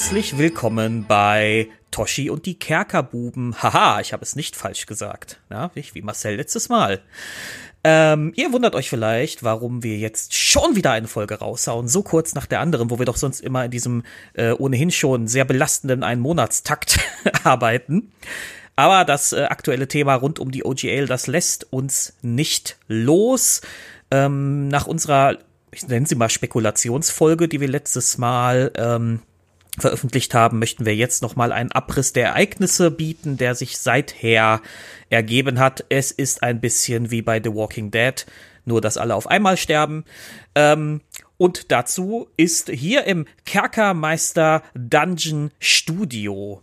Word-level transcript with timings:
Herzlich 0.00 0.38
willkommen 0.38 1.06
bei 1.08 1.70
Toshi 1.90 2.30
und 2.30 2.46
die 2.46 2.56
Kerkerbuben. 2.56 3.60
Haha, 3.60 3.98
ich 3.98 4.12
habe 4.12 4.22
es 4.22 4.36
nicht 4.36 4.54
falsch 4.54 4.86
gesagt. 4.86 5.40
Ja, 5.50 5.72
wie 5.74 6.02
Marcel 6.02 6.36
letztes 6.36 6.68
Mal. 6.68 7.02
Ähm, 7.82 8.32
ihr 8.36 8.52
wundert 8.52 8.76
euch 8.76 8.88
vielleicht, 8.88 9.42
warum 9.42 9.82
wir 9.82 9.98
jetzt 9.98 10.34
schon 10.34 10.76
wieder 10.76 10.92
eine 10.92 11.08
Folge 11.08 11.40
raushauen, 11.40 11.88
so 11.88 12.04
kurz 12.04 12.36
nach 12.36 12.46
der 12.46 12.60
anderen, 12.60 12.90
wo 12.90 13.00
wir 13.00 13.06
doch 13.06 13.16
sonst 13.16 13.40
immer 13.40 13.64
in 13.64 13.72
diesem 13.72 14.04
äh, 14.34 14.52
ohnehin 14.52 14.92
schon 14.92 15.26
sehr 15.26 15.44
belastenden 15.44 16.04
Ein-Monatstakt 16.04 17.00
arbeiten. 17.42 18.12
Aber 18.76 19.04
das 19.04 19.32
äh, 19.32 19.46
aktuelle 19.50 19.88
Thema 19.88 20.14
rund 20.14 20.38
um 20.38 20.52
die 20.52 20.64
OGL, 20.64 21.06
das 21.06 21.26
lässt 21.26 21.72
uns 21.72 22.14
nicht 22.22 22.78
los. 22.86 23.62
Ähm, 24.12 24.68
nach 24.68 24.86
unserer, 24.86 25.38
ich 25.72 25.88
nenne 25.88 26.06
sie 26.06 26.14
mal 26.14 26.30
Spekulationsfolge, 26.30 27.48
die 27.48 27.60
wir 27.60 27.68
letztes 27.68 28.16
Mal 28.16 28.70
ähm, 28.76 29.22
veröffentlicht 29.80 30.34
haben, 30.34 30.58
möchten 30.58 30.86
wir 30.86 30.94
jetzt 30.94 31.22
nochmal 31.22 31.52
einen 31.52 31.72
Abriss 31.72 32.12
der 32.12 32.28
Ereignisse 32.28 32.90
bieten, 32.90 33.36
der 33.36 33.54
sich 33.54 33.78
seither 33.78 34.60
ergeben 35.10 35.58
hat. 35.58 35.84
Es 35.88 36.10
ist 36.10 36.42
ein 36.42 36.60
bisschen 36.60 37.10
wie 37.10 37.22
bei 37.22 37.40
The 37.42 37.54
Walking 37.54 37.90
Dead, 37.90 38.26
nur 38.64 38.80
dass 38.80 38.96
alle 38.96 39.14
auf 39.14 39.26
einmal 39.26 39.56
sterben. 39.56 40.04
Ähm, 40.54 41.00
und 41.36 41.70
dazu 41.70 42.28
ist 42.36 42.68
hier 42.68 43.04
im 43.04 43.26
Kerkermeister 43.44 44.62
Dungeon 44.74 45.50
Studio 45.60 46.62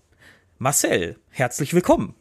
Marcel. 0.57 1.17
Herzlich 1.29 1.73
willkommen. 1.73 2.13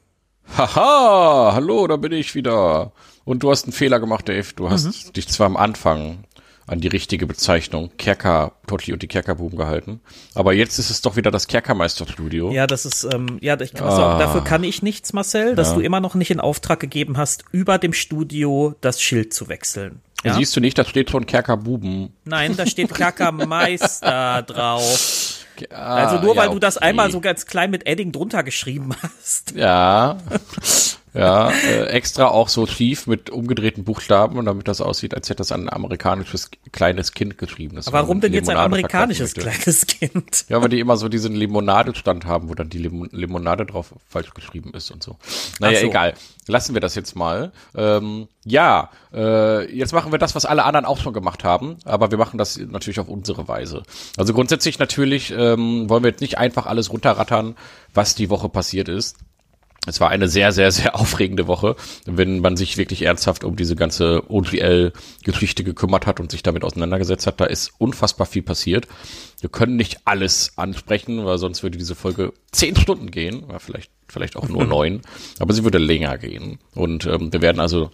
Haha, 0.56 1.52
hallo, 1.54 1.86
da 1.86 1.96
bin 1.96 2.12
ich 2.12 2.34
wieder. 2.34 2.92
Und 3.24 3.42
du 3.42 3.50
hast 3.50 3.64
einen 3.64 3.72
Fehler 3.72 4.00
gemacht, 4.00 4.28
Dave. 4.28 4.52
Du 4.54 4.70
hast 4.70 4.84
mhm. 4.84 5.12
dich 5.14 5.28
zwar 5.28 5.46
am 5.46 5.56
Anfang 5.56 6.24
an 6.66 6.80
die 6.80 6.88
richtige 6.88 7.26
Bezeichnung 7.26 7.90
Kerker, 7.98 8.52
Totti 8.66 8.92
und 8.92 9.02
die 9.02 9.08
Kerkerbuben 9.08 9.58
gehalten. 9.58 10.00
Aber 10.34 10.52
jetzt 10.52 10.78
ist 10.78 10.90
es 10.90 11.02
doch 11.02 11.16
wieder 11.16 11.30
das 11.30 11.46
Kerkermeisterstudio. 11.46 12.50
Ja, 12.52 12.66
das 12.66 12.86
ist, 12.86 13.04
ähm, 13.12 13.38
ja, 13.40 13.60
ich 13.60 13.74
kann 13.74 13.88
ah. 13.88 14.18
dafür 14.18 14.42
kann 14.42 14.64
ich 14.64 14.82
nichts, 14.82 15.12
Marcel, 15.12 15.54
dass 15.54 15.70
ja. 15.70 15.74
du 15.74 15.80
immer 15.80 16.00
noch 16.00 16.14
nicht 16.14 16.30
in 16.30 16.40
Auftrag 16.40 16.80
gegeben 16.80 17.16
hast, 17.16 17.44
über 17.52 17.78
dem 17.78 17.92
Studio 17.92 18.74
das 18.80 19.00
Schild 19.00 19.34
zu 19.34 19.48
wechseln. 19.48 20.00
Ja? 20.24 20.34
Siehst 20.34 20.56
du 20.56 20.60
nicht, 20.60 20.78
da 20.78 20.84
steht 20.84 21.10
schon 21.10 21.26
Kerkerbuben. 21.26 22.10
Nein, 22.24 22.56
da 22.56 22.66
steht 22.66 22.94
Kerkermeister 22.94 24.42
drauf. 24.46 25.44
Ah, 25.70 25.96
also 25.96 26.20
nur 26.20 26.36
weil 26.36 26.44
ja, 26.44 26.50
okay. 26.50 26.54
du 26.54 26.58
das 26.60 26.78
einmal 26.78 27.12
so 27.12 27.20
ganz 27.20 27.46
klein 27.46 27.70
mit 27.70 27.86
Edding 27.86 28.10
drunter 28.10 28.42
geschrieben 28.42 28.90
hast. 29.02 29.52
Ja. 29.52 30.18
Ja, 31.14 31.50
äh, 31.50 31.84
extra 31.86 32.26
auch 32.26 32.48
so 32.48 32.66
schief 32.66 33.06
mit 33.06 33.30
umgedrehten 33.30 33.84
Buchstaben 33.84 34.36
und 34.36 34.46
damit 34.46 34.66
das 34.66 34.80
aussieht, 34.80 35.14
als 35.14 35.30
hätte 35.30 35.38
das 35.38 35.52
ein 35.52 35.72
amerikanisches 35.72 36.50
kleines 36.72 37.12
Kind 37.12 37.38
geschrieben. 37.38 37.76
Das 37.76 37.92
warum 37.92 38.20
denn 38.20 38.32
jetzt 38.32 38.50
ein 38.50 38.56
amerikanisches 38.56 39.34
kleines 39.34 39.86
Kind? 39.86 40.44
Ja, 40.48 40.60
weil 40.60 40.70
die 40.70 40.80
immer 40.80 40.96
so 40.96 41.08
diesen 41.08 41.36
Limonadestand 41.36 42.26
haben, 42.26 42.48
wo 42.48 42.54
dann 42.54 42.68
die 42.68 42.78
Lim 42.78 43.08
Limonade 43.12 43.64
drauf 43.64 43.94
falsch 44.08 44.34
geschrieben 44.34 44.72
ist 44.74 44.90
und 44.90 45.04
so. 45.04 45.16
Naja, 45.60 45.78
so. 45.78 45.86
egal. 45.86 46.14
Lassen 46.48 46.74
wir 46.74 46.80
das 46.80 46.96
jetzt 46.96 47.14
mal. 47.14 47.52
Ähm, 47.76 48.26
ja, 48.44 48.90
äh, 49.12 49.72
jetzt 49.72 49.92
machen 49.92 50.10
wir 50.10 50.18
das, 50.18 50.34
was 50.34 50.44
alle 50.44 50.64
anderen 50.64 50.84
auch 50.84 50.98
schon 50.98 51.12
gemacht 51.12 51.44
haben, 51.44 51.76
aber 51.84 52.10
wir 52.10 52.18
machen 52.18 52.38
das 52.38 52.58
natürlich 52.58 52.98
auf 52.98 53.08
unsere 53.08 53.46
Weise. 53.46 53.84
Also 54.16 54.34
grundsätzlich 54.34 54.80
natürlich 54.80 55.30
ähm, 55.30 55.88
wollen 55.88 56.02
wir 56.02 56.10
jetzt 56.10 56.20
nicht 56.20 56.38
einfach 56.38 56.66
alles 56.66 56.92
runterrattern, 56.92 57.54
was 57.94 58.16
die 58.16 58.30
Woche 58.30 58.48
passiert 58.48 58.88
ist 58.88 59.16
es 59.86 60.00
war 60.00 60.10
eine 60.10 60.28
sehr, 60.28 60.52
sehr, 60.52 60.70
sehr 60.70 60.94
aufregende 60.98 61.46
Woche, 61.46 61.76
wenn 62.06 62.40
man 62.40 62.56
sich 62.56 62.76
wirklich 62.76 63.02
ernsthaft 63.02 63.44
um 63.44 63.56
diese 63.56 63.76
ganze 63.76 64.22
OGL-Geschichte 64.30 65.64
gekümmert 65.64 66.06
hat 66.06 66.20
und 66.20 66.30
sich 66.30 66.42
damit 66.42 66.64
auseinandergesetzt 66.64 67.26
hat. 67.26 67.40
Da 67.40 67.44
ist 67.44 67.72
unfassbar 67.78 68.26
viel 68.26 68.42
passiert. 68.42 68.86
Wir 69.40 69.50
können 69.50 69.76
nicht 69.76 70.00
alles 70.04 70.52
ansprechen, 70.56 71.24
weil 71.24 71.38
sonst 71.38 71.62
würde 71.62 71.78
diese 71.78 71.94
Folge 71.94 72.32
zehn 72.52 72.76
Stunden 72.76 73.10
gehen, 73.10 73.44
vielleicht, 73.58 73.90
vielleicht 74.08 74.36
auch 74.36 74.48
nur 74.48 74.64
neun, 74.66 75.02
aber 75.38 75.52
sie 75.52 75.64
würde 75.64 75.78
länger 75.78 76.18
gehen. 76.18 76.58
Und 76.74 77.06
ähm, 77.06 77.32
wir 77.32 77.42
werden 77.42 77.60
also 77.60 77.90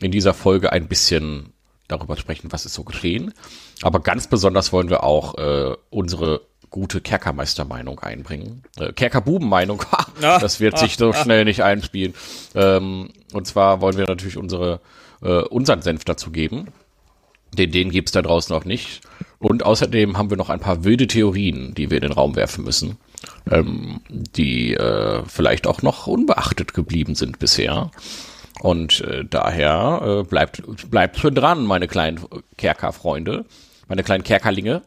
in 0.00 0.10
dieser 0.10 0.34
Folge 0.34 0.72
ein 0.72 0.88
bisschen 0.88 1.52
darüber 1.88 2.16
sprechen, 2.16 2.50
was 2.50 2.64
ist 2.66 2.74
so 2.74 2.84
geschehen. 2.84 3.34
Aber 3.82 4.00
ganz 4.00 4.26
besonders 4.26 4.72
wollen 4.72 4.88
wir 4.88 5.04
auch 5.04 5.36
äh, 5.36 5.76
unsere 5.90 6.40
gute 6.72 7.00
Kerkermeister-Meinung 7.00 8.00
einbringen. 8.00 8.64
Äh, 8.78 8.92
Kerkerbuben-Meinung, 8.92 9.84
das 10.20 10.58
wird 10.58 10.78
sich 10.78 10.96
so 10.96 11.12
schnell 11.12 11.44
nicht 11.44 11.62
einspielen. 11.62 12.14
Ähm, 12.56 13.10
und 13.32 13.46
zwar 13.46 13.80
wollen 13.80 13.96
wir 13.96 14.06
natürlich 14.06 14.36
unsere, 14.36 14.80
äh, 15.22 15.42
unseren 15.42 15.82
Senf 15.82 16.04
dazu 16.04 16.32
geben. 16.32 16.68
Den, 17.56 17.70
den 17.70 17.90
gibt's 17.90 18.12
da 18.12 18.22
draußen 18.22 18.52
noch 18.52 18.64
nicht. 18.64 19.02
Und 19.38 19.64
außerdem 19.64 20.16
haben 20.16 20.30
wir 20.30 20.36
noch 20.36 20.50
ein 20.50 20.60
paar 20.60 20.84
wilde 20.84 21.06
Theorien, 21.06 21.74
die 21.74 21.90
wir 21.90 21.98
in 21.98 22.02
den 22.02 22.12
Raum 22.12 22.34
werfen 22.34 22.64
müssen, 22.64 22.96
ähm, 23.50 24.00
die 24.08 24.74
äh, 24.74 25.22
vielleicht 25.26 25.66
auch 25.66 25.82
noch 25.82 26.06
unbeachtet 26.06 26.74
geblieben 26.74 27.14
sind 27.14 27.38
bisher. 27.38 27.90
Und 28.60 29.00
äh, 29.00 29.24
daher 29.28 30.20
äh, 30.20 30.22
bleibt, 30.22 30.62
bleibt 30.90 31.18
schön 31.18 31.34
dran, 31.34 31.64
meine 31.64 31.88
kleinen 31.88 32.20
Kerkerfreunde, 32.56 33.44
meine 33.88 34.02
kleinen 34.02 34.24
Kerkerlinge. 34.24 34.82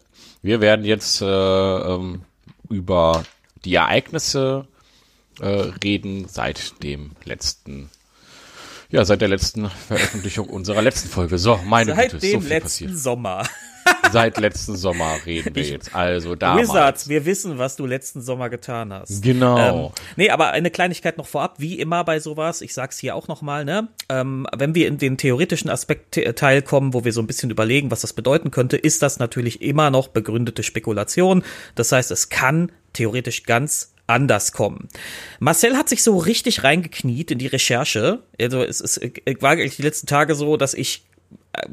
Wir 0.46 0.62
werden 0.62 0.86
jetzt 0.86 1.24
äh, 1.24 1.26
ähm, 1.26 2.22
über 2.70 3.24
die 3.64 3.74
Ereignisse 3.74 4.68
äh, 5.42 5.48
reden 5.84 6.28
seit 6.28 6.84
dem 6.84 7.14
letzten, 7.24 7.90
ja, 8.92 9.04
seit 9.06 9.22
der 9.22 9.28
letzten 9.28 9.68
Veröffentlichung 9.72 10.48
unserer 10.48 10.84
letzten 10.84 11.10
Folge. 11.10 11.40
So, 11.40 11.60
meine 11.66 11.96
seit 11.96 12.12
Güte, 12.12 12.28
dem 12.28 12.42
so 12.44 12.48
letzten 12.48 12.64
passiert. 12.64 12.96
Sommer. 12.96 13.50
Seit 14.12 14.38
letzten 14.38 14.76
Sommer 14.76 15.18
reden 15.26 15.56
wir 15.56 15.64
ich, 15.64 15.70
jetzt. 15.72 15.94
Also 15.94 16.36
da. 16.36 16.58
Wizards, 16.58 17.10
wir 17.10 17.26
wissen, 17.26 17.58
was 17.58 17.76
du 17.76 17.86
letzten 17.86 18.22
Sommer 18.22 18.50
getan 18.50 18.94
hast. 18.94 19.22
Genau. 19.22 19.88
Ähm, 19.88 20.04
nee, 20.16 20.30
aber 20.30 20.52
eine 20.52 20.72
Kleinigkeit 20.72 21.18
noch 21.18 21.28
vorab, 21.28 21.56
wie 21.60 21.80
immer 21.80 22.04
bei 22.04 22.20
sowas, 22.20 22.62
ich 22.62 22.74
sag's 22.74 22.98
hier 22.98 23.16
auch 23.16 23.28
nochmal, 23.28 23.66
ne? 23.66 23.90
Ähm, 24.10 24.48
wenn 24.56 24.74
wir 24.74 24.88
in 24.88 24.98
den 24.98 25.18
theoretischen 25.18 25.70
Aspekt 25.70 26.20
Teil 26.36 26.62
kommen, 26.62 26.94
wo 26.94 27.04
wir 27.04 27.14
so 27.14 27.22
ein 27.22 27.28
bisschen 27.28 27.50
überlegen, 27.50 27.92
was 27.92 28.02
das 28.02 28.14
bedeuten 28.14 28.52
könnte, 28.52 28.78
ist 28.78 29.02
das 29.02 29.20
natürlich 29.20 29.62
immer 29.62 29.90
noch 29.90 30.08
begründete 30.08 30.64
Spekulation. 30.64 31.44
Das 31.76 31.92
heißt, 31.92 32.12
es 32.12 32.30
kann 32.30 32.72
theoretisch 32.94 33.44
ganz 33.44 33.94
anders 34.08 34.52
kommen. 34.52 34.88
Marcel 35.40 35.76
hat 35.76 35.90
sich 35.90 36.04
so 36.04 36.18
richtig 36.18 36.64
reingekniet 36.64 37.32
in 37.32 37.40
die 37.40 37.48
Recherche. 37.48 38.20
Also 38.40 38.62
es, 38.62 38.80
es 38.80 39.02
war 39.42 39.52
eigentlich 39.52 39.78
die 39.78 39.82
letzten 39.82 40.08
Tage 40.08 40.36
so, 40.36 40.58
dass 40.58 40.74
ich 40.74 41.06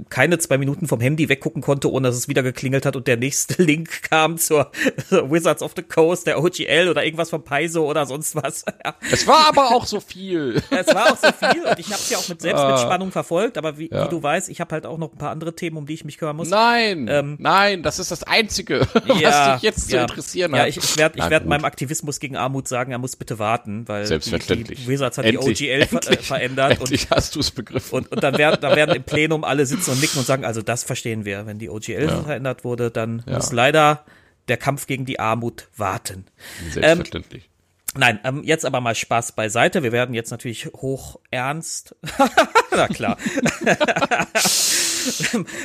keine 0.09 0.39
zwei 0.39 0.59
Minuten 0.59 0.87
vom 0.87 1.01
Handy 1.01 1.29
weggucken 1.29 1.63
konnte, 1.63 1.91
ohne 1.91 2.09
dass 2.09 2.17
es 2.17 2.29
wieder 2.29 2.43
geklingelt 2.43 2.87
hat 2.87 2.97
und 2.97 3.07
der 3.07 3.17
nächste 3.17 3.63
Link 3.63 4.03
kam 4.03 4.39
zur 4.39 4.71
Wizards 5.11 5.63
of 5.63 5.73
the 5.77 5.83
Coast, 5.83 6.27
der 6.27 6.43
OGL 6.43 6.89
oder 6.89 7.05
irgendwas 7.05 7.31
von 7.31 7.45
Paizo 7.45 7.89
oder 7.89 8.07
sonst 8.07 8.37
was. 8.37 8.65
Es 9.11 9.27
war 9.27 9.49
aber 9.49 9.75
auch 9.75 9.87
so 9.87 10.01
viel. 10.01 10.63
es 10.71 10.87
war 10.95 11.13
auch 11.13 11.17
so 11.17 11.29
viel 11.33 11.65
und 11.65 11.79
ich 11.79 11.87
habe 11.87 11.97
es 11.97 12.11
ja 12.11 12.19
auch 12.19 12.29
mit 12.29 12.41
selbst 12.41 12.63
mit 12.63 12.73
ah. 12.73 12.79
Spannung 12.79 13.11
verfolgt, 13.11 13.59
aber 13.59 13.79
wie, 13.79 13.91
ja. 13.91 14.05
wie 14.05 14.09
du 14.09 14.23
weißt, 14.23 14.49
ich 14.49 14.61
habe 14.61 14.73
halt 14.73 14.87
auch 14.87 14.99
noch 14.99 15.13
ein 15.13 15.19
paar 15.19 15.31
andere 15.31 15.55
Themen, 15.55 15.77
um 15.77 15.87
die 15.87 15.95
ich 15.95 16.05
mich 16.05 16.19
kümmern 16.19 16.37
muss. 16.37 16.49
Nein, 16.49 17.09
ähm, 17.09 17.37
nein, 17.39 17.83
das 17.83 17.99
ist 17.99 18.11
das 18.11 18.23
Einzige, 18.23 18.87
ja, 19.07 19.53
was 19.53 19.55
dich 19.55 19.63
jetzt 19.63 19.91
zu 19.91 19.97
interessieren 19.97 20.53
hat. 20.53 20.61
Ja, 20.61 20.67
ich, 20.67 20.77
ich 20.79 20.97
werde 20.97 21.19
ich 21.19 21.31
werd 21.31 21.47
meinem 21.47 21.65
Aktivismus 21.65 22.21
gegen 22.21 22.37
Armut 22.37 22.69
sagen, 22.69 22.93
er 22.93 22.99
muss 22.99 23.17
bitte 23.17 23.39
warten, 23.39 23.87
weil 23.89 24.07
Selbstverständlich. 24.07 24.79
Die, 24.79 24.85
die 24.85 24.89
Wizards 24.91 25.19
hat 25.19 25.25
endlich, 25.25 25.59
die 25.59 25.71
OGL 25.71 25.83
endlich, 25.83 26.27
ver 26.27 26.37
verändert. 26.37 26.73
Endlich 26.73 27.11
und, 27.11 27.17
hast 27.17 27.35
du 27.35 27.41
es 27.41 27.51
begriffen. 27.51 27.99
Und, 27.99 28.13
und 28.13 28.23
dann, 28.23 28.39
werden, 28.39 28.59
dann 28.61 28.77
werden 28.77 28.95
im 28.95 29.03
Plenum 29.03 29.45
alle 29.45 29.67
sitzen 29.77 29.91
und 29.91 30.01
nicken 30.01 30.19
und 30.19 30.27
sagen, 30.27 30.45
also 30.45 30.63
das 30.63 30.85
verstehen 30.85 31.25
wir. 31.25 31.47
Wenn 31.47 31.59
die 31.59 31.69
OGL 31.69 32.07
ja. 32.07 32.23
verändert 32.23 32.65
wurde, 32.65 32.91
dann 32.91 33.23
ja. 33.27 33.35
muss 33.35 33.53
leider 33.53 34.05
der 34.49 34.57
Kampf 34.57 34.87
gegen 34.87 35.05
die 35.05 35.21
Armut 35.21 35.69
warten. 35.77 36.25
Selbstverständlich. 36.71 37.45
Ähm, 37.45 37.53
Nein, 37.95 38.21
ähm, 38.25 38.43
jetzt 38.43 38.65
aber 38.65 38.81
mal 38.81 38.95
Spaß 38.95 39.33
beiseite. 39.33 39.83
Wir 39.83 39.93
werden 39.93 40.15
jetzt 40.15 40.31
natürlich 40.31 40.71
hoch 40.75 41.21
ernst. 41.31 41.95
Na 42.71 42.89
klar. 42.89 43.19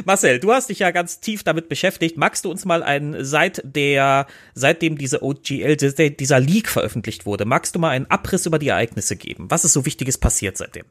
Marcel, 0.05 0.39
du 0.39 0.51
hast 0.51 0.69
dich 0.69 0.79
ja 0.79 0.91
ganz 0.91 1.21
tief 1.21 1.43
damit 1.43 1.69
beschäftigt. 1.69 2.17
Magst 2.17 2.43
du 2.43 2.51
uns 2.51 2.65
mal 2.65 2.83
einen, 2.83 3.23
seit 3.23 3.61
der, 3.63 4.27
seitdem 4.53 4.97
diese 4.97 5.23
OGL, 5.23 5.77
dieser 5.77 6.39
Leak 6.41 6.67
veröffentlicht 6.67 7.25
wurde, 7.25 7.45
magst 7.45 7.75
du 7.75 7.79
mal 7.79 7.91
einen 7.91 8.07
Abriss 8.07 8.45
über 8.45 8.59
die 8.59 8.69
Ereignisse 8.69 9.15
geben? 9.15 9.49
Was 9.49 9.63
ist 9.63 9.71
so 9.71 9.85
Wichtiges 9.85 10.17
passiert 10.17 10.57
seitdem? 10.57 10.83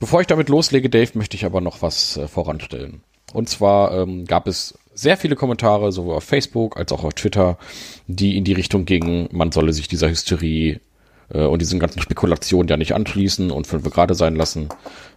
Bevor 0.00 0.20
ich 0.20 0.26
damit 0.26 0.48
loslege, 0.48 0.88
Dave, 0.88 1.10
möchte 1.14 1.36
ich 1.36 1.44
aber 1.44 1.60
noch 1.60 1.82
was 1.82 2.16
äh, 2.16 2.28
voranstellen. 2.28 3.02
Und 3.32 3.48
zwar 3.48 3.92
ähm, 3.92 4.24
gab 4.24 4.46
es 4.46 4.78
sehr 4.94 5.16
viele 5.16 5.36
Kommentare, 5.36 5.92
sowohl 5.92 6.16
auf 6.16 6.24
Facebook 6.24 6.76
als 6.76 6.92
auch 6.92 7.04
auf 7.04 7.14
Twitter, 7.14 7.58
die 8.06 8.36
in 8.36 8.44
die 8.44 8.52
Richtung 8.52 8.84
gingen, 8.84 9.28
man 9.32 9.52
solle 9.52 9.72
sich 9.72 9.88
dieser 9.88 10.08
Hysterie 10.08 10.80
äh, 11.32 11.44
und 11.44 11.60
diesen 11.60 11.78
ganzen 11.78 12.00
Spekulationen 12.00 12.68
ja 12.68 12.76
nicht 12.76 12.94
anschließen 12.94 13.50
und 13.50 13.66
fünf 13.66 13.88
gerade 13.90 14.14
sein 14.14 14.34
lassen. 14.34 14.68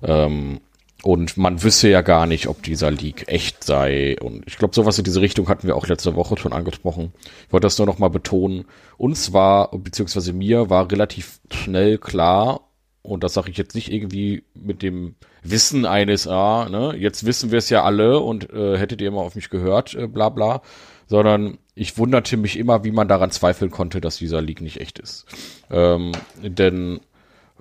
Ähm, 0.04 0.62
und 1.04 1.36
man 1.36 1.64
wüsste 1.64 1.90
ja 1.90 2.02
gar 2.02 2.28
nicht, 2.28 2.48
ob 2.48 2.62
dieser 2.62 2.92
Leak 2.92 3.28
echt 3.28 3.64
sei. 3.64 4.18
Und 4.22 4.44
ich 4.46 4.58
glaube, 4.58 4.76
sowas 4.76 5.00
in 5.00 5.04
diese 5.04 5.22
Richtung 5.22 5.50
hatten 5.50 5.66
wir 5.66 5.76
auch 5.76 5.88
letzte 5.88 6.16
Woche 6.16 6.38
schon 6.38 6.54
angesprochen. 6.54 7.12
Ich 7.48 7.54
wollte 7.54 7.66
das 7.66 7.78
nur 7.80 7.88
noch 7.88 7.98
mal 7.98 8.10
betonen. 8.10 8.66
Uns 8.98 9.34
war, 9.34 9.72
beziehungsweise 9.76 10.32
mir 10.32 10.70
war 10.70 10.92
relativ 10.92 11.40
schnell 11.50 11.98
klar, 11.98 12.62
und 13.04 13.24
das 13.24 13.34
sage 13.34 13.50
ich 13.50 13.58
jetzt 13.58 13.76
nicht 13.76 13.92
irgendwie 13.92 14.44
mit 14.54 14.82
dem 14.82 15.16
Wissen 15.44 15.86
eines, 15.86 16.28
ah, 16.28 16.70
ne, 16.70 16.96
jetzt 16.98 17.26
wissen 17.26 17.52
wir 17.52 17.58
es 17.58 17.70
ja 17.70 17.84
alle 17.84 18.20
und 18.20 18.52
äh, 18.52 18.78
hättet 18.78 19.02
ihr 19.02 19.08
immer 19.08 19.22
auf 19.22 19.36
mich 19.36 19.50
gehört, 19.50 19.96
äh, 19.96 20.08
bla 20.08 20.30
bla, 20.30 20.62
sondern 21.08 21.58
ich 21.74 21.98
wunderte 21.98 22.38
mich 22.38 22.58
immer, 22.58 22.84
wie 22.84 22.92
man 22.92 23.08
daran 23.08 23.32
zweifeln 23.32 23.72
konnte, 23.72 24.02
dass 24.02 24.18
dieser 24.18 24.42
Leak 24.42 24.62
nicht 24.62 24.80
echt 24.80 25.00
ist. 25.00 25.26
Ähm, 25.70 26.12
denn 26.42 27.00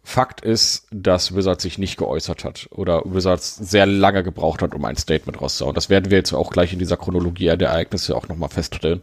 Fakt 0.03 0.41
ist, 0.41 0.87
dass 0.91 1.35
Wizards 1.35 1.63
sich 1.63 1.79
nicht 1.79 1.97
geäußert 1.97 2.45
hat 2.45 2.69
oder 2.71 3.03
Wizards 3.05 3.57
sehr 3.57 3.87
lange 3.87 4.23
gebraucht 4.23 4.63
hat, 4.63 4.75
um 4.75 4.85
ein 4.85 4.97
Statement 4.97 5.41
rauszuhauen. 5.41 5.75
Das 5.75 5.91
werden 5.91 6.11
wir 6.11 6.19
jetzt 6.19 6.33
auch 6.33 6.51
gleich 6.51 6.73
in 6.73 6.79
dieser 6.79 6.97
Chronologie 6.97 7.57
der 7.57 7.69
Ereignisse 7.69 8.17
auch 8.17 8.29
nochmal 8.29 8.49
feststellen. 8.49 9.03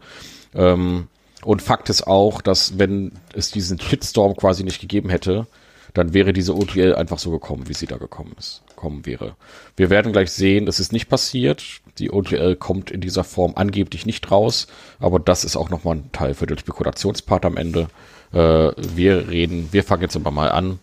Ähm, 0.54 1.08
und 1.44 1.62
Fakt 1.62 1.90
ist 1.90 2.08
auch, 2.08 2.42
dass 2.42 2.80
wenn 2.80 3.14
es 3.34 3.52
diesen 3.52 3.80
Shitstorm 3.80 4.36
quasi 4.36 4.64
nicht 4.64 4.82
gegeben 4.82 5.10
hätte, 5.10 5.48
dann 5.94 6.14
wäre 6.14 6.34
diese 6.34 6.56
OTL 6.56 6.96
einfach 6.96 7.20
so 7.20 7.32
gekommen, 7.32 7.68
wie 7.68 7.74
sie 7.74 7.88
da 7.88 7.98
gekommen 7.98 8.36
ist, 8.38 8.62
kommen 8.76 9.06
wäre. 9.06 9.36
Wir 9.76 9.90
werden 9.90 10.12
gleich 10.12 10.32
sehen, 10.32 10.66
das 10.66 10.80
ist 10.80 10.92
nicht 10.92 11.10
passiert. 11.10 11.64
Die 11.98 12.12
OTL 12.12 12.56
kommt 12.56 12.92
in 12.92 13.02
dieser 13.02 13.24
Form 13.24 13.54
angeblich 13.56 14.06
nicht 14.06 14.30
raus, 14.30 14.68
aber 15.00 15.20
das 15.20 15.44
ist 15.44 15.56
auch 15.56 15.70
nochmal 15.70 15.98
ein 15.98 16.12
Teil 16.12 16.34
für 16.34 16.46
den 16.46 16.58
Spekulationspart 16.58 17.46
am 17.46 17.58
Ende. 17.58 17.88
Äh, 18.32 18.72
wir 18.78 19.30
reden, 19.30 19.70
wir 19.72 19.84
fangen 19.84 20.04
jetzt 20.04 20.16
aber 20.16 20.32
mal 20.32 20.52
an, 20.52 20.80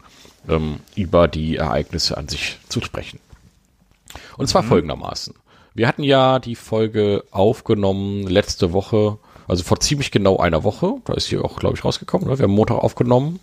ähm, 0.48 0.80
über 0.96 1.28
die 1.28 1.56
Ereignisse 1.56 2.16
an 2.16 2.28
sich 2.28 2.58
zu 2.68 2.80
sprechen. 2.80 3.20
Und 4.36 4.48
zwar 4.48 4.62
mhm. 4.62 4.68
folgendermaßen. 4.68 5.34
Wir 5.74 5.88
hatten 5.88 6.04
ja 6.04 6.38
die 6.38 6.54
Folge 6.54 7.24
aufgenommen 7.30 8.26
letzte 8.26 8.72
Woche, 8.72 9.18
also 9.48 9.64
vor 9.64 9.80
ziemlich 9.80 10.10
genau 10.10 10.38
einer 10.38 10.64
Woche. 10.64 10.94
Da 11.04 11.14
ist 11.14 11.26
hier 11.26 11.44
auch, 11.44 11.58
glaube 11.58 11.76
ich, 11.76 11.84
rausgekommen. 11.84 12.28
Ne? 12.28 12.38
Wir 12.38 12.44
haben 12.44 12.52
Montag 12.52 12.78
aufgenommen 12.78 13.40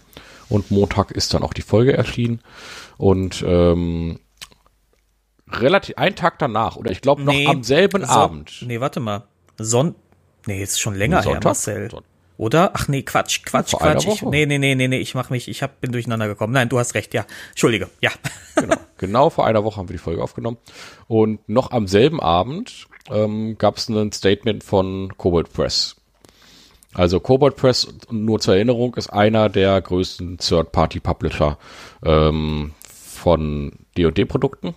und 0.51 0.69
Montag 0.69 1.11
ist 1.11 1.33
dann 1.33 1.43
auch 1.43 1.53
die 1.53 1.61
Folge 1.61 1.93
erschienen. 1.93 2.41
Und 2.97 3.43
ähm, 3.47 4.19
relativ 5.49 5.97
ein 5.97 6.15
Tag 6.15 6.39
danach, 6.39 6.75
oder 6.75 6.91
ich 6.91 7.01
glaube 7.01 7.23
noch 7.23 7.33
nee, 7.33 7.47
am 7.47 7.63
selben 7.63 8.05
so, 8.05 8.11
Abend. 8.11 8.63
Nee, 8.67 8.79
warte 8.79 8.99
mal. 8.99 9.23
Son 9.57 9.95
nee, 10.45 10.61
ist 10.61 10.79
schon 10.79 10.95
länger 10.95 11.23
Sonntag? 11.23 11.43
her, 11.43 11.49
Marcel. 11.49 11.89
Oder? 12.37 12.71
Ach 12.73 12.87
nee, 12.87 13.03
Quatsch, 13.03 13.43
Quatsch, 13.45 13.71
Vor 13.71 13.79
Quatsch. 13.79 14.07
Ich, 14.07 14.23
nee, 14.23 14.45
nee, 14.45 14.57
nee, 14.57 14.73
nee, 14.75 14.87
nee, 14.87 14.97
ich 14.97 15.13
mach 15.13 15.29
mich, 15.29 15.47
ich 15.47 15.61
hab, 15.61 15.79
bin 15.79 15.91
durcheinander 15.91 16.27
gekommen. 16.27 16.53
Nein, 16.53 16.69
du 16.69 16.79
hast 16.79 16.95
recht, 16.95 17.13
ja. 17.13 17.25
Entschuldige, 17.49 17.89
ja. 18.01 18.11
Genau, 18.55 18.75
genau 18.97 19.29
vor 19.29 19.45
einer 19.45 19.63
Woche 19.63 19.77
haben 19.77 19.87
wir 19.87 19.93
die 19.93 20.03
Folge 20.03 20.21
aufgenommen. 20.21 20.57
Und 21.07 21.47
noch 21.47 21.71
am 21.71 21.87
selben 21.87 22.19
Abend 22.19 22.87
ähm, 23.09 23.57
gab 23.57 23.77
es 23.77 23.87
ein 23.87 24.11
Statement 24.11 24.63
von 24.63 25.13
Cobalt 25.17 25.53
Press. 25.53 26.00
Also 26.93 27.19
Cobalt 27.19 27.55
Press, 27.55 27.87
nur 28.09 28.39
zur 28.39 28.55
Erinnerung, 28.55 28.95
ist 28.95 29.07
einer 29.11 29.49
der 29.49 29.79
größten 29.81 30.37
Third-Party-Publisher 30.37 31.57
ähm, 32.03 32.71
von 32.81 33.71
D&D-Produkten. 33.97 34.75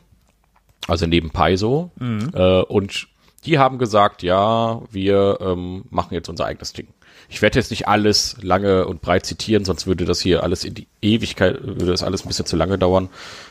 Also 0.87 1.07
neben 1.07 1.31
Paizo. 1.31 1.91
Mhm. 1.99 2.31
Äh, 2.35 2.61
und 2.63 3.09
die 3.45 3.59
haben 3.59 3.79
gesagt, 3.79 4.23
ja, 4.23 4.83
wir 4.91 5.39
ähm, 5.41 5.85
machen 5.91 6.15
jetzt 6.15 6.29
unser 6.29 6.47
eigenes 6.47 6.73
Ding. 6.73 6.89
Ich 7.29 7.43
werde 7.43 7.59
jetzt 7.59 7.71
nicht 7.71 7.89
alles 7.89 8.37
lange 8.41 8.87
und 8.87 9.01
breit 9.01 9.27
zitieren, 9.27 9.65
sonst 9.65 9.87
würde 9.87 10.05
das 10.05 10.21
hier 10.21 10.43
alles 10.43 10.65
in 10.65 10.75
die 10.75 10.87
Ewigkeit, 11.03 11.59
würde 11.63 11.87
das 11.87 12.03
alles 12.03 12.25
ein 12.25 12.29
bisschen 12.29 12.47
zu 12.47 12.57
lange 12.57 12.79
dauern. 12.79 13.09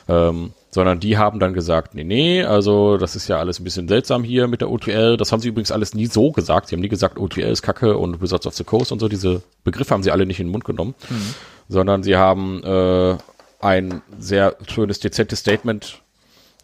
Ähm, 0.07 0.51
sondern 0.73 0.99
die 0.99 1.17
haben 1.17 1.39
dann 1.39 1.53
gesagt, 1.53 1.93
nee, 1.93 2.03
nee, 2.03 2.43
also 2.43 2.97
das 2.97 3.15
ist 3.15 3.27
ja 3.27 3.37
alles 3.37 3.59
ein 3.59 3.63
bisschen 3.63 3.87
seltsam 3.87 4.23
hier 4.23 4.47
mit 4.47 4.61
der 4.61 4.71
OTL. 4.71 5.17
Das 5.17 5.31
haben 5.31 5.39
sie 5.39 5.49
übrigens 5.49 5.71
alles 5.71 5.93
nie 5.93 6.07
so 6.07 6.31
gesagt. 6.31 6.67
Sie 6.67 6.75
haben 6.75 6.81
nie 6.81 6.89
gesagt, 6.89 7.19
OTL 7.19 7.51
ist 7.51 7.61
Kacke 7.61 7.95
und 7.97 8.21
Wizards 8.21 8.47
of 8.47 8.55
the 8.55 8.63
Coast 8.63 8.91
und 8.91 8.99
so. 8.99 9.07
Diese 9.07 9.43
Begriffe 9.63 9.93
haben 9.93 10.01
sie 10.01 10.11
alle 10.11 10.25
nicht 10.25 10.39
in 10.39 10.47
den 10.47 10.51
Mund 10.51 10.65
genommen, 10.65 10.95
mhm. 11.09 11.35
sondern 11.69 12.01
sie 12.01 12.15
haben 12.15 12.63
äh, 12.63 13.17
ein 13.59 14.01
sehr 14.17 14.57
schönes, 14.67 14.99
dezentes 14.99 15.39
Statement 15.39 16.01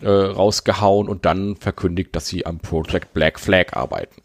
äh, 0.01 0.10
rausgehauen 0.10 1.07
und 1.07 1.25
dann 1.25 1.56
verkündigt, 1.56 2.16
dass 2.16 2.28
sie 2.28 2.46
am 2.46 2.60
Project 2.60 3.13
Black 3.13 3.40
Flag 3.40 3.74
arbeiten. 3.74 4.22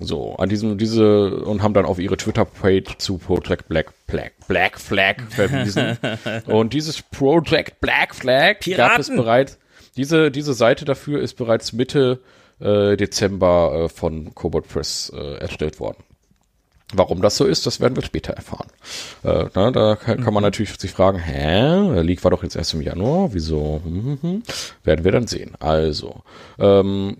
So, 0.00 0.34
an 0.36 0.48
diesem, 0.48 0.78
diese, 0.78 1.44
und 1.44 1.62
haben 1.62 1.74
dann 1.74 1.84
auf 1.84 1.98
ihre 1.98 2.16
Twitter-Page 2.16 2.96
zu 2.96 3.18
Project 3.18 3.68
Black, 3.68 3.92
Black, 4.06 4.32
Black 4.48 4.80
Flag 4.80 5.16
verwiesen. 5.28 5.98
und 6.46 6.72
dieses 6.72 7.02
Project 7.02 7.80
Black 7.80 8.14
Flag 8.14 8.60
Piraten. 8.60 8.76
gab 8.76 8.98
es 8.98 9.08
bereits, 9.08 9.58
diese, 9.96 10.30
diese 10.30 10.54
Seite 10.54 10.86
dafür 10.86 11.20
ist 11.20 11.34
bereits 11.34 11.74
Mitte 11.74 12.20
äh, 12.60 12.96
Dezember 12.96 13.84
äh, 13.84 13.88
von 13.88 14.34
Cobalt 14.34 14.68
Press 14.68 15.12
äh, 15.14 15.34
erstellt 15.36 15.80
worden. 15.80 16.02
Warum 16.92 17.22
das 17.22 17.36
so 17.36 17.44
ist, 17.44 17.66
das 17.66 17.80
werden 17.80 17.94
wir 17.94 18.02
später 18.02 18.32
erfahren. 18.32 18.68
Äh, 19.22 19.44
na, 19.54 19.70
da 19.70 19.96
kann, 19.96 20.24
kann, 20.24 20.34
man 20.34 20.42
mhm. 20.42 20.46
natürlich 20.46 20.80
sich 20.80 20.90
fragen, 20.90 21.18
hä, 21.18 21.94
der 21.94 22.02
Leak 22.02 22.24
war 22.24 22.30
doch 22.30 22.42
jetzt 22.42 22.56
erst 22.56 22.74
im 22.74 22.80
Januar, 22.80 23.32
wieso? 23.32 23.80
Hm, 23.84 24.04
hm, 24.04 24.18
hm. 24.22 24.42
Werden 24.82 25.04
wir 25.04 25.12
dann 25.12 25.26
sehen. 25.26 25.52
Also, 25.60 26.22
ähm, 26.58 27.18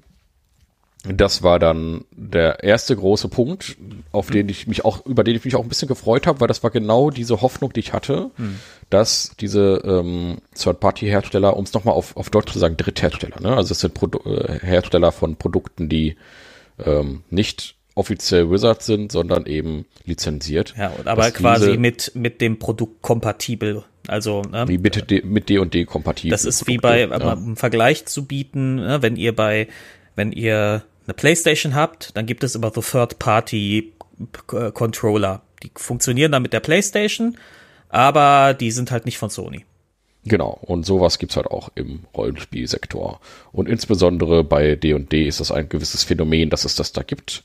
das 1.05 1.43
war 1.43 1.59
dann 1.59 2.05
der 2.11 2.63
erste 2.63 2.95
große 2.95 3.29
Punkt, 3.29 3.77
auf 4.13 4.31
den 4.31 4.51
ich 4.51 4.67
mich 4.67 4.85
auch, 4.85 5.07
über 5.07 5.25
den 5.25 5.35
ich 5.35 5.45
mich 5.45 5.57
auch 5.57 5.63
ein 5.63 5.69
bisschen 5.69 5.89
gefreut 5.89 6.27
habe, 6.27 6.41
weil 6.41 6.49
das 6.49 6.63
war 6.63 6.71
genau 6.71 7.11
diese 7.11 7.41
Hoffnung, 7.41 7.73
die 7.73 7.81
ich 7.81 7.95
hatte, 7.95 8.31
mhm. 8.37 8.57
dass 8.91 9.35
diese 9.41 9.81
ähm, 9.85 10.39
Third-Party-Hersteller, 10.55 11.57
um 11.57 11.65
es 11.65 11.73
nochmal 11.73 11.95
auf, 11.95 12.17
auf 12.19 12.29
Deutsch 12.29 12.53
zu 12.53 12.59
sagen, 12.59 12.77
Dritthersteller, 12.77 13.41
ne? 13.41 13.57
also 13.57 13.73
es 13.73 13.81
sind 13.81 13.95
Produ 13.95 14.19
äh, 14.29 14.59
Hersteller 14.61 15.11
von 15.11 15.37
Produkten, 15.37 15.89
die 15.89 16.17
ähm, 16.85 17.23
nicht 17.31 17.77
offiziell 17.95 18.51
Wizards 18.51 18.87
sind, 18.87 19.11
sondern 19.11 19.47
eben 19.47 19.87
lizenziert. 20.05 20.75
Ja, 20.77 20.93
aber 21.05 21.31
quasi 21.31 21.77
mit, 21.77 22.13
mit 22.15 22.41
dem 22.41 22.59
Produkt 22.59 23.03
kompatibel. 23.03 23.85
Also, 24.07 24.43
ne, 24.43 24.67
wie 24.69 24.79
mit, 24.79 25.11
D, 25.11 25.23
mit 25.23 25.49
D&D 25.49 25.85
kompatibel. 25.85 26.31
Das 26.31 26.45
ist 26.45 26.65
Produkte, 26.65 26.73
wie 26.73 26.79
bei, 26.79 27.01
ja. 27.01 27.33
um 27.33 27.57
Vergleich 27.57 28.07
zu 28.07 28.27
bieten, 28.27 28.77
ne, 28.77 29.03
wenn 29.03 29.17
ihr 29.17 29.35
bei, 29.35 29.69
wenn 30.17 30.33
ihr 30.33 30.85
eine 31.11 31.17
PlayStation 31.17 31.75
habt, 31.75 32.17
dann 32.17 32.25
gibt 32.27 32.45
es 32.45 32.55
immer 32.55 32.71
so 32.73 32.81
Third-Party-Controller. 32.81 35.43
Die 35.63 35.71
funktionieren 35.75 36.33
dann 36.33 36.41
mit 36.43 36.53
der 36.53 36.61
PlayStation, 36.61 37.37
aber 37.89 38.55
die 38.55 38.71
sind 38.71 38.93
halt 38.93 39.05
nicht 39.05 39.19
von 39.19 39.29
Sony. 39.29 39.67
Genau, 40.25 40.59
und 40.63 40.87
sowas 40.87 41.19
gibt's 41.19 41.37
halt 41.37 41.49
auch 41.49 41.71
im 41.75 42.05
Rollenspielsektor. 42.15 43.21
Und 43.53 43.69
insbesondere 43.69 44.43
bei 44.45 44.77
D&D 44.77 45.27
ist 45.27 45.41
das 45.41 45.51
ein 45.51 45.69
gewisses 45.69 46.05
Phänomen, 46.05 46.49
dass 46.51 46.65
es 46.65 46.77
das 46.77 46.93
da 46.93 47.03
gibt. 47.03 47.43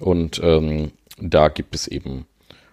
Und 0.00 0.38
ähm, 0.42 0.92
da 1.20 1.48
gibt 1.48 1.74
es 1.74 1.88
eben 1.88 2.26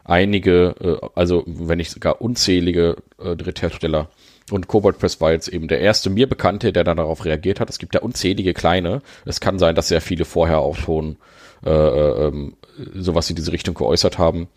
einige, 0.04 0.76
äh, 0.82 0.98
also 1.16 1.44
wenn 1.46 1.78
nicht 1.78 1.92
sogar 1.92 2.22
unzählige 2.22 2.98
äh, 3.24 3.36
Dritthersteller, 3.36 4.10
und 4.52 4.68
Cobalt 4.68 5.00
Press 5.00 5.20
war 5.22 5.32
jetzt 5.32 5.48
eben 5.48 5.68
der 5.68 5.80
erste 5.80 6.10
mir 6.10 6.30
bekannte, 6.30 6.72
der 6.72 6.84
dann 6.84 6.98
darauf 6.98 7.26
reagiert 7.26 7.60
hat. 7.60 7.70
Es 7.70 7.80
gibt 7.80 7.96
ja 7.96 8.02
unzählige 8.02 8.54
kleine. 8.54 9.02
Es 9.26 9.40
kann 9.40 9.58
sein, 9.58 9.76
dass 9.76 9.88
sehr 9.88 10.02
viele 10.02 10.26
vorher 10.26 10.60
auch 10.60 10.76
schon 10.76 11.18
äh, 11.66 11.70
äh, 11.72 12.28
ähm, 12.28 12.56
sowas 12.94 13.30
in 13.30 13.36
diese 13.36 13.52
Richtung 13.52 13.74
geäußert 13.74 14.20
haben, 14.20 14.48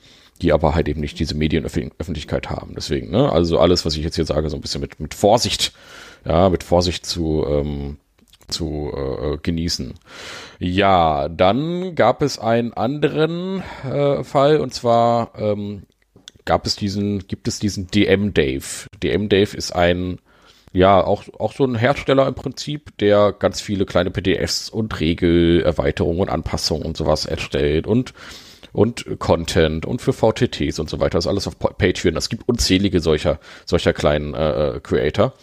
die 0.43 0.53
aber 0.53 0.75
halt 0.75 0.89
eben 0.89 1.01
nicht 1.01 1.19
diese 1.19 1.35
Medienöffentlichkeit 1.35 2.51
haben. 2.51 2.75
Deswegen, 2.75 3.11
ne, 3.11 3.33
also 3.33 3.59
alles, 3.59 3.87
was 3.87 3.97
ich 3.97 4.05
jetzt 4.05 4.17
hier 4.17 4.27
sage, 4.27 4.51
so 4.51 4.57
ein 4.57 4.61
bisschen 4.61 4.83
mit, 4.83 5.01
mit 5.01 5.15
Vorsicht, 5.15 5.73
ja, 6.27 6.51
mit 6.51 6.65
Vorsicht 6.65 7.07
zu, 7.07 7.47
ähm, 7.49 7.97
zu 8.49 8.93
äh, 8.95 9.39
genießen. 9.39 9.95
Ja, 10.59 11.29
dann 11.31 11.95
gab 11.95 12.21
es 12.21 12.39
einen 12.39 12.75
anderen 12.75 13.63
äh, 13.91 14.23
Fall 14.23 14.61
und 14.61 14.75
zwar 14.75 15.33
ähm, 15.39 15.85
gab 16.49 16.65
es 16.65 16.77
diesen, 16.77 17.29
gibt 17.29 17.47
es 17.47 17.59
diesen 17.59 17.89
DM 17.89 18.33
Dave. 18.33 18.65
DM 19.03 19.29
Dave 19.29 19.55
ist 19.55 19.71
ein, 19.73 20.19
ja, 20.73 21.05
auch, 21.05 21.25
auch 21.39 21.53
so 21.53 21.67
ein 21.67 21.75
Hersteller 21.75 22.27
im 22.27 22.35
Prinzip, 22.35 22.97
der 22.97 23.33
ganz 23.33 23.61
viele 23.61 23.85
kleine 23.85 24.11
PDFs 24.11 24.71
und 24.71 24.99
Regelerweiterungen 24.99 26.23
und 26.23 26.31
Anpassungen 26.31 26.87
und 26.87 26.97
sowas 26.97 27.27
erstellt 27.27 27.87
und 27.87 28.15
und 28.73 29.19
Content 29.19 29.87
und 29.87 30.01
für 30.01 30.13
VTTs 30.13 30.79
und 30.79 30.89
so 30.89 31.01
weiter. 31.01 31.19
Das 31.19 31.25
ist 31.25 31.29
alles 31.29 31.47
auf 31.47 31.59
Patreon. 31.59 32.17
Es 32.17 32.29
gibt 32.29 32.49
unzählige 32.49 33.01
solcher, 33.01 33.41
solcher 33.67 33.93
kleinen 33.93 34.35
äh, 34.35 34.77
äh, 34.77 34.81
Creator. 34.81 35.35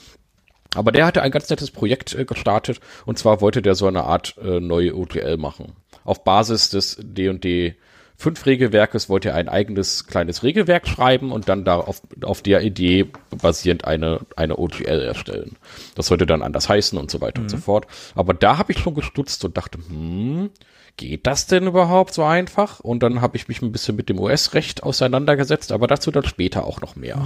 Aber 0.73 0.91
der 0.91 1.05
hatte 1.05 1.21
ein 1.21 1.31
ganz 1.31 1.49
nettes 1.49 1.69
Projekt 1.69 2.15
äh, 2.15 2.25
gestartet 2.25 2.79
und 3.05 3.19
zwar 3.19 3.41
wollte 3.41 3.61
der 3.61 3.75
so 3.75 3.87
eine 3.87 4.05
Art 4.05 4.35
äh, 4.43 4.59
neue 4.59 4.95
OTL 4.95 5.37
machen. 5.37 5.73
Auf 6.03 6.23
Basis 6.23 6.69
des 6.69 6.97
D&D 6.99 7.75
fünf 8.17 8.45
Regelwerkes 8.45 9.09
wollte 9.09 9.29
er 9.29 9.35
ein 9.35 9.49
eigenes 9.49 10.07
kleines 10.07 10.43
Regelwerk 10.43 10.87
schreiben 10.87 11.31
und 11.31 11.49
dann 11.49 11.65
darauf 11.65 12.01
auf 12.23 12.41
der 12.41 12.61
Idee 12.61 13.07
basierend 13.29 13.85
eine, 13.85 14.21
eine 14.35 14.57
OGL 14.57 15.01
erstellen. 15.01 15.57
Das 15.95 16.07
sollte 16.07 16.25
dann 16.25 16.41
anders 16.41 16.69
heißen 16.69 16.97
und 16.97 17.11
so 17.11 17.21
weiter 17.21 17.39
mhm. 17.39 17.45
und 17.45 17.49
so 17.49 17.57
mhm. 17.57 17.61
fort. 17.61 17.87
Aber 18.15 18.33
da 18.33 18.57
habe 18.57 18.71
ich 18.71 18.79
schon 18.79 18.95
gestutzt 18.95 19.43
und 19.45 19.57
dachte, 19.57 19.79
hm, 19.87 20.49
geht 20.97 21.27
das 21.27 21.47
denn 21.47 21.67
überhaupt 21.67 22.13
so 22.13 22.23
einfach? 22.23 22.79
Und 22.79 23.03
dann 23.03 23.21
habe 23.21 23.35
ich 23.37 23.47
mich 23.47 23.61
ein 23.61 23.71
bisschen 23.71 23.95
mit 23.95 24.09
dem 24.09 24.19
US-Recht 24.19 24.83
auseinandergesetzt, 24.83 25.71
aber 25.71 25.87
dazu 25.87 26.11
dann 26.11 26.25
später 26.25 26.65
auch 26.65 26.81
noch 26.81 26.95
mehr. 26.95 27.15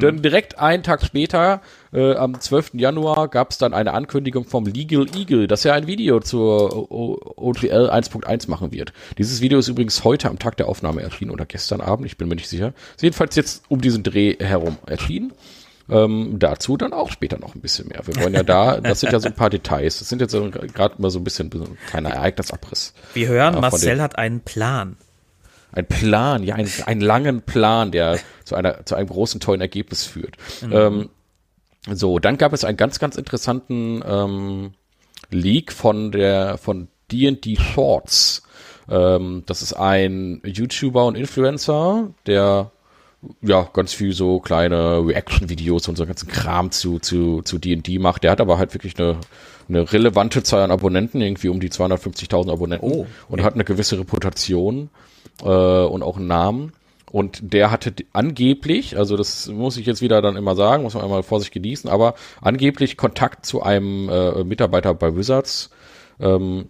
Dann 0.00 0.22
direkt 0.22 0.58
einen 0.58 0.82
Tag 0.82 1.04
später, 1.04 1.60
äh, 1.92 2.14
am 2.14 2.40
12. 2.40 2.72
Januar, 2.74 3.28
gab 3.28 3.50
es 3.50 3.58
dann 3.58 3.74
eine 3.74 3.92
Ankündigung 3.94 4.44
vom 4.44 4.66
Legal 4.66 5.06
Eagle, 5.14 5.48
dass 5.48 5.64
er 5.64 5.74
ein 5.74 5.86
Video 5.86 6.20
zur 6.20 6.90
OGL 6.90 7.90
1.1 7.90 8.50
machen 8.50 8.72
wird. 8.72 8.92
Dieses 9.16 9.40
Video 9.40 9.58
ist 9.58 9.68
übrigens 9.68 10.04
heute 10.04 10.28
am 10.28 10.38
Tag 10.38 10.56
der 10.56 10.68
Aufnahme 10.68 11.02
erschienen 11.02 11.30
oder 11.30 11.46
gestern 11.46 11.80
Abend, 11.80 12.06
ich 12.06 12.16
bin 12.16 12.28
mir 12.28 12.36
nicht 12.36 12.48
sicher. 12.48 12.72
Ist 12.94 13.02
jedenfalls 13.02 13.36
jetzt 13.36 13.64
um 13.68 13.80
diesen 13.80 14.02
Dreh 14.02 14.36
herum 14.38 14.78
erschienen. 14.86 15.32
Ähm, 15.90 16.38
dazu 16.38 16.76
dann 16.76 16.92
auch 16.92 17.10
später 17.10 17.38
noch 17.38 17.54
ein 17.54 17.60
bisschen 17.60 17.88
mehr. 17.88 18.06
Wir 18.06 18.16
wollen 18.22 18.34
ja 18.34 18.42
da, 18.42 18.80
das 18.80 19.00
sind 19.00 19.12
ja 19.12 19.20
so 19.20 19.28
ein 19.28 19.34
paar 19.34 19.50
Details. 19.50 20.00
Das 20.00 20.08
sind 20.08 20.20
jetzt 20.20 20.32
so, 20.32 20.50
gerade 20.50 21.00
mal 21.00 21.10
so 21.10 21.18
ein 21.18 21.24
bisschen 21.24 21.50
kleiner 21.88 22.10
Ereignisabriss. 22.10 22.92
Wir 23.14 23.28
hören, 23.28 23.54
ja, 23.54 23.60
Marcel 23.60 24.02
hat 24.02 24.18
einen 24.18 24.40
Plan. 24.40 24.96
Ein 25.72 25.86
Plan, 25.86 26.42
ja, 26.42 26.54
einen, 26.54 26.70
einen 26.86 27.00
langen 27.00 27.42
Plan, 27.42 27.90
der 27.90 28.18
zu 28.44 28.54
einer, 28.54 28.84
zu 28.86 28.94
einem 28.94 29.08
großen, 29.08 29.40
tollen 29.40 29.60
Ergebnis 29.60 30.04
führt. 30.04 30.36
Mhm. 30.62 30.72
Ähm, 30.72 31.08
so, 31.90 32.18
dann 32.18 32.38
gab 32.38 32.52
es 32.52 32.64
einen 32.64 32.76
ganz, 32.76 32.98
ganz 32.98 33.16
interessanten 33.16 34.02
ähm, 34.06 34.72
Leak 35.30 35.72
von 35.72 36.12
der, 36.12 36.58
von 36.58 36.88
D&D 37.10 37.56
Shorts. 37.56 38.42
Ähm, 38.88 39.42
das 39.46 39.62
ist 39.62 39.74
ein 39.74 40.40
YouTuber 40.44 41.06
und 41.06 41.16
Influencer, 41.16 42.10
der 42.26 42.70
ja, 43.42 43.68
ganz 43.72 43.92
viel 43.92 44.12
so 44.12 44.38
kleine 44.40 45.04
Reaction-Videos 45.06 45.88
und 45.88 45.96
so 45.96 46.06
ganzen 46.06 46.28
Kram 46.28 46.70
zu, 46.70 46.98
zu, 46.98 47.42
zu 47.42 47.58
D&D 47.58 47.98
macht. 47.98 48.22
Der 48.22 48.30
hat 48.30 48.40
aber 48.40 48.58
halt 48.58 48.74
wirklich 48.74 48.98
eine, 48.98 49.18
eine 49.68 49.92
relevante 49.92 50.42
Zahl 50.42 50.62
an 50.62 50.70
Abonnenten, 50.70 51.20
irgendwie 51.20 51.48
um 51.48 51.60
die 51.60 51.70
250.000 51.70 52.52
Abonnenten 52.52 52.88
oh, 52.88 53.00
okay. 53.00 53.06
und 53.28 53.42
hat 53.42 53.54
eine 53.54 53.64
gewisse 53.64 53.98
Reputation 53.98 54.90
äh, 55.42 55.46
und 55.46 56.02
auch 56.02 56.16
einen 56.16 56.28
Namen. 56.28 56.72
Und 57.10 57.40
der 57.54 57.70
hatte 57.70 57.92
angeblich, 58.12 58.98
also 58.98 59.16
das 59.16 59.48
muss 59.48 59.78
ich 59.78 59.86
jetzt 59.86 60.02
wieder 60.02 60.20
dann 60.20 60.36
immer 60.36 60.54
sagen, 60.54 60.82
muss 60.82 60.94
man 60.94 61.04
einmal 61.04 61.22
vor 61.22 61.40
sich 61.40 61.50
genießen, 61.50 61.88
aber 61.88 62.14
angeblich 62.40 62.96
Kontakt 62.96 63.46
zu 63.46 63.62
einem 63.62 64.08
äh, 64.10 64.44
Mitarbeiter 64.44 64.92
bei 64.94 65.16
Wizards, 65.16 65.70
ähm, 66.20 66.66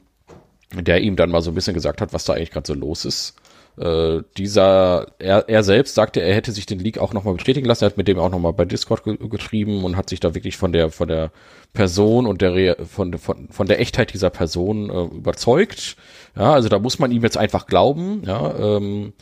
der 0.72 1.00
ihm 1.00 1.16
dann 1.16 1.30
mal 1.30 1.42
so 1.42 1.50
ein 1.50 1.54
bisschen 1.54 1.74
gesagt 1.74 2.00
hat, 2.00 2.12
was 2.12 2.24
da 2.24 2.34
eigentlich 2.34 2.52
gerade 2.52 2.68
so 2.68 2.74
los 2.74 3.04
ist. 3.04 3.34
Äh, 3.80 4.22
dieser, 4.36 5.06
er, 5.18 5.48
er 5.48 5.62
selbst 5.62 5.94
sagte, 5.94 6.20
er 6.20 6.34
hätte 6.34 6.52
sich 6.52 6.66
den 6.66 6.78
Leak 6.78 6.98
auch 6.98 7.12
nochmal 7.12 7.34
bestätigen 7.34 7.66
lassen. 7.66 7.84
Er 7.84 7.90
hat 7.90 7.96
mit 7.96 8.08
dem 8.08 8.18
auch 8.18 8.30
nochmal 8.30 8.52
bei 8.52 8.64
Discord 8.64 9.04
ge 9.04 9.16
geschrieben 9.28 9.84
und 9.84 9.96
hat 9.96 10.08
sich 10.08 10.20
da 10.20 10.34
wirklich 10.34 10.56
von 10.56 10.72
der, 10.72 10.90
von 10.90 11.08
der 11.08 11.30
Person 11.72 12.26
und 12.26 12.42
der, 12.42 12.76
von, 12.86 13.16
von, 13.18 13.48
von 13.50 13.66
der 13.66 13.80
Echtheit 13.80 14.12
dieser 14.12 14.30
Person 14.30 14.90
äh, 14.90 15.16
überzeugt. 15.16 15.96
Ja, 16.36 16.52
also 16.52 16.68
da 16.68 16.78
muss 16.78 16.98
man 16.98 17.12
ihm 17.12 17.22
jetzt 17.22 17.36
einfach 17.36 17.66
glauben. 17.66 18.22
Ja, 18.26 18.54
ähm, 18.58 19.12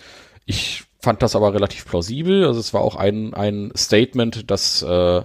ich 0.46 0.84
fand 1.00 1.22
das 1.22 1.36
aber 1.36 1.54
relativ 1.54 1.86
plausibel. 1.86 2.46
Also 2.46 2.60
es 2.60 2.72
war 2.72 2.80
auch 2.80 2.96
ein, 2.96 3.34
ein 3.34 3.72
Statement, 3.76 4.50
das 4.50 4.82
äh, 4.82 5.22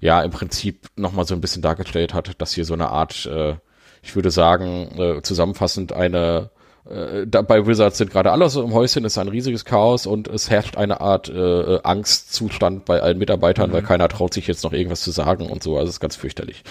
ja 0.00 0.22
im 0.22 0.30
Prinzip 0.30 0.86
nochmal 0.96 1.26
so 1.26 1.34
ein 1.34 1.40
bisschen 1.40 1.62
dargestellt 1.62 2.14
hat, 2.14 2.40
dass 2.40 2.52
hier 2.52 2.64
so 2.64 2.74
eine 2.74 2.90
Art, 2.90 3.26
äh, 3.26 3.56
ich 4.02 4.16
würde 4.16 4.30
sagen, 4.30 4.98
äh, 4.98 5.22
zusammenfassend 5.22 5.92
eine 5.92 6.50
äh, 6.88 7.26
da, 7.26 7.42
bei 7.42 7.66
Wizards 7.66 7.98
sind 7.98 8.10
gerade 8.10 8.32
alle 8.32 8.48
so 8.48 8.62
im 8.62 8.72
Häuschen, 8.72 9.04
ist 9.04 9.18
ein 9.18 9.28
riesiges 9.28 9.64
Chaos 9.64 10.06
und 10.06 10.28
es 10.28 10.50
herrscht 10.50 10.76
eine 10.76 11.00
Art 11.00 11.28
äh, 11.28 11.78
Angstzustand 11.82 12.84
bei 12.84 13.00
allen 13.00 13.18
Mitarbeitern, 13.18 13.70
mhm. 13.70 13.74
weil 13.74 13.82
keiner 13.82 14.08
traut 14.08 14.34
sich 14.34 14.46
jetzt 14.46 14.64
noch 14.64 14.72
irgendwas 14.72 15.02
zu 15.02 15.10
sagen 15.10 15.46
und 15.50 15.62
so. 15.62 15.76
Also 15.76 15.88
es 15.88 15.96
ist 15.96 16.00
ganz 16.00 16.16
fürchterlich. 16.16 16.62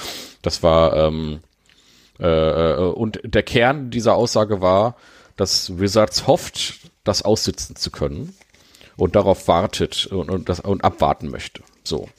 Das 0.42 0.63
war 0.63 0.96
ähm, 0.96 1.39
äh, 2.20 2.25
äh, 2.28 2.78
und 2.78 3.20
der 3.24 3.44
Kern 3.44 3.92
dieser 3.92 4.16
Aussage 4.16 4.62
war, 4.62 4.96
dass 5.38 5.80
Wizards 5.80 6.28
hofft, 6.28 6.80
das 7.04 7.22
aussitzen 7.22 7.75
zu 7.75 7.92
können 7.92 8.36
und 8.98 9.16
darauf 9.16 9.48
wartet 9.48 10.08
und, 10.08 10.30
und, 10.30 10.50
das, 10.50 10.60
und 10.60 10.84
abwarten 10.84 11.30
möchte. 11.30 11.63
So. 11.84 12.10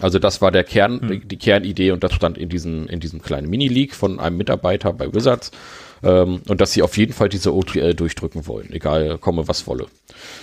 Also 0.00 0.18
das 0.18 0.40
war 0.40 0.50
der 0.50 0.64
Kern, 0.64 1.00
mhm. 1.00 1.28
die 1.28 1.36
Kernidee 1.36 1.92
und 1.92 2.02
das 2.02 2.14
stand 2.14 2.38
in 2.38 2.48
diesem, 2.48 2.88
in 2.88 3.00
diesem 3.00 3.22
kleinen 3.22 3.48
Mini-Leak 3.48 3.94
von 3.94 4.18
einem 4.18 4.36
Mitarbeiter 4.36 4.92
bei 4.92 5.12
Wizards. 5.12 5.52
Ähm, 6.02 6.42
und 6.48 6.60
dass 6.60 6.72
sie 6.72 6.82
auf 6.82 6.96
jeden 6.96 7.12
Fall 7.12 7.28
diese 7.28 7.54
OTL 7.54 7.94
durchdrücken 7.94 8.46
wollen, 8.46 8.72
egal 8.72 9.18
komme 9.18 9.48
was 9.48 9.66
wolle. 9.66 9.86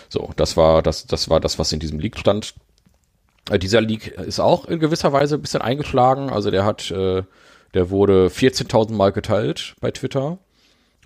So, 0.10 0.32
das 0.36 0.58
war 0.58 0.82
das, 0.84 1.08
das 1.08 1.30
war 1.30 1.40
das, 1.40 1.58
was 1.60 1.72
in 1.72 1.80
diesem 1.80 2.00
Leak 2.00 2.18
stand. 2.18 2.54
Äh, 3.50 3.60
dieser 3.60 3.82
Leak 3.82 4.08
ist 4.08 4.40
auch 4.40 4.66
in 4.66 4.80
gewisser 4.80 5.14
Weise 5.14 5.36
ein 5.36 5.42
bisschen 5.42 5.62
eingeschlagen. 5.62 6.30
Also 6.30 6.52
der 6.52 6.66
hat, 6.66 6.92
äh, 6.92 7.24
der 7.74 7.90
wurde 7.90 8.28
14.000 8.28 8.94
Mal 8.94 9.12
geteilt 9.12 9.76
bei 9.82 9.92
Twitter, 9.92 10.38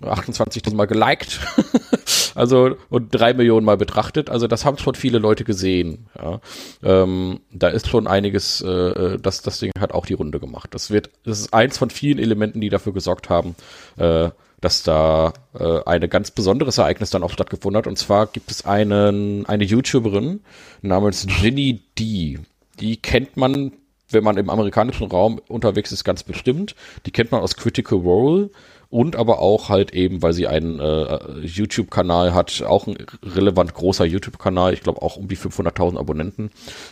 28.000 0.00 0.74
Mal 0.74 0.86
geliked. 0.86 1.40
also 2.34 2.76
und 2.88 3.08
drei 3.10 3.34
Millionen 3.34 3.64
Mal 3.64 3.76
betrachtet. 3.76 4.30
Also 4.30 4.46
das 4.46 4.64
haben 4.64 4.78
schon 4.78 4.94
viele 4.94 5.18
Leute 5.18 5.44
gesehen. 5.44 6.06
Ja. 6.16 6.40
Ähm, 6.82 7.40
da 7.52 7.68
ist 7.68 7.88
schon 7.88 8.06
einiges, 8.06 8.60
äh, 8.60 8.68
äh, 8.68 9.18
das, 9.20 9.42
das 9.42 9.58
Ding 9.58 9.72
hat 9.78 9.92
auch 9.92 10.06
die 10.06 10.14
Runde 10.14 10.40
gemacht. 10.40 10.74
Das 10.74 10.90
wird, 10.90 11.10
das 11.24 11.40
ist 11.40 11.54
eins 11.54 11.78
von 11.78 11.90
vielen 11.90 12.18
Elementen, 12.18 12.60
die 12.60 12.68
dafür 12.68 12.92
gesorgt 12.92 13.28
haben, 13.28 13.54
äh, 13.96 14.30
dass 14.60 14.82
da 14.82 15.32
äh, 15.58 15.80
eine 15.84 16.08
ganz 16.08 16.30
besonderes 16.30 16.78
Ereignis 16.78 17.10
dann 17.10 17.22
auch 17.22 17.30
stattgefunden 17.32 17.78
hat. 17.78 17.86
Und 17.86 17.98
zwar 17.98 18.26
gibt 18.26 18.50
es 18.50 18.64
einen, 18.64 19.44
eine 19.46 19.64
YouTuberin 19.64 20.40
namens 20.82 21.26
Ginny 21.26 21.82
D. 21.98 22.38
Die 22.80 22.96
kennt 22.96 23.36
man, 23.36 23.72
wenn 24.10 24.24
man 24.24 24.36
im 24.36 24.50
amerikanischen 24.50 25.08
Raum 25.08 25.40
unterwegs 25.48 25.92
ist, 25.92 26.04
ganz 26.04 26.22
bestimmt. 26.22 26.74
Die 27.06 27.10
kennt 27.10 27.32
man 27.32 27.42
aus 27.42 27.56
Critical 27.56 27.98
Role 27.98 28.50
und 28.92 29.16
aber 29.16 29.38
auch 29.38 29.70
halt 29.70 29.94
eben, 29.94 30.20
weil 30.20 30.34
sie 30.34 30.46
einen 30.46 30.78
äh, 30.78 31.40
YouTube-Kanal 31.40 32.34
hat, 32.34 32.62
auch 32.62 32.86
ein 32.86 32.98
relevant 33.22 33.72
großer 33.72 34.04
YouTube-Kanal, 34.04 34.74
ich 34.74 34.82
glaube 34.82 35.00
auch 35.00 35.16
um 35.16 35.28
die 35.28 35.36
500.000 35.38 35.98
Abonnenten. 35.98 36.50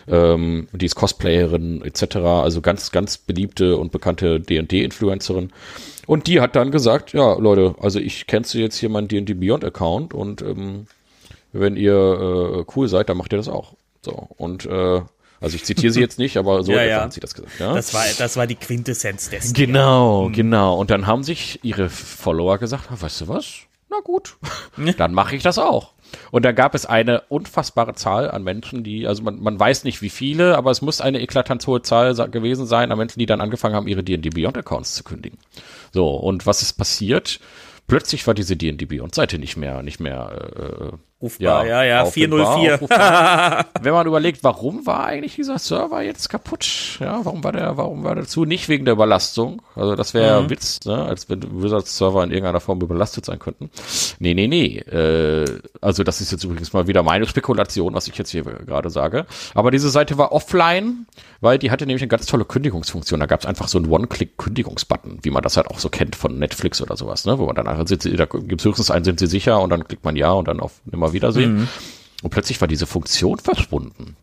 Ähm, 0.09 0.67
die 0.73 0.87
ist 0.87 0.95
Cosplayerin 0.95 1.83
etc., 1.83 2.17
also 2.17 2.63
ganz, 2.63 2.91
ganz 2.91 3.19
beliebte 3.19 3.77
und 3.77 3.93
bekannte 3.93 4.41
D&D-Influencerin. 4.41 5.51
Und 6.07 6.27
die 6.27 6.41
hat 6.41 6.57
dann 6.57 6.71
gesagt, 6.71 7.13
ja 7.13 7.35
Leute, 7.35 7.75
also 7.79 7.99
ich 7.99 8.27
cancel 8.27 8.63
jetzt 8.63 8.79
hier 8.79 8.89
meinen 8.89 9.09
D&D 9.09 9.35
Beyond-Account 9.35 10.15
und 10.15 10.41
ähm, 10.41 10.87
wenn 11.53 11.77
ihr 11.77 11.93
äh, 11.93 12.65
cool 12.77 12.89
seid, 12.89 13.11
dann 13.11 13.19
macht 13.19 13.35
ihr 13.35 13.37
das 13.37 13.49
auch. 13.49 13.75
So, 14.01 14.27
und 14.39 14.65
äh, 14.65 15.03
also 15.41 15.57
ich 15.57 15.65
zitiere 15.65 15.93
sie 15.93 16.01
jetzt 16.01 16.19
nicht, 16.19 16.37
aber 16.37 16.63
so 16.63 16.73
ja, 16.73 16.83
ja. 16.83 17.01
hat 17.03 17.13
sie 17.13 17.21
das 17.21 17.35
gesagt. 17.35 17.59
Ja? 17.59 17.75
Das 17.75 17.95
war, 17.95 18.05
das 18.19 18.37
war 18.37 18.47
die 18.47 18.57
Quintessenz 18.57 19.31
dessen. 19.31 19.55
Genau, 19.55 20.27
ja. 20.27 20.35
genau. 20.35 20.79
Und 20.79 20.91
dann 20.91 21.07
haben 21.07 21.23
sich 21.23 21.61
ihre 21.63 21.89
Follower 21.89 22.59
gesagt, 22.59 22.89
weißt 22.91 23.23
du 23.23 23.29
was? 23.29 23.61
Na 23.91 23.99
gut, 24.05 24.37
dann 24.99 25.13
mache 25.13 25.35
ich 25.35 25.43
das 25.43 25.59
auch. 25.59 25.95
Und 26.31 26.45
dann 26.45 26.55
gab 26.55 26.75
es 26.75 26.87
eine 26.87 27.23
unfassbare 27.29 27.95
Zahl 27.95 28.31
an 28.31 28.45
Menschen, 28.45 28.85
die, 28.85 29.07
also 29.07 29.23
man, 29.23 29.41
man 29.41 29.59
weiß 29.59 29.85
nicht 29.85 30.01
wie 30.01 30.11
viele, 30.11 30.57
aber 30.57 30.71
es 30.71 30.81
muss 30.81 31.01
eine 31.01 31.21
eklatant 31.21 31.67
hohe 31.67 31.83
Zahl 31.83 32.15
gewesen 32.31 32.67
sein 32.67 32.93
an 32.93 32.99
Menschen, 32.99 33.19
die 33.19 33.27
dann 33.27 33.41
angefangen 33.41 33.75
haben, 33.75 33.89
ihre 33.89 34.05
D&D 34.05 34.31
Beyond 34.31 34.59
Accounts 34.59 34.95
zu 34.95 35.03
kündigen. 35.03 35.39
So, 35.93 36.09
und 36.09 36.47
was 36.47 36.63
ist 36.63 36.75
passiert? 36.75 37.41
Plötzlich 37.91 38.25
war 38.29 38.35
diese 38.35 38.57
D&D 38.57 38.85
Beyond 38.87 39.17
Seite 39.17 39.39
nicht 39.41 39.57
mehr, 39.57 39.83
nicht 39.83 39.99
mehr 39.99 40.31
äh, 40.57 40.97
Rufbar, 41.21 41.67
ja, 41.67 41.83
ja, 41.83 42.05
ja 42.05 42.05
404. 42.07 42.81
Wenn 43.83 43.93
man 43.93 44.07
überlegt, 44.07 44.43
warum 44.43 44.87
war 44.87 45.05
eigentlich 45.05 45.35
dieser 45.35 45.59
Server 45.59 46.01
jetzt 46.01 46.31
kaputt? 46.31 46.99
Ja, 47.01 47.25
warum 47.25 47.43
war 47.45 47.53
der, 47.53 47.77
warum 47.77 48.05
war 48.05 48.15
der 48.15 48.27
zu? 48.27 48.45
Nicht 48.45 48.69
wegen 48.69 48.85
der 48.85 48.95
Überlastung. 48.95 49.61
Also 49.81 49.95
das 49.95 50.13
wäre 50.13 50.43
mhm. 50.43 50.51
Witz, 50.51 50.81
ne? 50.85 51.03
als 51.07 51.31
wenn 51.31 51.41
Wizards 51.63 51.97
Server 51.97 52.23
in 52.23 52.31
irgendeiner 52.31 52.61
Form 52.61 52.83
überlastet 52.83 53.25
sein 53.25 53.39
könnten. 53.39 53.71
Nee, 54.19 54.35
nee, 54.35 54.47
nee. 54.47 54.77
Äh, 54.77 55.47
also 55.81 56.05
das 56.05 56.21
ist 56.21 56.31
jetzt 56.31 56.45
übrigens 56.45 56.75
mal 56.75 56.87
wieder 56.87 57.03
meine 57.03 57.27
Spekulation, 57.27 57.95
was 57.95 58.07
ich 58.07 58.19
jetzt 58.19 58.29
hier 58.29 58.43
gerade 58.43 58.91
sage. 58.91 59.25
Aber 59.55 59.71
diese 59.71 59.89
Seite 59.89 60.19
war 60.19 60.33
offline, 60.33 61.07
weil 61.41 61.59
die 61.59 61.71
hatte 61.71 61.87
nämlich 61.87 62.03
eine 62.03 62.09
ganz 62.09 62.27
tolle 62.27 62.45
Kündigungsfunktion. 62.45 63.21
Da 63.21 63.25
gab 63.25 63.41
es 63.41 63.47
einfach 63.47 63.69
so 63.69 63.79
einen 63.79 63.91
One-Click-Kündigungsbutton, 63.91 65.21
wie 65.23 65.31
man 65.31 65.43
das 65.43 65.57
halt 65.57 65.69
auch 65.69 65.79
so 65.79 65.89
kennt 65.89 66.15
von 66.15 66.39
Netflix 66.39 66.83
oder 66.83 66.99
sowas, 66.99 67.25
ne? 67.25 67.39
Wo 67.39 67.47
man 67.47 67.57
dann 67.57 67.67
einfach 67.67 67.89
sitzt, 67.89 68.07
da 68.07 68.27
gibt 68.27 68.61
es 68.61 68.67
höchstens 68.67 68.91
einen, 68.91 69.07
sind 69.07 69.19
sie 69.19 69.29
sicher 69.29 69.63
und 69.63 69.71
dann 69.71 69.89
klickt 69.89 70.05
man 70.05 70.15
ja 70.15 70.33
und 70.33 70.47
dann 70.47 70.61
auf 70.61 70.83
nimmer 70.85 71.15
Wiedersehen. 71.15 71.61
Mhm. 71.61 71.69
Und 72.23 72.29
plötzlich 72.29 72.61
war 72.61 72.69
diese 72.69 72.87
Funktion 72.87 73.39
verschwunden. 73.39 74.15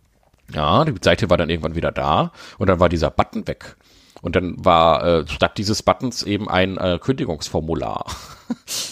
Ja, 0.54 0.86
die 0.86 0.94
Seite 1.02 1.32
war 1.32 1.38
dann 1.38 1.50
irgendwann 1.50 1.74
wieder 1.74 1.92
da 1.92 2.32
und 2.60 2.68
dann 2.68 2.80
war 2.80 2.90
dieser 2.90 3.10
Button 3.10 3.48
weg. 3.48 3.76
Und 4.22 4.36
dann 4.36 4.56
war 4.64 5.04
äh, 5.04 5.28
statt 5.28 5.58
dieses 5.58 5.84
Buttons 5.84 6.24
eben 6.24 6.50
ein 6.50 6.78
äh, 6.78 7.00
Kündigungsformular, 7.02 8.06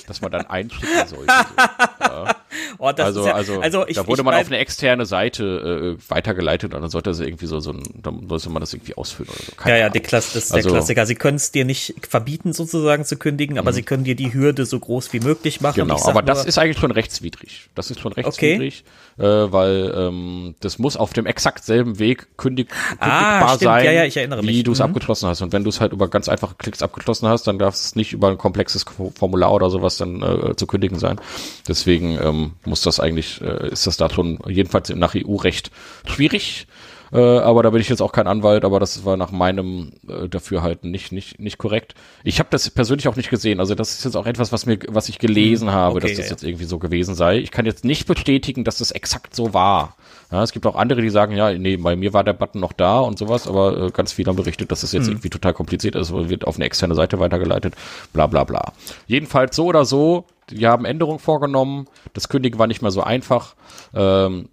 das 0.07 0.21
man 0.21 0.31
dann 0.31 0.45
einschicken 0.47 1.07
sollte. 1.07 1.25
So. 1.25 2.05
Ja. 2.05 2.35
Oh, 2.77 2.87
also, 2.87 3.25
ja, 3.25 3.33
also, 3.33 3.59
also 3.59 3.87
ich, 3.87 3.95
da 3.95 4.07
wurde 4.07 4.21
ich 4.21 4.25
man 4.25 4.33
mein, 4.33 4.41
auf 4.41 4.47
eine 4.47 4.57
externe 4.57 5.05
Seite 5.05 5.97
äh, 5.97 6.09
weitergeleitet 6.09 6.73
und 6.73 6.81
dann 6.81 6.89
sollte 6.89 7.09
das 7.09 7.19
irgendwie 7.19 7.45
so, 7.47 7.59
so 7.59 7.71
ein, 7.71 7.83
dann 7.95 8.27
sollte 8.29 8.49
man 8.49 8.61
das 8.61 8.73
irgendwie 8.73 8.95
ausfüllen 8.95 9.29
oder 9.29 9.43
so. 9.43 9.51
Keine 9.55 9.77
ja, 9.77 9.85
ja, 9.85 9.89
der 9.89 10.01
Klass, 10.01 10.33
das 10.33 10.45
ist 10.45 10.51
also, 10.53 10.69
der 10.69 10.77
Klassiker. 10.77 11.05
Sie 11.05 11.15
können 11.15 11.37
es 11.37 11.51
dir 11.51 11.65
nicht 11.65 11.95
verbieten, 12.07 12.53
sozusagen 12.53 13.05
zu 13.05 13.17
kündigen, 13.17 13.57
aber 13.57 13.71
mhm. 13.71 13.75
sie 13.75 13.83
können 13.83 14.03
dir 14.03 14.15
die 14.15 14.33
Hürde 14.33 14.65
so 14.65 14.79
groß 14.79 15.13
wie 15.13 15.19
möglich 15.19 15.61
machen. 15.61 15.75
Genau, 15.75 16.01
aber 16.03 16.21
nur, 16.21 16.23
das 16.23 16.45
ist 16.45 16.57
eigentlich 16.57 16.79
schon 16.79 16.91
rechtswidrig. 16.91 17.69
Das 17.75 17.91
ist 17.91 17.99
schon 17.99 18.13
rechtswidrig, 18.13 18.83
okay. 19.17 19.25
äh, 19.25 19.51
weil 19.51 19.93
ähm, 19.95 20.55
das 20.59 20.79
muss 20.79 20.97
auf 20.97 21.13
dem 21.13 21.25
exakt 21.25 21.63
selben 21.63 21.99
Weg 21.99 22.37
kündig, 22.37 22.69
ah, 22.99 23.39
kündigbar 23.39 23.57
sein, 23.57 23.85
ja, 23.85 24.03
ja, 24.03 24.43
wie 24.43 24.63
du 24.63 24.71
es 24.71 24.79
mhm. 24.79 24.85
abgeschlossen 24.85 25.27
hast. 25.27 25.41
Und 25.41 25.53
wenn 25.53 25.63
du 25.63 25.69
es 25.69 25.81
halt 25.81 25.91
über 25.91 26.07
ganz 26.07 26.29
einfache 26.29 26.55
Klicks 26.55 26.81
abgeschlossen 26.81 27.27
hast, 27.27 27.47
dann 27.47 27.59
darf 27.59 27.75
es 27.75 27.95
nicht 27.95 28.13
über 28.13 28.29
ein 28.29 28.37
komplexes 28.37 28.85
Formular 29.17 29.44
oder 29.49 29.69
sowas 29.69 29.97
dann 29.97 30.21
äh, 30.21 30.55
zu 30.55 30.67
kündigen 30.67 30.99
sein. 30.99 31.19
Deswegen 31.67 32.17
ähm, 32.21 32.53
muss 32.65 32.81
das 32.81 32.99
eigentlich, 32.99 33.41
äh, 33.41 33.69
ist 33.69 33.87
das 33.87 33.97
da 33.97 34.09
schon 34.09 34.39
jedenfalls 34.47 34.89
nach 34.89 35.15
EU-Recht 35.15 35.71
schwierig. 36.05 36.67
äh, 37.11 37.19
aber 37.19 37.63
da 37.63 37.69
bin 37.69 37.81
ich 37.81 37.89
jetzt 37.89 38.01
auch 38.01 38.11
kein 38.11 38.27
Anwalt, 38.27 38.65
aber 38.65 38.79
das 38.79 39.05
war 39.05 39.17
nach 39.17 39.31
meinem 39.31 39.93
äh, 40.07 40.27
Dafürhalten 40.27 40.91
nicht, 40.91 41.11
nicht, 41.11 41.39
nicht 41.39 41.57
korrekt. 41.57 41.95
Ich 42.23 42.39
habe 42.39 42.49
das 42.51 42.69
persönlich 42.69 43.07
auch 43.07 43.15
nicht 43.15 43.29
gesehen, 43.29 43.59
also 43.59 43.75
das 43.75 43.93
ist 43.97 44.05
jetzt 44.05 44.15
auch 44.15 44.25
etwas, 44.25 44.51
was 44.51 44.65
mir, 44.65 44.79
was 44.87 45.09
ich 45.09 45.19
gelesen 45.19 45.67
hm, 45.67 45.75
habe, 45.75 45.95
okay, 45.97 46.07
dass 46.07 46.17
das 46.17 46.25
ja. 46.25 46.31
jetzt 46.31 46.43
irgendwie 46.43 46.65
so 46.65 46.79
gewesen 46.79 47.15
sei. 47.15 47.37
Ich 47.39 47.51
kann 47.51 47.65
jetzt 47.65 47.85
nicht 47.85 48.07
bestätigen, 48.07 48.63
dass 48.63 48.79
das 48.79 48.91
exakt 48.91 49.35
so 49.35 49.53
war. 49.53 49.95
Ja, 50.31 50.43
es 50.43 50.51
gibt 50.51 50.65
auch 50.65 50.75
andere, 50.75 51.01
die 51.01 51.09
sagen, 51.09 51.35
ja, 51.35 51.51
nee, 51.53 51.77
bei 51.77 51.95
mir 51.95 52.13
war 52.13 52.23
der 52.23 52.33
Button 52.33 52.59
noch 52.59 52.73
da 52.73 52.99
und 52.99 53.17
sowas, 53.17 53.47
aber 53.47 53.77
äh, 53.77 53.91
ganz 53.91 54.11
viele 54.13 54.29
haben 54.29 54.35
berichtet, 54.35 54.71
dass 54.71 54.79
es 54.79 54.89
das 54.89 54.93
jetzt 54.93 55.05
hm. 55.05 55.13
irgendwie 55.13 55.29
total 55.29 55.53
kompliziert 55.53 55.95
ist, 55.95 56.11
wird 56.13 56.45
auf 56.47 56.55
eine 56.55 56.65
externe 56.65 56.95
Seite 56.95 57.19
weitergeleitet, 57.19 57.75
bla 58.13 58.27
bla 58.27 58.43
bla. 58.43 58.73
Jedenfalls 59.07 59.55
so 59.55 59.65
oder 59.65 59.85
so, 59.85 60.25
die 60.49 60.67
haben 60.67 60.85
Änderungen 60.85 61.19
vorgenommen, 61.19 61.87
das 62.13 62.29
Kündigen 62.29 62.59
war 62.59 62.67
nicht 62.67 62.81
mehr 62.81 62.91
so 62.91 63.01
einfach. 63.01 63.55
Ähm, 63.93 64.49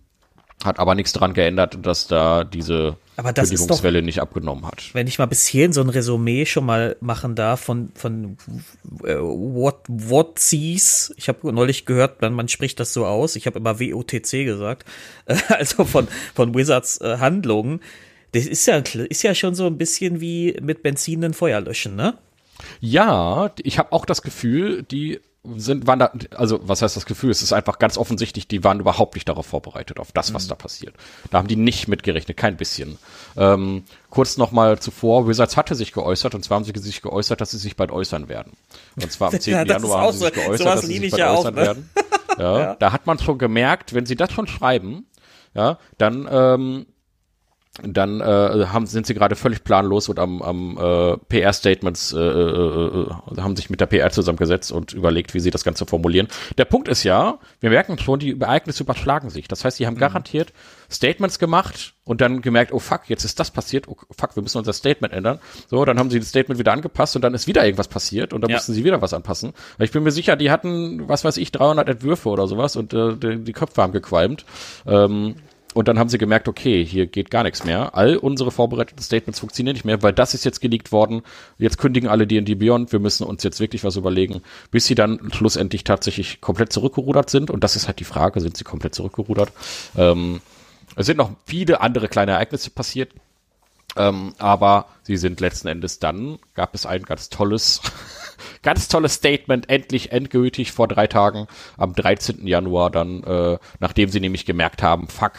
hat 0.64 0.78
aber 0.78 0.94
nichts 0.94 1.12
daran 1.12 1.34
geändert, 1.34 1.78
dass 1.82 2.06
da 2.06 2.44
diese 2.44 2.96
aber 3.16 3.32
das 3.32 3.50
Kündigungswelle 3.50 4.00
doch, 4.00 4.06
nicht 4.06 4.20
abgenommen 4.20 4.66
hat. 4.66 4.90
Wenn 4.94 5.06
ich 5.06 5.18
mal 5.18 5.26
bis 5.26 5.46
hierhin 5.46 5.72
so 5.72 5.82
ein 5.82 5.90
Resümee 5.90 6.46
schon 6.46 6.64
mal 6.64 6.96
machen 7.00 7.34
darf 7.34 7.60
von, 7.60 7.90
von 7.94 8.36
äh, 9.04 9.16
what, 9.16 9.80
what 9.88 10.38
sees, 10.38 11.12
ich 11.16 11.28
habe 11.28 11.52
neulich 11.52 11.84
gehört, 11.84 12.22
man, 12.22 12.32
man 12.32 12.48
spricht 12.48 12.80
das 12.80 12.92
so 12.92 13.06
aus, 13.06 13.36
ich 13.36 13.46
habe 13.46 13.58
immer 13.58 13.78
WOTC 13.78 14.44
gesagt, 14.44 14.88
äh, 15.26 15.36
also 15.48 15.84
von, 15.84 16.08
von 16.34 16.54
Wizards 16.54 17.00
äh, 17.00 17.18
Handlungen. 17.18 17.80
Das 18.32 18.46
ist 18.46 18.66
ja, 18.66 18.76
ist 18.78 19.22
ja 19.22 19.34
schon 19.34 19.54
so 19.54 19.66
ein 19.66 19.76
bisschen 19.76 20.20
wie 20.20 20.56
mit 20.62 20.82
Benzin 20.82 21.22
ein 21.22 21.34
Feuer 21.34 21.60
löschen, 21.60 21.96
ne? 21.96 22.16
Ja, 22.80 23.50
ich 23.62 23.78
habe 23.78 23.92
auch 23.92 24.06
das 24.06 24.22
Gefühl, 24.22 24.84
die 24.84 25.20
sind, 25.56 25.88
waren 25.88 25.98
da, 25.98 26.12
also 26.36 26.60
was 26.62 26.82
heißt 26.82 26.96
das 26.96 27.04
Gefühl? 27.04 27.30
Es 27.30 27.42
ist 27.42 27.52
einfach 27.52 27.80
ganz 27.80 27.98
offensichtlich, 27.98 28.46
die 28.46 28.62
waren 28.62 28.78
überhaupt 28.78 29.14
nicht 29.14 29.28
darauf 29.28 29.46
vorbereitet, 29.46 29.98
auf 29.98 30.12
das, 30.12 30.32
was 30.34 30.44
mhm. 30.44 30.48
da 30.50 30.54
passiert. 30.54 30.94
Da 31.30 31.38
haben 31.38 31.48
die 31.48 31.56
nicht 31.56 31.88
mitgerechnet, 31.88 32.36
kein 32.36 32.56
bisschen. 32.56 32.98
Ähm, 33.36 33.82
kurz 34.08 34.36
nochmal 34.36 34.78
zuvor, 34.78 35.26
Wizards 35.26 35.56
hatte 35.56 35.74
sich 35.74 35.92
geäußert, 35.92 36.36
und 36.36 36.44
zwar 36.44 36.56
haben 36.56 36.64
sie 36.64 36.72
sich 36.76 37.02
geäußert, 37.02 37.40
dass 37.40 37.50
sie 37.50 37.58
sich 37.58 37.76
bald 37.76 37.90
äußern 37.90 38.28
werden. 38.28 38.52
Und 39.00 39.10
zwar 39.10 39.32
am 39.32 39.40
10. 39.40 39.52
ja, 39.52 39.64
Januar 39.64 40.02
haben 40.02 40.12
sie 40.12 40.26
sich 40.26 40.32
geäußert, 40.32 40.66
dass 40.66 40.82
sie 40.82 40.98
sich 40.98 41.10
bald 41.10 41.20
ja 41.20 41.32
äußern 41.32 41.54
auch, 41.54 41.58
ne? 41.58 41.66
werden. 41.66 41.90
Ja, 42.38 42.58
ja, 42.58 42.74
Da 42.76 42.92
hat 42.92 43.06
man 43.06 43.18
schon 43.18 43.36
gemerkt, 43.36 43.92
wenn 43.92 44.06
sie 44.06 44.16
das 44.16 44.32
schon 44.32 44.46
schreiben, 44.46 45.04
ja, 45.52 45.78
dann 45.98 46.26
ähm, 46.30 46.86
dann 47.80 48.20
äh, 48.20 48.66
haben, 48.66 48.84
sind 48.84 49.06
sie 49.06 49.14
gerade 49.14 49.34
völlig 49.34 49.64
planlos 49.64 50.10
und 50.10 50.18
am, 50.18 50.42
am 50.42 50.76
äh, 50.76 51.16
PR-Statements 51.16 52.12
äh, 52.12 52.18
äh, 52.18 53.06
äh, 53.06 53.40
haben 53.40 53.56
sich 53.56 53.70
mit 53.70 53.80
der 53.80 53.86
PR 53.86 54.10
zusammengesetzt 54.10 54.70
und 54.70 54.92
überlegt, 54.92 55.32
wie 55.32 55.40
sie 55.40 55.50
das 55.50 55.64
Ganze 55.64 55.86
formulieren. 55.86 56.28
Der 56.58 56.66
Punkt 56.66 56.86
ist 56.88 57.02
ja, 57.02 57.38
wir 57.60 57.70
merken 57.70 57.98
schon, 57.98 58.18
die 58.18 58.38
Ereignisse 58.38 58.82
überschlagen 58.82 59.30
sich. 59.30 59.48
Das 59.48 59.64
heißt, 59.64 59.78
sie 59.78 59.86
haben 59.86 59.94
mhm. 59.94 60.00
garantiert 60.00 60.52
Statements 60.90 61.38
gemacht 61.38 61.94
und 62.04 62.20
dann 62.20 62.42
gemerkt, 62.42 62.74
oh 62.74 62.78
fuck, 62.78 63.08
jetzt 63.08 63.24
ist 63.24 63.40
das 63.40 63.50
passiert, 63.50 63.88
oh 63.88 63.96
fuck, 64.10 64.36
wir 64.36 64.42
müssen 64.42 64.58
unser 64.58 64.74
Statement 64.74 65.14
ändern. 65.14 65.38
So, 65.68 65.82
dann 65.86 65.98
haben 65.98 66.10
sie 66.10 66.18
das 66.18 66.28
Statement 66.28 66.58
wieder 66.58 66.74
angepasst 66.74 67.16
und 67.16 67.22
dann 67.22 67.32
ist 67.32 67.46
wieder 67.46 67.64
irgendwas 67.64 67.88
passiert 67.88 68.34
und 68.34 68.42
dann 68.42 68.50
ja. 68.50 68.56
mussten 68.56 68.74
sie 68.74 68.84
wieder 68.84 69.00
was 69.00 69.14
anpassen. 69.14 69.54
Ich 69.78 69.92
bin 69.92 70.02
mir 70.02 70.12
sicher, 70.12 70.36
die 70.36 70.50
hatten, 70.50 71.08
was 71.08 71.24
weiß 71.24 71.38
ich, 71.38 71.52
300 71.52 71.88
Entwürfe 71.88 72.28
oder 72.28 72.46
sowas 72.46 72.76
und 72.76 72.92
äh, 72.92 73.16
die, 73.16 73.38
die 73.38 73.52
Köpfe 73.54 73.80
haben 73.80 73.94
gequalmt. 73.94 74.44
Ähm, 74.86 75.36
und 75.74 75.88
dann 75.88 75.98
haben 75.98 76.08
sie 76.08 76.18
gemerkt, 76.18 76.48
okay, 76.48 76.84
hier 76.84 77.06
geht 77.06 77.30
gar 77.30 77.42
nichts 77.42 77.64
mehr. 77.64 77.94
All 77.96 78.16
unsere 78.16 78.50
vorbereiteten 78.50 79.02
Statements 79.02 79.40
funktionieren 79.40 79.74
nicht 79.74 79.84
mehr, 79.84 80.02
weil 80.02 80.12
das 80.12 80.34
ist 80.34 80.44
jetzt 80.44 80.60
geleakt 80.60 80.92
worden. 80.92 81.22
Jetzt 81.58 81.78
kündigen 81.78 82.08
alle 82.08 82.26
D&D 82.26 82.54
Beyond. 82.54 82.92
Wir 82.92 82.98
müssen 82.98 83.24
uns 83.24 83.42
jetzt 83.42 83.60
wirklich 83.60 83.84
was 83.84 83.96
überlegen, 83.96 84.42
bis 84.70 84.86
sie 84.86 84.94
dann 84.94 85.30
schlussendlich 85.32 85.84
tatsächlich 85.84 86.40
komplett 86.40 86.72
zurückgerudert 86.72 87.30
sind. 87.30 87.50
Und 87.50 87.64
das 87.64 87.76
ist 87.76 87.86
halt 87.86 88.00
die 88.00 88.04
Frage, 88.04 88.40
sind 88.40 88.56
sie 88.56 88.64
komplett 88.64 88.94
zurückgerudert? 88.94 89.52
Ähm, 89.96 90.40
es 90.96 91.06
sind 91.06 91.16
noch 91.16 91.30
viele 91.46 91.80
andere 91.80 92.08
kleine 92.08 92.32
Ereignisse 92.32 92.70
passiert. 92.70 93.12
Ähm, 93.96 94.34
aber 94.38 94.86
sie 95.02 95.16
sind 95.16 95.40
letzten 95.40 95.68
Endes 95.68 95.98
dann, 95.98 96.38
gab 96.54 96.74
es 96.74 96.86
ein 96.86 97.02
ganz 97.02 97.28
tolles, 97.28 97.82
ganz 98.62 98.88
tolles 98.88 99.14
Statement, 99.14 99.68
endlich 99.68 100.12
endgültig 100.12 100.72
vor 100.72 100.88
drei 100.88 101.06
Tagen, 101.06 101.46
am 101.76 101.94
13. 101.94 102.46
Januar 102.46 102.90
dann, 102.90 103.22
äh, 103.24 103.58
nachdem 103.80 104.08
sie 104.08 104.20
nämlich 104.20 104.46
gemerkt 104.46 104.82
haben, 104.82 105.08
fuck, 105.08 105.32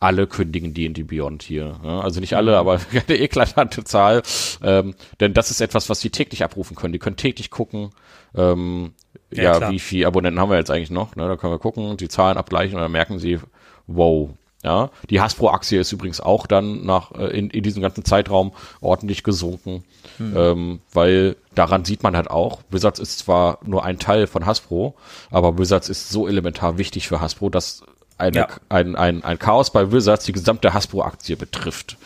alle 0.00 0.26
kündigen 0.26 0.72
D&D 0.72 1.02
Beyond 1.04 1.42
hier. 1.42 1.78
Ja, 1.84 2.00
also 2.00 2.20
nicht 2.20 2.34
alle, 2.34 2.56
aber 2.56 2.80
eine 3.08 3.18
eklatante 3.18 3.84
Zahl. 3.84 4.22
Ähm, 4.62 4.94
denn 5.20 5.34
das 5.34 5.50
ist 5.50 5.60
etwas, 5.60 5.88
was 5.88 6.00
sie 6.00 6.10
täglich 6.10 6.42
abrufen 6.42 6.74
können. 6.74 6.92
Die 6.92 6.98
können 6.98 7.16
täglich 7.16 7.50
gucken, 7.50 7.90
ähm, 8.34 8.94
ja, 9.30 9.60
ja 9.60 9.70
wie 9.70 9.78
viele 9.78 10.06
Abonnenten 10.06 10.40
haben 10.40 10.50
wir 10.50 10.56
jetzt 10.56 10.70
eigentlich 10.70 10.90
noch. 10.90 11.14
Ne? 11.16 11.28
Da 11.28 11.36
können 11.36 11.52
wir 11.52 11.58
gucken, 11.58 11.96
die 11.98 12.08
Zahlen 12.08 12.38
abgleichen 12.38 12.76
und 12.76 12.82
dann 12.82 12.92
merken 12.92 13.18
sie, 13.18 13.38
wow, 13.86 14.30
ja, 14.62 14.90
die 15.08 15.20
Hasbro-Aktie 15.20 15.80
ist 15.80 15.92
übrigens 15.92 16.20
auch 16.20 16.46
dann 16.46 16.84
nach 16.84 17.12
äh, 17.12 17.28
in, 17.28 17.48
in 17.48 17.62
diesem 17.62 17.80
ganzen 17.80 18.04
Zeitraum 18.04 18.52
ordentlich 18.82 19.22
gesunken, 19.22 19.84
hm. 20.18 20.36
ähm, 20.36 20.80
weil 20.92 21.36
daran 21.54 21.86
sieht 21.86 22.02
man 22.02 22.14
halt 22.14 22.30
auch, 22.30 22.60
Wizards 22.68 23.00
ist 23.00 23.20
zwar 23.20 23.58
nur 23.64 23.84
ein 23.84 23.98
Teil 23.98 24.26
von 24.26 24.44
Hasbro, 24.44 24.94
aber 25.30 25.56
Wizards 25.58 25.88
ist 25.88 26.10
so 26.10 26.28
elementar 26.28 26.76
wichtig 26.76 27.08
für 27.08 27.22
Hasbro, 27.22 27.48
dass 27.48 27.84
eine, 28.20 28.36
ja. 28.36 28.48
ein, 28.68 28.96
ein, 28.96 29.24
ein 29.24 29.38
Chaos 29.38 29.72
bei 29.72 29.90
Wizards 29.90 30.24
die 30.24 30.32
gesamte 30.32 30.72
Hasbro-Aktie 30.72 31.36
betrifft. 31.36 31.96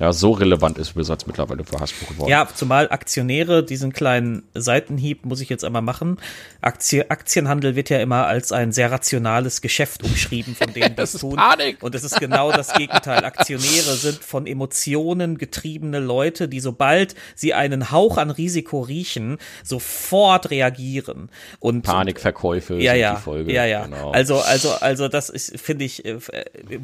Ja, 0.00 0.12
so 0.12 0.32
relevant 0.32 0.76
ist 0.78 0.96
Wizards 0.96 1.26
mittlerweile 1.26 1.64
für 1.64 1.78
Hasbro 1.78 2.12
geworden. 2.12 2.28
Ja, 2.28 2.48
zumal 2.52 2.88
Aktionäre 2.90 3.64
diesen 3.64 3.92
kleinen 3.92 4.42
Seitenhieb 4.52 5.24
muss 5.24 5.40
ich 5.40 5.48
jetzt 5.48 5.64
einmal 5.64 5.82
machen. 5.82 6.18
Aktie, 6.60 7.10
Aktienhandel 7.10 7.76
wird 7.76 7.90
ja 7.90 8.00
immer 8.00 8.26
als 8.26 8.50
ein 8.50 8.72
sehr 8.72 8.90
rationales 8.90 9.60
Geschäft 9.60 10.02
umschrieben, 10.02 10.56
von 10.56 10.72
denen 10.72 10.96
das, 10.96 11.12
das 11.12 11.20
tun. 11.20 11.36
Panik. 11.36 11.82
Und 11.82 11.94
es 11.94 12.02
ist 12.02 12.18
genau 12.18 12.50
das 12.50 12.72
Gegenteil. 12.74 13.24
Aktionäre 13.24 13.94
sind 13.94 14.18
von 14.18 14.48
Emotionen 14.48 15.38
getriebene 15.38 16.00
Leute, 16.00 16.48
die 16.48 16.58
sobald 16.58 17.14
sie 17.36 17.54
einen 17.54 17.92
Hauch 17.92 18.18
an 18.18 18.30
Risiko 18.30 18.80
riechen, 18.80 19.38
sofort 19.62 20.50
reagieren. 20.50 21.30
Und 21.60 21.82
Panikverkäufe 21.82 22.74
ja, 22.80 22.92
sind 22.92 23.00
ja, 23.00 23.14
die 23.14 23.22
Folge. 23.22 23.52
Ja, 23.52 23.64
ja. 23.64 23.84
Genau. 23.84 24.10
Also, 24.10 24.40
also, 24.40 24.72
also 24.72 25.06
das 25.06 25.28
ist, 25.28 25.60
finde 25.64 25.84
ich, 25.84 26.04
äh, 26.04 26.18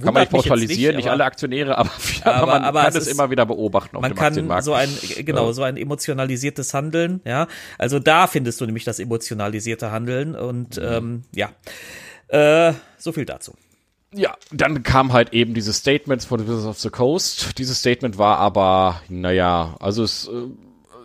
kann 0.03 0.14
man 0.14 0.23
nicht 0.23 0.31
pauschalisieren, 0.33 0.97
nicht, 0.97 1.05
nicht 1.05 1.11
alle 1.12 1.25
Aktionäre, 1.25 1.77
aber, 1.79 1.90
aber, 2.25 2.47
man 2.47 2.64
aber 2.64 2.83
kann 2.83 2.97
es, 2.97 3.07
es 3.07 3.09
immer 3.09 3.31
wieder 3.31 3.47
beobachten 3.47 3.97
auf 3.97 4.03
man 4.03 4.12
dem 4.12 4.16
kann 4.16 4.29
Aktienmarkt. 4.29 4.64
so 4.64 4.73
ein 4.75 4.88
genau 5.19 5.47
ja. 5.47 5.53
so 5.53 5.62
ein 5.62 5.77
emotionalisiertes 5.77 6.73
Handeln, 6.75 7.21
ja. 7.25 7.47
Also 7.79 7.99
da 7.99 8.27
findest 8.27 8.61
du 8.61 8.66
nämlich 8.66 8.85
das 8.85 8.99
emotionalisierte 8.99 9.90
Handeln 9.90 10.35
und 10.35 10.77
mhm. 10.77 10.83
ähm, 10.83 11.23
ja, 11.35 11.51
äh, 12.29 12.73
so 12.99 13.12
viel 13.12 13.25
dazu. 13.25 13.55
Ja, 14.12 14.35
dann 14.51 14.83
kam 14.83 15.12
halt 15.12 15.33
eben 15.33 15.55
dieses 15.55 15.77
Statement 15.77 16.25
von 16.25 16.40
Wizards 16.47 16.66
of 16.66 16.81
the 16.81 16.90
Coast. 16.90 17.59
Dieses 17.59 17.79
Statement 17.79 18.19
war 18.19 18.38
aber, 18.38 19.03
naja, 19.09 19.77
also 19.79 20.03
es, 20.03 20.27
äh, 20.27 20.49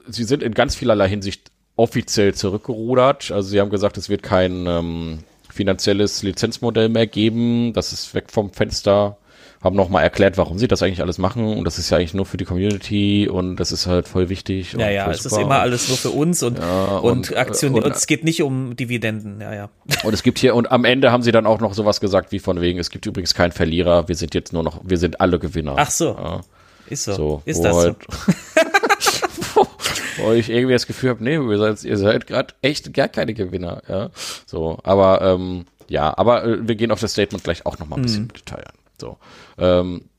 sie 0.07 0.23
sind 0.23 0.41
in 0.41 0.53
ganz 0.53 0.75
vielerlei 0.75 1.07
Hinsicht 1.07 1.51
offiziell 1.75 2.33
zurückgerudert. 2.33 3.31
Also 3.31 3.49
sie 3.49 3.59
haben 3.59 3.69
gesagt, 3.69 3.97
es 3.97 4.09
wird 4.09 4.23
kein 4.23 4.65
ähm, 4.65 5.19
finanzielles 5.55 6.21
Lizenzmodell 6.21 6.89
mehr 6.89 7.07
geben. 7.07 7.73
Das 7.73 7.93
ist 7.93 8.13
weg 8.13 8.25
vom 8.31 8.51
Fenster 8.51 9.17
haben 9.65 9.75
nochmal 9.75 10.03
erklärt, 10.03 10.37
warum 10.37 10.59
sie 10.59 10.67
das 10.67 10.83
eigentlich 10.83 11.01
alles 11.01 11.17
machen 11.17 11.57
und 11.57 11.63
das 11.63 11.79
ist 11.79 11.89
ja 11.89 11.97
eigentlich 11.97 12.13
nur 12.13 12.27
für 12.27 12.37
die 12.37 12.45
Community 12.45 13.27
und 13.27 13.55
das 13.55 13.71
ist 13.71 13.87
halt 13.87 14.07
voll 14.07 14.29
wichtig. 14.29 14.73
Ja, 14.73 14.91
ja, 14.91 15.09
es 15.09 15.25
ist 15.25 15.35
immer 15.35 15.59
alles 15.59 15.87
nur 15.87 15.97
für 15.97 16.11
uns 16.11 16.43
und, 16.43 16.59
ja, 16.59 16.97
und, 16.97 17.31
und 17.31 17.35
Aktion, 17.35 17.73
und, 17.73 17.83
und, 17.83 17.95
es 17.95 18.05
geht 18.05 18.23
nicht 18.23 18.43
um 18.43 18.75
Dividenden, 18.75 19.41
ja, 19.41 19.55
ja. 19.55 19.69
Und 20.03 20.13
es 20.13 20.21
gibt 20.21 20.37
hier, 20.37 20.53
und 20.53 20.71
am 20.71 20.85
Ende 20.85 21.11
haben 21.11 21.23
sie 21.23 21.31
dann 21.31 21.47
auch 21.47 21.59
noch 21.59 21.73
sowas 21.73 21.99
gesagt 21.99 22.31
wie 22.31 22.37
von 22.37 22.61
wegen, 22.61 22.77
es 22.77 22.91
gibt 22.91 23.07
übrigens 23.07 23.33
keinen 23.33 23.53
Verlierer, 23.53 24.07
wir 24.07 24.15
sind 24.15 24.35
jetzt 24.35 24.53
nur 24.53 24.61
noch, 24.61 24.81
wir 24.83 24.99
sind 24.99 25.19
alle 25.19 25.39
Gewinner. 25.39 25.73
Ach 25.77 25.89
so. 25.89 26.15
Ja. 26.15 26.41
Ist 26.87 27.05
so. 27.05 27.13
so 27.13 27.41
ist 27.45 27.63
das 27.63 27.75
halt, 27.75 27.95
so? 29.55 29.67
Wo 30.17 30.31
ich 30.31 30.49
irgendwie 30.49 30.73
das 30.73 30.87
Gefühl 30.87 31.11
habe, 31.11 31.23
nee, 31.23 31.35
ihr 31.35 31.57
seid, 31.57 31.83
ihr 31.83 31.97
seid 31.97 32.27
gerade 32.27 32.53
echt 32.61 32.93
gar 32.93 33.07
keine 33.07 33.33
Gewinner, 33.33 33.81
ja. 33.87 34.09
So, 34.45 34.79
aber 34.83 35.21
ähm, 35.21 35.65
ja, 35.87 36.17
aber 36.17 36.43
äh, 36.43 36.67
wir 36.67 36.75
gehen 36.75 36.91
auf 36.91 36.99
das 36.99 37.11
Statement 37.11 37.43
gleich 37.43 37.65
auch 37.65 37.79
nochmal 37.79 37.99
ein 37.99 38.03
bisschen 38.03 38.23
mhm. 38.23 38.29
im 38.29 38.33
Detail 38.33 38.67
an. 38.67 38.75
So. 38.99 39.17
Ähm, 39.57 40.09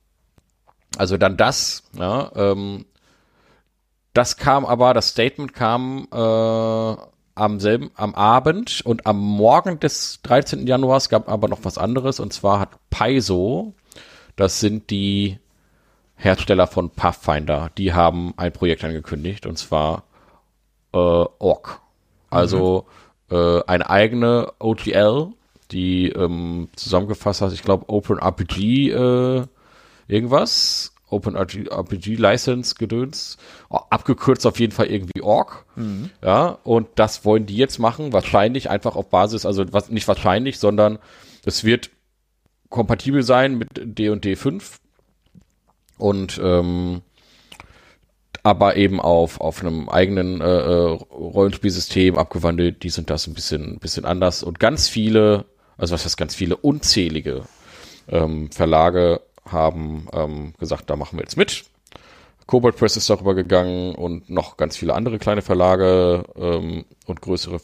also 0.97 1.17
dann 1.17 1.37
das, 1.37 1.85
ja, 1.99 2.31
ähm, 2.35 2.87
das 4.13 4.37
kam 4.37 4.65
aber, 4.65 4.95
das 4.95 5.11
Statement 5.11 5.53
kam 5.53 6.09
äh, 6.13 6.97
am 7.35 7.61
selben, 7.61 7.91
am 7.95 8.15
Abend 8.15 8.81
und 8.85 9.07
am 9.07 9.19
Morgen 9.19 9.79
des 9.79 10.21
13. 10.23 10.67
Januars 10.67 11.11
gab 11.11 11.29
aber 11.29 11.49
noch 11.49 11.65
was 11.65 11.77
anderes 11.77 12.19
und 12.19 12.33
zwar 12.33 12.61
hat 12.61 12.71
Paizo, 12.89 13.75
das 14.37 14.61
sind 14.61 14.91
die 14.91 15.39
Hersteller 16.17 16.67
von 16.67 16.91
Pathfinder, 16.91 17.71
die 17.77 17.93
haben 17.93 18.35
ein 18.37 18.53
Projekt 18.53 18.85
angekündigt 18.85 19.47
und 19.47 19.59
zwar 19.59 20.05
äh, 20.93 20.97
Orc. 20.99 21.81
Also 22.31 22.87
mhm. 23.31 23.37
äh, 23.37 23.63
eine 23.67 23.89
eigene 23.89 24.53
OGL, 24.59 25.29
die 25.71 26.09
ähm, 26.09 26.69
zusammengefasst 26.75 27.43
hat, 27.43 27.53
ich 27.53 27.63
glaube 27.63 27.89
Open 27.89 28.19
RPG 28.19 28.91
äh, 28.91 29.47
irgendwas, 30.09 30.95
Open 31.09 31.37
RPG 31.37 32.17
License 32.17 32.75
Gedöns, 32.75 33.37
abgekürzt 33.69 34.47
auf 34.47 34.59
jeden 34.59 34.73
Fall 34.73 34.87
irgendwie 34.87 35.23
Org. 35.23 35.67
Mhm. 35.77 36.11
Ja, 36.25 36.59
und 36.65 36.89
das 36.97 37.25
wollen 37.25 37.47
die 37.47 37.57
jetzt 37.57 37.79
machen, 37.79 38.13
wahrscheinlich 38.13 38.71
einfach 38.71 38.97
auf 38.97 39.11
Basis, 39.11 39.47
also 39.47 39.65
was 39.73 39.91
nicht 39.91 40.09
wahrscheinlich, 40.09 40.59
sondern 40.59 40.99
es 41.45 41.63
wird 41.63 41.91
kompatibel 42.71 43.23
sein 43.23 43.57
mit 43.57 43.69
D&D 43.75 44.35
5 44.35 44.79
und 45.99 46.41
ähm, 46.43 47.03
aber 48.47 48.77
eben 48.77 49.01
auf, 49.01 49.41
auf 49.41 49.61
einem 49.61 49.89
eigenen 49.89 50.41
äh, 50.41 50.45
äh, 50.45 50.99
Rollenspielsystem 51.11 52.17
abgewandelt. 52.17 52.85
Die 52.85 52.91
sind 52.91 53.11
das 53.11 53.27
ein 53.27 53.35
bisschen, 53.35 53.81
bisschen 53.81 54.05
anders. 54.05 54.45
Und 54.45 54.61
ganz 54.61 54.89
viele, 54.89 55.47
also 55.77 55.95
was 55.95 56.05
heißt 56.05 56.17
ganz 56.17 56.37
viele, 56.37 56.57
unzählige 56.57 57.43
ähm, 58.09 58.53
Verlage 58.53 59.21
haben 59.45 60.07
ähm, 60.13 60.55
gesagt, 60.61 60.91
da 60.91 60.95
machen 60.95 61.19
wir 61.19 61.25
jetzt 61.25 61.37
mit. 61.37 61.65
Cobalt 62.47 62.77
Press 62.77 62.97
ist 62.97 63.11
darüber 63.11 63.35
gegangen 63.35 63.97
und 63.97 64.31
noch 64.31 64.57
ganz 64.57 64.77
viele 64.77 64.95
andere 64.95 65.19
kleine 65.19 65.43
Verlage 65.43 66.23
ähm, 66.37 66.85
und 67.07 67.21
größere, 67.21 67.61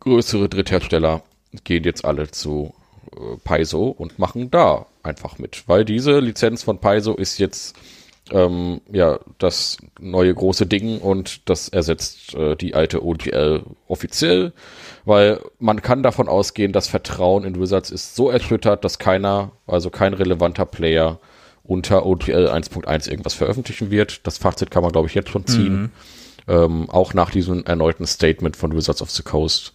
größere 0.00 0.48
Dritthersteller 0.48 1.22
gehen 1.64 1.84
jetzt 1.84 2.06
alle 2.06 2.30
zu 2.30 2.72
äh, 3.12 3.36
Paizo 3.44 3.88
und 3.88 4.18
machen 4.18 4.50
da 4.50 4.86
einfach 5.06 5.38
mit, 5.38 5.64
weil 5.66 5.84
diese 5.84 6.18
Lizenz 6.18 6.62
von 6.62 6.78
Paizo 6.78 7.14
ist 7.14 7.38
jetzt 7.38 7.76
ähm, 8.30 8.80
ja 8.92 9.20
das 9.38 9.78
neue 10.00 10.34
große 10.34 10.66
Ding 10.66 10.98
und 10.98 11.48
das 11.48 11.68
ersetzt 11.68 12.34
äh, 12.34 12.56
die 12.56 12.74
alte 12.74 13.04
OGL 13.04 13.62
offiziell, 13.86 14.52
weil 15.04 15.40
man 15.58 15.82
kann 15.82 16.02
davon 16.02 16.28
ausgehen, 16.28 16.72
das 16.72 16.88
Vertrauen 16.88 17.44
in 17.44 17.60
Wizards 17.60 17.90
ist 17.90 18.16
so 18.16 18.28
erschüttert, 18.28 18.84
dass 18.84 18.98
keiner, 18.98 19.52
also 19.66 19.90
kein 19.90 20.14
relevanter 20.14 20.66
Player 20.66 21.20
unter 21.62 22.06
OGL 22.06 22.48
1.1 22.48 23.08
irgendwas 23.10 23.34
veröffentlichen 23.34 23.90
wird. 23.90 24.26
Das 24.26 24.38
Fazit 24.38 24.70
kann 24.70 24.82
man, 24.82 24.92
glaube 24.92 25.08
ich, 25.08 25.14
jetzt 25.14 25.30
schon 25.30 25.46
ziehen. 25.46 25.82
Mhm. 25.82 25.90
Ähm, 26.48 26.90
auch 26.90 27.12
nach 27.12 27.30
diesem 27.30 27.64
erneuten 27.64 28.06
Statement 28.06 28.56
von 28.56 28.76
Wizards 28.76 29.02
of 29.02 29.10
the 29.10 29.24
Coast 29.24 29.72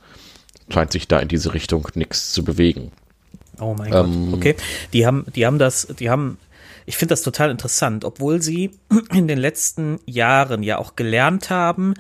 scheint 0.70 0.92
sich 0.92 1.08
da 1.08 1.20
in 1.20 1.28
diese 1.28 1.54
Richtung 1.54 1.88
nichts 1.96 2.32
zu 2.32 2.44
bewegen. 2.44 2.92
Oh 3.62 3.76
mein 3.78 3.94
ähm, 3.94 4.32
Gott. 4.32 4.40
Okay. 4.40 4.56
Die 4.92 5.06
haben, 5.06 5.26
die 5.36 5.46
haben 5.46 5.60
das, 5.60 5.88
die 6.00 6.10
haben 6.10 6.38
ich 6.86 6.98
finde 6.98 7.14
das 7.14 7.22
total 7.22 7.52
interessant, 7.52 8.04
obwohl 8.04 8.42
sie 8.42 8.72
in 9.14 9.28
den 9.28 9.38
letzten 9.38 10.00
Jahren 10.06 10.64
ja 10.64 10.78
auch 10.78 10.96
gelernt 10.96 11.50
haben, 11.50 11.94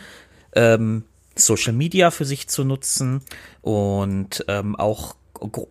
ähm, 0.54 1.04
Social 1.36 1.74
Media 1.74 2.12
für 2.12 2.26
sich 2.26 2.48
zu 2.50 2.66
nutzen 2.66 3.22
und 3.62 4.44
ähm, 4.48 4.76
auch 4.76 5.16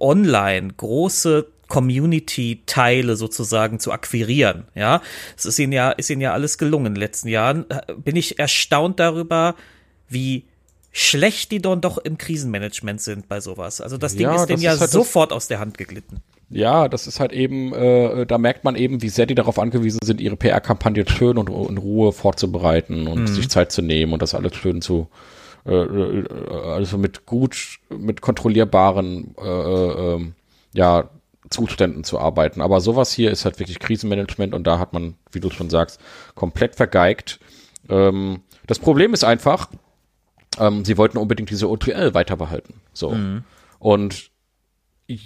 online 0.01 0.73
große 0.77 1.47
Community-Teile 1.69 3.15
sozusagen 3.17 3.79
zu 3.79 3.93
akquirieren. 3.93 4.65
Ja, 4.75 5.03
es 5.37 5.45
ist 5.45 5.59
ihnen 5.59 5.73
ja, 5.73 5.91
ist 5.91 6.11
ihnen 6.11 6.21
ja 6.21 6.33
alles 6.33 6.59
gelungen 6.59 6.87
in 6.87 6.95
den 6.95 7.01
letzten 7.01 7.29
Jahren. 7.29 7.69
Äh, 7.69 7.95
bin 7.95 8.17
ich 8.17 8.39
erstaunt 8.39 8.99
darüber, 9.01 9.55
wie 10.09 10.45
schlecht 10.93 11.53
die 11.53 11.63
dann 11.63 11.81
doch 11.81 11.99
im 11.99 12.19
Krisenmanagement 12.19 13.01
sind 13.01 13.29
bei 13.29 13.41
sowas. 13.41 13.81
Also 13.81 13.97
das 13.97 14.15
Ding 14.15 14.23
ja, 14.23 14.35
ist 14.35 14.47
denen 14.47 14.63
ja 14.63 14.79
halt 14.79 14.91
sofort 14.91 15.33
aus 15.33 15.49
der 15.49 15.61
Hand 15.61 15.79
geglitten. 15.79 16.21
Ja, 16.49 16.89
das 16.89 17.07
ist 17.07 17.21
halt 17.21 17.33
eben, 17.33 17.73
äh, 17.73 18.27
da 18.27 18.37
merkt 18.37 18.65
man 18.65 18.75
eben, 18.75 19.03
wie 19.03 19.09
sehr 19.09 19.27
die 19.27 19.37
darauf 19.37 19.61
angewiesen 19.61 20.01
sind, 20.03 20.21
ihre 20.21 20.37
PR-Kampagne 20.37 21.09
schön 21.09 21.39
und 21.39 21.49
in 21.49 21.79
Ruhe 21.79 22.11
vorzubereiten 22.13 23.07
und 23.07 23.23
mhm. 23.23 23.27
sich 23.29 23.49
Zeit 23.49 23.71
zu 23.71 23.83
nehmen 23.83 24.13
und 24.13 24.21
das 24.21 24.35
alles 24.35 24.57
schön 24.57 24.83
zu, 24.83 25.07
äh, 25.65 25.73
äh 25.73 26.25
also 26.65 26.99
mit 26.99 27.25
gut, 27.25 27.79
mit 27.89 28.21
kontrollierbaren, 28.21 29.37
äh, 29.41 30.15
äh, 30.15 30.27
ja, 30.73 31.09
Zuständen 31.51 32.05
zu 32.05 32.19
arbeiten. 32.19 32.61
Aber 32.61 32.81
sowas 32.81 33.13
hier 33.13 33.31
ist 33.31 33.45
halt 33.45 33.59
wirklich 33.61 33.79
Krisenmanagement 33.79 34.53
und 34.53 34.67
da 34.67 34.79
hat 34.81 34.93
man, 34.93 35.15
wie 35.31 35.41
du 35.41 35.51
schon 35.51 35.71
sagst, 35.71 36.01
komplett 36.35 36.75
vergeigt. 36.75 37.39
Ähm, 37.89 38.41
das 38.67 38.81
Problem 38.81 39.15
ist 39.15 39.25
einfach, 39.25 39.69
ähm, 40.59 40.85
sie 40.85 40.99
wollten 40.99 41.19
unbedingt 41.19 41.51
diese 41.51 41.69
OTL 41.69 42.15
weiter 42.15 42.37
behalten. 42.37 42.75
So. 42.93 43.11
Mhm. 43.11 43.45
Und 43.79 44.30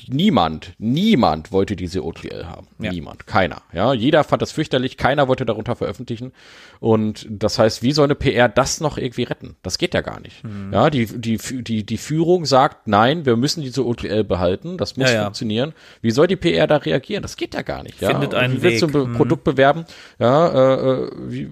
niemand, 0.09 0.75
niemand 0.79 1.53
wollte 1.53 1.77
diese 1.77 2.05
OTL 2.05 2.47
haben. 2.47 2.69
Ja. 2.79 2.91
Niemand, 2.91 3.27
keiner. 3.27 3.63
Ja, 3.73 3.93
jeder 3.93 4.25
fand 4.25 4.43
das 4.43 4.53
fürchterlich, 4.53 4.97
keiner 4.97 5.29
wollte 5.29 5.45
darunter 5.45 5.77
veröffentlichen. 5.77 6.33
Und 6.81 7.27
das 7.31 7.59
heißt, 7.59 7.83
wie 7.83 7.93
soll 7.93 8.05
eine 8.05 8.15
PR 8.15 8.49
das 8.49 8.81
noch 8.81 8.99
irgendwie 8.99 9.23
retten? 9.23 9.57
Das 9.63 9.79
geht 9.79 9.95
ja 9.95 10.01
gar 10.01 10.21
nicht. 10.21 10.45
Mhm. 10.45 10.73
Ja, 10.73 10.91
die, 10.91 11.07
die, 11.07 11.39
die, 11.39 11.85
die 11.85 11.97
Führung 11.97 12.45
sagt, 12.47 12.87
nein, 12.87 13.25
wir 13.27 13.37
müssen 13.37 13.63
diese 13.63 13.87
OTL 13.87 14.25
behalten, 14.25 14.77
das 14.77 14.97
muss 14.97 15.09
ja, 15.11 15.17
ja. 15.17 15.25
funktionieren. 15.25 15.73
Wie 16.03 16.11
soll 16.11 16.27
die 16.27 16.37
PR 16.37 16.67
da 16.67 16.77
reagieren? 16.77 17.23
Das 17.23 17.37
geht 17.37 17.55
ja 17.55 17.63
gar 17.63 17.83
nicht. 17.83 18.01
Ja? 18.01 18.11
Findet 18.11 18.35
einen 18.35 18.59
wie 18.59 18.63
willst 18.63 18.83
Weg. 18.83 18.93
du 18.93 19.05
ein 19.05 19.13
mhm. 19.13 19.17
Produkt 19.17 19.45
bewerben, 19.45 19.85
ja, 20.19 20.49
äh, 20.49 21.05
äh, 21.05 21.11
wie, 21.17 21.51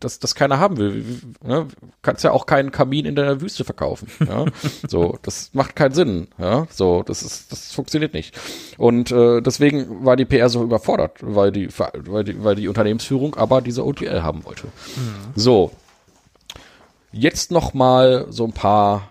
das, 0.00 0.18
das 0.18 0.34
keiner 0.34 0.58
haben 0.58 0.76
will. 0.76 1.04
Wie, 1.06 1.48
ne? 1.48 1.68
Kannst 2.02 2.24
ja 2.24 2.32
auch 2.32 2.46
keinen 2.46 2.70
Kamin 2.70 3.06
in 3.06 3.14
der 3.14 3.40
Wüste 3.40 3.64
verkaufen. 3.64 4.08
Ja? 4.26 4.44
so, 4.88 5.18
das 5.22 5.50
macht 5.52 5.76
keinen 5.76 5.94
Sinn. 5.94 6.28
Ja, 6.38 6.66
so, 6.70 7.02
das 7.02 7.22
ist, 7.22 7.52
das 7.52 7.63
funktioniert 7.72 8.14
nicht. 8.14 8.34
Und 8.78 9.10
äh, 9.10 9.40
deswegen 9.40 10.04
war 10.04 10.16
die 10.16 10.24
PR 10.24 10.48
so 10.48 10.62
überfordert, 10.62 11.18
weil 11.20 11.52
die, 11.52 11.68
weil 11.76 12.24
die, 12.24 12.42
weil 12.44 12.54
die 12.56 12.68
Unternehmensführung 12.68 13.34
aber 13.36 13.60
diese 13.60 13.84
OTL 13.84 14.22
haben 14.22 14.44
wollte. 14.44 14.66
Mhm. 14.66 15.32
So. 15.34 15.70
Jetzt 17.12 17.52
noch 17.52 17.74
mal 17.74 18.26
so 18.30 18.44
ein 18.44 18.52
paar 18.52 19.08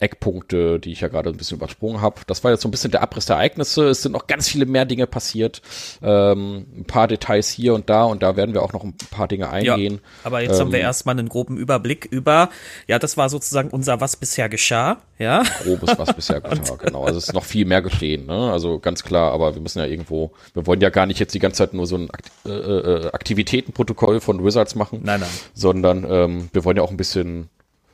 Eckpunkte, 0.00 0.78
die 0.78 0.92
ich 0.92 1.00
ja 1.00 1.08
gerade 1.08 1.30
ein 1.30 1.36
bisschen 1.36 1.56
übersprungen 1.56 2.00
habe. 2.00 2.20
Das 2.26 2.44
war 2.44 2.52
jetzt 2.52 2.62
so 2.62 2.68
ein 2.68 2.70
bisschen 2.70 2.92
der 2.92 3.02
Abriss 3.02 3.26
der 3.26 3.36
Ereignisse. 3.36 3.88
Es 3.88 4.02
sind 4.02 4.12
noch 4.12 4.28
ganz 4.28 4.48
viele 4.48 4.64
mehr 4.66 4.84
Dinge 4.84 5.06
passiert. 5.06 5.60
Ähm, 6.02 6.66
ein 6.76 6.84
paar 6.84 7.08
Details 7.08 7.50
hier 7.50 7.74
und 7.74 7.90
da 7.90 8.04
und 8.04 8.22
da 8.22 8.36
werden 8.36 8.54
wir 8.54 8.62
auch 8.62 8.72
noch 8.72 8.84
ein 8.84 8.96
paar 9.10 9.26
Dinge 9.26 9.50
eingehen. 9.50 9.94
Ja, 9.94 10.00
aber 10.24 10.40
jetzt 10.40 10.54
ähm, 10.54 10.60
haben 10.60 10.72
wir 10.72 10.78
ähm, 10.78 10.84
erstmal 10.84 11.18
einen 11.18 11.28
groben 11.28 11.56
Überblick 11.56 12.04
über, 12.04 12.50
ja, 12.86 12.98
das 12.98 13.16
war 13.16 13.28
sozusagen 13.28 13.70
unser 13.70 14.00
Was 14.00 14.16
bisher 14.16 14.48
geschah, 14.48 14.98
ja. 15.18 15.42
Grobes 15.64 15.98
Was 15.98 16.14
bisher 16.14 16.40
geschah, 16.42 16.76
genau. 16.76 17.04
Also 17.04 17.18
es 17.18 17.28
ist 17.28 17.34
noch 17.34 17.44
viel 17.44 17.64
mehr 17.64 17.82
geschehen, 17.82 18.26
ne? 18.26 18.52
Also 18.52 18.78
ganz 18.78 19.02
klar, 19.02 19.32
aber 19.32 19.54
wir 19.54 19.62
müssen 19.62 19.80
ja 19.80 19.86
irgendwo, 19.86 20.32
wir 20.54 20.66
wollen 20.66 20.80
ja 20.80 20.90
gar 20.90 21.06
nicht 21.06 21.18
jetzt 21.18 21.34
die 21.34 21.40
ganze 21.40 21.58
Zeit 21.58 21.74
nur 21.74 21.88
so 21.88 21.96
ein 21.96 22.10
Akt 22.10 22.30
äh, 22.46 22.50
äh, 22.50 23.10
Aktivitätenprotokoll 23.12 24.20
von 24.20 24.44
Wizards 24.44 24.76
machen. 24.76 25.00
Nein, 25.02 25.20
nein. 25.20 25.30
Sondern 25.54 26.06
ähm, 26.08 26.48
wir 26.52 26.64
wollen 26.64 26.76
ja 26.76 26.84
auch 26.84 26.90
ein 26.90 26.96
bisschen 26.96 27.48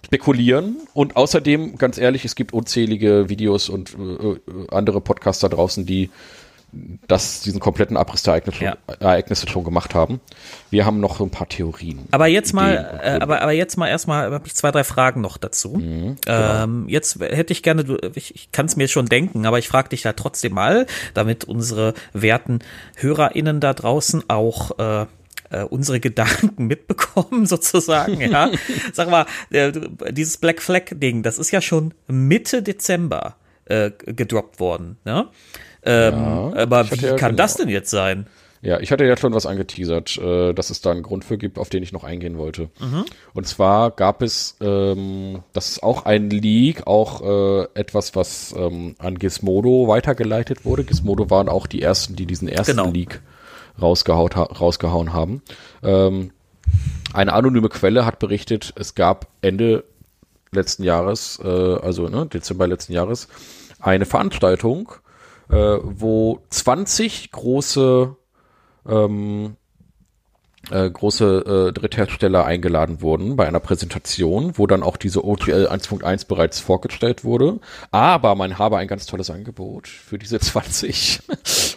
spekulieren. 0.04 0.76
Und 0.92 1.16
außerdem, 1.16 1.76
ganz 1.76 1.98
ehrlich, 1.98 2.24
es 2.24 2.34
gibt 2.34 2.52
unzählige 2.52 3.28
Videos 3.28 3.68
und 3.68 3.94
äh, 3.94 4.36
andere 4.70 5.00
Podcaster 5.00 5.48
draußen, 5.48 5.86
die 5.86 6.10
das, 7.06 7.40
diesen 7.40 7.60
kompletten 7.60 7.96
Abriss 7.96 8.22
der 8.22 8.34
Ereignisse, 8.34 8.64
ja. 8.64 8.76
Ereignisse 8.98 9.48
schon 9.48 9.64
gemacht 9.64 9.94
haben. 9.94 10.20
Wir 10.70 10.84
haben 10.84 11.00
noch 11.00 11.18
so 11.18 11.24
ein 11.24 11.30
paar 11.30 11.48
Theorien. 11.48 12.06
Aber 12.10 12.26
jetzt 12.26 12.52
mal, 12.52 13.00
äh, 13.02 13.20
aber, 13.20 13.42
aber 13.42 13.52
jetzt 13.52 13.76
mal 13.76 13.88
erstmal 13.88 14.32
habe 14.32 14.46
ich 14.46 14.54
zwei, 14.54 14.70
drei 14.70 14.84
Fragen 14.84 15.20
noch 15.20 15.36
dazu. 15.36 15.76
Mhm, 15.76 16.16
genau. 16.24 16.64
ähm, 16.64 16.88
jetzt 16.88 17.20
hätte 17.20 17.52
ich 17.52 17.62
gerne, 17.62 17.84
du, 17.84 17.96
ich, 18.14 18.34
ich 18.34 18.52
kann 18.52 18.66
es 18.66 18.76
mir 18.76 18.88
schon 18.88 19.06
denken, 19.06 19.46
aber 19.46 19.58
ich 19.58 19.68
frage 19.68 19.90
dich 19.90 20.02
da 20.02 20.12
trotzdem 20.14 20.54
mal, 20.54 20.86
damit 21.14 21.44
unsere 21.44 21.94
werten 22.12 22.60
HörerInnen 22.96 23.60
da 23.60 23.72
draußen 23.72 24.24
auch 24.28 24.78
äh, 24.78 25.06
äh, 25.50 25.62
unsere 25.62 26.00
Gedanken 26.00 26.52
mitbekommen, 26.66 27.46
sozusagen, 27.46 28.20
ja. 28.20 28.50
Sag 28.92 29.10
mal, 29.10 29.26
äh, 29.50 29.72
dieses 30.10 30.36
Black 30.38 30.62
Flag-Ding, 30.62 31.22
das 31.22 31.38
ist 31.38 31.50
ja 31.50 31.60
schon 31.60 31.94
Mitte 32.06 32.62
Dezember 32.62 33.36
äh, 33.66 33.90
gedroppt 34.06 34.60
worden, 34.60 34.98
ne? 35.04 35.28
Ähm, 35.86 36.14
ja, 36.14 36.52
aber 36.56 36.90
wie 36.90 36.96
ja 36.96 37.16
kann 37.16 37.32
genau. 37.32 37.42
das 37.42 37.56
denn 37.56 37.68
jetzt 37.68 37.90
sein? 37.90 38.26
Ja, 38.64 38.80
ich 38.80 38.90
hatte 38.90 39.04
ja 39.04 39.14
schon 39.18 39.34
was 39.34 39.44
angeteasert, 39.44 40.16
äh, 40.16 40.54
dass 40.54 40.70
es 40.70 40.80
da 40.80 40.90
einen 40.90 41.02
Grund 41.02 41.26
für 41.26 41.36
gibt, 41.36 41.58
auf 41.58 41.68
den 41.68 41.82
ich 41.82 41.92
noch 41.92 42.02
eingehen 42.02 42.38
wollte. 42.38 42.70
Mhm. 42.80 43.04
Und 43.34 43.46
zwar 43.46 43.90
gab 43.90 44.22
es, 44.22 44.56
ähm, 44.62 45.42
das 45.52 45.68
ist 45.68 45.82
auch 45.82 46.06
ein 46.06 46.30
Leak, 46.30 46.86
auch 46.86 47.20
äh, 47.20 47.66
etwas, 47.74 48.16
was 48.16 48.54
ähm, 48.56 48.94
an 48.98 49.18
Gizmodo 49.18 49.86
weitergeleitet 49.86 50.64
wurde. 50.64 50.84
Gizmodo 50.84 51.28
waren 51.28 51.50
auch 51.50 51.66
die 51.66 51.82
ersten, 51.82 52.16
die 52.16 52.24
diesen 52.24 52.48
ersten 52.48 52.78
genau. 52.78 52.90
Leak 52.90 53.20
rausgehaut, 53.80 54.36
rausgehauen 54.36 55.12
haben. 55.12 55.42
Ähm, 55.82 56.32
eine 57.12 57.32
anonyme 57.32 57.68
Quelle 57.68 58.04
hat 58.06 58.18
berichtet, 58.18 58.72
es 58.76 58.94
gab 58.94 59.28
Ende 59.40 59.84
letzten 60.52 60.84
Jahres, 60.84 61.40
äh, 61.42 61.48
also 61.48 62.08
ne, 62.08 62.26
Dezember 62.26 62.66
letzten 62.66 62.92
Jahres, 62.92 63.28
eine 63.80 64.06
Veranstaltung, 64.06 64.92
äh, 65.50 65.54
wo 65.82 66.40
20 66.50 67.30
große 67.30 68.16
ähm, 68.88 69.56
äh, 70.70 70.90
große 70.90 71.68
äh, 71.68 71.72
Dritthersteller 71.72 72.44
eingeladen 72.44 73.02
wurden 73.02 73.36
bei 73.36 73.46
einer 73.46 73.60
Präsentation, 73.60 74.56
wo 74.56 74.66
dann 74.66 74.82
auch 74.82 74.96
diese 74.96 75.24
OTL 75.24 75.68
1.1 75.68 76.26
bereits 76.26 76.60
vorgestellt 76.60 77.24
wurde. 77.24 77.60
Aber 77.90 78.34
man 78.34 78.58
habe 78.58 78.78
ein 78.78 78.88
ganz 78.88 79.06
tolles 79.06 79.30
Angebot 79.30 79.88
für 79.88 80.18
diese 80.18 80.38
20. 80.40 81.20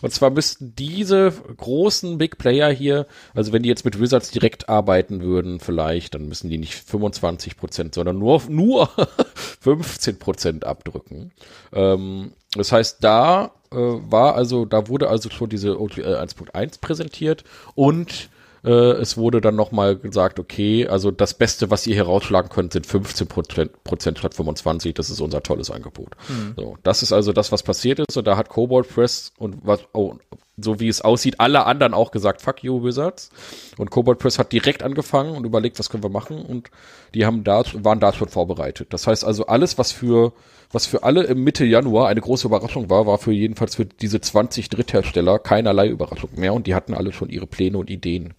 Und 0.01 0.13
zwar 0.13 0.29
müssten 0.29 0.73
diese 0.75 1.31
großen 1.31 2.17
Big 2.17 2.37
Player 2.37 2.71
hier, 2.71 3.07
also 3.33 3.53
wenn 3.53 3.63
die 3.63 3.69
jetzt 3.69 3.85
mit 3.85 3.99
Wizards 3.99 4.31
direkt 4.31 4.69
arbeiten 4.69 5.21
würden, 5.21 5.59
vielleicht, 5.59 6.15
dann 6.15 6.27
müssen 6.27 6.49
die 6.49 6.57
nicht 6.57 6.75
25 6.75 7.57
Prozent, 7.57 7.95
sondern 7.95 8.19
nur, 8.19 8.41
nur 8.49 8.89
15 9.61 10.19
Prozent 10.19 10.65
abdrücken. 10.65 11.31
Ähm, 11.73 12.31
das 12.53 12.71
heißt, 12.71 12.97
da 13.01 13.51
äh, 13.71 13.75
war 13.75 14.35
also, 14.35 14.65
da 14.65 14.87
wurde 14.87 15.09
also 15.09 15.29
schon 15.29 15.49
diese 15.49 15.79
OTL 15.79 16.15
1.1 16.15 16.79
präsentiert 16.79 17.43
und 17.75 18.29
äh, 18.67 18.91
es 19.01 19.15
wurde 19.15 19.39
dann 19.39 19.55
nochmal 19.55 19.95
gesagt, 19.95 20.39
okay, 20.39 20.87
also 20.87 21.09
das 21.09 21.33
Beste, 21.33 21.71
was 21.71 21.87
ihr 21.87 21.95
hier 21.95 22.05
rausschlagen 22.05 22.49
könnt, 22.49 22.73
sind 22.73 22.85
15 22.85 23.27
Prozent 23.27 24.19
statt 24.19 24.33
25. 24.33 24.93
Das 24.93 25.09
ist 25.09 25.21
unser 25.21 25.41
tolles 25.41 25.71
Angebot. 25.71 26.09
Mhm. 26.27 26.53
So, 26.57 26.77
das 26.83 27.01
ist 27.01 27.13
also 27.13 27.31
das, 27.31 27.51
was 27.51 27.63
passiert 27.63 27.99
ist. 27.99 28.17
Und 28.17 28.27
da 28.27 28.35
hat 28.35 28.49
Cobalt 28.49 28.89
Press 28.89 29.31
und 29.37 29.59
was, 29.63 29.79
oh, 29.93 30.15
so 30.57 30.79
wie 30.79 30.89
es 30.89 31.01
aussieht, 31.01 31.39
alle 31.39 31.65
anderen 31.65 31.93
auch 31.93 32.11
gesagt, 32.11 32.41
fuck 32.41 32.63
you 32.63 32.83
Wizards. 32.83 33.29
Und 33.77 33.89
Cobalt 33.89 34.19
Press 34.19 34.37
hat 34.37 34.51
direkt 34.51 34.83
angefangen 34.83 35.35
und 35.35 35.45
überlegt, 35.45 35.79
was 35.79 35.89
können 35.89 36.03
wir 36.03 36.09
machen 36.09 36.41
und 36.41 36.69
die 37.13 37.25
haben 37.25 37.43
da, 37.43 37.63
waren 37.73 37.99
da 37.99 38.11
schon 38.11 38.27
vorbereitet. 38.27 38.87
Das 38.91 39.07
heißt 39.07 39.23
also 39.23 39.45
alles, 39.45 39.77
was 39.77 39.91
für, 39.91 40.33
was 40.71 40.85
für 40.85 41.03
alle 41.03 41.23
im 41.23 41.43
Mitte 41.43 41.65
Januar 41.65 42.09
eine 42.09 42.21
große 42.21 42.47
Überraschung 42.47 42.89
war, 42.89 43.05
war 43.05 43.17
für 43.17 43.31
jedenfalls 43.31 43.75
für 43.75 43.85
diese 43.85 44.19
20 44.19 44.69
Dritthersteller 44.69 45.39
keinerlei 45.39 45.87
Überraschung 45.87 46.31
mehr 46.35 46.53
und 46.53 46.67
die 46.67 46.75
hatten 46.75 46.93
alle 46.93 47.13
schon 47.13 47.29
ihre 47.29 47.47
Pläne 47.47 47.77
und 47.77 47.89
Ideen. 47.89 48.33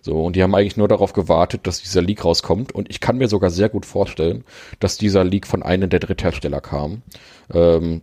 So, 0.00 0.24
und 0.24 0.36
die 0.36 0.42
haben 0.42 0.54
eigentlich 0.54 0.76
nur 0.76 0.88
darauf 0.88 1.12
gewartet, 1.12 1.66
dass 1.66 1.82
dieser 1.82 2.02
Leak 2.02 2.24
rauskommt 2.24 2.72
und 2.72 2.90
ich 2.90 3.00
kann 3.00 3.18
mir 3.18 3.28
sogar 3.28 3.50
sehr 3.50 3.68
gut 3.68 3.86
vorstellen, 3.86 4.44
dass 4.80 4.98
dieser 4.98 5.24
Leak 5.24 5.46
von 5.46 5.62
einem 5.62 5.90
der 5.90 6.00
Dritthersteller 6.00 6.60
kam. 6.60 7.02
Ähm, 7.52 8.02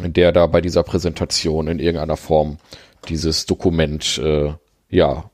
der 0.00 0.32
da 0.32 0.46
bei 0.46 0.62
dieser 0.62 0.82
Präsentation 0.82 1.68
in 1.68 1.78
irgendeiner 1.78 2.16
Form 2.16 2.56
dieses 3.08 3.46
Dokument 3.46 4.18
äh, 4.24 4.54
ja 4.88 5.30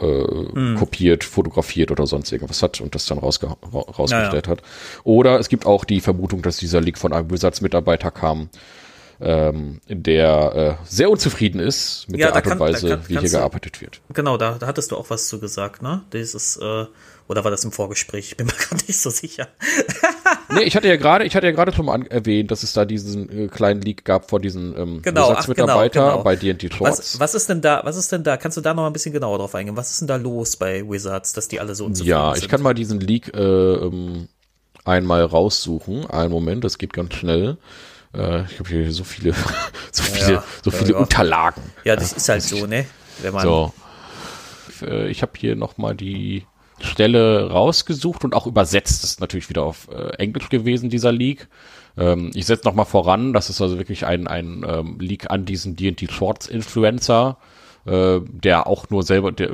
äh, 0.00 0.04
hm. 0.04 0.76
kopiert, 0.78 1.24
fotografiert 1.24 1.90
oder 1.90 2.06
sonst 2.06 2.32
irgendwas 2.32 2.62
hat 2.62 2.80
und 2.80 2.94
das 2.94 3.06
dann 3.06 3.18
rausge 3.18 3.48
rausgestellt 3.72 4.46
ja, 4.46 4.52
ja. 4.52 4.58
hat. 4.58 4.62
Oder 5.04 5.38
es 5.38 5.48
gibt 5.48 5.66
auch 5.66 5.84
die 5.84 6.00
Vermutung, 6.00 6.42
dass 6.42 6.56
dieser 6.56 6.80
Leak 6.80 6.98
von 6.98 7.12
einem 7.12 7.30
Wizards-Mitarbeiter 7.30 8.10
kam, 8.10 8.48
ähm, 9.20 9.80
der 9.88 10.78
äh, 10.80 10.84
sehr 10.84 11.10
unzufrieden 11.10 11.60
ist 11.60 12.06
mit 12.08 12.20
ja, 12.20 12.28
der 12.28 12.36
Art 12.36 12.44
kann, 12.44 12.52
und 12.54 12.60
Weise, 12.60 12.88
kann, 12.88 13.08
wie 13.08 13.18
hier 13.18 13.30
gearbeitet 13.30 13.80
wird. 13.80 14.00
Genau, 14.14 14.36
da, 14.36 14.56
da 14.58 14.66
hattest 14.66 14.92
du 14.92 14.96
auch 14.96 15.10
was 15.10 15.26
zu 15.28 15.40
gesagt, 15.40 15.82
ne? 15.82 16.02
Dieses, 16.12 16.56
äh, 16.56 16.86
oder 17.26 17.44
war 17.44 17.50
das 17.50 17.64
im 17.64 17.72
Vorgespräch? 17.72 18.28
Ich 18.28 18.36
bin 18.36 18.46
mir 18.46 18.52
gar 18.70 18.76
nicht 18.76 19.00
so 19.00 19.10
sicher. 19.10 19.48
Nee, 20.54 20.62
ich 20.62 20.76
hatte 20.76 20.88
ja 20.88 20.96
gerade, 20.96 21.24
ich 21.24 21.34
hatte 21.36 21.46
ja 21.46 21.52
gerade 21.52 21.72
schon 21.72 21.86
mal 21.86 22.06
erwähnt, 22.06 22.50
dass 22.50 22.62
es 22.62 22.72
da 22.72 22.84
diesen 22.84 23.28
äh, 23.30 23.48
kleinen 23.48 23.80
Leak 23.80 24.04
gab 24.04 24.28
vor 24.28 24.40
diesen 24.40 24.76
ähm, 24.76 25.02
genau, 25.02 25.30
Mitarbeiter 25.46 26.00
genau, 26.00 26.12
genau. 26.12 26.22
bei 26.24 26.36
D&D 26.36 26.70
Shorts. 26.70 26.98
Was, 26.98 27.20
was 27.20 27.34
ist 27.34 27.48
denn 27.48 27.60
da, 27.60 27.82
was 27.84 27.96
ist 27.96 28.12
denn 28.12 28.22
da, 28.22 28.36
kannst 28.36 28.56
du 28.56 28.60
da 28.60 28.74
noch 28.74 28.86
ein 28.86 28.92
bisschen 28.92 29.12
genauer 29.12 29.38
drauf 29.38 29.54
eingehen? 29.54 29.76
Was 29.76 29.90
ist 29.90 30.00
denn 30.00 30.08
da 30.08 30.16
los 30.16 30.56
bei 30.56 30.88
Wizards, 30.88 31.32
dass 31.32 31.48
die 31.48 31.60
alle 31.60 31.74
so 31.74 31.84
unzufrieden 31.84 32.10
ja, 32.10 32.34
sind? 32.34 32.42
Ja, 32.42 32.44
ich 32.44 32.48
kann 32.48 32.62
mal 32.62 32.74
diesen 32.74 33.00
Leak 33.00 33.34
äh, 33.34 33.40
ähm, 33.40 34.28
einmal 34.84 35.24
raussuchen. 35.24 36.06
Einen 36.06 36.30
Moment, 36.30 36.64
das 36.64 36.78
geht 36.78 36.92
ganz 36.92 37.14
schnell. 37.14 37.58
Äh, 38.14 38.44
ich 38.44 38.58
habe 38.58 38.68
hier 38.68 38.92
so 38.92 39.04
viele, 39.04 39.34
so 39.92 40.02
viele, 40.02 40.32
ja, 40.32 40.44
so 40.64 40.70
viele 40.70 40.92
ja, 40.92 40.98
Unterlagen. 40.98 41.62
Ja, 41.84 41.96
das 41.96 42.12
ist 42.12 42.28
halt 42.28 42.42
so, 42.42 42.66
ne? 42.66 42.86
Wenn 43.22 43.34
man 43.34 43.42
so. 43.42 43.72
Äh, 44.82 45.08
ich 45.08 45.22
habe 45.22 45.32
hier 45.36 45.56
noch 45.56 45.78
mal 45.78 45.94
die 45.94 46.46
Stelle 46.80 47.50
rausgesucht 47.50 48.24
und 48.24 48.34
auch 48.34 48.46
übersetzt. 48.46 49.02
Das 49.02 49.10
ist 49.10 49.20
natürlich 49.20 49.48
wieder 49.48 49.64
auf 49.64 49.88
äh, 49.90 50.14
Englisch 50.16 50.48
gewesen, 50.48 50.90
dieser 50.90 51.12
Leak. 51.12 51.48
Ähm, 51.96 52.30
ich 52.34 52.46
setze 52.46 52.64
nochmal 52.66 52.86
voran, 52.86 53.32
das 53.32 53.50
ist 53.50 53.60
also 53.60 53.78
wirklich 53.78 54.06
ein, 54.06 54.26
ein 54.26 54.64
ähm, 54.66 54.98
Leak 55.00 55.30
an 55.30 55.44
diesen 55.44 55.76
D&D 55.76 56.08
Shorts 56.10 56.46
Influencer, 56.46 57.36
äh, 57.86 58.20
der 58.20 58.66
auch 58.66 58.90
nur 58.90 59.02
selber, 59.02 59.32
der, 59.32 59.50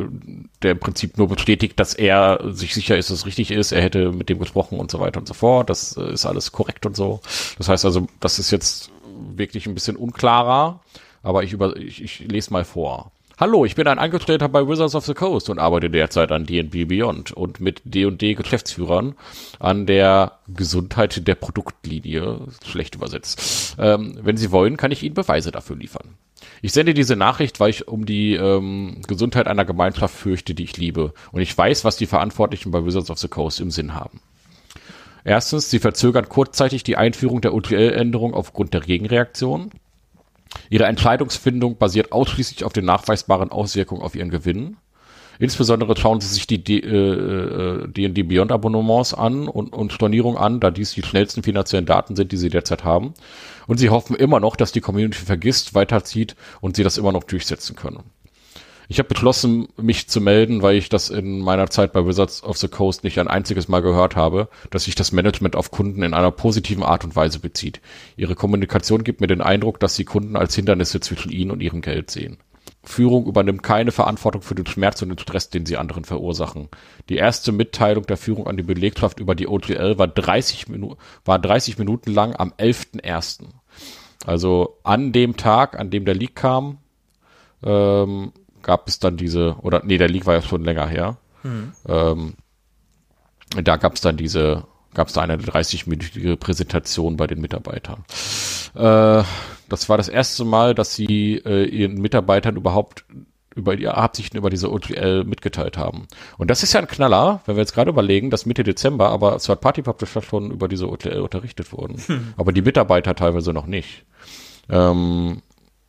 der 0.63 0.73
im 0.73 0.79
Prinzip 0.79 1.17
nur 1.17 1.29
bestätigt, 1.29 1.81
dass 1.81 1.95
er 1.95 2.41
sich 2.53 2.75
sicher 2.75 2.99
ist, 2.99 3.11
dass 3.11 3.19
es 3.19 3.27
richtig 3.27 3.51
ist. 3.51 3.73
Er 3.73 3.83
hätte 3.83 4.13
mit 4.13 4.29
dem 4.29 4.39
gesprochen 4.39 4.79
und 4.79 4.91
so 4.91 5.01
weiter 5.01 5.21
und 5.21 5.27
so 5.27 5.35
fort. 5.35 5.71
Das 5.71 5.97
äh, 5.97 6.13
ist 6.13 6.27
alles 6.27 6.53
korrekt 6.53 6.85
und 6.85 6.97
so. 6.97 7.21
Das 7.59 7.69
heißt 7.69 7.85
also, 7.85 8.07
das 8.21 8.39
ist 8.39 8.51
jetzt 8.51 8.91
wirklich 9.35 9.67
ein 9.67 9.75
bisschen 9.75 9.97
unklarer, 9.97 10.81
aber 11.23 11.45
ich, 11.45 11.53
über, 11.53 11.77
ich, 11.77 12.03
ich 12.03 12.21
lese 12.21 12.53
mal 12.53 12.65
vor. 12.65 13.13
Hallo, 13.37 13.65
ich 13.65 13.75
bin 13.75 13.89
ein 13.89 13.99
Angestellter 13.99 14.49
bei 14.49 14.69
Wizards 14.69 14.95
of 14.95 15.07
the 15.07 15.15
Coast 15.15 15.51
und 15.51 15.59
arbeite 15.59 15.91
derzeit 15.91 16.31
an 16.31 16.47
D&D 16.47 16.85
Beyond 16.85 17.33
und 17.33 17.59
mit 17.59 17.83
D&D 17.85 18.35
Geschäftsführern 18.35 19.17
an 19.59 19.87
der 19.87 20.39
Gesundheit 20.47 21.27
der 21.27 21.35
Produktlinie, 21.35 22.43
schlecht 22.65 22.95
übersetzt. 22.95 23.75
Ähm, 23.77 24.17
wenn 24.23 24.37
Sie 24.37 24.53
wollen, 24.53 24.77
kann 24.77 24.93
ich 24.93 25.03
Ihnen 25.03 25.17
Beweise 25.17 25.51
dafür 25.51 25.75
liefern. 25.75 26.15
Ich 26.63 26.73
sende 26.73 26.95
diese 26.95 27.17
Nachricht, 27.17 27.59
weil 27.59 27.71
ich 27.71 27.89
um 27.89 28.07
die 28.07 28.35
ähm, 28.35 29.01
Gesundheit 29.09 29.49
einer 29.49 29.65
Gemeinschaft 29.65 30.15
fürchte, 30.15 30.55
die 30.55 30.65
ich 30.65 30.77
liebe. 30.77 31.13
Und 31.33 31.41
ich 31.41 31.59
weiß, 31.59 31.85
was 31.85 31.97
die 31.97 32.07
Verantwortlichen 32.07 32.71
bei 32.71 32.87
Wizards 32.87 33.11
of 33.11 33.19
the 33.19 33.27
Coast 33.27 33.59
im 33.59 33.73
Sinn 33.73 33.95
haben. 33.95 34.21
Erstens, 35.25 35.71
sie 35.71 35.81
verzögern 35.81 36.29
kurzzeitig 36.29 36.85
die 36.85 36.97
Einführung 36.97 37.41
der 37.41 37.53
OTL-Änderung 37.53 38.33
aufgrund 38.33 38.75
der 38.75 38.83
Gegenreaktion. 38.83 39.71
Ihre 40.71 40.85
Entscheidungsfindung 40.85 41.79
basiert 41.79 42.13
ausschließlich 42.13 42.65
auf 42.65 42.73
den 42.73 42.85
nachweisbaren 42.85 43.51
Auswirkungen 43.51 44.03
auf 44.03 44.15
ihren 44.15 44.31
Gewinn. 44.31 44.77
Insbesondere 45.39 45.97
schauen 45.97 46.21
sie 46.21 46.29
sich 46.29 46.47
die 46.47 46.63
D&D 46.63 48.07
äh, 48.07 48.23
Beyond 48.23 48.53
Abonnements 48.53 49.15
an 49.15 49.49
und, 49.49 49.73
und 49.73 49.93
Stornierung 49.93 50.39
an, 50.39 50.61
da 50.61 50.71
dies 50.71 50.93
die 50.93 51.03
schnellsten 51.03 51.43
finanziellen 51.43 51.87
Daten 51.87 52.15
sind, 52.15 52.31
die 52.31 52.37
sie 52.37 52.51
derzeit 52.51 52.85
haben. 52.85 53.15
Und 53.67 53.79
sie 53.79 53.91
hoffen 53.91 54.15
immer 54.15 54.39
noch, 54.39 54.55
dass 54.55 54.73
die 54.73 54.81
Community 54.81 55.25
vergisst, 55.25 55.75
weiterzieht 55.75 56.37
und 56.61 56.77
sie 56.77 56.85
das 56.85 56.99
immer 56.99 57.13
noch 57.13 57.25
durchsetzen 57.25 57.75
können. 57.75 58.05
Ich 58.89 58.99
habe 58.99 59.09
beschlossen, 59.09 59.69
mich 59.77 60.09
zu 60.09 60.21
melden, 60.21 60.63
weil 60.63 60.77
ich 60.77 60.89
das 60.89 61.11
in 61.11 61.41
meiner 61.41 61.71
Zeit 61.71 61.93
bei 61.93 62.07
Wizards 62.07 62.43
of 62.43 62.59
the 62.59 62.69
Coast 62.69 63.05
nicht 63.05 63.19
ein 63.19 63.29
einziges 63.29 63.69
Mal 63.69 63.81
gehört 63.81 64.17
habe, 64.17 64.49
dass 64.71 64.85
sich 64.85 64.95
das 64.95 65.13
Management 65.13 65.57
auf 65.57 65.71
Kunden 65.71 66.03
in 66.03 66.15
einer 66.15 66.31
positiven 66.31 66.83
Art 66.83 67.05
und 67.05 67.17
Weise 67.17 67.39
bezieht. 67.39 67.81
Ihre 68.17 68.35
Kommunikation 68.35 69.05
gibt 69.05 69.21
mir 69.21 69.27
den 69.27 69.41
Eindruck, 69.41 69.81
dass 69.81 69.97
sie 69.97 70.05
Kunden 70.05 70.37
als 70.37 70.55
Hindernisse 70.55 71.01
zwischen 71.01 71.33
ihnen 71.33 71.51
und 71.51 71.63
ihrem 71.63 71.81
Geld 71.81 72.11
sehen. 72.11 72.39
Führung 72.83 73.27
übernimmt 73.27 73.63
keine 73.63 73.93
Verantwortung 73.93 74.43
für 74.43 74.55
den 74.55 74.67
Schmerz 74.67 75.01
und 75.01 75.09
den 75.09 75.19
Stress, 75.19 75.49
den 75.49 75.65
sie 75.65 75.77
anderen 75.77 76.05
verursachen. 76.05 76.69
Die 77.09 77.17
erste 77.17 77.53
Mitteilung 77.53 78.05
der 78.07 78.19
Führung 78.19 78.47
an 78.47 78.57
die 78.57 78.63
Belegschaft 78.63 79.21
über 79.21 79.35
die 79.35 79.49
OTL 79.49 79.99
war 79.99 80.09
30, 80.09 80.69
Minu 80.69 80.97
war 81.25 81.39
30 81.39 81.79
Minuten 81.79 82.13
lang 82.13 82.37
am 82.37 82.53
11.01. 82.53 83.45
Also 84.27 84.79
an 84.83 85.13
dem 85.13 85.37
Tag, 85.37 85.79
an 85.79 85.91
dem 85.91 86.05
der 86.05 86.15
Leak 86.15 86.35
kam, 86.35 86.79
ähm, 87.63 88.33
gab 88.65 88.89
es 88.89 88.99
dann 88.99 89.17
diese, 89.17 89.57
oder 89.63 89.83
nee, 89.85 89.99
der 89.99 90.09
Leak 90.09 90.27
war 90.27 90.35
ja 90.35 90.43
schon 90.43 90.65
länger 90.65 90.89
her. 90.89 91.17
Mhm. 91.45 91.73
Ähm, 91.87 92.35
da 93.63 93.77
gab 93.77 93.95
es 93.95 94.01
dann 94.01 94.17
diese, 94.17 94.65
gab 94.95 95.09
es 95.09 95.15
da 95.15 95.21
eine 95.21 95.37
30-minütige 95.37 96.37
Präsentation 96.37 97.17
bei 97.17 97.27
den 97.27 97.41
Mitarbeitern. 97.41 98.05
Äh, 98.75 99.23
das 99.69 99.89
war 99.89 99.97
das 99.97 100.09
erste 100.09 100.45
Mal, 100.45 100.75
dass 100.75 100.95
sie 100.95 101.37
äh, 101.37 101.65
ihren 101.65 102.01
Mitarbeitern 102.01 102.57
überhaupt 102.57 103.05
über 103.55 103.77
die 103.77 103.87
Absichten 103.87 104.37
über 104.37 104.51
diese 104.51 104.73
OTL 104.73 105.23
mitgeteilt 105.25 105.79
haben. 105.79 106.09
Und 106.39 106.51
das 106.51 106.65
ist 106.65 106.73
ja 106.73 106.81
ein 106.81 106.89
Knaller, 106.89 107.41
wenn 107.47 107.55
wir 107.55 107.63
jetzt 107.63 107.75
gerade 107.75 107.91
überlegen, 107.91 108.31
dass 108.31 108.47
Mitte 108.47 108.65
Dezember 108.65 109.11
aber 109.11 109.39
Third 109.39 109.61
Party 109.61 109.83
Publisher 109.83 110.23
schon 110.23 110.51
über 110.51 110.67
diese 110.67 110.89
OTL 110.91 111.21
unterrichtet 111.21 111.73
wurden. 111.73 111.99
Hm. 112.05 112.35
Aber 112.37 112.53
die 112.53 112.63
Mitarbeiter 112.63 113.15
teilweise 113.15 113.53
noch 113.53 113.67
nicht. 113.67 114.05
Ähm, 114.69 115.43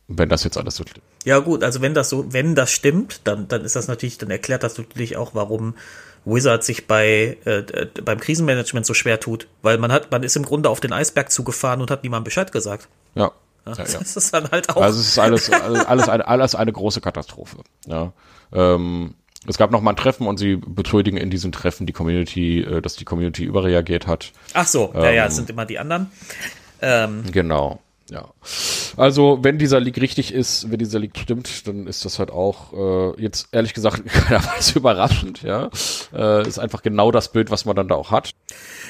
wenn 0.08 0.28
das 0.28 0.44
jetzt 0.44 0.56
alles 0.56 0.76
so 0.76 0.84
stimmt. 0.84 1.04
Ja, 1.24 1.38
gut, 1.40 1.64
also 1.64 1.80
wenn 1.80 1.94
das 1.94 2.08
so, 2.08 2.32
wenn 2.32 2.54
das 2.54 2.70
stimmt, 2.70 3.20
dann, 3.24 3.48
dann 3.48 3.64
ist 3.64 3.76
das 3.76 3.88
natürlich, 3.88 4.18
dann 4.18 4.30
erklärt 4.30 4.62
das 4.62 4.78
natürlich 4.78 5.16
auch, 5.16 5.34
warum 5.34 5.74
Wizard 6.24 6.64
sich 6.64 6.86
bei 6.86 7.38
äh, 7.44 7.62
beim 8.04 8.18
Krisenmanagement 8.18 8.84
so 8.84 8.94
schwer 8.94 9.20
tut, 9.20 9.46
weil 9.62 9.78
man 9.78 9.92
hat, 9.92 10.10
man 10.10 10.22
ist 10.22 10.36
im 10.36 10.44
Grunde 10.44 10.68
auf 10.68 10.80
den 10.80 10.92
Eisberg 10.92 11.30
zugefahren 11.30 11.80
und 11.80 11.90
hat 11.90 12.02
niemandem 12.02 12.24
Bescheid 12.24 12.52
gesagt. 12.52 12.88
Ja. 13.14 13.32
ja, 13.66 13.72
ja. 13.72 13.84
Das 13.98 14.16
ist 14.16 14.34
dann 14.34 14.50
halt 14.50 14.68
auch. 14.70 14.82
Also 14.82 15.00
es 15.00 15.08
ist 15.08 15.18
alles, 15.20 15.50
alles, 15.50 16.08
eine, 16.08 16.26
alles 16.26 16.54
eine 16.54 16.72
große 16.72 17.00
Katastrophe. 17.00 17.58
Ja. 17.86 18.12
Ähm, 18.52 19.14
es 19.48 19.58
gab 19.58 19.70
noch 19.70 19.80
mal 19.80 19.90
ein 19.90 19.96
Treffen 19.96 20.26
und 20.26 20.38
sie 20.38 20.56
beschuldigen 20.56 21.16
in 21.16 21.30
diesem 21.30 21.52
Treffen 21.52 21.86
die 21.86 21.92
Community, 21.92 22.60
äh, 22.60 22.82
dass 22.82 22.96
die 22.96 23.04
Community 23.04 23.44
überreagiert 23.44 24.06
hat. 24.06 24.32
Ach 24.54 24.66
so, 24.66 24.92
ähm, 24.94 25.02
ja, 25.02 25.10
ja, 25.10 25.26
es 25.26 25.36
sind 25.36 25.48
immer 25.50 25.64
die 25.64 25.78
anderen. 25.78 26.10
Ähm, 26.82 27.22
genau. 27.30 27.80
Ja. 28.10 28.28
Also, 28.96 29.38
wenn 29.42 29.58
dieser 29.58 29.80
Leak 29.80 30.00
richtig 30.00 30.32
ist, 30.32 30.70
wenn 30.70 30.78
dieser 30.78 30.98
Leak 30.98 31.18
stimmt, 31.18 31.66
dann 31.66 31.86
ist 31.86 32.04
das 32.04 32.18
halt 32.18 32.30
auch 32.30 32.72
äh, 32.72 33.20
jetzt 33.20 33.48
ehrlich 33.52 33.74
gesagt 33.74 34.06
keinerweise 34.06 34.78
überraschend, 34.78 35.42
ja. 35.42 35.70
Äh, 36.14 36.46
ist 36.46 36.58
einfach 36.58 36.82
genau 36.82 37.10
das 37.10 37.32
Bild, 37.32 37.50
was 37.50 37.64
man 37.64 37.74
dann 37.74 37.88
da 37.88 37.96
auch 37.96 38.10
hat. 38.10 38.30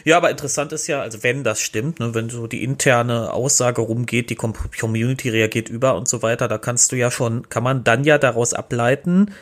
Ja, 0.05 0.19
aber 0.19 0.31
interessant 0.31 0.73
ist 0.73 0.87
ja, 0.87 1.01
also 1.01 1.23
wenn 1.23 1.45
das 1.45 1.61
stimmt, 1.61 1.99
ne, 1.99 2.15
wenn 2.15 2.29
so 2.29 2.47
die 2.47 2.63
interne 2.63 3.33
Aussage 3.33 3.81
rumgeht, 3.81 4.31
die 4.31 4.37
Community 4.37 5.31
reagiert 5.31 5.69
über 5.69 5.97
und 5.97 6.09
so 6.09 6.23
weiter, 6.23 6.47
da 6.47 6.59
kannst 6.59 6.93
du 6.93 6.97
ja 6.97 7.11
schon, 7.11 7.49
kann 7.49 7.63
man 7.63 7.83
dann 7.85 8.05
ja 8.05 8.19
daraus 8.19 8.53
ableiten, 8.53 9.33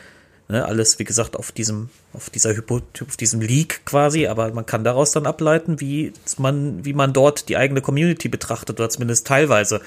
Ne, 0.47 0.63
alles, 0.63 0.99
wie 0.99 1.05
gesagt, 1.05 1.35
auf 1.35 1.51
diesem, 1.51 1.89
auf 2.13 2.29
dieser 2.29 2.55
Hypo, 2.55 2.81
auf 3.01 3.17
diesem 3.17 3.41
Leak 3.41 3.83
quasi, 3.83 4.27
aber 4.27 4.53
man 4.53 4.67
kann 4.67 4.83
daraus 4.83 5.11
dann 5.11 5.25
ableiten, 5.25 5.81
wie 5.81 6.13
man, 6.37 6.85
wie 6.85 6.93
man 6.93 7.13
dort 7.13 7.49
die 7.49 7.57
eigene 7.57 7.81
Community 7.81 8.29
betrachtet, 8.29 8.79
oder 8.79 8.89
zumindest 8.89 9.25
teilweise, 9.25 9.81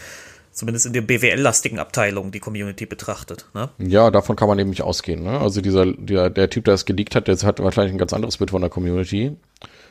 zumindest 0.50 0.86
in 0.86 0.94
der 0.94 1.02
BWL-lastigen 1.02 1.78
Abteilung 1.78 2.32
die 2.32 2.40
Community 2.40 2.86
betrachtet. 2.86 3.46
Ne? 3.54 3.68
Ja, 3.78 4.10
davon 4.10 4.34
kann 4.34 4.48
man 4.48 4.58
eben 4.58 4.70
nicht 4.70 4.82
ausgehen. 4.82 5.22
Ne? 5.22 5.38
Also 5.38 5.60
dieser, 5.60 5.86
der, 5.86 6.28
der 6.28 6.50
Typ, 6.50 6.64
der 6.64 6.74
es 6.74 6.84
geleakt 6.84 7.14
hat, 7.14 7.28
der 7.28 7.36
hat 7.36 7.60
wahrscheinlich 7.60 7.94
ein 7.94 7.98
ganz 7.98 8.12
anderes 8.12 8.38
Bild 8.38 8.50
von 8.50 8.60
der 8.60 8.70
Community. 8.70 9.36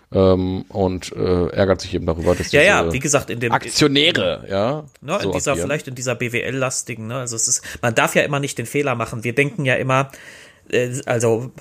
Ähm, 0.09 0.63
und 0.69 1.11
äh, 1.13 1.47
ärgert 1.49 1.81
sich 1.81 1.93
eben 1.93 2.05
darüber, 2.05 2.33
dass 2.33 2.53
ja 2.53 2.61
ja 2.61 2.93
wie 2.93 2.99
gesagt 2.99 3.29
in 3.29 3.41
dem 3.41 3.51
Aktionäre 3.51 4.45
ja 4.49 4.85
ne, 5.01 5.19
so 5.21 5.27
in 5.27 5.31
dieser 5.33 5.51
agieren. 5.51 5.67
vielleicht 5.67 5.89
in 5.89 5.95
dieser 5.95 6.15
BWL 6.15 6.55
lastigen 6.55 7.07
ne 7.07 7.15
also 7.15 7.35
es 7.35 7.49
ist 7.49 7.61
man 7.81 7.93
darf 7.93 8.15
ja 8.15 8.21
immer 8.21 8.39
nicht 8.39 8.57
den 8.57 8.67
Fehler 8.67 8.95
machen 8.95 9.25
wir 9.25 9.35
denken 9.35 9.65
ja 9.65 9.75
immer 9.75 10.09
also 11.05 11.51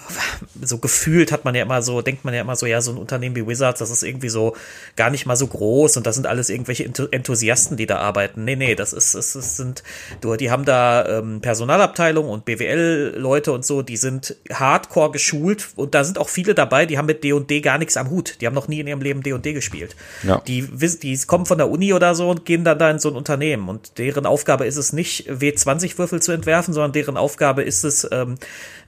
so 0.61 0.79
gefühlt 0.79 1.31
hat 1.31 1.45
man 1.45 1.55
ja 1.55 1.63
immer 1.63 1.83
so, 1.83 2.03
denkt 2.03 2.25
man 2.25 2.35
ja 2.35 2.41
immer 2.41 2.57
so, 2.57 2.67
ja, 2.67 2.81
so 2.81 2.91
ein 2.91 2.97
Unternehmen 2.97 3.37
wie 3.37 3.47
Wizards, 3.47 3.79
das 3.79 3.91
ist 3.91 4.03
irgendwie 4.03 4.29
so 4.29 4.57
gar 4.97 5.11
nicht 5.11 5.27
mal 5.27 5.37
so 5.37 5.47
groß 5.47 5.97
und 5.97 6.07
das 6.07 6.17
sind 6.17 6.27
alles 6.27 6.51
irgendwelche 6.51 6.85
Enthusiasten, 6.85 7.77
die 7.77 7.87
da 7.87 7.99
arbeiten. 7.99 8.45
Nee, 8.45 8.57
nee, 8.57 8.75
das 8.75 8.93
ist, 8.93 9.15
es, 9.15 9.35
es 9.35 9.57
sind, 9.57 9.83
du, 10.21 10.35
die 10.37 10.51
haben 10.51 10.65
da 10.65 11.19
ähm, 11.19 11.41
Personalabteilung 11.41 12.29
und 12.29 12.45
BWL-Leute 12.45 13.53
und 13.53 13.65
so, 13.65 13.83
die 13.83 13.97
sind 13.97 14.37
hardcore 14.53 15.13
geschult 15.13 15.69
und 15.77 15.95
da 15.95 16.03
sind 16.03 16.19
auch 16.19 16.29
viele 16.29 16.55
dabei, 16.55 16.87
die 16.87 16.99
haben 16.99 17.07
mit 17.07 17.23
D&D 17.23 17.61
gar 17.61 17.79
nichts 17.79 17.97
am 17.97 18.11
Hut. 18.11 18.41
Die 18.41 18.47
haben 18.47 18.55
noch 18.55 18.69
nie 18.69 18.81
in 18.81 18.87
ihrem 18.87 19.01
Leben 19.01 19.23
D&D 19.23 19.53
gespielt. 19.53 19.95
Ja. 20.25 20.43
Die, 20.47 20.63
die 20.63 21.19
kommen 21.27 21.47
von 21.47 21.59
der 21.59 21.71
Uni 21.71 21.93
oder 21.93 22.15
so 22.15 22.29
und 22.29 22.45
gehen 22.45 22.65
dann 22.65 22.79
da 22.79 22.91
in 22.91 22.99
so 22.99 23.09
ein 23.09 23.17
Unternehmen 23.17 23.69
und 23.69 23.99
deren 23.99 24.27
Aufgabe 24.27 24.67
ist 24.67 24.77
es 24.77 24.93
nicht, 24.93 25.31
W20-Würfel 25.31 26.21
zu 26.21 26.33
entwerfen, 26.33 26.75
sondern 26.75 26.93
deren 26.93 27.17
Aufgabe 27.17 27.63
ist 27.63 27.85
es, 27.85 28.09
ähm, 28.11 28.37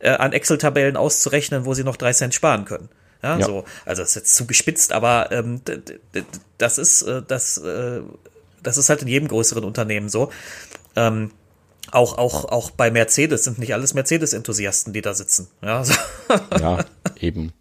äh, 0.08 0.16
an 0.16 0.32
Excel-Tabellen 0.32 0.96
auszurechnen, 0.96 1.64
wo 1.64 1.74
sie 1.74 1.84
noch 1.84 1.96
drei 1.96 2.12
Cent 2.12 2.34
sparen 2.34 2.64
können. 2.64 2.88
Ja, 3.22 3.38
ja. 3.38 3.44
so. 3.44 3.64
Also 3.84 4.02
das 4.02 4.10
ist 4.10 4.14
jetzt 4.14 4.36
zu 4.36 4.46
gespitzt, 4.46 4.92
aber 4.92 5.30
ähm, 5.32 5.60
das 6.56 6.78
ist, 6.78 7.02
äh, 7.02 7.22
das, 7.26 7.58
äh, 7.58 8.00
das 8.62 8.78
ist 8.78 8.88
halt 8.88 9.02
in 9.02 9.08
jedem 9.08 9.28
größeren 9.28 9.64
Unternehmen 9.64 10.08
so. 10.08 10.30
Ähm, 10.96 11.32
auch, 11.90 12.18
auch, 12.18 12.44
auch 12.44 12.70
bei 12.70 12.90
Mercedes 12.90 13.44
sind 13.44 13.58
nicht 13.58 13.72
alles 13.74 13.94
Mercedes-Enthusiasten, 13.94 14.92
die 14.92 15.02
da 15.02 15.14
sitzen. 15.14 15.48
Ja, 15.62 15.84
so. 15.84 15.94
ja 16.60 16.84
eben. 17.18 17.52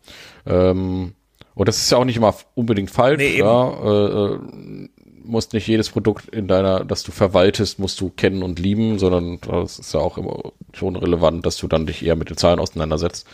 Ähm, 0.45 1.13
und 1.55 1.67
das 1.67 1.77
ist 1.77 1.91
ja 1.91 1.97
auch 1.97 2.05
nicht 2.05 2.17
immer 2.17 2.35
unbedingt 2.53 2.91
falsch. 2.91 3.17
Nee, 3.17 3.39
ja, 3.39 3.69
äh, 3.69 4.35
äh, 4.35 4.89
musst 5.27 5.53
nicht 5.53 5.67
jedes 5.67 5.89
Produkt 5.89 6.29
in 6.29 6.47
deiner, 6.47 6.83
das 6.85 7.03
du 7.03 7.11
verwaltest, 7.11 7.79
musst 7.79 7.99
du 8.01 8.09
kennen 8.09 8.43
und 8.43 8.59
lieben, 8.59 8.99
sondern 8.99 9.39
das 9.41 9.79
ist 9.79 9.93
ja 9.93 9.99
auch 9.99 10.17
immer 10.17 10.51
schon 10.73 10.95
relevant, 10.95 11.45
dass 11.45 11.57
du 11.57 11.67
dann 11.67 11.85
dich 11.85 12.05
eher 12.05 12.15
mit 12.15 12.29
den 12.29 12.37
Zahlen 12.37 12.59
auseinandersetzt. 12.59 13.27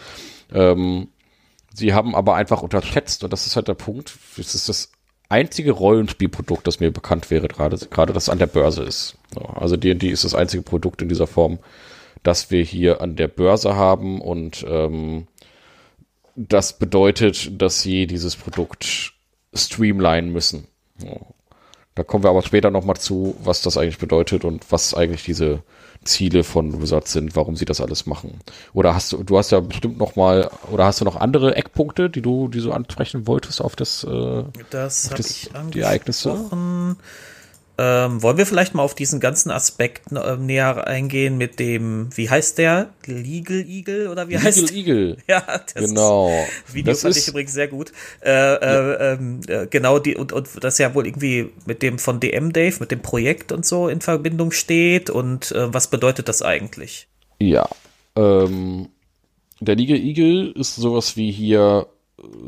Ähm, 0.51 1.09
sie 1.73 1.93
haben 1.93 2.15
aber 2.15 2.35
einfach 2.35 2.61
unterschätzt, 2.61 3.23
und 3.23 3.31
das 3.33 3.47
ist 3.47 3.55
halt 3.55 3.67
der 3.67 3.73
Punkt, 3.73 4.17
es 4.37 4.55
ist 4.55 4.69
das 4.69 4.91
einzige 5.29 5.71
Rollenspielprodukt, 5.71 6.67
das 6.67 6.79
mir 6.79 6.91
bekannt 6.91 7.31
wäre, 7.31 7.47
gerade, 7.47 7.77
gerade 7.77 8.13
das 8.13 8.29
an 8.29 8.39
der 8.39 8.47
Börse 8.47 8.83
ist. 8.83 9.15
Also 9.55 9.77
D&D 9.77 10.09
ist 10.09 10.23
das 10.23 10.35
einzige 10.35 10.63
Produkt 10.63 11.01
in 11.01 11.09
dieser 11.09 11.27
Form, 11.27 11.59
das 12.21 12.51
wir 12.51 12.63
hier 12.63 13.01
an 13.01 13.15
der 13.15 13.27
Börse 13.27 13.75
haben 13.75 14.21
und 14.21 14.65
ähm, 14.67 15.27
das 16.35 16.79
bedeutet, 16.79 17.61
dass 17.61 17.81
sie 17.81 18.07
dieses 18.07 18.35
Produkt 18.35 19.13
streamline 19.53 20.27
müssen. 20.31 20.67
Da 21.95 22.03
kommen 22.03 22.23
wir 22.23 22.31
aber 22.31 22.41
später 22.41 22.71
nochmal 22.71 22.95
zu, 22.95 23.35
was 23.43 23.61
das 23.61 23.77
eigentlich 23.77 23.99
bedeutet 23.99 24.45
und 24.45 24.71
was 24.71 24.93
eigentlich 24.95 25.23
diese 25.23 25.61
Ziele 26.03 26.43
von 26.43 26.81
Wizards 26.81 27.13
sind, 27.13 27.35
warum 27.35 27.55
sie 27.55 27.65
das 27.65 27.79
alles 27.79 28.05
machen. 28.05 28.39
Oder 28.73 28.95
hast 28.95 29.11
du, 29.11 29.23
du 29.23 29.37
hast 29.37 29.51
ja 29.51 29.59
bestimmt 29.59 29.97
noch 29.97 30.15
mal, 30.15 30.49
oder 30.71 30.85
hast 30.85 31.01
du 31.01 31.05
noch 31.05 31.15
andere 31.15 31.55
Eckpunkte, 31.55 32.09
die 32.09 32.21
du, 32.21 32.47
die 32.47 32.61
du 32.61 32.71
ansprechen 32.71 33.27
wolltest 33.27 33.61
auf 33.61 33.75
das, 33.75 34.03
äh, 34.03 34.43
das 34.69 35.11
auf 35.11 35.17
das, 35.17 35.49
die 35.73 35.81
Ereignisse? 35.81 36.29
Ähm, 37.75 38.21
wollen 38.21 38.37
wir 38.37 38.45
vielleicht 38.45 38.75
mal 38.75 38.83
auf 38.83 38.93
diesen 38.93 39.19
ganzen 39.19 39.49
Aspekt 39.49 40.11
äh, 40.11 40.37
näher 40.37 40.85
eingehen 40.85 41.39
mit 41.39 41.59
dem, 41.59 42.15
wie 42.15 42.29
heißt 42.29 42.59
der? 42.59 42.89
Legal 43.07 43.65
Eagle 43.67 44.11
oder 44.11 44.27
wie 44.27 44.33
Legal 44.33 44.45
heißt 44.45 44.71
Legal 44.71 44.95
Eagle. 44.95 45.17
Ja, 45.27 45.41
das 45.41 45.89
genau. 45.89 46.31
Video 46.71 46.93
das 46.93 47.01
fand 47.01 47.17
ich 47.17 47.27
übrigens 47.27 47.53
sehr 47.53 47.67
gut. 47.67 47.91
Äh, 48.23 48.29
ja. 48.31 48.55
äh, 48.57 49.13
ähm, 49.13 49.41
äh, 49.47 49.65
genau, 49.67 49.97
die, 49.97 50.15
und, 50.15 50.31
und 50.33 50.47
das 50.63 50.77
ja 50.77 50.93
wohl 50.93 51.07
irgendwie 51.07 51.49
mit 51.65 51.81
dem 51.81 51.97
von 51.97 52.19
DM 52.19 52.53
Dave, 52.53 52.75
mit 52.79 52.91
dem 52.91 53.01
Projekt 53.01 53.51
und 53.51 53.65
so 53.65 53.87
in 53.87 54.01
Verbindung 54.01 54.51
steht. 54.51 55.09
Und 55.09 55.51
äh, 55.53 55.73
was 55.73 55.87
bedeutet 55.87 56.29
das 56.29 56.43
eigentlich? 56.43 57.07
Ja. 57.39 57.67
Ähm, 58.15 58.89
der 59.61 59.75
Legal 59.75 59.97
Eagle 59.97 60.51
ist 60.51 60.75
sowas 60.75 61.17
wie 61.17 61.31
hier 61.31 61.87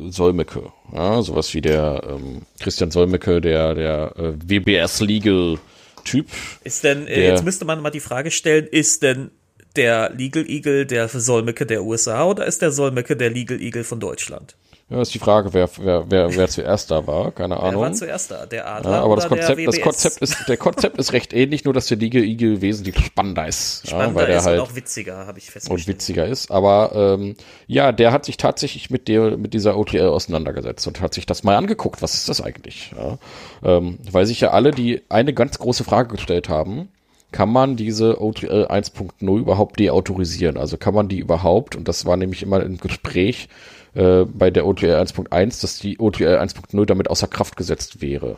Solmecke, 0.10 0.71
ja, 0.93 1.21
sowas 1.21 1.54
wie 1.54 1.62
der 1.62 2.04
ähm, 2.08 2.43
Christian 2.60 2.91
Solmecke, 2.91 3.41
der, 3.41 3.73
der 3.73 4.13
äh, 4.17 4.34
WBS 4.36 5.01
Legal 5.01 5.58
Typ. 6.04 6.28
Ist 6.63 6.84
denn, 6.84 7.08
äh, 7.08 7.30
jetzt 7.30 7.43
müsste 7.43 7.65
man 7.65 7.82
mal 7.82 7.89
die 7.89 7.99
Frage 7.99 8.30
stellen, 8.30 8.67
ist 8.67 9.01
denn 9.01 9.32
der 9.75 10.12
Legal 10.12 10.47
Eagle 10.47 10.86
der 10.86 11.10
Solmecke 11.10 11.65
der 11.65 11.84
USA 11.84 12.25
oder 12.25 12.45
ist 12.45 12.62
der 12.62 12.71
Solmecke 12.71 13.17
der 13.17 13.32
Legal 13.32 13.60
Eagle 13.60 13.84
von 13.84 13.99
Deutschland? 13.99 14.56
Ja, 14.88 15.02
ist 15.02 15.15
die 15.15 15.19
Frage, 15.19 15.52
wer, 15.52 15.67
wer, 15.80 16.12
wer, 16.12 16.36
wer 16.36 16.48
zuerst 16.48 16.91
da 16.91 17.08
war, 17.08 17.32
keine 17.32 17.58
Ahnung. 17.58 17.82
Wer 17.82 17.89
war 17.89 17.93
zuerst 17.93 18.30
da? 18.30 18.45
Der 18.45 18.67
Adler 18.67 18.91
ja, 18.91 19.02
aber 19.02 19.15
das 19.15 19.28
Konzept, 19.28 19.67
das 19.67 19.82
Konzept 19.82 20.17
ist, 20.21 20.48
der 20.48 20.58
Konzept 20.58 21.00
ist 21.00 21.12
recht 21.12 21.34
ähnlich, 21.34 21.65
nur 21.65 21.74
dass 21.74 21.88
der 21.88 21.98
Legal 21.98 22.24
Eagle 22.24 22.62
wesentlich 22.62 22.95
spannender 23.04 23.48
ist. 23.48 23.88
Spannender 23.88 24.10
ja, 24.10 24.15
weil 24.15 24.28
der 24.28 24.38
ist 24.38 24.45
halt 24.45 24.60
und 24.60 24.67
auch 24.67 24.76
witziger, 24.76 25.26
habe 25.26 25.39
ich 25.39 25.50
festgestellt. 25.50 25.80
Und 25.80 25.88
witziger 25.88 26.28
ist, 26.28 26.52
aber 26.52 27.17
ähm, 27.17 27.36
ja, 27.65 27.91
der 27.91 28.12
hat 28.12 28.26
sich 28.26 28.38
tatsächlich 28.38 28.91
mit 28.91 29.08
der, 29.08 29.38
mit 29.38 29.56
dieser 29.56 29.76
OTL 29.76 30.08
auseinandergesetzt 30.08 30.86
und 30.86 31.02
hat 31.02 31.15
sich 31.15 31.26
das 31.26 31.43
mal 31.43 31.56
angeguckt. 31.56 32.04
Was 32.04 32.13
ist 32.13 32.30
das 32.30 32.41
eigentlich? 32.41 32.93
Ja, 32.95 33.17
ähm, 33.63 33.98
weil 34.12 34.28
sich 34.28 34.41
ja 34.41 34.52
alle 34.52 34.69
die 34.69 35.02
eine 35.10 35.34
ganz 35.34 35.58
große 35.58 35.84
Frage 35.84 36.10
gestellt 36.10 36.48
haben, 36.48 36.89
kann 37.32 37.52
man 37.52 37.76
diese 37.76 38.21
OTL 38.21 38.67
1.0 38.69 39.39
überhaupt 39.39 39.80
deautorisieren? 39.80 40.58
Also 40.58 40.78
kann 40.78 40.93
man 40.93 41.08
die 41.08 41.17
überhaupt, 41.17 41.76
und 41.76 41.88
das 41.88 42.06
war 42.06 42.17
nämlich 42.17 42.43
immer 42.43 42.62
im 42.62 42.78
Gespräch, 42.78 43.50
äh, 43.95 44.25
bei 44.25 44.51
der 44.51 44.67
OTL 44.67 44.95
1.1, 44.95 45.62
dass 45.62 45.79
die 45.79 45.99
OTL 45.99 46.38
1.0 46.38 46.86
damit 46.86 47.10
außer 47.10 47.27
Kraft 47.27 47.55
gesetzt 47.55 48.01
wäre. 48.01 48.38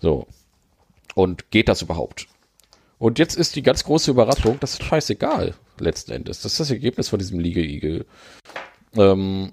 So. 0.00 0.26
Und 1.14 1.50
geht 1.50 1.68
das 1.68 1.82
überhaupt? 1.82 2.26
Und 2.98 3.18
jetzt 3.18 3.36
ist 3.36 3.56
die 3.56 3.62
ganz 3.62 3.84
große 3.84 4.10
Überraschung, 4.10 4.58
das 4.60 4.74
ist 4.74 4.84
scheißegal, 4.84 5.54
letzten 5.78 6.12
Endes. 6.12 6.40
Das 6.40 6.52
ist 6.52 6.60
das 6.60 6.70
Ergebnis 6.70 7.08
von 7.08 7.18
diesem 7.18 7.40
Eagle. 7.40 8.06
Ähm, 8.96 9.52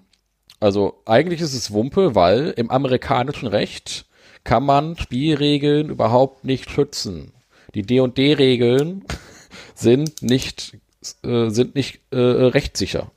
also 0.60 1.01
eigentlich 1.06 1.41
ist 1.41 1.54
es 1.54 1.71
Wumpe, 1.71 2.15
weil 2.15 2.54
im 2.56 2.69
amerikanischen 2.69 3.47
Recht 3.47 4.06
kann 4.43 4.63
man 4.63 4.95
Spielregeln 4.95 5.89
überhaupt 5.89 6.43
nicht 6.43 6.69
schützen. 6.69 7.34
Die 7.73 7.82
D&D-Regeln 7.82 9.04
sind 9.75 10.21
nicht, 10.21 10.77
äh, 11.23 11.49
sind 11.49 11.75
nicht 11.75 12.01
äh, 12.12 12.17
rechtssicher. 12.17 13.12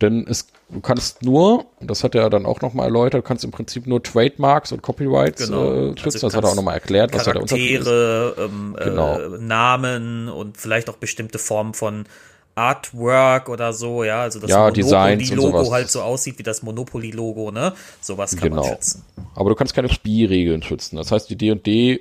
Denn 0.00 0.26
es 0.28 0.48
Du 0.70 0.80
kannst 0.80 1.22
nur, 1.22 1.64
das 1.80 2.04
hat 2.04 2.14
er 2.14 2.28
dann 2.28 2.44
auch 2.44 2.60
nochmal 2.60 2.86
erläutert, 2.86 3.24
du 3.24 3.26
kannst 3.26 3.42
im 3.42 3.50
Prinzip 3.50 3.86
nur 3.86 4.02
Trademarks 4.02 4.70
und 4.70 4.82
Copyrights 4.82 5.46
genau. 5.46 5.72
äh, 5.72 5.96
schützen. 5.96 6.04
Also 6.04 6.26
das 6.26 6.36
hat 6.36 6.44
er 6.44 6.50
auch 6.50 6.56
nochmal 6.56 6.74
erklärt, 6.74 7.14
was 7.14 7.24
da 7.24 7.32
der 7.32 7.42
Unterschied 7.42 7.80
ist. 7.80 7.86
Ähm, 7.86 8.76
genau. 8.78 9.18
äh, 9.18 9.38
Namen 9.38 10.28
und 10.28 10.58
vielleicht 10.58 10.90
auch 10.90 10.96
bestimmte 10.96 11.38
Formen 11.38 11.72
von 11.72 12.04
Artwork 12.54 13.48
oder 13.48 13.72
so, 13.72 14.04
ja, 14.04 14.22
also 14.22 14.40
das 14.40 14.50
ja, 14.50 14.68
Monopoly-Logo 14.68 15.70
halt 15.70 15.90
so 15.90 16.02
aussieht 16.02 16.38
wie 16.38 16.42
das 16.42 16.62
Monopoly-Logo, 16.62 17.52
ne? 17.52 17.72
Sowas 18.00 18.36
kann 18.36 18.50
genau. 18.50 18.62
man 18.62 18.72
schützen. 18.72 19.04
Aber 19.36 19.50
du 19.50 19.54
kannst 19.54 19.74
keine 19.74 19.88
Spielregeln 19.88 20.62
schützen. 20.62 20.96
Das 20.96 21.12
heißt, 21.12 21.30
die 21.30 21.36
D&D 21.36 22.00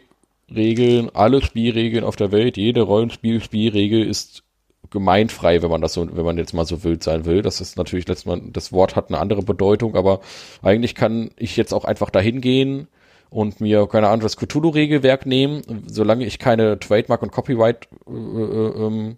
Regeln, 0.53 1.11
alle 1.13 1.41
Spielregeln 1.41 2.03
auf 2.03 2.15
der 2.15 2.31
Welt, 2.31 2.57
jede 2.57 2.81
Rollenspiel-Spielregel 2.81 4.07
ist 4.07 4.43
gemeinfrei, 4.89 5.61
wenn 5.61 5.69
man 5.69 5.81
das 5.81 5.93
so, 5.93 6.07
wenn 6.15 6.25
man 6.25 6.37
jetzt 6.37 6.53
mal 6.53 6.65
so 6.65 6.83
wild 6.83 7.03
sein 7.03 7.25
will. 7.25 7.41
Das 7.41 7.61
ist 7.61 7.77
natürlich 7.77 8.07
letztes 8.07 8.25
Mal, 8.25 8.41
das 8.51 8.71
Wort 8.71 8.95
hat 8.95 9.09
eine 9.09 9.19
andere 9.19 9.41
Bedeutung, 9.41 9.95
aber 9.95 10.21
eigentlich 10.61 10.95
kann 10.95 11.31
ich 11.37 11.57
jetzt 11.57 11.73
auch 11.73 11.85
einfach 11.85 12.09
dahin 12.09 12.41
gehen 12.41 12.87
und 13.29 13.61
mir, 13.61 13.87
keine 13.87 14.17
das 14.19 14.37
Cthulhu-Regelwerk 14.37 15.25
nehmen, 15.25 15.61
solange 15.87 16.25
ich 16.25 16.39
keine 16.39 16.79
Trademark- 16.79 17.23
und 17.23 17.31
Copyright 17.31 17.87
äh, 18.07 18.11
äh, 18.11 19.15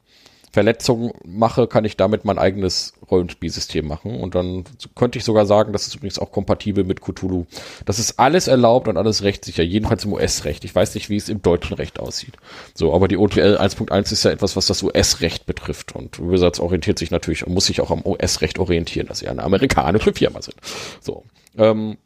Verletzung 0.51 1.13
mache, 1.25 1.67
kann 1.67 1.85
ich 1.85 1.95
damit 1.95 2.25
mein 2.25 2.39
eigenes 2.39 2.93
Rollenspielsystem 3.09 3.87
machen. 3.87 4.19
Und 4.19 4.35
dann 4.35 4.63
könnte 4.95 5.19
ich 5.19 5.23
sogar 5.23 5.45
sagen, 5.45 5.73
das 5.73 5.87
ist 5.87 5.95
übrigens 5.95 6.19
auch 6.19 6.31
kompatibel 6.31 6.83
mit 6.83 7.01
Cthulhu. 7.01 7.45
Das 7.85 7.99
ist 7.99 8.19
alles 8.19 8.47
erlaubt 8.47 8.87
und 8.87 8.97
alles 8.97 9.23
rechtssicher, 9.23 9.63
jedenfalls 9.63 10.05
im 10.05 10.13
US-Recht. 10.13 10.65
Ich 10.65 10.73
weiß 10.73 10.95
nicht, 10.95 11.09
wie 11.09 11.17
es 11.17 11.29
im 11.29 11.41
deutschen 11.41 11.75
Recht 11.75 11.99
aussieht. 11.99 12.33
So, 12.73 12.93
aber 12.93 13.07
die 13.07 13.17
OTL 13.17 13.57
1.1 13.57 14.11
ist 14.11 14.23
ja 14.23 14.31
etwas, 14.31 14.55
was 14.55 14.65
das 14.65 14.81
US-Recht 14.81 15.45
betrifft. 15.45 15.95
Und 15.95 16.19
Wizards 16.19 16.59
orientiert 16.59 16.97
sich 16.97 17.11
natürlich, 17.11 17.45
muss 17.45 17.65
sich 17.65 17.81
auch 17.81 17.91
am 17.91 18.05
US-Recht 18.05 18.59
orientieren, 18.59 19.07
dass 19.07 19.19
sie 19.19 19.27
eine 19.27 19.43
amerikanische 19.43 20.13
Firma 20.13 20.41
sind. 20.41 20.55
So. 21.01 21.23
Ähm, 21.57 21.97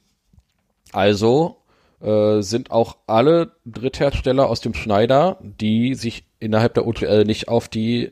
also 0.92 1.58
äh, 2.02 2.42
sind 2.42 2.72
auch 2.72 2.98
alle 3.08 3.54
Dritthersteller 3.66 4.50
aus 4.50 4.60
dem 4.60 4.74
Schneider, 4.74 5.38
die 5.42 5.96
sich 5.96 6.26
innerhalb 6.40 6.74
der 6.74 6.86
OTL 6.86 7.24
nicht 7.24 7.48
auf 7.48 7.70
die 7.70 8.10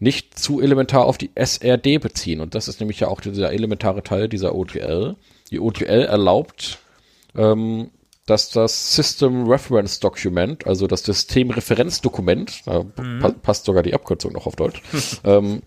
nicht 0.00 0.38
zu 0.38 0.60
elementar 0.60 1.04
auf 1.04 1.18
die 1.18 1.30
SRD 1.34 1.98
beziehen. 1.98 2.40
Und 2.40 2.54
das 2.54 2.66
ist 2.66 2.80
nämlich 2.80 3.00
ja 3.00 3.08
auch 3.08 3.20
dieser 3.20 3.52
elementare 3.52 4.02
Teil 4.02 4.28
dieser 4.28 4.54
OTL. 4.54 5.14
Die 5.50 5.60
OTL 5.60 6.06
erlaubt, 6.06 6.78
ähm, 7.36 7.90
dass 8.26 8.50
das 8.50 8.94
System 8.96 9.46
Reference 9.46 10.00
Document, 10.00 10.66
also 10.66 10.86
das 10.86 11.04
Systemreferenzdokument, 11.04 12.66
da 12.66 12.82
mhm. 12.82 13.18
pa 13.20 13.30
passt 13.30 13.66
sogar 13.66 13.82
die 13.82 13.94
Abkürzung 13.94 14.32
noch 14.32 14.46
auf 14.46 14.56
Deutsch, 14.56 14.82
ähm, 15.24 15.62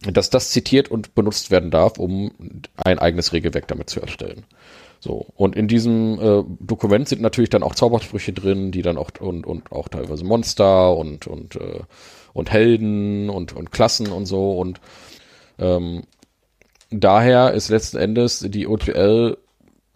dass 0.00 0.30
das 0.30 0.50
zitiert 0.50 0.90
und 0.90 1.14
benutzt 1.14 1.50
werden 1.50 1.70
darf, 1.70 1.98
um 1.98 2.32
ein 2.76 2.98
eigenes 2.98 3.32
Regelwerk 3.32 3.68
damit 3.68 3.88
zu 3.88 4.00
erstellen. 4.00 4.44
So, 5.00 5.26
und 5.36 5.54
in 5.54 5.68
diesem 5.68 6.18
äh, 6.20 6.44
Dokument 6.60 7.08
sind 7.08 7.22
natürlich 7.22 7.50
dann 7.50 7.62
auch 7.62 7.74
Zaubersprüche 7.74 8.32
drin, 8.32 8.72
die 8.72 8.82
dann 8.82 8.98
auch 8.98 9.10
und, 9.20 9.46
und 9.46 9.70
auch 9.70 9.88
teilweise 9.88 10.24
Monster 10.24 10.96
und, 10.96 11.28
und 11.28 11.54
äh, 11.56 11.80
und 12.38 12.50
Helden 12.50 13.30
und, 13.30 13.54
und 13.54 13.70
Klassen 13.70 14.08
und 14.08 14.26
so 14.26 14.58
und 14.58 14.80
ähm, 15.58 16.04
daher 16.90 17.52
ist 17.52 17.68
letzten 17.68 17.98
Endes 17.98 18.44
die 18.48 18.66
OTL 18.66 19.36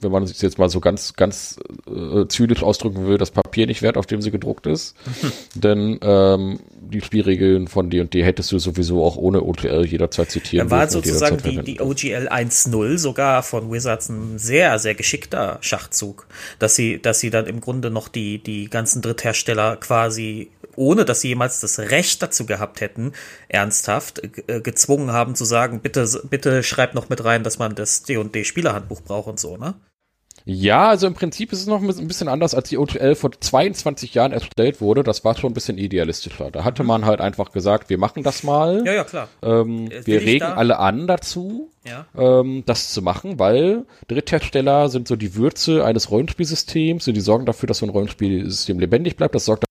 wenn 0.03 0.13
man 0.13 0.23
es 0.25 0.41
jetzt 0.41 0.59
mal 0.59 0.69
so 0.69 0.81
ganz, 0.81 1.15
ganz 1.15 1.59
äh, 1.87 2.27
zynisch 2.29 2.63
ausdrücken 2.63 3.07
will, 3.07 3.19
das 3.19 3.31
Papier 3.31 3.67
nicht 3.67 3.83
wert, 3.83 3.97
auf 3.97 4.07
dem 4.07 4.21
sie 4.21 4.31
gedruckt 4.31 4.67
ist. 4.67 4.97
Denn 5.55 5.99
ähm, 6.03 6.61
die 6.81 7.01
Spielregeln 7.01 7.69
von 7.69 7.91
D&D 7.91 8.23
hättest 8.25 8.53
du 8.53 8.59
sowieso 8.59 9.05
auch 9.05 9.17
ohne 9.17 9.43
OGL 9.43 9.87
jederzeit 9.87 10.31
zitieren. 10.31 10.69
Da 10.69 10.77
war 10.77 10.89
sozusagen 10.89 11.39
die, 11.39 11.63
die 11.63 11.81
OGL 11.81 12.29
1.0 12.29 12.99
sogar 12.99 13.43
von 13.43 13.71
Wizards 13.71 14.09
ein 14.09 14.39
sehr, 14.39 14.79
sehr 14.79 14.95
geschickter 14.95 15.59
Schachzug, 15.61 16.27
dass 16.59 16.75
sie, 16.75 17.01
dass 17.01 17.21
sie 17.21 17.31
dann 17.31 17.47
im 17.47 17.61
Grunde 17.61 17.91
noch 17.91 18.09
die, 18.09 18.43
die 18.43 18.69
ganzen 18.69 19.03
Dritthersteller 19.03 19.77
quasi 19.77 20.51
ohne 20.77 21.05
dass 21.05 21.21
sie 21.21 21.29
jemals 21.29 21.61
das 21.61 21.79
Recht 21.79 22.23
dazu 22.23 22.47
gehabt 22.47 22.81
hätten, 22.81 23.13
ernsthaft 23.49 24.23
äh, 24.49 24.61
gezwungen 24.61 25.13
haben 25.13 25.35
zu 25.35 25.45
sagen, 25.45 25.81
bitte, 25.81 26.07
bitte 26.29 26.63
schreibt 26.63 26.95
noch 26.95 27.09
mit 27.09 27.25
rein, 27.25 27.45
dass 27.45 27.59
man 27.59 27.75
das 27.75 28.03
D&D 28.03 28.45
Spielerhandbuch 28.45 29.03
braucht 29.03 29.29
und 29.29 29.41
so, 29.41 29.57
ne? 29.57 29.75
Ja, 30.45 30.89
also 30.89 31.07
im 31.07 31.15
Prinzip 31.15 31.53
ist 31.53 31.61
es 31.61 31.67
noch 31.67 31.81
ein 31.81 32.09
bisschen 32.09 32.29
anders, 32.29 32.55
als 32.55 32.69
die 32.69 32.79
O2L 32.79 33.15
vor 33.15 33.31
22 33.33 34.15
Jahren 34.15 34.33
erstellt 34.33 34.81
wurde. 34.81 35.05
Das 35.05 35.25
war 35.25 35.37
schon 35.37 35.51
ein 35.51 35.55
bisschen 35.55 35.79
idealistischer. 35.79 36.51
Da 36.51 36.65
hatte 36.65 36.83
man 36.83 37.05
halt 37.05 37.21
einfach 37.21 37.53
gesagt, 37.53 37.91
wir 37.91 37.99
machen 37.99 38.23
das 38.23 38.43
mal. 38.43 38.83
Ja, 38.85 38.93
ja, 38.93 39.05
klar. 39.05 39.29
Ähm, 39.43 39.91
äh, 39.91 40.05
wir 40.05 40.21
regen 40.21 40.45
alle 40.45 40.79
an 40.79 41.07
dazu, 41.07 41.71
ja. 41.85 42.07
ähm, 42.17 42.65
das 42.67 42.93
zu 42.93 43.03
machen, 43.03 43.39
weil 43.39 43.85
Dritthersteller 44.09 44.89
sind 44.89 45.07
so 45.07 45.17
die 45.17 45.37
Würze 45.37 45.85
eines 45.85 46.11
Rollenspielsystems 46.11 47.07
und 47.07 47.15
die 47.15 47.21
sorgen 47.21 47.47
dafür, 47.47 47.69
dass 47.69 47.79
so 47.79 47.87
ein 47.87 47.91
Rollenspielsystem 47.91 48.81
lebendig 48.81 49.17
bleibt. 49.17 49.35
Das 49.35 49.45
sorgt 49.45 49.65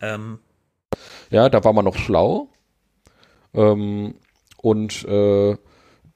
ähm. 0.00 0.38
Ja, 1.30 1.48
da 1.48 1.64
war 1.64 1.72
man 1.72 1.84
noch 1.84 1.96
schlau. 1.96 2.48
Ähm, 3.54 4.14
und 4.56 5.04
äh, 5.04 5.56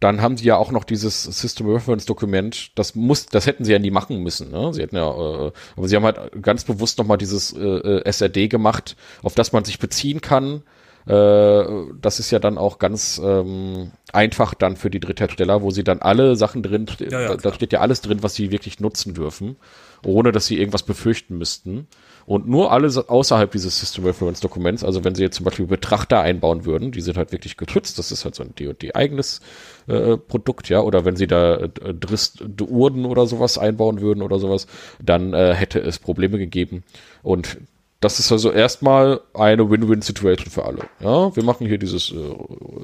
dann 0.03 0.21
haben 0.21 0.37
sie 0.37 0.45
ja 0.47 0.57
auch 0.57 0.73
noch 0.73 0.83
dieses 0.85 1.23
System 1.23 1.69
Reference 1.69 2.07
Dokument, 2.07 2.77
das 2.77 2.97
muss, 2.97 3.27
das 3.27 3.47
hätten 3.47 3.65
sie 3.65 3.71
ja 3.73 3.79
nie 3.79 3.93
machen 3.93 4.21
müssen, 4.23 4.51
ne? 4.51 4.75
Sie 4.75 4.83
hätten 4.83 4.97
ja, 4.97 5.09
äh, 5.09 5.53
aber 5.77 5.89
sie 5.89 5.95
haben 5.95 6.05
halt 6.05 6.43
ganz 6.43 6.65
bewusst 6.65 6.99
nochmal 6.99 7.19
dieses 7.19 7.53
äh, 7.53 7.61
äh 7.61 8.05
SRD 8.05 8.49
gemacht, 8.49 8.97
auf 9.23 9.35
das 9.35 9.53
man 9.53 9.65
sich 9.65 9.79
beziehen 9.79 10.21
kann. 10.21 10.65
Äh, 11.07 11.65
das 12.01 12.19
ist 12.19 12.33
ja 12.33 12.41
dann 12.41 12.59
auch 12.59 12.79
ganz 12.79 13.21
ähm, 13.25 13.93
einfach 14.13 14.55
dann 14.55 14.77
für 14.77 14.91
die 14.91 15.01
Dritthersteller, 15.01 15.63
wo 15.63 15.71
sie 15.71 15.85
dann 15.85 16.01
alle 16.01 16.35
Sachen 16.35 16.65
drin, 16.65 16.87
ja, 16.99 17.21
ja, 17.21 17.29
da, 17.29 17.37
da 17.37 17.53
steht 17.55 17.73
ja 17.73 17.81
alles 17.81 18.01
drin, 18.01 18.23
was 18.23 18.35
sie 18.35 18.51
wirklich 18.51 18.81
nutzen 18.81 19.15
dürfen, 19.15 19.57
ohne 20.05 20.33
dass 20.33 20.47
sie 20.47 20.59
irgendwas 20.59 20.83
befürchten 20.83 21.39
müssten. 21.39 21.87
Und 22.27 22.49
nur 22.49 22.73
alles 22.73 22.97
außerhalb 22.97 23.51
dieses 23.51 23.79
System 23.79 24.05
Reference 24.05 24.41
Dokuments, 24.41 24.85
also 24.85 25.05
wenn 25.05 25.15
sie 25.15 25.23
jetzt 25.23 25.37
zum 25.37 25.45
Beispiel 25.45 25.67
Betrachter 25.67 26.21
einbauen 26.21 26.65
würden, 26.65 26.93
die 26.93 27.01
sind 27.01 27.17
halt 27.17 27.33
wirklich 27.33 27.57
geschützt, 27.57 27.99
das 27.99 28.13
ist 28.13 28.25
halt 28.25 28.35
so 28.35 28.43
ein 28.43 28.55
D&D 28.55 28.95
eigenes 28.95 29.41
äh, 29.89 30.17
Produkt, 30.17 30.69
ja, 30.69 30.81
oder 30.81 31.05
wenn 31.05 31.17
sie 31.17 31.27
da 31.27 31.57
äh, 31.57 31.69
Drist, 31.69 32.45
Urden 32.61 33.05
oder 33.05 33.27
sowas 33.27 33.59
einbauen 33.59 34.01
würden 34.01 34.23
oder 34.23 34.39
sowas, 34.39 34.67
dann 35.03 35.35
äh, 35.35 35.55
hätte 35.55 35.81
es 35.81 35.99
Probleme 35.99 36.39
gegeben. 36.39 36.85
Und 37.23 37.59
das 38.03 38.19
ist 38.19 38.33
also 38.33 38.51
erstmal 38.51 39.21
eine 39.33 39.71
Win-Win-Situation 39.71 40.51
für 40.51 40.65
alle. 40.65 40.81
Ja, 41.01 41.35
wir 41.35 41.45
machen 41.45 41.69
hier 41.69 41.79
dieses 41.79 42.11
äh, 42.11 42.17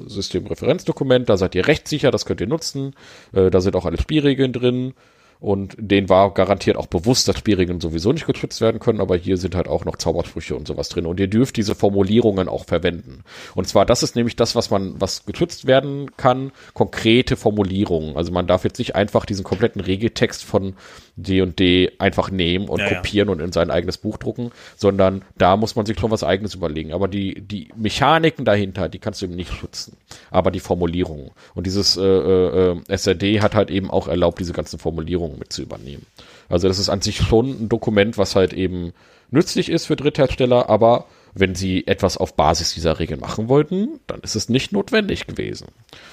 Systemreferenzdokument, 0.07 1.27
da 1.27 1.35
seid 1.35 1.55
ihr 1.55 1.67
rechtssicher, 1.67 2.09
das 2.09 2.25
könnt 2.25 2.39
ihr 2.39 2.47
nutzen. 2.47 2.95
Äh, 3.33 3.49
da 3.49 3.59
sind 3.59 3.75
auch 3.75 3.85
alle 3.85 3.99
Spielregeln 3.99 4.53
drin. 4.53 4.93
Und 5.41 5.75
denen 5.77 6.09
war 6.09 6.33
garantiert 6.33 6.75
auch 6.75 6.87
bewusst, 6.87 7.29
dass 7.29 7.37
Spielregeln 7.37 7.79
sowieso 7.79 8.11
nicht 8.11 8.27
geschützt 8.27 8.59
werden 8.59 8.81
können, 8.81 8.99
aber 8.99 9.15
hier 9.15 9.37
sind 9.37 9.55
halt 9.55 9.69
auch 9.69 9.85
noch 9.85 9.95
Zaubersprüche 9.95 10.53
und 10.53 10.67
sowas 10.67 10.89
drin. 10.89 11.05
Und 11.05 11.17
ihr 11.17 11.27
dürft 11.27 11.55
diese 11.55 11.75
Formulierungen 11.75 12.49
auch 12.49 12.65
verwenden. 12.65 13.23
Und 13.55 13.65
zwar, 13.65 13.85
das 13.85 14.03
ist 14.03 14.17
nämlich 14.17 14.35
das, 14.35 14.55
was 14.55 14.69
man, 14.69 14.99
was 14.99 15.25
geschützt 15.25 15.65
werden 15.65 16.11
kann, 16.17 16.51
konkrete 16.73 17.37
Formulierungen. 17.37 18.17
Also 18.17 18.33
man 18.33 18.47
darf 18.47 18.65
jetzt 18.65 18.79
nicht 18.79 18.95
einfach 18.95 19.25
diesen 19.25 19.45
kompletten 19.45 19.79
Regeltext 19.79 20.43
von 20.43 20.73
D 21.15 21.41
und 21.41 21.57
D 21.59 21.93
einfach 21.99 22.31
nehmen 22.31 22.67
und 22.67 22.79
ja, 22.79 22.95
kopieren 22.95 23.29
ja. 23.29 23.33
und 23.33 23.39
in 23.39 23.53
sein 23.53 23.71
eigenes 23.71 23.97
Buch 23.97 24.17
drucken, 24.17 24.51
sondern 24.75 25.23
da 25.37 25.55
muss 25.55 25.75
man 25.77 25.85
sich 25.85 25.97
schon 25.97 26.11
was 26.11 26.23
eigenes 26.23 26.53
überlegen. 26.53 26.91
Aber 26.91 27.07
die, 27.07 27.39
die 27.39 27.69
Mechaniken 27.77 28.43
dahinter, 28.43 28.89
die 28.89 28.99
kannst 28.99 29.21
du 29.21 29.25
eben 29.25 29.35
nicht 29.35 29.53
schützen. 29.53 29.95
Aber 30.31 30.51
die 30.51 30.59
Formulierungen. 30.59 31.31
Und 31.55 31.65
dieses 31.65 31.95
äh, 31.95 32.03
äh, 32.03 32.71
äh 32.71 32.77
SRD 32.89 33.41
hat 33.41 33.55
halt 33.55 33.71
eben 33.71 33.89
auch 33.89 34.09
erlaubt, 34.09 34.39
diese 34.39 34.51
ganzen 34.51 34.79
Formulierungen 34.79 35.28
Änderungen 35.29 35.39
mit 35.39 35.53
zu 35.53 35.61
übernehmen. 35.61 36.05
Also 36.49 36.67
das 36.67 36.79
ist 36.79 36.89
an 36.89 37.01
sich 37.01 37.17
schon 37.17 37.63
ein 37.63 37.69
Dokument, 37.69 38.17
was 38.17 38.35
halt 38.35 38.53
eben 38.53 38.93
nützlich 39.29 39.69
ist 39.69 39.85
für 39.85 39.95
Dritthersteller, 39.95 40.69
aber 40.69 41.05
wenn 41.33 41.55
sie 41.55 41.85
etwas 41.85 42.17
auf 42.17 42.35
Basis 42.35 42.73
dieser 42.73 42.99
Regeln 42.99 43.19
machen 43.19 43.49
wollten, 43.49 43.99
dann 44.07 44.21
ist 44.21 44.35
es 44.35 44.49
nicht 44.49 44.71
notwendig 44.71 45.27
gewesen. 45.27 45.67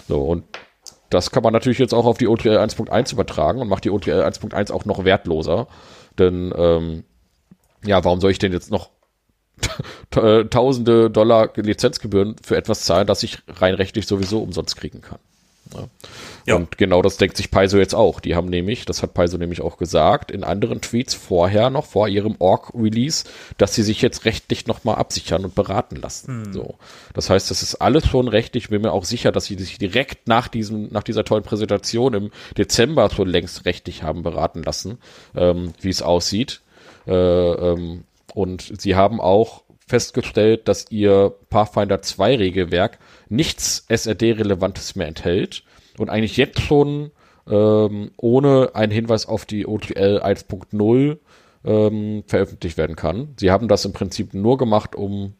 So, 0.08 0.22
und 0.22 0.44
das 1.08 1.30
kann 1.30 1.42
man 1.42 1.52
natürlich 1.52 1.78
jetzt 1.78 1.94
auch 1.94 2.04
auf 2.04 2.18
die 2.18 2.28
OTL 2.28 2.58
1.1 2.58 3.12
übertragen 3.12 3.60
und 3.60 3.68
macht 3.68 3.84
die 3.84 3.90
OTL 3.90 4.22
1.1 4.22 4.72
auch 4.72 4.84
noch 4.84 5.04
wertloser. 5.04 5.68
Denn, 6.18 6.52
ähm, 6.56 7.04
ja, 7.84 8.04
warum 8.04 8.20
soll 8.20 8.32
ich 8.32 8.38
denn 8.38 8.52
jetzt 8.52 8.70
noch 8.70 8.90
tausende 10.10 11.10
Dollar 11.10 11.50
Lizenzgebühren 11.56 12.36
für 12.42 12.56
etwas 12.56 12.82
zahlen, 12.82 13.06
das 13.06 13.22
ich 13.22 13.38
rein 13.48 13.74
rechtlich 13.74 14.06
sowieso 14.06 14.42
umsonst 14.42 14.76
kriegen 14.76 15.00
kann? 15.00 15.18
Ja. 15.74 15.88
Ja. 16.46 16.54
Und 16.54 16.78
genau 16.78 17.02
das 17.02 17.16
denkt 17.16 17.36
sich 17.36 17.50
Paizo 17.50 17.76
jetzt 17.76 17.94
auch. 17.94 18.20
Die 18.20 18.36
haben 18.36 18.48
nämlich, 18.48 18.84
das 18.84 19.02
hat 19.02 19.14
Paizo 19.14 19.36
nämlich 19.36 19.62
auch 19.62 19.78
gesagt, 19.78 20.30
in 20.30 20.44
anderen 20.44 20.80
Tweets 20.80 21.14
vorher 21.14 21.70
noch, 21.70 21.86
vor 21.86 22.08
ihrem 22.08 22.36
Org-Release, 22.38 23.24
dass 23.58 23.74
sie 23.74 23.82
sich 23.82 24.00
jetzt 24.00 24.24
rechtlich 24.24 24.66
nochmal 24.66 24.94
absichern 24.96 25.44
und 25.44 25.54
beraten 25.54 25.96
lassen. 25.96 26.44
Hm. 26.44 26.52
So. 26.52 26.76
Das 27.14 27.30
heißt, 27.30 27.50
das 27.50 27.62
ist 27.62 27.76
alles 27.76 28.06
schon 28.06 28.28
rechtlich. 28.28 28.64
Ich 28.64 28.70
bin 28.70 28.82
mir 28.82 28.92
auch 28.92 29.04
sicher, 29.04 29.32
dass 29.32 29.46
sie 29.46 29.56
sich 29.56 29.78
direkt 29.78 30.28
nach 30.28 30.48
diesem, 30.48 30.88
nach 30.92 31.02
dieser 31.02 31.24
tollen 31.24 31.42
Präsentation 31.42 32.14
im 32.14 32.30
Dezember 32.56 33.10
schon 33.10 33.28
längst 33.28 33.64
rechtlich 33.64 34.02
haben 34.02 34.22
beraten 34.22 34.62
lassen, 34.62 34.98
ähm, 35.34 35.72
wie 35.80 35.90
es 35.90 36.02
aussieht. 36.02 36.62
Äh, 37.06 37.12
ähm, 37.12 38.04
und 38.34 38.80
sie 38.80 38.94
haben 38.94 39.20
auch 39.20 39.62
festgestellt, 39.86 40.68
dass 40.68 40.90
ihr 40.90 41.34
Pathfinder 41.48 42.02
2 42.02 42.36
Regelwerk 42.36 42.98
nichts 43.28 43.84
SRD-Relevantes 43.88 44.96
mehr 44.96 45.06
enthält 45.06 45.62
und 45.98 46.10
eigentlich 46.10 46.36
jetzt 46.36 46.60
schon 46.60 47.12
ähm, 47.48 48.10
ohne 48.16 48.70
einen 48.74 48.92
Hinweis 48.92 49.26
auf 49.26 49.46
die 49.46 49.66
OTL 49.66 50.20
1.0 50.22 51.18
ähm, 51.64 52.24
veröffentlicht 52.26 52.76
werden 52.76 52.96
kann. 52.96 53.34
Sie 53.38 53.50
haben 53.50 53.68
das 53.68 53.84
im 53.84 53.92
Prinzip 53.92 54.34
nur 54.34 54.58
gemacht, 54.58 54.96
um, 54.96 55.34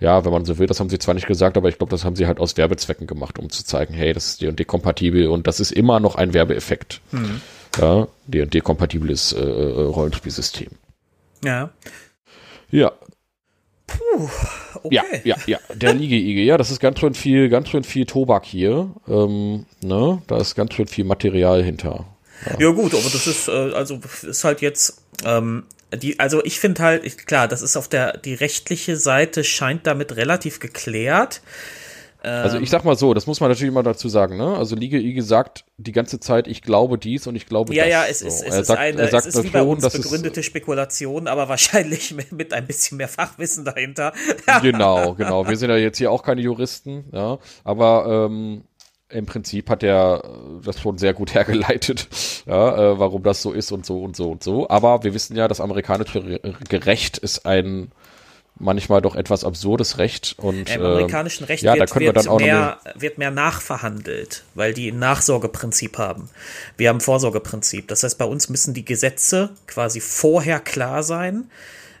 ja, 0.00 0.24
wenn 0.24 0.32
man 0.32 0.44
so 0.44 0.58
will, 0.58 0.66
das 0.66 0.80
haben 0.80 0.90
sie 0.90 0.98
zwar 0.98 1.14
nicht 1.14 1.26
gesagt, 1.26 1.56
aber 1.56 1.68
ich 1.68 1.78
glaube, 1.78 1.90
das 1.90 2.04
haben 2.04 2.16
sie 2.16 2.26
halt 2.26 2.40
aus 2.40 2.56
Werbezwecken 2.56 3.06
gemacht, 3.06 3.38
um 3.38 3.50
zu 3.50 3.64
zeigen, 3.64 3.94
hey, 3.94 4.12
das 4.12 4.26
ist 4.26 4.42
D&D 4.42 4.64
kompatibel 4.64 5.28
und 5.28 5.46
das 5.46 5.60
ist 5.60 5.72
immer 5.72 6.00
noch 6.00 6.16
ein 6.16 6.34
Werbeeffekt. 6.34 7.00
Mhm. 7.12 7.40
Ja, 7.78 8.08
D&D 8.26 8.60
kompatibles 8.60 9.32
äh, 9.32 9.40
äh, 9.40 9.82
Rollenspielsystem. 9.82 10.70
Ja. 11.44 11.70
Ja, 12.70 12.92
Okay. 14.82 14.94
Ja, 14.94 15.02
ja, 15.24 15.36
ja. 15.46 15.58
Der 15.74 15.94
Liege-Ige, 15.94 16.42
ja, 16.42 16.56
das 16.58 16.70
ist 16.70 16.80
ganz 16.80 17.00
schön 17.00 17.14
viel, 17.14 17.48
ganz 17.48 17.68
schön 17.68 17.84
viel 17.84 18.06
Tobak 18.06 18.44
hier. 18.44 18.90
Ähm, 19.08 19.66
ne? 19.82 20.22
Da 20.26 20.38
ist 20.38 20.54
ganz 20.54 20.74
schön 20.74 20.86
viel 20.86 21.04
Material 21.04 21.62
hinter. 21.62 22.04
Ja, 22.46 22.66
ja 22.66 22.70
gut, 22.70 22.92
aber 22.94 23.04
das 23.04 23.26
ist, 23.26 23.48
äh, 23.48 23.72
also 23.72 24.00
ist 24.22 24.44
halt 24.44 24.60
jetzt, 24.60 25.02
ähm, 25.24 25.64
die, 25.94 26.18
also 26.18 26.44
ich 26.44 26.58
finde 26.58 26.82
halt, 26.82 27.04
ich, 27.04 27.16
klar, 27.18 27.48
das 27.48 27.62
ist 27.62 27.76
auf 27.76 27.88
der, 27.88 28.18
die 28.18 28.34
rechtliche 28.34 28.96
Seite 28.96 29.44
scheint 29.44 29.86
damit 29.86 30.16
relativ 30.16 30.60
geklärt. 30.60 31.40
Also 32.24 32.58
ich 32.58 32.70
sag 32.70 32.84
mal 32.84 32.96
so, 32.96 33.12
das 33.12 33.26
muss 33.26 33.40
man 33.40 33.50
natürlich 33.50 33.70
immer 33.70 33.82
dazu 33.82 34.08
sagen, 34.08 34.36
ne? 34.36 34.56
Also 34.56 34.76
Liga 34.76 34.96
I 34.96 35.20
sagt 35.20 35.64
die 35.76 35.92
ganze 35.92 36.20
Zeit, 36.20 36.48
ich 36.48 36.62
glaube 36.62 36.98
dies 36.98 37.26
und 37.26 37.36
ich 37.36 37.46
glaube 37.46 37.74
ja, 37.74 37.84
das. 37.84 37.92
Ja, 37.92 38.02
ja, 38.02 38.10
es 38.10 38.22
ist, 38.22 38.38
so. 38.38 38.46
es 38.46 38.56
ist 38.56 38.66
sagt, 38.68 38.80
eine, 38.80 39.02
es 39.02 39.26
ist 39.26 39.42
wie 39.44 39.50
bei 39.50 39.62
uns 39.62 39.88
begründete 39.88 40.42
Spekulation, 40.42 41.28
aber 41.28 41.48
wahrscheinlich 41.50 42.14
mit, 42.14 42.32
mit, 42.32 42.52
ein 42.52 42.66
bisschen 42.66 42.96
mehr 42.96 43.08
Fachwissen 43.08 43.64
dahinter. 43.64 44.12
genau, 44.62 45.14
genau. 45.14 45.46
Wir 45.46 45.56
sind 45.56 45.70
ja 45.70 45.76
jetzt 45.76 45.98
hier 45.98 46.10
auch 46.10 46.22
keine 46.22 46.40
Juristen, 46.40 47.04
ja. 47.12 47.38
Aber 47.62 48.28
ähm, 48.30 48.64
im 49.10 49.26
Prinzip 49.26 49.68
hat 49.68 49.82
er 49.82 50.22
das 50.64 50.80
schon 50.80 50.98
sehr 50.98 51.14
gut 51.14 51.34
hergeleitet, 51.34 52.08
ja, 52.46 52.92
äh, 52.92 52.98
warum 52.98 53.22
das 53.22 53.42
so 53.42 53.52
ist 53.52 53.70
und 53.70 53.84
so 53.84 54.02
und 54.02 54.16
so 54.16 54.30
und 54.30 54.42
so. 54.42 54.68
Aber 54.68 55.04
wir 55.04 55.14
wissen 55.14 55.36
ja, 55.36 55.46
das 55.48 55.60
amerikanische 55.60 56.40
Gerecht 56.68 57.18
ist 57.18 57.46
ein 57.46 57.92
manchmal 58.56 59.02
doch 59.02 59.16
etwas 59.16 59.44
absurdes 59.44 59.98
Recht 59.98 60.34
und 60.38 60.70
im 60.70 60.82
amerikanischen 60.82 61.44
Recht 61.44 61.62
ja, 61.62 61.74
wird, 61.74 61.90
da 61.90 62.00
wird, 62.00 62.24
wir 62.24 62.36
mehr, 62.38 62.78
wird 62.94 63.18
mehr 63.18 63.30
nachverhandelt, 63.30 64.44
weil 64.54 64.74
die 64.74 64.90
ein 64.90 64.98
Nachsorgeprinzip 64.98 65.98
haben. 65.98 66.30
Wir 66.76 66.88
haben 66.88 66.98
ein 66.98 67.00
Vorsorgeprinzip. 67.00 67.88
Das 67.88 68.02
heißt, 68.02 68.16
bei 68.16 68.24
uns 68.24 68.48
müssen 68.48 68.74
die 68.74 68.84
Gesetze 68.84 69.50
quasi 69.66 70.00
vorher 70.00 70.60
klar 70.60 71.02
sein, 71.02 71.50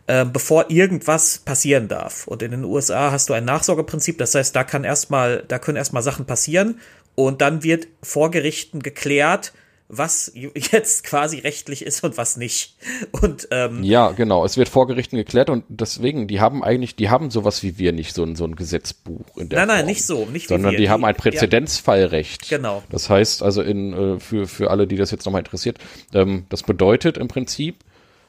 äh, 0.06 0.24
bevor 0.24 0.70
irgendwas 0.70 1.38
passieren 1.38 1.88
darf. 1.88 2.26
Und 2.28 2.42
in 2.42 2.52
den 2.52 2.64
USA 2.64 3.10
hast 3.10 3.28
du 3.28 3.32
ein 3.32 3.44
Nachsorgeprinzip. 3.44 4.18
Das 4.18 4.34
heißt, 4.34 4.54
da 4.54 4.62
kann 4.62 4.84
erstmal, 4.84 5.44
da 5.48 5.58
können 5.58 5.76
erstmal 5.76 6.02
Sachen 6.02 6.24
passieren 6.24 6.80
und 7.16 7.40
dann 7.40 7.62
wird 7.62 7.88
vor 8.02 8.30
Gerichten 8.30 8.80
geklärt, 8.80 9.52
was 9.88 10.32
jetzt 10.72 11.04
quasi 11.04 11.38
rechtlich 11.38 11.84
ist 11.84 12.04
und 12.04 12.16
was 12.16 12.36
nicht. 12.36 12.76
Und 13.12 13.48
ähm, 13.50 13.82
ja, 13.82 14.10
genau. 14.12 14.44
Es 14.44 14.56
wird 14.56 14.68
vor 14.68 14.86
Gerichten 14.86 15.16
geklärt 15.16 15.50
und 15.50 15.64
deswegen, 15.68 16.26
die 16.26 16.40
haben 16.40 16.62
eigentlich, 16.62 16.96
die 16.96 17.10
haben 17.10 17.30
sowas 17.30 17.62
wie 17.62 17.78
wir 17.78 17.92
nicht, 17.92 18.14
so 18.14 18.24
ein, 18.24 18.36
so 18.36 18.44
ein 18.44 18.56
Gesetzbuch 18.56 19.36
in 19.36 19.48
der 19.48 19.60
Nein, 19.60 19.68
Form, 19.68 19.76
nein, 19.78 19.86
nicht 19.86 20.06
so, 20.06 20.26
nicht 20.26 20.48
sondern 20.48 20.72
wie 20.72 20.76
wir. 20.76 20.80
die, 20.84 20.90
haben 20.90 21.04
ein 21.04 21.14
Präzedenzfallrecht. 21.14 22.50
Ja, 22.50 22.56
genau. 22.56 22.82
Das 22.90 23.10
heißt 23.10 23.42
also 23.42 23.62
in 23.62 23.92
äh, 23.92 24.20
für 24.20 24.46
für 24.46 24.70
alle, 24.70 24.86
die 24.86 24.96
das 24.96 25.10
jetzt 25.10 25.24
nochmal 25.26 25.40
interessiert, 25.40 25.78
ähm, 26.12 26.46
das 26.48 26.62
bedeutet 26.62 27.18
im 27.18 27.28
Prinzip 27.28 27.76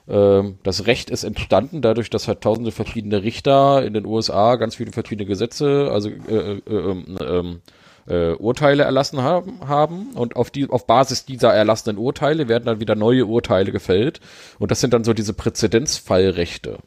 ähm, 0.07 0.59
das 0.63 0.85
Recht 0.85 1.09
ist 1.09 1.23
entstanden 1.23 1.81
dadurch, 1.81 2.09
dass 2.09 2.27
halt 2.27 2.41
tausende 2.41 2.71
verschiedene 2.71 3.23
Richter 3.23 3.83
in 3.83 3.93
den 3.93 4.05
USA 4.05 4.55
ganz 4.55 4.75
viele 4.75 4.91
verschiedene 4.91 5.25
Gesetze, 5.25 5.89
also 5.91 6.09
äh, 6.09 6.57
äh, 6.57 6.61
äh, 6.67 7.55
äh, 8.07 8.31
Urteile 8.31 8.83
erlassen 8.83 9.21
haben, 9.21 9.67
haben 9.67 10.13
und 10.13 10.35
auf 10.35 10.51
die 10.51 10.69
auf 10.69 10.87
Basis 10.87 11.25
dieser 11.25 11.53
erlassenen 11.53 11.97
Urteile 11.97 12.47
werden 12.47 12.65
dann 12.65 12.79
wieder 12.79 12.95
neue 12.95 13.25
Urteile 13.25 13.71
gefällt 13.71 14.19
und 14.59 14.71
das 14.71 14.81
sind 14.81 14.93
dann 14.93 15.03
so 15.03 15.13
diese 15.13 15.33
Präzedenzfallrechte. 15.33 16.79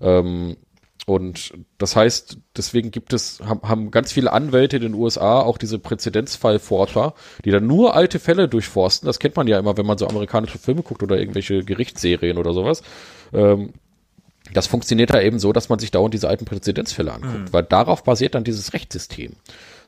Ähm, 0.00 0.56
und 1.04 1.52
das 1.78 1.96
heißt, 1.96 2.38
deswegen 2.56 2.92
gibt 2.92 3.12
es, 3.12 3.40
haben, 3.44 3.68
haben 3.68 3.90
ganz 3.90 4.12
viele 4.12 4.32
Anwälte 4.32 4.76
in 4.76 4.82
den 4.82 4.94
USA 4.94 5.40
auch 5.40 5.58
diese 5.58 5.80
Präzedenzfallforscher, 5.80 7.14
die 7.44 7.50
dann 7.50 7.66
nur 7.66 7.96
alte 7.96 8.20
Fälle 8.20 8.48
durchforsten. 8.48 9.08
Das 9.08 9.18
kennt 9.18 9.34
man 9.34 9.48
ja 9.48 9.58
immer, 9.58 9.76
wenn 9.76 9.86
man 9.86 9.98
so 9.98 10.06
amerikanische 10.06 10.58
Filme 10.58 10.82
guckt 10.82 11.02
oder 11.02 11.18
irgendwelche 11.18 11.64
Gerichtsserien 11.64 12.38
oder 12.38 12.52
sowas. 12.52 12.82
Ähm, 13.32 13.72
das 14.52 14.66
funktioniert 14.66 15.10
da 15.10 15.20
eben 15.20 15.38
so, 15.38 15.52
dass 15.52 15.68
man 15.68 15.78
sich 15.78 15.90
dauernd 15.90 16.14
diese 16.14 16.28
alten 16.28 16.44
Präzedenzfälle 16.44 17.12
anguckt, 17.12 17.48
mhm. 17.48 17.52
weil 17.52 17.62
darauf 17.64 18.04
basiert 18.04 18.34
dann 18.34 18.44
dieses 18.44 18.72
Rechtssystem. 18.72 19.32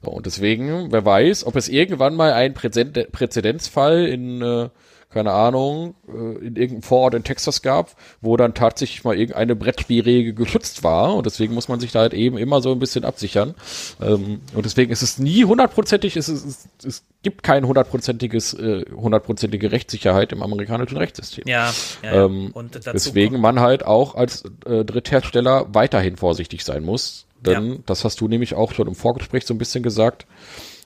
So, 0.04 0.10
und 0.10 0.26
deswegen, 0.26 0.92
wer 0.92 1.04
weiß, 1.04 1.46
ob 1.46 1.56
es 1.56 1.68
irgendwann 1.68 2.14
mal 2.14 2.32
einen 2.32 2.54
Präzedenzfall 2.54 4.06
in 4.06 4.42
äh, 4.42 4.68
keine 5.14 5.30
Ahnung, 5.30 5.94
äh, 6.08 6.12
in 6.12 6.56
irgendeinem 6.56 6.82
Vorort 6.82 7.14
in 7.14 7.22
Texas 7.22 7.62
gab, 7.62 7.92
wo 8.20 8.36
dann 8.36 8.52
tatsächlich 8.52 9.04
mal 9.04 9.16
irgendeine 9.16 9.54
Brettspielregel 9.54 10.34
geschützt 10.34 10.82
war 10.82 11.14
und 11.14 11.24
deswegen 11.24 11.54
muss 11.54 11.68
man 11.68 11.78
sich 11.78 11.92
da 11.92 12.00
halt 12.00 12.14
eben 12.14 12.36
immer 12.36 12.60
so 12.60 12.72
ein 12.72 12.80
bisschen 12.80 13.04
absichern. 13.04 13.54
Ähm, 14.02 14.40
und 14.54 14.64
deswegen 14.64 14.90
ist 14.90 15.02
es 15.02 15.18
nie 15.18 15.44
hundertprozentig, 15.44 16.16
es, 16.16 16.26
es, 16.26 16.68
es 16.84 17.04
gibt 17.22 17.44
kein 17.44 17.64
hundertprozentiges, 17.64 18.54
äh, 18.54 18.84
hundertprozentige 18.94 19.70
Rechtssicherheit 19.70 20.32
im 20.32 20.42
amerikanischen 20.42 20.98
Rechtssystem. 20.98 21.44
Ja, 21.46 21.72
ja, 22.02 22.24
ähm, 22.24 22.50
und 22.52 22.84
deswegen 22.84 23.40
man 23.40 23.60
halt 23.60 23.86
auch 23.86 24.16
als 24.16 24.42
äh, 24.66 24.84
Dritthersteller 24.84 25.72
weiterhin 25.72 26.16
vorsichtig 26.16 26.64
sein 26.64 26.82
muss. 26.82 27.26
Denn 27.46 27.72
ja. 27.72 27.78
das 27.86 28.04
hast 28.04 28.20
du 28.20 28.28
nämlich 28.28 28.54
auch 28.54 28.72
schon 28.72 28.88
im 28.88 28.94
Vorgespräch 28.94 29.46
so 29.46 29.54
ein 29.54 29.58
bisschen 29.58 29.82
gesagt, 29.82 30.26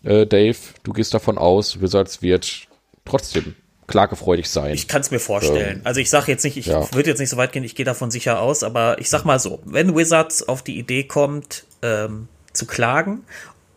äh, 0.05 0.27
Dave, 0.27 0.57
du 0.83 0.93
gehst 0.93 1.15
davon 1.15 1.39
aus, 1.39 1.81
Wizards 1.81 2.23
wird 2.23 2.67
trotzdem 3.05 3.55
klagefreudig 3.87 4.49
sein. 4.49 4.75
Ich 4.75 4.87
kann 4.87 5.01
es 5.01 5.11
mir 5.11 5.19
vorstellen. 5.19 5.79
Ähm, 5.79 5.83
also 5.85 6.01
ich 6.01 6.11
sage 6.11 6.31
jetzt 6.31 6.45
nicht, 6.45 6.57
ich 6.57 6.67
ja. 6.67 6.93
würde 6.95 7.09
jetzt 7.09 7.19
nicht 7.19 7.31
so 7.31 7.37
weit 7.37 7.53
gehen, 7.53 7.65
ich 7.65 7.75
gehe 7.75 7.87
davon 7.87 8.11
sicher 8.11 8.41
aus, 8.41 8.63
aber 8.63 8.99
ich 9.01 9.09
sag 9.09 9.25
mal 9.25 9.39
so, 9.39 9.61
wenn 9.65 9.97
Wizards 9.97 10.47
auf 10.47 10.63
die 10.63 10.79
Idee 10.79 11.05
kommt, 11.05 11.65
ähm, 11.83 12.29
zu 12.53 12.67
klagen, 12.67 13.25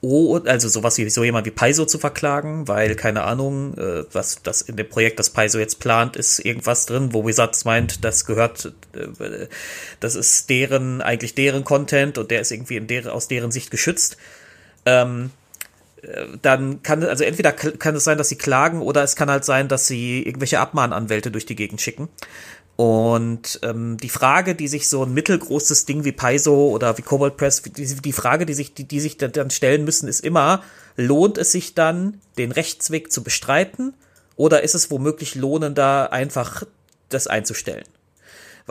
oh, 0.01 0.39
also 0.45 0.67
sowas 0.67 0.97
wie 0.97 1.09
so 1.09 1.23
jemand 1.23 1.45
wie 1.45 1.51
Paizo 1.51 1.85
zu 1.85 1.99
verklagen, 1.99 2.67
weil 2.67 2.95
keine 2.95 3.23
Ahnung, 3.23 3.77
äh, 3.77 4.03
was 4.11 4.41
das 4.43 4.61
in 4.61 4.75
dem 4.75 4.89
Projekt, 4.89 5.19
das 5.19 5.29
Paizo 5.29 5.59
jetzt 5.59 5.79
plant, 5.79 6.15
ist 6.15 6.39
irgendwas 6.39 6.87
drin, 6.87 7.13
wo 7.13 7.25
Wizards 7.25 7.65
meint, 7.65 8.03
das 8.03 8.25
gehört, 8.25 8.73
äh, 8.93 9.47
das 9.99 10.15
ist 10.15 10.49
deren 10.49 11.01
eigentlich 11.01 11.35
deren 11.35 11.63
Content 11.63 12.17
und 12.17 12.31
der 12.31 12.41
ist 12.41 12.51
irgendwie 12.51 12.77
in 12.77 12.87
deren, 12.87 13.11
aus 13.11 13.27
deren 13.27 13.51
Sicht 13.51 13.69
geschützt. 13.69 14.17
Ähm, 14.85 15.31
dann 16.41 16.81
kann, 16.81 17.03
also 17.03 17.23
entweder 17.23 17.51
kann 17.51 17.95
es 17.95 18.03
sein, 18.03 18.17
dass 18.17 18.29
sie 18.29 18.35
klagen 18.35 18.81
oder 18.81 19.03
es 19.03 19.15
kann 19.15 19.29
halt 19.29 19.45
sein, 19.45 19.67
dass 19.67 19.85
sie 19.85 20.23
irgendwelche 20.23 20.59
Abmahnanwälte 20.59 21.29
durch 21.29 21.45
die 21.45 21.55
Gegend 21.55 21.79
schicken. 21.79 22.09
Und 22.81 23.59
ähm, 23.61 23.97
die 23.97 24.09
Frage, 24.09 24.55
die 24.55 24.67
sich 24.67 24.89
so 24.89 25.03
ein 25.03 25.13
mittelgroßes 25.13 25.85
Ding 25.85 26.03
wie 26.03 26.11
Paizo 26.11 26.69
oder 26.69 26.97
wie 26.97 27.03
Cobalt 27.03 27.37
Press, 27.37 27.61
die, 27.61 27.85
die 27.85 28.11
Frage, 28.11 28.47
die 28.47 28.55
sich, 28.55 28.73
die, 28.73 28.85
die 28.85 28.99
sich 28.99 29.17
dann 29.17 29.51
stellen 29.51 29.85
müssen, 29.85 30.07
ist 30.09 30.21
immer, 30.21 30.63
lohnt 30.95 31.37
es 31.37 31.51
sich 31.51 31.75
dann, 31.75 32.19
den 32.39 32.51
Rechtsweg 32.51 33.11
zu 33.11 33.21
bestreiten? 33.21 33.93
Oder 34.35 34.63
ist 34.63 34.73
es 34.73 34.89
womöglich 34.89 35.35
lohnender, 35.35 36.11
einfach 36.11 36.63
das 37.09 37.27
einzustellen? 37.27 37.85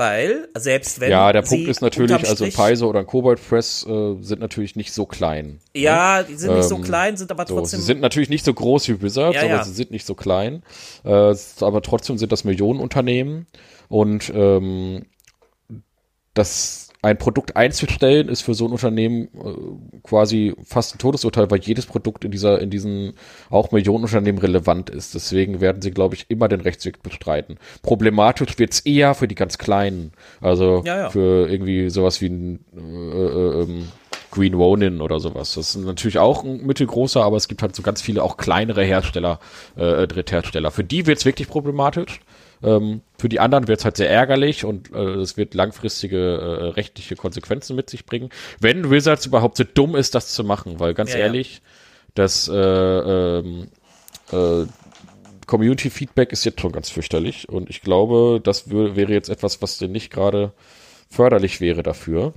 Weil 0.00 0.48
selbst 0.56 0.98
wenn 0.98 1.10
ja 1.10 1.30
der 1.30 1.42
Punkt 1.42 1.68
ist 1.68 1.82
natürlich 1.82 2.26
also 2.26 2.46
ein 2.46 2.52
Paizo 2.54 2.88
oder 2.88 3.00
ein 3.00 3.06
Cobalt 3.06 3.38
Press 3.46 3.86
äh, 3.86 4.16
sind 4.22 4.40
natürlich 4.40 4.74
nicht 4.74 4.94
so 4.94 5.04
klein 5.04 5.60
ja 5.76 6.22
ne? 6.22 6.26
die 6.30 6.36
sind 6.36 6.52
ähm, 6.52 6.56
nicht 6.56 6.68
so 6.68 6.76
ähm, 6.76 6.82
klein 6.82 7.16
sind 7.18 7.30
aber 7.30 7.44
trotzdem 7.44 7.80
so, 7.80 7.82
sie 7.82 7.86
sind 7.86 8.00
natürlich 8.00 8.30
nicht 8.30 8.42
so 8.42 8.54
groß 8.54 8.88
wie 8.88 9.02
Wizards 9.02 9.36
ja, 9.36 9.42
aber 9.42 9.50
ja. 9.50 9.64
sie 9.64 9.74
sind 9.74 9.90
nicht 9.90 10.06
so 10.06 10.14
klein 10.14 10.62
äh, 11.04 11.34
aber 11.60 11.82
trotzdem 11.82 12.16
sind 12.16 12.32
das 12.32 12.44
Millionenunternehmen 12.44 13.46
und 13.88 14.32
ähm, 14.34 15.04
das 16.32 16.89
ein 17.02 17.16
Produkt 17.16 17.56
einzustellen, 17.56 18.28
ist 18.28 18.42
für 18.42 18.54
so 18.54 18.66
ein 18.66 18.72
Unternehmen 18.72 19.28
äh, 19.34 19.98
quasi 20.02 20.54
fast 20.64 20.94
ein 20.94 20.98
Todesurteil, 20.98 21.50
weil 21.50 21.60
jedes 21.60 21.86
Produkt 21.86 22.24
in 22.24 22.30
dieser, 22.30 22.60
in 22.60 22.68
diesen 22.68 23.14
auch 23.48 23.72
Millionenunternehmen 23.72 24.40
relevant 24.40 24.90
ist. 24.90 25.14
Deswegen 25.14 25.60
werden 25.60 25.80
sie, 25.80 25.92
glaube 25.92 26.14
ich, 26.14 26.26
immer 26.28 26.48
den 26.48 26.60
Rechtsweg 26.60 27.02
bestreiten. 27.02 27.58
Problematisch 27.82 28.58
wird's 28.58 28.80
eher 28.80 29.14
für 29.14 29.28
die 29.28 29.34
ganz 29.34 29.56
Kleinen. 29.56 30.12
Also 30.40 30.82
ja, 30.84 30.98
ja. 30.98 31.10
für 31.10 31.48
irgendwie 31.50 31.88
sowas 31.88 32.20
wie 32.20 32.28
ein 32.28 32.64
äh, 32.76 32.80
äh, 32.80 33.62
ähm, 33.62 33.88
Green 34.30 34.54
Ronin 34.54 35.00
oder 35.00 35.20
sowas. 35.20 35.54
Das 35.54 35.74
ist 35.74 35.84
natürlich 35.84 36.18
auch 36.18 36.44
ein 36.44 36.64
mittelgroßer, 36.64 37.22
aber 37.22 37.36
es 37.36 37.48
gibt 37.48 37.62
halt 37.62 37.74
so 37.74 37.82
ganz 37.82 38.00
viele 38.00 38.22
auch 38.22 38.36
kleinere 38.36 38.84
Hersteller, 38.84 39.40
äh, 39.76 40.06
Dritthersteller. 40.06 40.70
Für 40.70 40.84
die 40.84 41.06
wird's 41.06 41.24
wirklich 41.24 41.48
problematisch. 41.48 42.20
Ähm, 42.62 43.00
für 43.18 43.28
die 43.28 43.40
anderen 43.40 43.68
wird 43.68 43.80
es 43.80 43.84
halt 43.84 43.96
sehr 43.96 44.10
ärgerlich 44.10 44.64
und 44.64 44.90
es 44.90 45.32
äh, 45.32 45.36
wird 45.36 45.54
langfristige 45.54 46.18
äh, 46.18 46.64
rechtliche 46.70 47.16
Konsequenzen 47.16 47.76
mit 47.76 47.88
sich 47.88 48.04
bringen. 48.04 48.30
Wenn 48.60 48.90
Wizards 48.90 49.26
überhaupt 49.26 49.56
so 49.56 49.64
dumm 49.64 49.96
ist, 49.96 50.14
das 50.14 50.32
zu 50.32 50.44
machen, 50.44 50.78
weil 50.78 50.94
ganz 50.94 51.12
ja, 51.12 51.20
ehrlich, 51.20 51.62
das 52.14 52.48
äh, 52.48 52.54
ähm, 52.54 53.68
äh, 54.32 54.66
Community 55.46 55.90
Feedback 55.90 56.32
ist 56.32 56.44
jetzt 56.44 56.60
schon 56.60 56.72
ganz 56.72 56.90
fürchterlich 56.90 57.48
und 57.48 57.70
ich 57.70 57.82
glaube, 57.82 58.40
das 58.42 58.70
wäre 58.70 59.12
jetzt 59.12 59.30
etwas, 59.30 59.62
was 59.62 59.78
denn 59.78 59.92
nicht 59.92 60.12
gerade 60.12 60.52
förderlich 61.08 61.60
wäre 61.60 61.82
dafür 61.82 62.34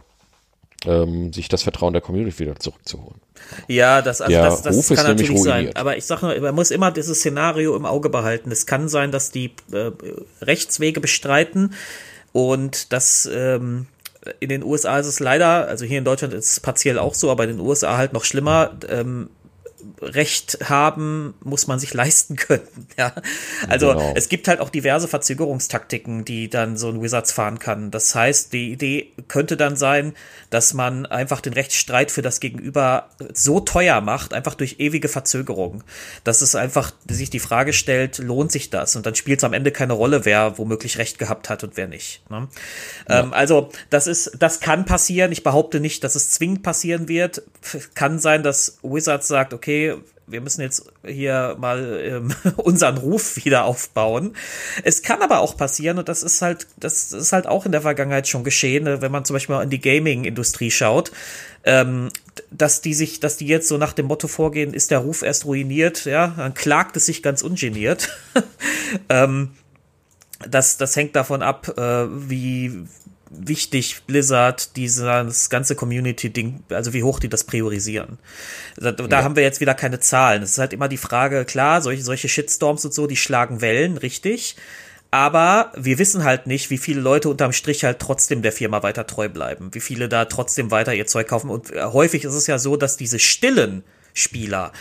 ähm, 0.85 1.33
sich 1.33 1.49
das 1.49 1.63
Vertrauen 1.63 1.93
der 1.93 2.01
Community 2.01 2.39
wieder 2.39 2.55
zurückzuholen. 2.57 3.19
Ja, 3.67 4.01
das, 4.01 4.21
also 4.21 4.35
das, 4.35 4.61
das 4.61 4.87
kann 4.89 5.07
natürlich 5.07 5.31
ruiniert. 5.31 5.45
sein. 5.45 5.75
Aber 5.75 5.97
ich 5.97 6.05
sage 6.05 6.25
nur, 6.25 6.39
man 6.39 6.55
muss 6.55 6.71
immer 6.71 6.91
dieses 6.91 7.19
Szenario 7.19 7.75
im 7.75 7.85
Auge 7.85 8.09
behalten. 8.09 8.51
Es 8.51 8.65
kann 8.65 8.89
sein, 8.89 9.11
dass 9.11 9.31
die 9.31 9.51
äh, 9.71 9.91
Rechtswege 10.41 11.01
bestreiten 11.01 11.73
und 12.31 12.93
dass 12.93 13.29
ähm, 13.31 13.87
in 14.39 14.49
den 14.49 14.63
USA 14.63 14.99
ist 14.99 15.07
es 15.07 15.19
leider, 15.19 15.67
also 15.67 15.85
hier 15.85 15.97
in 15.97 16.05
Deutschland 16.05 16.33
ist 16.33 16.49
es 16.49 16.59
partiell 16.59 16.97
auch 16.97 17.13
so, 17.13 17.29
aber 17.29 17.43
in 17.43 17.57
den 17.57 17.59
USA 17.59 17.97
halt 17.97 18.13
noch 18.13 18.23
schlimmer. 18.23 18.71
Ähm, 18.89 19.29
Recht 20.01 20.57
haben, 20.69 21.33
muss 21.41 21.67
man 21.67 21.79
sich 21.79 21.93
leisten 21.93 22.35
können. 22.35 22.63
Ja, 22.95 23.13
also 23.69 23.87
genau. 23.87 24.13
es 24.15 24.29
gibt 24.29 24.47
halt 24.47 24.59
auch 24.59 24.69
diverse 24.69 25.07
Verzögerungstaktiken, 25.07 26.25
die 26.25 26.47
dann 26.49 26.77
so 26.77 26.89
ein 26.89 27.01
Wizards 27.01 27.31
fahren 27.31 27.57
kann. 27.57 27.89
Das 27.89 28.13
heißt, 28.13 28.53
die 28.53 28.71
Idee 28.71 29.11
könnte 29.27 29.57
dann 29.57 29.75
sein, 29.75 30.13
dass 30.51 30.75
man 30.75 31.07
einfach 31.07 31.41
den 31.41 31.53
Rechtsstreit 31.53 32.11
für 32.11 32.21
das 32.21 32.39
Gegenüber 32.39 33.09
so 33.33 33.59
teuer 33.59 33.99
macht, 34.01 34.33
einfach 34.33 34.53
durch 34.53 34.75
ewige 34.79 35.07
Verzögerung, 35.07 35.83
dass 36.23 36.41
es 36.41 36.53
einfach 36.53 36.91
sich 37.09 37.31
die 37.31 37.39
Frage 37.39 37.73
stellt, 37.73 38.19
lohnt 38.19 38.51
sich 38.51 38.69
das? 38.69 38.95
Und 38.95 39.07
dann 39.07 39.15
spielt 39.15 39.39
es 39.39 39.43
am 39.43 39.53
Ende 39.53 39.71
keine 39.71 39.93
Rolle, 39.93 40.23
wer 40.25 40.59
womöglich 40.59 40.99
Recht 40.99 41.17
gehabt 41.17 41.49
hat 41.49 41.63
und 41.63 41.77
wer 41.77 41.87
nicht. 41.87 42.29
Ne? 42.29 42.47
Ja. 43.09 43.21
Ähm, 43.21 43.33
also 43.33 43.69
das 43.89 44.05
ist, 44.05 44.33
das 44.37 44.59
kann 44.59 44.85
passieren. 44.85 45.31
Ich 45.31 45.41
behaupte 45.41 45.79
nicht, 45.79 46.03
dass 46.03 46.13
es 46.13 46.29
zwingend 46.29 46.61
passieren 46.61 47.07
wird. 47.07 47.41
Kann 47.95 48.19
sein, 48.19 48.43
dass 48.43 48.77
Wizards 48.83 49.27
sagt, 49.27 49.53
okay 49.53 49.72
okay, 49.73 49.97
wir 50.25 50.39
müssen 50.39 50.61
jetzt 50.61 50.85
hier 51.05 51.57
mal 51.59 51.99
ähm, 52.01 52.33
unseren 52.57 52.97
Ruf 52.97 53.43
wieder 53.43 53.65
aufbauen. 53.65 54.35
Es 54.83 55.01
kann 55.01 55.21
aber 55.21 55.39
auch 55.39 55.57
passieren, 55.57 55.97
und 55.99 56.07
das 56.07 56.23
ist 56.23 56.41
halt, 56.41 56.67
das 56.77 57.11
ist 57.11 57.33
halt 57.33 57.45
auch 57.45 57.65
in 57.65 57.73
der 57.73 57.81
Vergangenheit 57.81 58.27
schon 58.27 58.43
geschehen, 58.43 58.85
ne, 58.85 59.01
wenn 59.01 59.11
man 59.11 59.25
zum 59.25 59.35
Beispiel 59.35 59.55
mal 59.55 59.63
in 59.63 59.69
die 59.69 59.81
Gaming-Industrie 59.81 60.71
schaut, 60.71 61.11
ähm, 61.65 62.09
dass 62.51 62.81
die 62.81 62.93
sich, 62.93 63.19
dass 63.19 63.35
die 63.35 63.47
jetzt 63.47 63.67
so 63.67 63.77
nach 63.77 63.93
dem 63.93 64.05
Motto 64.05 64.27
vorgehen, 64.27 64.73
ist 64.73 64.91
der 64.91 64.99
Ruf 64.99 65.23
erst 65.23 65.45
ruiniert, 65.45 66.05
ja, 66.05 66.27
dann 66.37 66.53
klagt 66.53 66.95
es 66.95 67.05
sich 67.05 67.21
ganz 67.21 67.41
ungeniert. 67.41 68.09
ähm, 69.09 69.51
das, 70.49 70.77
das 70.77 70.95
hängt 70.95 71.15
davon 71.15 71.41
ab, 71.41 71.77
äh, 71.77 72.05
wie, 72.29 72.85
wichtig 73.35 74.03
Blizzard 74.05 74.75
dieses 74.75 75.49
ganze 75.49 75.75
Community-Ding, 75.75 76.63
also 76.69 76.93
wie 76.93 77.03
hoch 77.03 77.19
die 77.19 77.29
das 77.29 77.43
priorisieren. 77.43 78.17
Da, 78.77 78.91
da 78.91 79.05
ja. 79.05 79.23
haben 79.23 79.35
wir 79.35 79.43
jetzt 79.43 79.61
wieder 79.61 79.73
keine 79.73 79.99
Zahlen. 79.99 80.43
Es 80.43 80.51
ist 80.51 80.57
halt 80.57 80.73
immer 80.73 80.87
die 80.87 80.97
Frage, 80.97 81.45
klar, 81.45 81.81
solche, 81.81 82.03
solche 82.03 82.29
Shitstorms 82.29 82.85
und 82.85 82.93
so, 82.93 83.07
die 83.07 83.15
schlagen 83.15 83.61
Wellen, 83.61 83.97
richtig. 83.97 84.55
Aber 85.11 85.71
wir 85.75 85.99
wissen 85.99 86.23
halt 86.23 86.47
nicht, 86.47 86.71
wie 86.71 86.79
viele 86.79 86.99
Leute 86.99 87.29
unterm 87.29 87.53
Strich 87.53 87.83
halt 87.83 87.99
trotzdem 87.99 88.41
der 88.41 88.51
Firma 88.51 88.81
weiter 88.81 89.05
treu 89.05 89.29
bleiben, 89.29 89.69
wie 89.73 89.79
viele 89.79 90.09
da 90.09 90.25
trotzdem 90.25 90.71
weiter 90.71 90.95
ihr 90.95 91.05
Zeug 91.05 91.27
kaufen. 91.27 91.51
Und 91.51 91.71
äh, 91.71 91.83
häufig 91.83 92.23
ist 92.23 92.33
es 92.33 92.47
ja 92.47 92.57
so, 92.57 92.77
dass 92.77 92.97
diese 92.97 93.19
stillen 93.19 93.83
Spieler, 94.15 94.71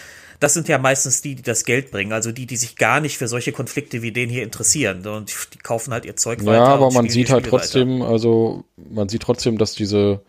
das 0.42 0.54
sind 0.54 0.68
ja 0.68 0.78
meistens 0.78 1.22
die, 1.22 1.36
die 1.36 1.42
das 1.42 1.64
Geld 1.64 1.90
bringen, 1.92 2.12
also 2.12 2.32
die, 2.32 2.46
die 2.46 2.56
sich 2.56 2.76
gar 2.76 3.00
nicht 3.00 3.16
für 3.16 3.28
solche 3.28 3.52
Konflikte 3.52 4.02
wie 4.02 4.10
den 4.10 4.28
hier 4.28 4.42
interessieren. 4.42 5.06
Und 5.06 5.32
die 5.54 5.58
kaufen 5.58 5.92
halt 5.92 6.04
ihr 6.04 6.16
Zeug 6.16 6.44
weiter. 6.44 6.58
Ja, 6.58 6.64
aber 6.64 6.90
man 6.90 7.08
sieht 7.08 7.30
halt 7.30 7.46
trotzdem, 7.46 8.00
weiter. 8.00 8.10
also 8.10 8.64
man 8.76 9.08
sieht 9.08 9.22
trotzdem, 9.22 9.56
dass 9.56 9.74
diese 9.74 10.20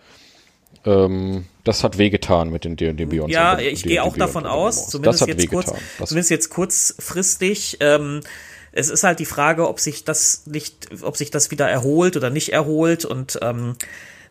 ähm, 0.86 1.45
das 1.64 1.84
hat 1.84 1.97
wehgetan 1.97 2.49
mit 2.49 2.66
den 2.66 2.76
D&D 2.76 3.05
Beyond. 3.05 3.32
Ja, 3.32 3.57
ich 3.57 3.84
gehe 3.84 4.03
auch 4.03 4.18
davon 4.18 4.45
aus, 4.45 4.89
zumindest 4.89 5.26
jetzt, 5.28 5.49
kurz, 5.49 5.74
zumindest 6.05 6.30
jetzt 6.30 6.49
kurzfristig. 6.49 7.78
Ähm, 7.80 8.20
es 8.72 8.89
ist 8.89 9.03
halt 9.03 9.20
die 9.20 9.26
Frage, 9.26 9.68
ob 9.68 9.80
sich 9.80 10.03
das 10.03 10.45
nicht, 10.45 10.89
ob 11.01 11.18
sich 11.18 11.32
das 11.32 11.51
wieder 11.51 11.70
erholt 11.70 12.18
oder 12.18 12.30
nicht 12.30 12.49
erholt 12.51 13.05
und 13.05 13.39
ähm, 13.41 13.76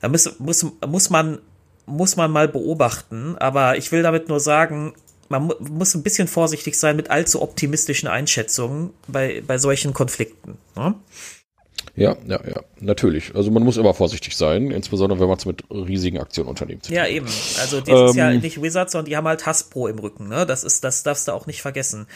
da 0.00 0.08
muss, 0.08 0.38
muss, 0.38 0.66
muss 0.86 1.10
man 1.10 1.38
muss 1.86 2.16
man 2.16 2.30
mal 2.30 2.48
beobachten. 2.48 3.36
Aber 3.38 3.76
ich 3.76 3.90
will 3.90 4.02
damit 4.02 4.28
nur 4.28 4.40
sagen, 4.40 4.94
man 5.32 5.46
mu 5.46 5.54
muss 5.60 5.94
ein 5.94 6.02
bisschen 6.02 6.28
vorsichtig 6.28 6.78
sein 6.78 6.94
mit 6.94 7.10
allzu 7.10 7.42
optimistischen 7.42 8.08
Einschätzungen 8.08 8.90
bei, 9.08 9.42
bei 9.46 9.58
solchen 9.58 9.92
Konflikten. 9.92 10.58
Ne? 10.76 10.94
Ja, 11.94 12.16
ja, 12.26 12.40
ja, 12.46 12.62
natürlich. 12.80 13.34
Also 13.34 13.50
man 13.50 13.62
muss 13.64 13.76
immer 13.76 13.92
vorsichtig 13.92 14.36
sein, 14.36 14.70
insbesondere 14.70 15.20
wenn 15.20 15.28
man 15.28 15.36
es 15.36 15.44
mit 15.44 15.64
riesigen 15.70 16.18
Aktionen 16.18 16.48
unternimmt. 16.48 16.88
Ja, 16.88 17.06
eben. 17.06 17.26
Also 17.60 17.80
das 17.80 17.88
ähm, 17.88 18.06
ist 18.06 18.14
ja 18.14 18.30
nicht 18.30 18.62
Wizards, 18.62 18.92
sondern 18.92 19.06
die 19.06 19.16
haben 19.16 19.26
halt 19.26 19.44
Hasbro 19.44 19.88
im 19.88 19.98
Rücken, 19.98 20.28
ne? 20.28 20.46
Das 20.46 20.64
ist, 20.64 20.84
das 20.84 21.02
darfst 21.02 21.28
du 21.28 21.32
auch 21.32 21.46
nicht 21.46 21.60
vergessen. 21.60 22.06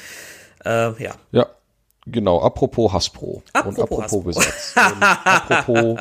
Äh, 0.65 1.03
ja. 1.03 1.15
Ja, 1.33 1.47
genau. 2.07 2.41
Apropos 2.41 2.93
Hasbro. 2.93 3.43
Apropos 3.53 3.77
und 3.77 3.83
apropos 3.83 4.05
Hasbro. 4.05 4.27
Wizards. 4.27 4.75
und 4.77 5.03
apropos 5.25 5.99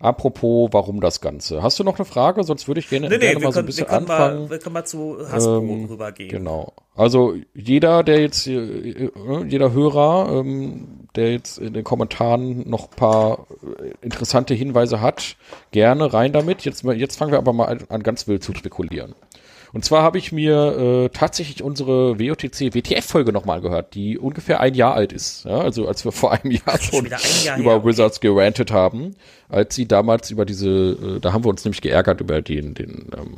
Apropos, 0.00 0.68
warum 0.72 1.00
das 1.00 1.20
Ganze? 1.20 1.62
Hast 1.62 1.78
du 1.78 1.84
noch 1.84 1.98
eine 1.98 2.04
Frage? 2.04 2.44
Sonst 2.44 2.68
würde 2.68 2.78
ich 2.78 2.88
gerne, 2.88 3.08
nee, 3.08 3.18
gerne 3.18 3.38
nee, 3.38 3.44
mal 3.44 3.52
so 3.52 3.58
ein 3.58 3.66
bisschen 3.66 3.88
wir 3.88 3.96
anfangen. 3.96 4.42
Mal, 4.42 4.50
wir 4.50 4.58
können 4.58 4.72
mal 4.72 4.84
zu 4.84 5.18
Hasbro 5.30 5.58
ähm, 5.58 5.84
rübergehen. 5.86 6.30
Genau. 6.30 6.72
Also 6.94 7.34
jeder, 7.54 8.04
der 8.04 8.20
jetzt, 8.20 8.46
äh, 8.46 9.10
jeder 9.46 9.72
Hörer, 9.72 10.40
ähm, 10.40 11.08
der 11.16 11.32
jetzt 11.32 11.58
in 11.58 11.72
den 11.72 11.82
Kommentaren 11.82 12.68
noch 12.68 12.90
ein 12.90 12.96
paar 12.96 13.46
äh, 13.80 14.04
interessante 14.04 14.54
Hinweise 14.54 15.00
hat, 15.00 15.36
gerne 15.72 16.12
rein 16.12 16.32
damit. 16.32 16.64
Jetzt, 16.64 16.84
jetzt 16.84 17.16
fangen 17.16 17.32
wir 17.32 17.38
aber 17.38 17.52
mal 17.52 17.78
an 17.88 18.02
ganz 18.04 18.28
wild 18.28 18.44
zu 18.44 18.54
spekulieren. 18.54 19.16
Und 19.72 19.84
zwar 19.84 20.02
habe 20.02 20.18
ich 20.18 20.32
mir 20.32 20.76
äh, 21.04 21.08
tatsächlich 21.10 21.62
unsere 21.62 22.18
WOTC 22.18 22.74
WTF-Folge 22.74 23.32
nochmal 23.32 23.60
gehört, 23.60 23.94
die 23.94 24.18
ungefähr 24.18 24.60
ein 24.60 24.74
Jahr 24.74 24.94
alt 24.94 25.12
ist. 25.12 25.44
Ja, 25.44 25.58
also 25.58 25.86
als 25.86 26.04
wir 26.04 26.12
vor 26.18 26.32
einem 26.32 26.52
Jahr 26.52 26.80
schon 26.80 27.06
Jahr 27.06 27.58
über 27.58 27.72
her, 27.72 27.84
Wizards 27.84 28.20
gerantet 28.20 28.70
haben, 28.70 29.14
als 29.48 29.74
sie 29.74 29.86
damals 29.86 30.30
über 30.30 30.44
diese, 30.44 30.68
äh, 30.68 31.20
da 31.20 31.32
haben 31.32 31.44
wir 31.44 31.50
uns 31.50 31.64
nämlich 31.64 31.80
geärgert 31.80 32.20
über 32.20 32.40
den, 32.42 32.74
den 32.74 33.08
ähm, 33.16 33.34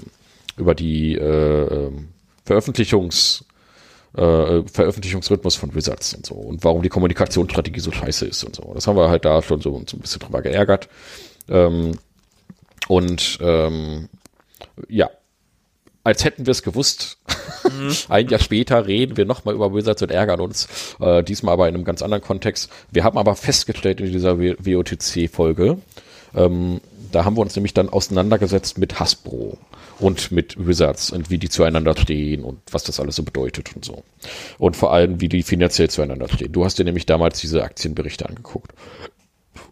über 0.57 0.75
die 0.75 1.15
äh, 1.15 1.87
ähm, 1.87 2.09
Veröffentlichungs 2.45 3.45
äh, 4.17 4.63
Veröffentlichungsrhythmus 4.67 5.57
von 5.57 5.75
Wizards 5.75 6.15
und 6.15 6.27
so 6.27 6.35
und 6.35 6.65
warum 6.65 6.83
die 6.83 6.89
Kommunikationsstrategie 6.89 7.81
so 7.81 7.93
scheiße 7.93 8.27
ist 8.27 8.45
und 8.45 8.57
so. 8.57 8.73
Das 8.75 8.87
haben 8.87 8.97
wir 8.97 9.09
halt 9.09 9.25
da 9.25 9.41
schon 9.43 9.61
so, 9.61 9.83
so 9.87 9.97
ein 9.97 10.01
bisschen 10.01 10.21
drüber 10.21 10.43
geärgert. 10.43 10.89
Ähm, 11.49 11.93
und 12.89 13.39
ähm, 13.41 14.09
ja, 14.89 15.11
als 16.05 16.25
hätten 16.25 16.47
wir 16.47 16.53
es 16.53 16.63
gewusst. 16.63 17.19
Mhm. 17.65 17.95
Ein 18.09 18.29
Jahr 18.29 18.41
später 18.41 18.87
reden 18.87 19.17
wir 19.17 19.27
nochmal 19.27 19.55
über 19.55 19.75
Wizards 19.75 20.03
und 20.03 20.11
ärgern 20.11 20.41
uns. 20.41 20.69
Äh, 20.99 21.23
diesmal 21.23 21.55
aber 21.55 21.69
in 21.69 21.75
einem 21.75 21.85
ganz 21.85 22.03
anderen 22.03 22.23
Kontext. 22.23 22.71
Wir 22.91 23.05
haben 23.05 23.19
aber 23.19 23.37
festgestellt 23.37 24.01
in 24.01 24.13
dieser 24.13 24.39
WOTC-Folge, 24.39 25.79
ähm, 26.35 26.81
da 27.13 27.25
haben 27.25 27.37
wir 27.37 27.43
uns 27.43 27.57
nämlich 27.57 27.75
dann 27.75 27.89
auseinandergesetzt 27.89 28.79
mit 28.79 29.01
Hasbro 29.01 29.59
und 29.99 30.31
mit 30.31 30.67
Wizards 30.67 31.11
und 31.11 31.29
wie 31.31 31.39
die 31.39 31.49
zueinander 31.49 31.97
stehen 31.97 32.45
und 32.45 32.61
was 32.71 32.85
das 32.85 33.01
alles 33.01 33.17
so 33.17 33.23
bedeutet 33.23 33.75
und 33.75 33.85
so. 33.85 34.05
Und 34.59 34.77
vor 34.77 34.93
allem, 34.93 35.21
wie 35.21 35.29
die 35.29 35.43
finanziell 35.43 35.91
zueinander 35.91 36.29
stehen. 36.29 36.53
Du 36.53 36.65
hast 36.65 36.79
dir 36.79 36.85
nämlich 36.85 37.07
damals 37.07 37.41
diese 37.41 37.65
Aktienberichte 37.65 38.29
angeguckt. 38.29 38.73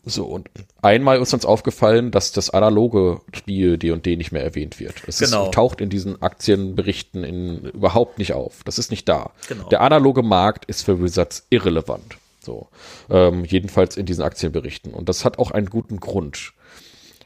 So, 0.09 0.25
und 0.27 0.49
einmal 0.81 1.21
ist 1.21 1.35
uns 1.35 1.45
aufgefallen, 1.45 2.11
dass 2.11 2.33
das 2.33 2.51
analoge 2.51 3.21
Spiel 3.35 3.77
D&D 3.77 4.17
nicht 4.17 4.33
mehr 4.33 4.43
erwähnt 4.43 4.81
wird. 4.81 4.95
Es 5.07 5.19
genau. 5.19 5.45
ist, 5.45 5.55
taucht 5.55 5.81
in 5.81 5.91
diesen 5.91 6.21
Aktienberichten 6.23 7.25
in, 7.25 7.59
überhaupt 7.65 8.19
nicht 8.19 8.33
auf. 8.33 8.63
Das 8.65 8.79
ist 8.79 8.91
nicht 8.91 9.09
da. 9.09 9.33
Genau. 9.49 9.69
Der 9.69 9.83
analoge 9.83 10.23
Markt 10.23 10.65
ist 10.65 10.83
für 10.83 11.03
Wizards 11.03 11.47
irrelevant. 11.51 12.17
So, 12.41 12.69
ähm, 13.11 13.45
jedenfalls 13.45 13.97
in 13.97 14.07
diesen 14.07 14.25
Aktienberichten. 14.25 14.95
Und 14.95 15.09
das 15.11 15.25
hat 15.25 15.39
auch 15.39 15.51
einen 15.51 15.69
guten 15.69 16.01
Grund. 16.01 16.55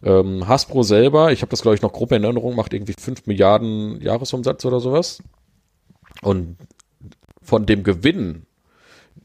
Ähm, 0.03 0.49
Hasbro 0.49 0.83
selber, 0.83 1.31
ich 1.31 1.43
habe 1.43 1.51
das 1.51 1.63
glaube 1.63 1.77
ich 1.77 1.83
noch 1.83 1.93
grob 1.93 2.11
in 2.11 2.25
Erinnerung, 2.25 2.57
macht 2.57 2.75
irgendwie 2.75 2.95
5 2.99 3.27
Milliarden 3.27 4.01
Jahresumsatz 4.01 4.65
oder 4.65 4.81
sowas. 4.81 5.23
Und 6.23 6.57
von 7.41 7.67
dem 7.67 7.85
Gewinn 7.85 8.47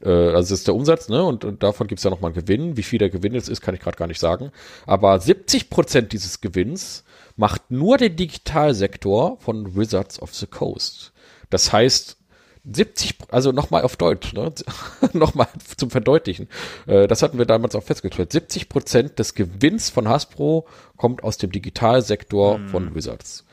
äh, 0.02 0.08
also 0.08 0.50
das 0.50 0.60
ist 0.60 0.66
der 0.66 0.74
Umsatz, 0.74 1.08
ne? 1.08 1.22
Und, 1.24 1.44
und 1.44 1.62
davon 1.62 1.86
gibt 1.86 1.98
es 1.98 2.04
ja 2.04 2.10
nochmal 2.10 2.32
einen 2.32 2.40
Gewinn. 2.40 2.76
Wie 2.76 2.82
viel 2.82 2.98
der 2.98 3.10
Gewinn 3.10 3.34
jetzt 3.34 3.48
ist, 3.48 3.60
kann 3.60 3.74
ich 3.74 3.80
gerade 3.80 3.96
gar 3.96 4.06
nicht 4.06 4.20
sagen. 4.20 4.52
Aber 4.86 5.18
70 5.18 5.70
Prozent 5.70 6.12
dieses 6.12 6.40
Gewinns 6.40 7.04
macht 7.36 7.70
nur 7.70 7.98
der 7.98 8.10
Digitalsektor 8.10 9.38
von 9.38 9.76
Wizards 9.76 10.20
of 10.20 10.34
the 10.34 10.46
Coast. 10.46 11.12
Das 11.50 11.72
heißt, 11.72 12.16
70, 12.70 13.14
also 13.30 13.52
nochmal 13.52 13.82
auf 13.82 13.96
Deutsch, 13.96 14.32
ne? 14.34 14.52
nochmal 15.12 15.48
zum 15.76 15.90
Verdeutlichen. 15.90 16.48
Äh, 16.86 17.06
das 17.06 17.22
hatten 17.22 17.38
wir 17.38 17.46
damals 17.46 17.74
auch 17.74 17.82
festgestellt. 17.82 18.32
70 18.32 18.68
Prozent 18.68 19.18
des 19.18 19.34
Gewinns 19.34 19.90
von 19.90 20.08
Hasbro 20.08 20.66
kommt 20.96 21.22
aus 21.24 21.38
dem 21.38 21.50
Digitalsektor 21.50 22.56
hm. 22.58 22.68
von 22.68 22.94
Wizards 22.94 23.44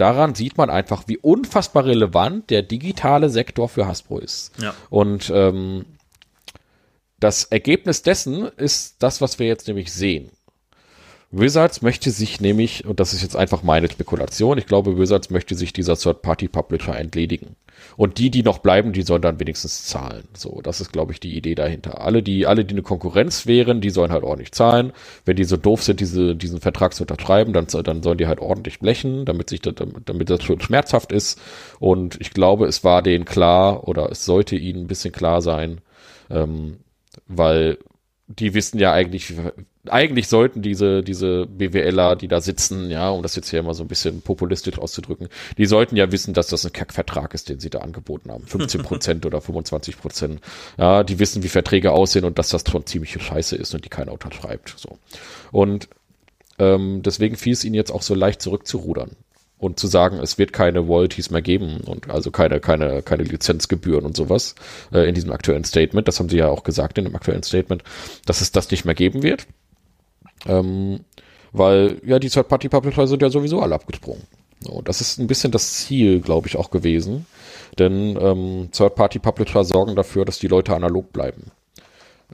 daran 0.00 0.34
sieht 0.34 0.56
man 0.56 0.70
einfach, 0.70 1.04
wie 1.06 1.18
unfassbar 1.18 1.84
relevant 1.84 2.50
der 2.50 2.62
digitale 2.62 3.28
Sektor 3.28 3.68
für 3.68 3.86
Hasbro 3.86 4.18
ist. 4.18 4.52
Ja. 4.60 4.74
Und 4.88 5.30
ähm, 5.34 5.84
das 7.18 7.44
Ergebnis 7.44 8.02
dessen 8.02 8.44
ist 8.56 8.96
das, 9.00 9.20
was 9.20 9.38
wir 9.38 9.46
jetzt 9.46 9.68
nämlich 9.68 9.92
sehen. 9.92 10.30
Wizards 11.30 11.82
möchte 11.82 12.10
sich 12.10 12.40
nämlich, 12.40 12.84
und 12.86 12.98
das 12.98 13.12
ist 13.12 13.22
jetzt 13.22 13.36
einfach 13.36 13.62
meine 13.62 13.88
Spekulation, 13.88 14.58
ich 14.58 14.66
glaube, 14.66 14.98
Wizards 14.98 15.30
möchte 15.30 15.54
sich 15.54 15.72
dieser 15.72 15.96
Third-Party-Publisher 15.96 16.96
entledigen. 16.96 17.54
Und 17.96 18.18
die, 18.18 18.30
die 18.30 18.42
noch 18.42 18.58
bleiben, 18.58 18.92
die 18.92 19.02
sollen 19.02 19.22
dann 19.22 19.40
wenigstens 19.40 19.84
zahlen. 19.84 20.24
So, 20.34 20.60
das 20.62 20.80
ist, 20.80 20.92
glaube 20.92 21.12
ich, 21.12 21.20
die 21.20 21.36
Idee 21.36 21.54
dahinter. 21.54 22.00
Alle, 22.00 22.22
die, 22.22 22.46
alle, 22.46 22.64
die 22.64 22.74
eine 22.74 22.82
Konkurrenz 22.82 23.46
wären, 23.46 23.80
die 23.80 23.90
sollen 23.90 24.12
halt 24.12 24.24
ordentlich 24.24 24.52
zahlen. 24.52 24.92
Wenn 25.24 25.36
die 25.36 25.44
so 25.44 25.56
doof 25.56 25.82
sind, 25.82 26.00
diese, 26.00 26.34
diesen 26.36 26.60
Vertrag 26.60 26.94
zu 26.94 27.04
unterschreiben, 27.04 27.52
dann, 27.52 27.66
dann 27.84 28.02
sollen 28.02 28.18
die 28.18 28.26
halt 28.26 28.40
ordentlich 28.40 28.80
blechen, 28.80 29.24
damit 29.24 29.50
sich 29.50 29.60
das, 29.60 29.74
damit 30.04 30.30
das 30.30 30.42
schon 30.42 30.60
schmerzhaft 30.60 31.12
ist. 31.12 31.40
Und 31.78 32.20
ich 32.20 32.30
glaube, 32.30 32.66
es 32.66 32.84
war 32.84 33.02
denen 33.02 33.24
klar, 33.24 33.86
oder 33.88 34.10
es 34.10 34.24
sollte 34.24 34.56
ihnen 34.56 34.82
ein 34.82 34.88
bisschen 34.88 35.12
klar 35.12 35.42
sein, 35.42 35.80
ähm, 36.30 36.78
weil 37.26 37.78
die 38.28 38.54
wissen 38.54 38.78
ja 38.78 38.92
eigentlich, 38.92 39.34
eigentlich 39.88 40.28
sollten 40.28 40.60
diese, 40.60 41.02
diese 41.02 41.46
BWLer, 41.46 42.16
die 42.16 42.28
da 42.28 42.40
sitzen, 42.40 42.90
ja, 42.90 43.08
um 43.10 43.22
das 43.22 43.34
jetzt 43.34 43.48
hier 43.48 43.62
mal 43.62 43.72
so 43.72 43.82
ein 43.82 43.88
bisschen 43.88 44.20
populistisch 44.20 44.78
auszudrücken, 44.78 45.28
die 45.56 45.64
sollten 45.64 45.96
ja 45.96 46.12
wissen, 46.12 46.34
dass 46.34 46.48
das 46.48 46.66
ein 46.66 46.72
Kackvertrag 46.72 47.32
ist, 47.32 47.48
den 47.48 47.60
sie 47.60 47.70
da 47.70 47.78
angeboten 47.78 48.30
haben. 48.30 48.46
15 48.46 48.82
Prozent 48.82 49.26
oder 49.26 49.40
25 49.40 49.98
Prozent. 49.98 50.40
Ja, 50.76 51.02
die 51.02 51.18
wissen, 51.18 51.42
wie 51.42 51.48
Verträge 51.48 51.92
aussehen 51.92 52.24
und 52.24 52.38
dass 52.38 52.50
das 52.50 52.64
schon 52.70 52.84
ziemlich 52.84 53.22
scheiße 53.22 53.56
ist 53.56 53.74
und 53.74 53.84
die 53.84 53.88
keiner 53.88 54.12
unterschreibt. 54.12 54.74
So. 54.76 54.98
Und 55.50 55.88
ähm, 56.58 57.02
deswegen 57.02 57.36
fiel 57.36 57.54
es 57.54 57.64
ihnen 57.64 57.74
jetzt 57.74 57.90
auch 57.90 58.02
so 58.02 58.14
leicht 58.14 58.42
zurückzurudern 58.42 59.16
und 59.60 59.78
zu 59.78 59.86
sagen, 59.86 60.18
es 60.18 60.38
wird 60.38 60.52
keine 60.52 60.80
Royalties 60.80 61.30
mehr 61.30 61.42
geben 61.42 61.80
und 61.80 62.10
also 62.10 62.30
keine, 62.30 62.60
keine, 62.60 63.02
keine 63.02 63.22
Lizenzgebühren 63.22 64.04
und 64.04 64.16
sowas 64.16 64.54
äh, 64.92 65.08
in 65.08 65.14
diesem 65.14 65.32
aktuellen 65.32 65.64
Statement. 65.64 66.06
Das 66.08 66.18
haben 66.18 66.28
sie 66.28 66.38
ja 66.38 66.48
auch 66.48 66.64
gesagt 66.64 66.98
in 66.98 67.04
dem 67.04 67.14
aktuellen 67.14 67.42
Statement, 67.42 67.82
dass 68.26 68.40
es 68.40 68.52
das 68.52 68.70
nicht 68.70 68.84
mehr 68.84 68.94
geben 68.94 69.22
wird. 69.22 69.46
Ähm, 70.46 71.00
weil 71.52 72.00
ja 72.04 72.18
die 72.18 72.30
Third-Party-Publisher 72.30 73.06
sind 73.06 73.22
ja 73.22 73.30
sowieso 73.30 73.60
alle 73.60 73.74
abgesprungen. 73.74 74.22
So, 74.60 74.82
das 74.82 75.00
ist 75.00 75.18
ein 75.18 75.26
bisschen 75.26 75.52
das 75.52 75.72
Ziel, 75.72 76.20
glaube 76.20 76.46
ich, 76.46 76.56
auch 76.56 76.70
gewesen. 76.70 77.26
Denn 77.78 78.18
ähm, 78.20 78.68
Third-Party-Publisher 78.72 79.64
sorgen 79.64 79.96
dafür, 79.96 80.24
dass 80.24 80.38
die 80.38 80.48
Leute 80.48 80.74
analog 80.74 81.12
bleiben. 81.12 81.50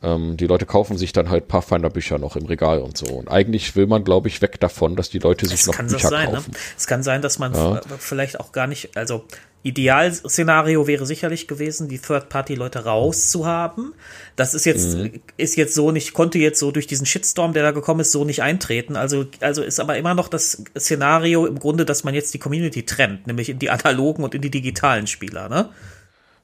Ähm, 0.03 0.37
die 0.37 0.47
Leute 0.47 0.67
kaufen 0.67 0.99
sich 0.99 1.13
dann 1.13 1.31
halt 1.31 1.49
Pathfinder-Bücher 1.49 2.19
noch 2.19 2.37
im 2.37 2.47
Regal 2.47 2.81
und 2.81 2.99
so. 2.99 3.07
Und 3.07 3.29
eigentlich 3.29 3.77
will 3.77 3.87
man, 3.87 4.05
glaube 4.05 4.29
ich, 4.29 4.43
weg 4.43 4.61
davon, 4.61 4.97
dass 4.97 5.09
die 5.09 5.19
Leute 5.19 5.47
sich 5.47 5.65
das 5.65 5.79
noch 5.79 5.87
Bücher 5.87 6.09
sein, 6.09 6.29
ne? 6.29 6.35
kaufen. 6.35 6.51
Ne? 6.51 6.59
Es 6.77 6.87
kann 6.87 7.03
sein, 7.03 7.23
dass 7.23 7.39
man 7.39 7.55
ja. 7.55 7.81
vielleicht 7.99 8.41
auch 8.41 8.53
gar 8.53 8.67
nicht, 8.67 8.97
also 8.97 9.25
Idealszenario 9.67 10.87
wäre 10.87 11.07
sicherlich 11.07 11.49
gewesen, 11.49 11.89
die 11.89 11.99
Third-Party-Leute 11.99 12.85
rauszuhaben. 12.85 13.95
Das 14.37 14.55
ist 14.55 14.65
jetzt, 14.65 14.97
mhm. 14.97 15.21
ist 15.37 15.57
jetzt 15.57 15.75
so 15.75 15.91
nicht, 15.91 16.15
konnte 16.15 16.39
jetzt 16.39 16.61
so 16.61 16.71
durch 16.71 16.87
diesen 16.87 17.05
Shitstorm, 17.05 17.53
der 17.53 17.65
da 17.65 17.73
gekommen 17.73 18.01
ist, 18.01 18.13
so 18.13 18.25
nicht 18.25 18.43
eintreten. 18.43 18.95
Also, 18.95 19.27
also 19.41 19.63
ist 19.63 19.81
aber 19.81 19.97
immer 19.97 20.15
noch 20.15 20.29
das 20.29 20.63
Szenario 20.79 21.47
im 21.47 21.59
Grunde, 21.59 21.85
dass 21.85 22.05
man 22.05 22.15
jetzt 22.15 22.33
die 22.33 22.39
Community 22.39 22.85
trennt, 22.85 23.27
nämlich 23.27 23.49
in 23.49 23.59
die 23.59 23.71
analogen 23.71 24.23
und 24.23 24.37
in 24.37 24.43
die 24.43 24.51
digitalen 24.51 25.09
Spieler, 25.09 25.49
ne? 25.49 25.71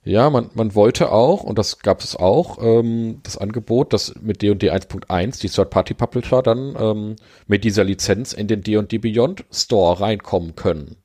Ja, 0.04 0.30
man, 0.30 0.50
man 0.54 0.74
wollte 0.74 1.12
auch, 1.12 1.44
und 1.44 1.58
das 1.58 1.78
gab 1.78 2.00
es 2.00 2.16
auch, 2.16 2.58
ähm, 2.60 3.20
das 3.22 3.38
Angebot, 3.38 3.92
dass 3.92 4.16
mit 4.20 4.42
D&D 4.42 4.68
1.1 4.72 5.40
die 5.40 5.48
Third-Party-Publisher 5.48 6.42
dann 6.42 6.74
ähm, 6.76 7.16
mit 7.46 7.62
dieser 7.62 7.84
Lizenz 7.84 8.32
in 8.32 8.48
den 8.48 8.62
D&D 8.62 8.98
Beyond 8.98 9.44
Store 9.52 10.00
reinkommen 10.00 10.56
können. 10.56 10.96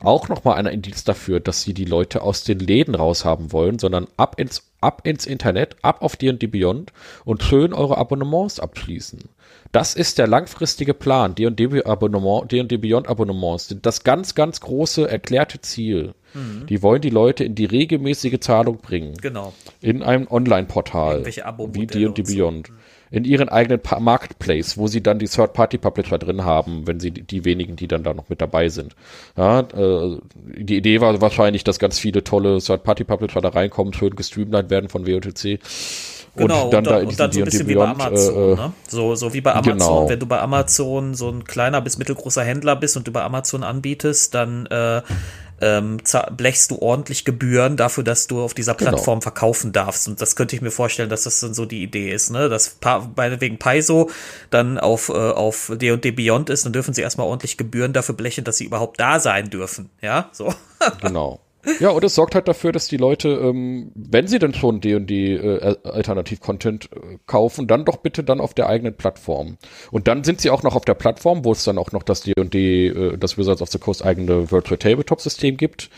Auch 0.00 0.28
nochmal 0.28 0.56
ein 0.56 0.66
Indiz 0.66 1.04
dafür, 1.04 1.40
dass 1.40 1.62
sie 1.62 1.72
die 1.72 1.84
Leute 1.84 2.22
aus 2.22 2.44
den 2.44 2.58
Läden 2.58 2.94
raushaben 2.94 3.52
wollen, 3.52 3.78
sondern 3.78 4.06
ab 4.16 4.38
ins, 4.38 4.62
ab 4.80 5.02
ins 5.04 5.26
Internet, 5.26 5.76
ab 5.82 6.02
auf 6.02 6.16
D&D 6.16 6.46
Beyond 6.46 6.92
und 7.24 7.42
schön 7.42 7.72
eure 7.72 7.96
Abonnements 7.96 8.60
abschließen. 8.60 9.20
Das 9.72 9.94
ist 9.94 10.18
der 10.18 10.26
langfristige 10.26 10.94
Plan. 10.94 11.34
D&D 11.34 11.84
Abonnement, 11.84 12.50
D&D 12.50 12.76
Beyond 12.76 13.08
Abonnements 13.08 13.68
sind 13.68 13.86
das 13.86 14.04
ganz, 14.04 14.34
ganz 14.34 14.60
große 14.60 15.08
erklärte 15.08 15.60
Ziel. 15.60 16.14
Mhm. 16.34 16.66
Die 16.66 16.82
wollen 16.82 17.00
die 17.00 17.10
Leute 17.10 17.44
in 17.44 17.54
die 17.54 17.64
regelmäßige 17.64 18.38
Zahlung 18.40 18.78
bringen. 18.78 19.14
Genau. 19.20 19.54
In 19.80 20.02
einem 20.02 20.28
Online-Portal. 20.28 21.24
Wie 21.24 21.86
D&D 21.86 22.22
Beyond. 22.22 22.68
So. 22.68 22.72
In 23.16 23.24
ihren 23.24 23.48
eigenen 23.48 23.80
pa 23.80 23.98
Marketplace, 23.98 24.76
wo 24.76 24.88
sie 24.88 25.02
dann 25.02 25.18
die 25.18 25.26
Third-Party-Publisher 25.26 26.18
drin 26.18 26.44
haben, 26.44 26.86
wenn 26.86 27.00
sie 27.00 27.10
die, 27.10 27.22
die, 27.22 27.46
wenigen, 27.46 27.74
die 27.74 27.88
dann 27.88 28.02
da 28.02 28.12
noch 28.12 28.28
mit 28.28 28.42
dabei 28.42 28.68
sind. 28.68 28.94
Ja, 29.38 29.60
äh, 29.60 30.18
die 30.44 30.76
Idee 30.76 31.00
war 31.00 31.18
wahrscheinlich, 31.22 31.64
dass 31.64 31.78
ganz 31.78 31.98
viele 31.98 32.24
tolle 32.24 32.58
Third-Party-Publisher 32.58 33.40
da 33.40 33.48
reinkommen, 33.48 33.94
schön 33.94 34.14
gestreamlined 34.14 34.68
werden 34.68 34.90
von 34.90 35.06
WOTC. 35.06 35.60
Genau, 36.36 36.64
und 36.66 36.72
dann, 36.74 36.80
und 36.80 36.86
dann, 36.86 37.02
da 37.02 37.08
und 37.08 37.18
dann 37.20 37.32
so 37.32 37.40
ein 37.40 37.44
bisschen 37.46 37.68
wie 37.68 37.74
bei 37.74 37.88
Amazon, 37.88 38.34
äh, 38.34 38.54
ne? 38.56 38.72
So, 38.86 39.14
so 39.14 39.32
wie 39.32 39.40
bei 39.40 39.54
Amazon, 39.54 39.78
genau. 39.78 40.08
wenn 40.10 40.20
du 40.20 40.26
bei 40.26 40.38
Amazon 40.38 41.14
so 41.14 41.30
ein 41.30 41.44
kleiner 41.44 41.80
bis 41.80 41.96
mittelgroßer 41.96 42.44
Händler 42.44 42.76
bist 42.76 42.98
und 42.98 43.10
bei 43.10 43.22
Amazon 43.22 43.62
anbietest, 43.62 44.34
dann 44.34 44.66
äh, 44.66 45.00
ähm, 45.60 45.98
blechst 46.36 46.70
du 46.70 46.78
ordentlich 46.78 47.24
Gebühren 47.24 47.76
dafür, 47.76 48.04
dass 48.04 48.26
du 48.26 48.42
auf 48.42 48.54
dieser 48.54 48.74
genau. 48.74 48.90
Plattform 48.90 49.20
genau. 49.20 49.22
verkaufen 49.22 49.72
darfst. 49.72 50.08
Und 50.08 50.20
das 50.20 50.36
könnte 50.36 50.54
ich 50.54 50.62
mir 50.62 50.70
vorstellen, 50.70 51.08
dass 51.08 51.24
das 51.24 51.40
dann 51.40 51.54
so 51.54 51.64
die 51.64 51.82
Idee 51.82 52.12
ist, 52.12 52.30
ne? 52.30 52.48
Dass 52.48 52.78
wegen 52.80 53.58
Paiso 53.58 54.10
dann 54.50 54.78
auf, 54.78 55.08
äh, 55.08 55.12
auf 55.12 55.72
D&D 55.74 56.10
Beyond 56.10 56.50
ist, 56.50 56.64
dann 56.64 56.72
dürfen 56.72 56.94
sie 56.94 57.02
erstmal 57.02 57.26
ordentlich 57.26 57.56
Gebühren 57.56 57.92
dafür 57.92 58.14
blechen, 58.14 58.44
dass 58.44 58.58
sie 58.58 58.64
überhaupt 58.64 59.00
da 59.00 59.18
sein 59.20 59.50
dürfen. 59.50 59.90
Ja, 60.02 60.28
so. 60.32 60.54
genau. 61.00 61.40
Ja, 61.80 61.90
und 61.90 62.04
es 62.04 62.14
sorgt 62.14 62.34
halt 62.34 62.48
dafür, 62.48 62.72
dass 62.72 62.88
die 62.88 62.96
Leute, 62.96 63.28
ähm, 63.28 63.90
wenn 63.94 64.28
sie 64.28 64.38
denn 64.38 64.54
schon 64.54 64.80
D&D 64.80 65.34
äh, 65.34 65.76
Alternativ-Content 65.84 66.90
äh, 66.92 67.18
kaufen, 67.26 67.66
dann 67.66 67.84
doch 67.84 67.98
bitte 67.98 68.22
dann 68.22 68.40
auf 68.40 68.54
der 68.54 68.68
eigenen 68.68 68.94
Plattform. 68.94 69.58
Und 69.90 70.08
dann 70.08 70.24
sind 70.24 70.40
sie 70.40 70.50
auch 70.50 70.62
noch 70.62 70.76
auf 70.76 70.84
der 70.84 70.94
Plattform, 70.94 71.44
wo 71.44 71.52
es 71.52 71.64
dann 71.64 71.78
auch 71.78 71.92
noch 71.92 72.02
das 72.02 72.22
D&D, 72.22 72.88
äh, 72.88 73.18
das 73.18 73.36
Wizards 73.36 73.62
of 73.62 73.70
the 73.70 73.78
Coast 73.78 74.04
eigene 74.04 74.50
Virtual 74.50 74.78
Tabletop-System 74.78 75.56
gibt, 75.56 75.90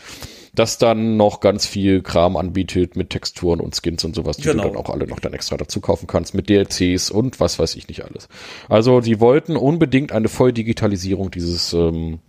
das 0.55 0.79
dann 0.79 1.17
noch 1.17 1.39
ganz 1.39 1.67
viel 1.67 2.01
Kram 2.01 2.35
anbietet 2.35 2.95
mit 2.95 3.11
Texturen 3.11 3.59
und 3.59 3.79
Skins 3.79 4.03
und 4.03 4.15
sowas, 4.15 4.37
die 4.37 4.43
genau. 4.43 4.63
du 4.63 4.69
dann 4.69 4.77
auch 4.77 4.89
alle 4.89 5.05
noch 5.07 5.19
dann 5.19 5.33
extra 5.33 5.57
dazu 5.57 5.79
kaufen 5.79 6.07
kannst, 6.07 6.33
mit 6.33 6.49
DLCs 6.49 7.11
und 7.11 7.39
was 7.39 7.59
weiß 7.59 7.75
ich 7.75 7.87
nicht 7.87 8.03
alles. 8.03 8.27
Also 8.67 9.01
die 9.01 9.19
wollten 9.19 9.55
unbedingt 9.55 10.11
eine 10.11 10.27
Volldigitalisierung 10.27 11.29
dieses 11.29 11.73
ähm, 11.73 12.19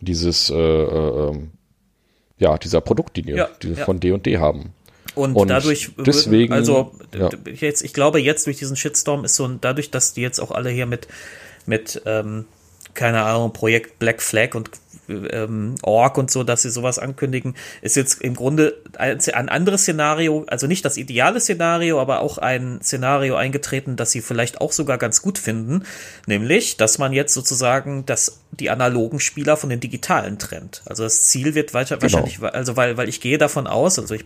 dieses 0.00 0.50
äh, 0.50 0.54
äh, 0.54 1.28
ähm, 1.30 1.50
ja, 2.38 2.56
dieser 2.58 2.80
Produktlinie, 2.80 3.36
ja, 3.36 3.48
die 3.62 3.72
ja. 3.72 3.84
von 3.84 4.00
D&D 4.00 4.38
haben. 4.38 4.72
Und, 5.14 5.34
und 5.34 5.48
dadurch 5.48 5.90
deswegen, 5.98 6.52
also 6.52 6.92
ja. 7.16 7.30
jetzt, 7.52 7.82
ich 7.82 7.92
glaube 7.92 8.20
jetzt 8.20 8.46
durch 8.46 8.58
diesen 8.58 8.76
Shitstorm 8.76 9.24
ist 9.24 9.34
so 9.34 9.48
dadurch, 9.48 9.90
dass 9.90 10.12
die 10.12 10.20
jetzt 10.20 10.38
auch 10.38 10.52
alle 10.52 10.70
hier 10.70 10.86
mit 10.86 11.08
mit 11.66 12.02
ähm, 12.06 12.44
keine 12.94 13.22
Ahnung 13.22 13.52
Projekt 13.52 13.98
Black 13.98 14.22
Flag 14.22 14.54
und 14.54 14.70
ähm, 15.08 15.74
Org 15.82 16.18
und 16.18 16.30
so, 16.30 16.44
dass 16.44 16.62
sie 16.62 16.70
sowas 16.70 16.98
ankündigen, 16.98 17.54
ist 17.82 17.96
jetzt 17.96 18.20
im 18.22 18.34
Grunde 18.34 18.76
ein, 18.96 19.18
ein 19.32 19.48
anderes 19.48 19.82
Szenario, 19.82 20.44
also 20.48 20.66
nicht 20.66 20.84
das 20.84 20.96
ideale 20.96 21.40
Szenario, 21.40 22.00
aber 22.00 22.20
auch 22.20 22.38
ein 22.38 22.80
Szenario 22.82 23.36
eingetreten, 23.36 23.96
das 23.96 24.10
sie 24.10 24.20
vielleicht 24.20 24.60
auch 24.60 24.72
sogar 24.72 24.98
ganz 24.98 25.22
gut 25.22 25.38
finden, 25.38 25.84
nämlich, 26.26 26.76
dass 26.76 26.98
man 26.98 27.12
jetzt 27.12 27.34
sozusagen 27.34 28.04
das, 28.06 28.40
die 28.50 28.70
analogen 28.70 29.20
Spieler 29.20 29.56
von 29.56 29.70
den 29.70 29.80
digitalen 29.80 30.38
trennt. 30.38 30.82
Also 30.86 31.04
das 31.04 31.26
Ziel 31.26 31.54
wird 31.54 31.74
weiter, 31.74 31.96
genau. 31.96 32.02
wahrscheinlich, 32.02 32.42
also 32.42 32.76
weil, 32.76 32.96
weil 32.96 33.08
ich 33.08 33.20
gehe 33.20 33.38
davon 33.38 33.66
aus, 33.66 33.98
also 33.98 34.14
ich 34.14 34.24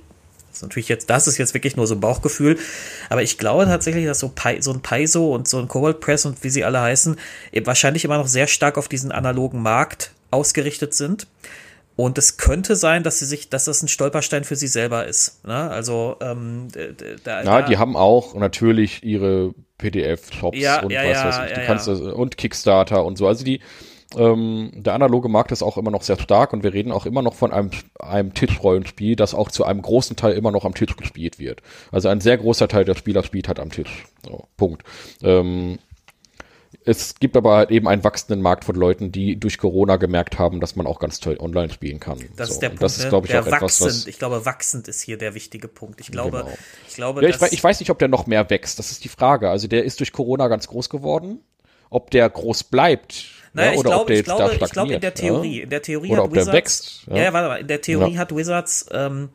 das 0.48 0.58
ist 0.58 0.62
natürlich 0.64 0.88
jetzt, 0.88 1.08
das 1.08 1.26
ist 1.28 1.38
jetzt 1.38 1.54
wirklich 1.54 1.76
nur 1.76 1.86
so 1.86 1.94
ein 1.94 2.00
Bauchgefühl, 2.00 2.58
aber 3.08 3.22
ich 3.22 3.38
glaube 3.38 3.64
tatsächlich, 3.64 4.04
dass 4.04 4.18
so, 4.18 4.28
Pi, 4.28 4.60
so 4.60 4.70
ein 4.70 4.82
Paizo 4.82 5.34
und 5.34 5.48
so 5.48 5.58
ein 5.58 5.66
Cobalt 5.66 6.00
Press 6.00 6.26
und 6.26 6.44
wie 6.44 6.50
sie 6.50 6.62
alle 6.62 6.82
heißen, 6.82 7.16
wahrscheinlich 7.64 8.04
immer 8.04 8.18
noch 8.18 8.26
sehr 8.26 8.46
stark 8.46 8.76
auf 8.76 8.86
diesen 8.86 9.12
analogen 9.12 9.62
Markt 9.62 10.12
ausgerichtet 10.32 10.94
sind. 10.94 11.26
Und 11.94 12.16
es 12.16 12.38
könnte 12.38 12.74
sein, 12.74 13.02
dass 13.02 13.18
sie 13.18 13.26
sich, 13.26 13.50
dass 13.50 13.66
das 13.66 13.82
ein 13.82 13.88
Stolperstein 13.88 14.44
für 14.44 14.56
sie 14.56 14.66
selber 14.66 15.06
ist. 15.06 15.44
Ne? 15.46 15.70
Also 15.70 16.16
ähm, 16.20 16.68
da, 17.24 17.42
da, 17.42 17.62
die 17.62 17.76
haben 17.76 17.96
auch 17.96 18.34
natürlich 18.34 19.04
ihre 19.04 19.54
PDF-Shops 19.76 20.58
ja, 20.58 20.80
und 20.82 20.90
ja, 20.90 21.02
was 21.02 21.10
ja, 21.10 21.24
weiß 21.24 21.50
ich. 21.50 21.54
Die 21.58 21.66
kannst 21.66 21.88
das, 21.88 22.00
und 22.00 22.38
Kickstarter 22.38 23.04
und 23.04 23.18
so. 23.18 23.26
Also 23.26 23.44
die 23.44 23.60
ähm, 24.16 24.70
der 24.74 24.94
analoge 24.94 25.28
Markt 25.28 25.52
ist 25.52 25.62
auch 25.62 25.78
immer 25.78 25.90
noch 25.90 26.02
sehr 26.02 26.18
stark 26.18 26.52
und 26.52 26.62
wir 26.62 26.72
reden 26.72 26.92
auch 26.92 27.06
immer 27.06 27.22
noch 27.22 27.34
von 27.34 27.52
einem, 27.52 27.70
einem 27.98 28.34
Tischrollenspiel, 28.34 29.16
das 29.16 29.34
auch 29.34 29.50
zu 29.50 29.64
einem 29.64 29.82
großen 29.82 30.16
Teil 30.16 30.34
immer 30.34 30.50
noch 30.50 30.64
am 30.64 30.74
Tisch 30.74 30.96
gespielt 30.96 31.38
wird. 31.38 31.62
Also 31.90 32.08
ein 32.08 32.20
sehr 32.20 32.38
großer 32.38 32.68
Teil 32.68 32.84
der 32.84 32.94
Spieler 32.94 33.22
spielt 33.22 33.48
halt 33.48 33.60
am 33.60 33.70
Tisch. 33.70 34.06
So, 34.26 34.44
Punkt. 34.56 34.82
Ähm, 35.22 35.78
es 36.84 37.14
gibt 37.16 37.36
aber 37.36 37.56
halt 37.56 37.70
eben 37.70 37.86
einen 37.86 38.02
wachsenden 38.02 38.42
Markt 38.42 38.64
von 38.64 38.74
Leuten, 38.74 39.12
die 39.12 39.38
durch 39.38 39.58
Corona 39.58 39.96
gemerkt 39.96 40.38
haben, 40.38 40.60
dass 40.60 40.74
man 40.76 40.86
auch 40.86 40.98
ganz 40.98 41.20
toll 41.20 41.36
online 41.38 41.70
spielen 41.70 42.00
kann. 42.00 42.18
Das 42.36 42.48
so. 42.48 42.54
ist 42.54 42.60
der 42.60 42.70
Punkt. 42.70 42.82
Das 42.82 42.96
ist, 42.96 43.04
ne? 43.04 43.08
glaube 43.10 43.26
ich, 43.26 43.32
der 43.32 43.42
auch 43.42 43.50
wachsend, 43.50 43.62
etwas, 43.62 43.80
was, 43.80 44.06
ich 44.06 44.18
glaube, 44.18 44.44
wachsend 44.44 44.88
ist 44.88 45.00
hier 45.00 45.16
der 45.16 45.34
wichtige 45.34 45.68
Punkt. 45.68 46.00
Ich 46.00 46.10
glaube, 46.10 46.38
genau. 46.38 46.58
ich 46.88 46.94
glaube, 46.94 47.22
ja, 47.22 47.28
ich, 47.28 47.40
weiß, 47.40 47.52
ich 47.52 47.62
weiß 47.62 47.80
nicht, 47.80 47.90
ob 47.90 47.98
der 47.98 48.08
noch 48.08 48.26
mehr 48.26 48.50
wächst. 48.50 48.78
Das 48.78 48.90
ist 48.90 49.04
die 49.04 49.08
Frage. 49.08 49.48
Also 49.50 49.68
der 49.68 49.84
ist 49.84 50.00
durch 50.00 50.12
Corona 50.12 50.48
ganz 50.48 50.66
groß 50.68 50.88
geworden. 50.88 51.40
Ob 51.90 52.10
der 52.10 52.28
groß 52.28 52.64
bleibt, 52.64 53.26
naja, 53.52 53.72
ja, 53.72 53.78
oder 53.78 53.90
ich 53.90 53.94
glaube, 53.94 54.14
ich 54.14 54.24
glaube, 54.24 54.54
ich 54.54 54.70
glaube 54.70 54.94
in 54.94 55.00
der 55.00 55.14
Theorie, 55.14 55.58
ja? 55.58 55.64
in 55.64 55.70
der 55.70 55.82
Theorie 55.82 56.10
oder 56.10 56.22
hat 56.22 56.32
Wizards, 56.32 56.52
wächst, 56.52 57.06
ja? 57.08 57.16
ja, 57.16 57.32
warte 57.34 57.48
mal, 57.48 57.60
in 57.60 57.68
der 57.68 57.82
Theorie 57.82 58.16
hat 58.16 58.34
Wizards 58.34 58.86
ähm, 58.92 59.28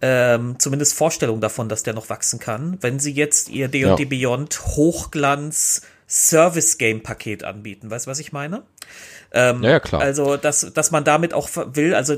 ähm, 0.00 0.54
zumindest 0.60 0.94
Vorstellung 0.94 1.40
davon, 1.40 1.68
dass 1.68 1.82
der 1.82 1.94
noch 1.94 2.08
wachsen 2.08 2.38
kann, 2.38 2.78
wenn 2.82 3.00
sie 3.00 3.12
jetzt 3.12 3.48
ihr 3.48 3.66
D&D 3.66 4.04
Beyond 4.04 4.60
Hochglanz 4.76 5.82
Service 6.08 6.78
Game 6.78 7.02
Paket 7.02 7.44
anbieten. 7.44 7.90
Weißt 7.90 8.06
du, 8.06 8.10
was 8.10 8.18
ich 8.18 8.32
meine? 8.32 8.62
Ähm, 9.32 9.62
ja, 9.62 9.70
ja, 9.72 9.80
klar. 9.80 10.00
Also, 10.00 10.36
dass, 10.36 10.72
dass 10.72 10.90
man 10.90 11.04
damit 11.04 11.34
auch 11.34 11.50
will, 11.54 11.94
also 11.94 12.16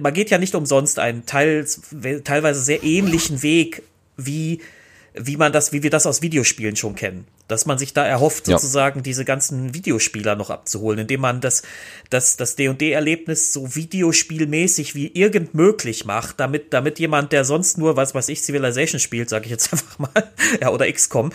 man 0.00 0.14
geht 0.14 0.30
ja 0.30 0.38
nicht 0.38 0.54
umsonst 0.54 0.98
einen 0.98 1.26
teils, 1.26 1.82
teilweise 2.24 2.60
sehr 2.60 2.82
ähnlichen 2.82 3.42
Weg 3.42 3.82
wie 4.16 4.60
wie 5.20 5.36
man 5.36 5.52
das, 5.52 5.72
wie 5.72 5.82
wir 5.82 5.90
das 5.90 6.06
aus 6.06 6.22
Videospielen 6.22 6.76
schon 6.76 6.94
kennen. 6.94 7.26
Dass 7.48 7.66
man 7.66 7.78
sich 7.78 7.94
da 7.94 8.06
erhofft, 8.06 8.46
sozusagen 8.46 9.00
ja. 9.00 9.02
diese 9.02 9.24
ganzen 9.24 9.74
Videospieler 9.74 10.36
noch 10.36 10.50
abzuholen, 10.50 11.00
indem 11.00 11.22
man 11.22 11.40
das, 11.40 11.62
das, 12.10 12.36
das 12.36 12.56
D&D-Erlebnis 12.56 13.52
so 13.52 13.74
videospielmäßig 13.74 14.94
wie 14.94 15.08
irgend 15.08 15.54
möglich 15.54 16.04
macht, 16.04 16.40
damit, 16.40 16.72
damit 16.72 16.98
jemand, 16.98 17.32
der 17.32 17.44
sonst 17.44 17.78
nur, 17.78 17.96
was 17.96 18.14
weiß 18.14 18.28
ich, 18.28 18.42
Civilization 18.42 19.00
spielt, 19.00 19.28
sage 19.30 19.46
ich 19.46 19.50
jetzt 19.50 19.72
einfach 19.72 19.98
mal, 19.98 20.30
ja, 20.60 20.70
oder 20.70 20.90
XCOM, 20.90 21.30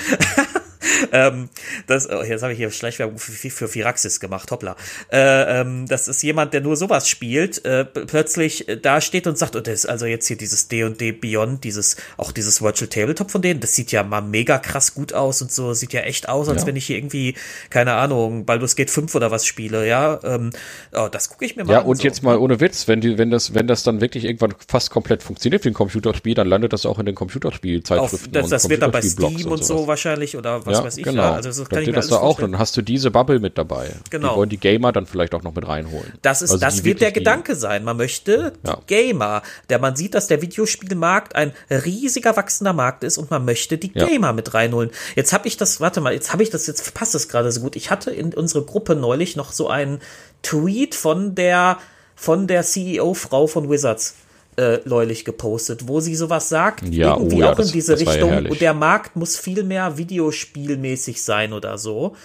ähm, 1.12 1.50
das, 1.88 2.10
oh, 2.10 2.24
jetzt 2.24 2.44
habe 2.44 2.54
ich 2.54 2.58
hier 2.58 2.72
Schleichwerbung 2.72 3.18
für, 3.18 3.50
für 3.50 3.68
Firaxis 3.68 4.20
gemacht, 4.20 4.52
hoppla. 4.52 4.76
Äh, 5.12 5.62
ähm, 5.62 5.86
das 5.88 6.08
ist 6.08 6.22
jemand, 6.24 6.54
der 6.54 6.62
nur 6.62 6.76
sowas 6.76 7.10
spielt, 7.10 7.64
äh, 7.66 7.86
plötzlich 7.86 8.68
äh, 8.70 8.78
da 8.78 9.02
steht 9.02 9.28
und 9.28 9.38
sagt, 9.38 9.56
oh, 9.56 9.60
das 9.60 9.74
ist 9.74 9.86
also 9.86 10.06
jetzt 10.06 10.28
hier 10.28 10.38
dieses 10.38 10.68
D&D 10.68 11.12
Beyond, 11.14 11.64
dieses, 11.64 11.98
auch 12.18 12.32
dieses 12.32 12.62
Virtual 12.62 12.88
Tabletop 12.88 13.32
von 13.32 13.42
denen, 13.42 13.60
das 13.60 13.76
sieht 13.76 13.92
ja 13.92 14.04
mal 14.04 14.22
mega 14.22 14.58
krass 14.58 14.94
gut 14.94 15.14
aus 15.14 15.42
und 15.42 15.52
so, 15.52 15.74
sieht 15.74 15.94
ja 15.94 16.02
echt 16.02 16.30
aus, 16.30 16.50
als 16.50 16.62
ja. 16.62 16.68
wenn 16.68 16.76
ich 16.76 16.86
hier 16.86 16.98
irgendwie, 16.98 17.36
keine 17.70 17.94
Ahnung, 17.94 18.46
Baldur's 18.46 18.76
Gate 18.76 18.90
5 18.90 19.14
oder 19.16 19.32
was 19.32 19.46
spiele, 19.46 19.88
ja. 19.88 20.20
Ähm, 20.24 20.52
oh, 20.94 21.08
das 21.12 21.30
gucke 21.30 21.46
ich 21.46 21.56
mir 21.56 21.66
mal 21.66 21.74
ja, 21.74 21.80
an. 21.80 21.86
Ja, 21.86 21.90
und 21.90 21.98
so. 21.98 22.04
jetzt 22.04 22.24
mal 22.24 22.38
ohne 22.38 22.60
Witz, 22.60 22.88
wenn 22.88 23.02
die, 23.02 23.18
wenn 23.18 23.32
das, 23.32 23.54
wenn 23.54 23.68
das 23.68 23.84
dann 23.84 24.02
wirklich 24.02 24.26
irgendwann 24.26 24.54
fast 24.68 24.90
komplett 24.90 25.24
funktioniert 25.24 25.66
wie 25.66 25.70
ein 25.70 25.74
Computerspiel, 25.74 26.34
dann 26.34 26.48
landet 26.48 26.74
das 26.74 26.86
auch 26.86 27.00
in 27.00 27.06
den 27.06 27.16
Computerspielzeitschriften. 27.16 28.32
Das, 28.32 28.50
das 28.50 28.70
wird 28.70 28.82
dann 28.82 28.92
bei 28.92 29.02
Steam 29.02 29.36
und, 29.36 29.46
und 29.46 29.66
so 29.66 29.88
wahrscheinlich 29.88 30.38
oder 30.38 30.66
was 30.66 30.78
ja, 30.78 30.84
weiß 30.84 30.93
ich. 30.98 31.04
Genau. 31.04 31.24
Ja, 31.24 31.34
also 31.34 31.50
das 31.50 31.70
kann 31.70 31.84
ich 31.84 31.92
das 31.92 32.08
da 32.08 32.18
auch, 32.18 32.40
dann 32.40 32.58
hast 32.58 32.76
du 32.78 32.82
diese 32.82 33.12
Bubble 33.12 33.40
mit 33.40 33.58
dabei. 33.58 33.92
Genau. 34.10 34.32
Die 34.32 34.38
wollen 34.38 34.50
die 34.50 34.58
Gamer 34.58 34.92
dann 34.92 35.06
vielleicht 35.06 35.34
auch 35.36 35.44
noch 35.44 35.54
mit 35.56 35.68
reinholen. 35.68 36.14
Das 36.22 36.42
ist, 36.42 36.52
also 36.52 36.62
das 36.62 36.84
wird 36.84 37.02
der 37.02 37.12
Gedanke 37.12 37.56
sein. 37.56 37.84
Man 37.84 37.98
möchte 37.98 38.54
ja. 38.66 38.80
Gamer, 38.88 39.42
der 39.70 39.80
man 39.80 39.96
sieht, 39.96 40.16
dass 40.16 40.28
der 40.28 40.42
Videospielmarkt 40.42 41.36
ein 41.36 41.54
riesiger 41.70 42.36
wachsender 42.36 42.74
Markt 42.74 43.04
ist 43.04 43.18
und 43.18 43.32
man 43.32 43.46
möchte 43.46 43.78
die 43.78 43.92
Gamer 43.92 44.28
ja. 44.28 44.34
mit 44.34 44.54
reinholen. 44.54 44.92
Jetzt 45.16 45.34
habe 45.34 45.48
ich 45.48 45.58
das, 45.58 45.80
warte 45.82 46.02
mal, 46.02 46.14
jetzt 46.14 46.34
habe 46.34 46.44
ich 46.44 46.50
das, 46.50 46.68
jetzt 46.68 46.94
passt 46.94 47.16
es 47.16 47.30
gerade 47.30 47.52
so 47.52 47.62
gut. 47.62 47.76
Ich 47.76 47.92
hatte 47.92 48.12
in 48.12 48.34
unsere 48.34 48.64
Gruppe 48.64 48.96
neulich 48.96 49.36
noch 49.36 49.52
so 49.52 49.70
einen 49.70 50.00
Tweet 50.42 50.96
von 50.96 51.36
der, 51.36 51.78
von 52.16 52.48
der 52.48 52.64
CEO-Frau 52.64 53.48
von 53.48 53.70
Wizards 53.70 54.16
äh, 54.58 54.80
neulich 54.86 55.26
gepostet, 55.26 55.88
wo 55.88 56.00
sie 56.00 56.16
sowas 56.16 56.50
sagt, 56.50 56.88
ja, 56.90 57.16
irgendwie 57.16 57.38
oh 57.38 57.40
ja, 57.40 57.54
auch 57.54 57.60
in 57.60 57.72
diese 57.72 58.00
Richtung. 58.00 58.32
Ja 58.32 58.50
und 58.50 58.62
der 58.62 58.74
Markt 58.74 59.16
muss 59.16 59.38
viel 59.38 59.64
mehr 59.64 59.98
videospielmäßig 59.98 61.22
sein 61.24 61.54
oder 61.54 61.78
so. 61.78 62.16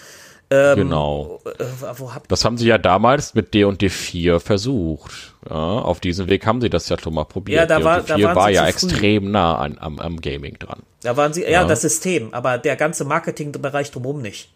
Ähm, 0.51 0.75
genau. 0.77 1.41
Äh, 1.45 1.63
hab 1.83 2.27
das 2.27 2.43
haben 2.43 2.57
sie 2.57 2.67
ja 2.67 2.79
damals 2.79 3.35
mit 3.35 3.53
D 3.53 3.65
und 3.65 3.81
D4 3.81 4.39
versucht. 4.39 5.35
Ja, 5.47 5.55
auf 5.55 5.99
diesem 5.99 6.27
Weg 6.27 6.45
haben 6.45 6.59
sie 6.59 6.69
das 6.69 6.89
ja 6.89 6.97
schon 6.99 7.13
mal 7.13 7.25
probiert. 7.25 7.59
Ja, 7.59 7.65
da 7.65 7.83
war, 7.83 7.99
D4 7.99 8.21
da 8.21 8.35
war 8.35 8.49
ja 8.49 8.67
extrem 8.67 9.29
nah 9.29 9.57
an, 9.57 9.77
am, 9.79 9.99
am 9.99 10.19
Gaming 10.19 10.57
dran. 10.57 10.81
Da 11.03 11.15
waren 11.15 11.33
sie, 11.33 11.43
ja, 11.43 11.49
ja, 11.49 11.63
das 11.65 11.81
System, 11.81 12.33
aber 12.33 12.57
der 12.57 12.75
ganze 12.75 13.05
Marketingbereich 13.05 13.91
drumherum 13.91 14.21
nicht. 14.21 14.49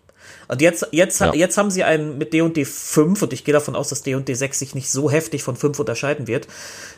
Und 0.47 0.61
jetzt, 0.61 0.87
jetzt, 0.91 1.19
ja. 1.21 1.33
jetzt 1.33 1.57
haben 1.57 1.71
sie 1.71 1.83
einen 1.83 2.17
mit 2.17 2.33
D&D 2.33 2.65
5 2.65 3.21
und 3.21 3.33
ich 3.33 3.43
gehe 3.43 3.53
davon 3.53 3.75
aus, 3.75 3.89
dass 3.89 4.03
D&D 4.03 4.33
6 4.33 4.59
sich 4.59 4.75
nicht 4.75 4.89
so 4.89 5.09
heftig 5.09 5.43
von 5.43 5.55
5 5.55 5.79
unterscheiden 5.79 6.27
wird. 6.27 6.47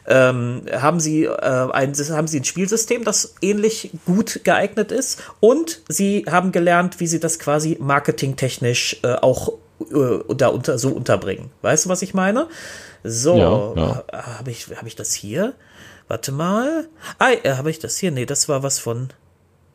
Ähm, 0.07 0.63
haben 0.71 0.99
sie 0.99 1.25
äh, 1.25 1.31
ein 1.31 1.93
haben 1.93 2.27
sie 2.27 2.39
ein 2.39 2.43
Spielsystem, 2.43 3.03
das 3.03 3.35
ähnlich 3.41 3.91
gut 4.05 4.41
geeignet 4.43 4.91
ist 4.91 5.21
und 5.39 5.81
sie 5.89 6.25
haben 6.29 6.51
gelernt, 6.51 6.99
wie 6.99 7.07
sie 7.07 7.19
das 7.19 7.39
quasi 7.39 7.77
marketingtechnisch 7.79 8.99
äh, 9.03 9.15
auch 9.15 9.53
äh, 9.79 10.35
da 10.35 10.47
unter, 10.47 10.77
so 10.77 10.89
unterbringen. 10.89 11.51
Weißt 11.61 11.85
du, 11.85 11.89
was 11.89 12.01
ich 12.01 12.13
meine? 12.13 12.47
So, 13.03 13.37
ja, 13.37 13.81
ja. 13.81 14.03
habe 14.39 14.51
ich 14.51 14.67
habe 14.75 14.87
ich 14.87 14.95
das 14.95 15.13
hier? 15.13 15.53
Warte 16.07 16.31
mal. 16.31 16.87
Ah, 17.17 17.31
äh, 17.31 17.53
habe 17.53 17.69
ich 17.69 17.79
das 17.79 17.97
hier? 17.97 18.11
Nee, 18.11 18.25
das 18.25 18.47
war 18.47 18.63
was 18.63 18.79
von 18.79 19.09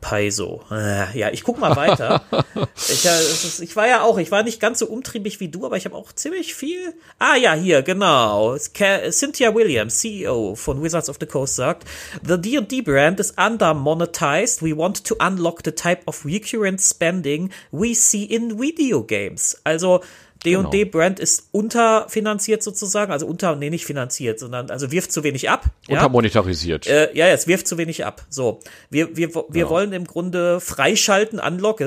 Paiso. 0.00 0.62
Äh, 0.70 1.18
ja, 1.18 1.30
ich 1.30 1.42
guck 1.42 1.58
mal 1.58 1.76
weiter. 1.76 2.22
ich, 2.76 3.04
ja, 3.04 3.14
ist, 3.16 3.60
ich, 3.60 3.76
war 3.76 3.86
ja 3.86 4.02
auch, 4.02 4.18
ich 4.18 4.30
war 4.30 4.42
nicht 4.42 4.60
ganz 4.60 4.78
so 4.78 4.86
umtriebig 4.86 5.40
wie 5.40 5.48
du, 5.48 5.66
aber 5.66 5.76
ich 5.76 5.84
habe 5.84 5.94
auch 5.94 6.12
ziemlich 6.12 6.54
viel. 6.54 6.94
Ah 7.18 7.36
ja, 7.36 7.54
hier, 7.54 7.82
genau. 7.82 8.56
Cynthia 8.56 9.54
Williams, 9.54 9.98
CEO 9.98 10.54
von 10.54 10.82
Wizards 10.82 11.08
of 11.10 11.18
the 11.20 11.26
Coast, 11.26 11.56
sagt, 11.56 11.86
The 12.26 12.40
D&D 12.40 12.82
brand 12.82 13.20
is 13.20 13.34
under-monetized. 13.36 14.62
We 14.62 14.76
want 14.76 15.04
to 15.04 15.16
unlock 15.20 15.62
the 15.64 15.72
type 15.72 16.02
of 16.06 16.24
recurrent 16.24 16.80
spending 16.80 17.50
we 17.70 17.94
see 17.94 18.24
in 18.24 18.58
video 18.58 19.02
games. 19.02 19.60
Also, 19.64 20.00
D&D 20.44 20.70
genau. 20.70 20.90
Brand 20.90 21.20
ist 21.20 21.48
unterfinanziert 21.52 22.62
sozusagen, 22.62 23.12
also 23.12 23.26
unter, 23.26 23.56
nee, 23.56 23.70
nicht 23.70 23.84
finanziert, 23.84 24.38
sondern, 24.38 24.70
also 24.70 24.90
wirft 24.90 25.12
zu 25.12 25.22
wenig 25.22 25.50
ab. 25.50 25.66
Untermonetarisiert. 25.88 26.86
Ja, 26.86 26.92
äh, 26.92 27.16
ja, 27.16 27.28
es 27.28 27.46
wirft 27.46 27.66
zu 27.66 27.76
wenig 27.78 28.04
ab. 28.04 28.24
So. 28.30 28.60
Wir, 28.88 29.16
wir, 29.16 29.34
wir 29.34 29.44
genau. 29.50 29.70
wollen 29.70 29.92
im 29.92 30.04
Grunde 30.04 30.60
freischalten, 30.60 31.38
unlock, 31.38 31.80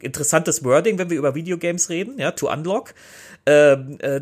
interessantes 0.00 0.62
Wording, 0.64 0.98
wenn 0.98 1.10
wir 1.10 1.16
über 1.16 1.34
Videogames 1.34 1.88
reden, 1.88 2.18
ja, 2.18 2.32
to 2.32 2.50
unlock. 2.52 2.94
Ähm, 3.46 3.98
äh, 4.00 4.20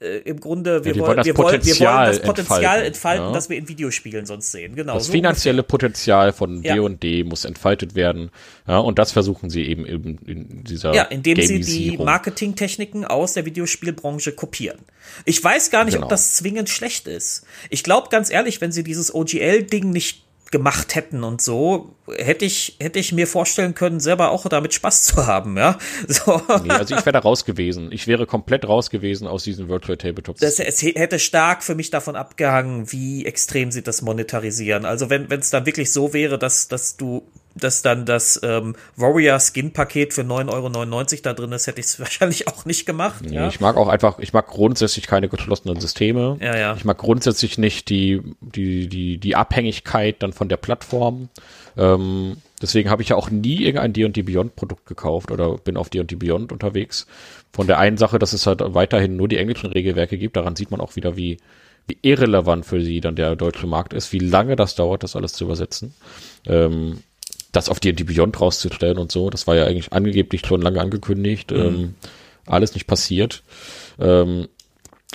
äh, 0.00 0.18
im 0.20 0.40
Grunde, 0.40 0.84
wir, 0.84 0.94
ja, 0.94 1.00
wollen, 1.02 1.24
wir, 1.24 1.36
wollen, 1.36 1.62
wir 1.62 1.78
wollen 1.78 2.06
das 2.06 2.20
Potenzial 2.20 2.84
entfalten, 2.84 2.86
entfalten 2.86 3.26
ja. 3.26 3.32
das 3.32 3.50
wir 3.50 3.58
in 3.58 3.68
Videospielen 3.68 4.24
sonst 4.24 4.50
sehen. 4.50 4.74
Genau. 4.74 4.94
Das 4.94 5.06
so 5.06 5.12
finanzielle 5.12 5.58
ungefähr. 5.58 5.68
Potenzial 5.68 6.32
von 6.32 6.62
ja. 6.62 6.74
D&D 6.74 7.24
muss 7.24 7.44
entfaltet 7.44 7.94
werden. 7.94 8.30
Ja, 8.66 8.78
und 8.78 8.98
das 8.98 9.12
versuchen 9.12 9.50
sie 9.50 9.64
eben 9.64 9.84
in, 9.84 10.18
in 10.26 10.64
dieser 10.64 10.94
Ja, 10.94 11.02
indem 11.04 11.40
sie 11.40 11.60
die 11.60 11.98
Marketingtechniken 11.98 13.04
aus 13.04 13.34
der 13.34 13.44
Videospielbranche 13.44 14.32
kopieren. 14.32 14.78
Ich 15.26 15.42
weiß 15.42 15.70
gar 15.70 15.84
nicht, 15.84 15.94
genau. 15.94 16.06
ob 16.06 16.10
das 16.10 16.34
zwingend 16.34 16.70
schlecht 16.70 17.06
ist. 17.06 17.44
Ich 17.68 17.82
glaube 17.82 18.08
ganz 18.10 18.30
ehrlich, 18.30 18.60
wenn 18.60 18.72
sie 18.72 18.84
dieses 18.84 19.14
OGL-Ding 19.14 19.90
nicht 19.90 20.24
gemacht 20.50 20.96
hätten 20.96 21.22
und 21.22 21.40
so, 21.40 21.94
hätte 22.16 22.44
ich, 22.44 22.76
hätte 22.80 22.98
ich 22.98 23.12
mir 23.12 23.28
vorstellen 23.28 23.74
können, 23.74 24.00
selber 24.00 24.32
auch 24.32 24.48
damit 24.48 24.74
Spaß 24.74 25.04
zu 25.04 25.26
haben, 25.26 25.56
ja. 25.56 25.78
So. 26.08 26.42
Nee, 26.64 26.70
also 26.70 26.96
ich 26.96 27.06
wäre 27.06 27.12
da 27.12 27.20
raus 27.20 27.44
gewesen. 27.44 27.92
Ich 27.92 28.08
wäre 28.08 28.26
komplett 28.26 28.66
raus 28.66 28.90
gewesen 28.90 29.28
aus 29.28 29.44
diesen 29.44 29.68
Virtual 29.68 29.96
Tabletops. 29.96 30.40
Das, 30.40 30.58
es 30.58 30.82
hätte 30.82 31.18
stark 31.20 31.62
für 31.62 31.76
mich 31.76 31.90
davon 31.90 32.16
abgehangen, 32.16 32.90
wie 32.90 33.24
extrem 33.24 33.70
sie 33.70 33.82
das 33.82 34.02
monetarisieren. 34.02 34.84
Also 34.84 35.08
wenn 35.08 35.30
es 35.30 35.50
dann 35.50 35.66
wirklich 35.66 35.92
so 35.92 36.12
wäre, 36.12 36.38
dass, 36.38 36.66
dass 36.66 36.96
du 36.96 37.22
dass 37.60 37.82
dann 37.82 38.06
das 38.06 38.40
ähm, 38.42 38.74
Warrior 38.96 39.38
Skin 39.38 39.72
Paket 39.72 40.14
für 40.14 40.22
9,99 40.22 40.50
Euro 40.52 41.22
da 41.22 41.34
drin 41.34 41.52
ist, 41.52 41.66
hätte 41.66 41.80
ich 41.80 41.86
es 41.86 42.00
wahrscheinlich 42.00 42.48
auch 42.48 42.64
nicht 42.64 42.86
gemacht. 42.86 43.24
Nee, 43.24 43.36
ja. 43.36 43.48
Ich 43.48 43.60
mag 43.60 43.76
auch 43.76 43.88
einfach, 43.88 44.18
ich 44.18 44.32
mag 44.32 44.46
grundsätzlich 44.46 45.06
keine 45.06 45.28
geschlossenen 45.28 45.80
Systeme. 45.80 46.36
Ja, 46.40 46.56
ja. 46.56 46.74
Ich 46.76 46.84
mag 46.84 46.98
grundsätzlich 46.98 47.58
nicht 47.58 47.88
die, 47.88 48.22
die, 48.40 48.88
die, 48.88 49.18
die 49.18 49.36
Abhängigkeit 49.36 50.22
dann 50.22 50.32
von 50.32 50.48
der 50.48 50.56
Plattform. 50.56 51.28
Ähm, 51.76 52.36
deswegen 52.60 52.90
habe 52.90 53.02
ich 53.02 53.10
ja 53.10 53.16
auch 53.16 53.30
nie 53.30 53.62
irgendein 53.62 53.92
D&D 53.92 54.22
Beyond 54.22 54.56
Produkt 54.56 54.86
gekauft 54.86 55.30
oder 55.30 55.56
bin 55.56 55.76
auf 55.76 55.90
D&D 55.90 56.16
Beyond 56.16 56.52
unterwegs. 56.52 57.06
Von 57.52 57.66
der 57.66 57.78
einen 57.78 57.96
Sache, 57.96 58.18
dass 58.18 58.32
es 58.32 58.46
halt 58.46 58.60
weiterhin 58.62 59.16
nur 59.16 59.28
die 59.28 59.38
englischen 59.38 59.70
Regelwerke 59.72 60.18
gibt, 60.18 60.36
daran 60.36 60.56
sieht 60.56 60.70
man 60.70 60.80
auch 60.80 60.96
wieder, 60.96 61.16
wie, 61.16 61.38
wie 61.86 61.98
irrelevant 62.02 62.66
für 62.66 62.80
sie 62.80 63.00
dann 63.00 63.16
der 63.16 63.36
deutsche 63.36 63.66
Markt 63.66 63.92
ist, 63.92 64.12
wie 64.12 64.18
lange 64.18 64.56
das 64.56 64.74
dauert, 64.74 65.02
das 65.02 65.16
alles 65.16 65.32
zu 65.32 65.44
übersetzen. 65.44 65.94
Ähm, 66.46 67.00
das 67.52 67.68
auf 67.68 67.80
die 67.80 67.92
Beyond 67.92 68.40
rauszustellen 68.40 68.98
und 68.98 69.10
so. 69.10 69.30
Das 69.30 69.46
war 69.46 69.56
ja 69.56 69.64
eigentlich 69.64 69.92
angeblich 69.92 70.46
schon 70.46 70.62
lange 70.62 70.80
angekündigt. 70.80 71.50
Mhm. 71.50 71.58
Ähm, 71.58 71.94
alles 72.46 72.74
nicht 72.74 72.86
passiert. 72.86 73.42
Ähm, 73.98 74.48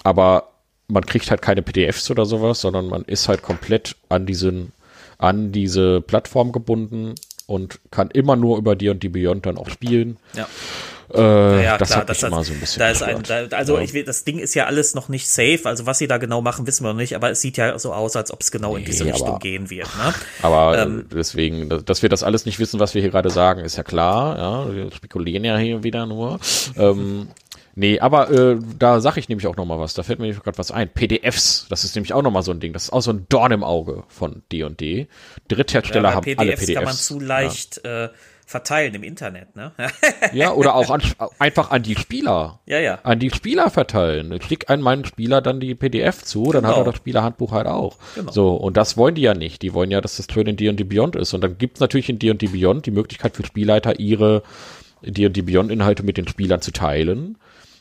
aber 0.03 0.51
man 0.87 1.05
kriegt 1.05 1.31
halt 1.31 1.41
keine 1.41 1.61
PDFs 1.61 2.11
oder 2.11 2.25
sowas, 2.25 2.61
sondern 2.61 2.87
man 2.87 3.03
ist 3.03 3.27
halt 3.27 3.41
komplett 3.41 3.95
an 4.09 4.25
diesen, 4.25 4.71
an 5.17 5.51
diese 5.51 6.01
Plattform 6.01 6.51
gebunden 6.51 7.15
und 7.47 7.79
kann 7.91 8.11
immer 8.11 8.35
nur 8.35 8.57
über 8.57 8.75
die 8.75 8.89
und 8.89 9.03
die 9.03 9.09
Beyond 9.09 9.45
dann 9.45 9.57
auch 9.57 9.69
spielen. 9.69 10.17
Ja. 10.35 10.47
Äh, 11.13 11.63
ja, 11.63 11.77
das 11.77 11.89
klar, 11.89 12.01
hat 12.01 12.09
das 12.09 12.23
hat, 12.23 12.45
so 12.45 12.53
ein 12.53 12.59
bisschen. 12.59 12.79
Da 12.79 12.89
ist 12.89 13.03
ein, 13.03 13.23
da, 13.23 13.45
also 13.55 13.77
ja. 13.77 13.83
ich 13.83 14.05
das 14.05 14.23
Ding 14.23 14.39
ist 14.39 14.53
ja 14.55 14.65
alles 14.65 14.95
noch 14.95 15.09
nicht 15.09 15.29
safe. 15.29 15.61
Also 15.65 15.85
was 15.85 15.97
sie 15.97 16.07
da 16.07 16.17
genau 16.17 16.41
machen, 16.41 16.65
wissen 16.67 16.83
wir 16.83 16.93
noch 16.93 16.99
nicht. 16.99 17.15
Aber 17.15 17.29
es 17.29 17.41
sieht 17.41 17.57
ja 17.57 17.77
so 17.77 17.93
aus, 17.93 18.15
als 18.15 18.31
ob 18.31 18.41
es 18.41 18.51
genau 18.51 18.73
nee, 18.73 18.79
in 18.79 18.85
diese 18.85 19.05
Richtung 19.05 19.39
gehen 19.39 19.69
wird. 19.69 19.87
Ne? 19.97 20.13
Aber 20.41 20.77
ähm, 20.77 21.05
deswegen, 21.13 21.69
dass 21.85 22.01
wir 22.01 22.09
das 22.09 22.23
alles 22.23 22.45
nicht 22.45 22.59
wissen, 22.59 22.79
was 22.79 22.93
wir 22.93 23.01
hier 23.01 23.11
gerade 23.11 23.29
sagen, 23.29 23.61
ist 23.61 23.75
ja 23.77 23.83
klar. 23.83 24.37
Ja, 24.37 24.73
wir 24.73 24.91
spekulieren 24.91 25.43
ja 25.43 25.57
hier 25.57 25.83
wieder 25.83 26.05
nur. 26.05 26.39
ähm, 26.77 27.27
Nee, 27.77 27.99
aber 27.99 28.31
äh, 28.31 28.57
da 28.79 29.01
sage 29.01 29.19
ich 29.19 29.27
nämlich 29.27 29.47
auch 29.47 29.57
noch 29.57 29.65
mal 29.65 29.77
was. 29.77 29.93
Da 29.93 30.03
fällt 30.03 30.19
mir 30.19 30.33
gerade 30.33 30.57
was 30.57 30.71
ein. 30.71 30.87
PDFs, 30.89 31.67
das 31.69 31.83
ist 31.83 31.93
nämlich 31.95 32.13
auch 32.13 32.21
noch 32.21 32.31
mal 32.31 32.41
so 32.41 32.51
ein 32.51 32.61
Ding. 32.61 32.71
Das 32.71 32.85
ist 32.85 32.93
auch 32.93 33.01
so 33.01 33.11
ein 33.11 33.25
Dorn 33.27 33.51
im 33.51 33.65
Auge 33.65 34.03
von 34.07 34.43
D&D. 34.49 35.09
Dritthersteller 35.49 36.09
ja, 36.09 36.15
haben 36.15 36.23
PDFs 36.23 36.39
alle 36.39 36.51
PDFs. 36.53 36.73
kann 36.73 36.83
man 36.85 36.95
zu 36.95 37.19
leicht 37.19 37.81
ja. 37.83 38.05
äh, 38.05 38.09
verteilen 38.45 38.93
im 38.93 39.03
Internet, 39.03 39.55
ne? 39.55 39.71
ja, 40.33 40.53
oder 40.53 40.75
auch 40.75 40.91
an, 40.91 41.01
einfach 41.39 41.71
an 41.71 41.81
die 41.81 41.95
Spieler. 41.95 42.59
Ja, 42.67 42.79
ja. 42.79 42.99
An 43.01 43.19
die 43.19 43.31
Spieler 43.31 43.71
verteilen. 43.71 44.31
Ich 44.33 44.41
krieg 44.41 44.69
an 44.69 44.81
meinen 44.81 45.03
Spieler 45.03 45.41
dann 45.41 45.59
die 45.59 45.73
PDF 45.73 46.23
zu, 46.23 46.43
genau. 46.43 46.51
dann 46.53 46.67
hat 46.67 46.73
er 46.73 46.79
genau. 46.79 46.91
das 46.91 46.97
Spielerhandbuch 46.97 47.51
halt 47.51 47.65
auch. 47.65 47.97
Genau. 48.13 48.31
So, 48.31 48.53
und 48.55 48.77
das 48.77 48.97
wollen 48.97 49.15
die 49.15 49.23
ja 49.23 49.33
nicht. 49.33 49.63
Die 49.63 49.73
wollen 49.73 49.89
ja, 49.89 49.99
dass 49.99 50.17
das 50.17 50.27
schön 50.31 50.45
in 50.45 50.57
D&D 50.57 50.83
Beyond 50.83 51.15
ist. 51.15 51.33
Und 51.33 51.43
dann 51.43 51.57
gibt's 51.57 51.79
natürlich 51.79 52.07
in 52.09 52.19
D&D 52.19 52.47
Beyond 52.47 52.85
die 52.85 52.91
Möglichkeit 52.91 53.35
für 53.35 53.45
Spielleiter, 53.45 53.99
ihre 53.99 54.43
D&D 55.01 55.41
Beyond 55.41 55.71
Inhalte 55.71 56.03
mit 56.03 56.17
den 56.17 56.27
Spielern 56.27 56.61
zu 56.61 56.71
teilen. 56.71 57.37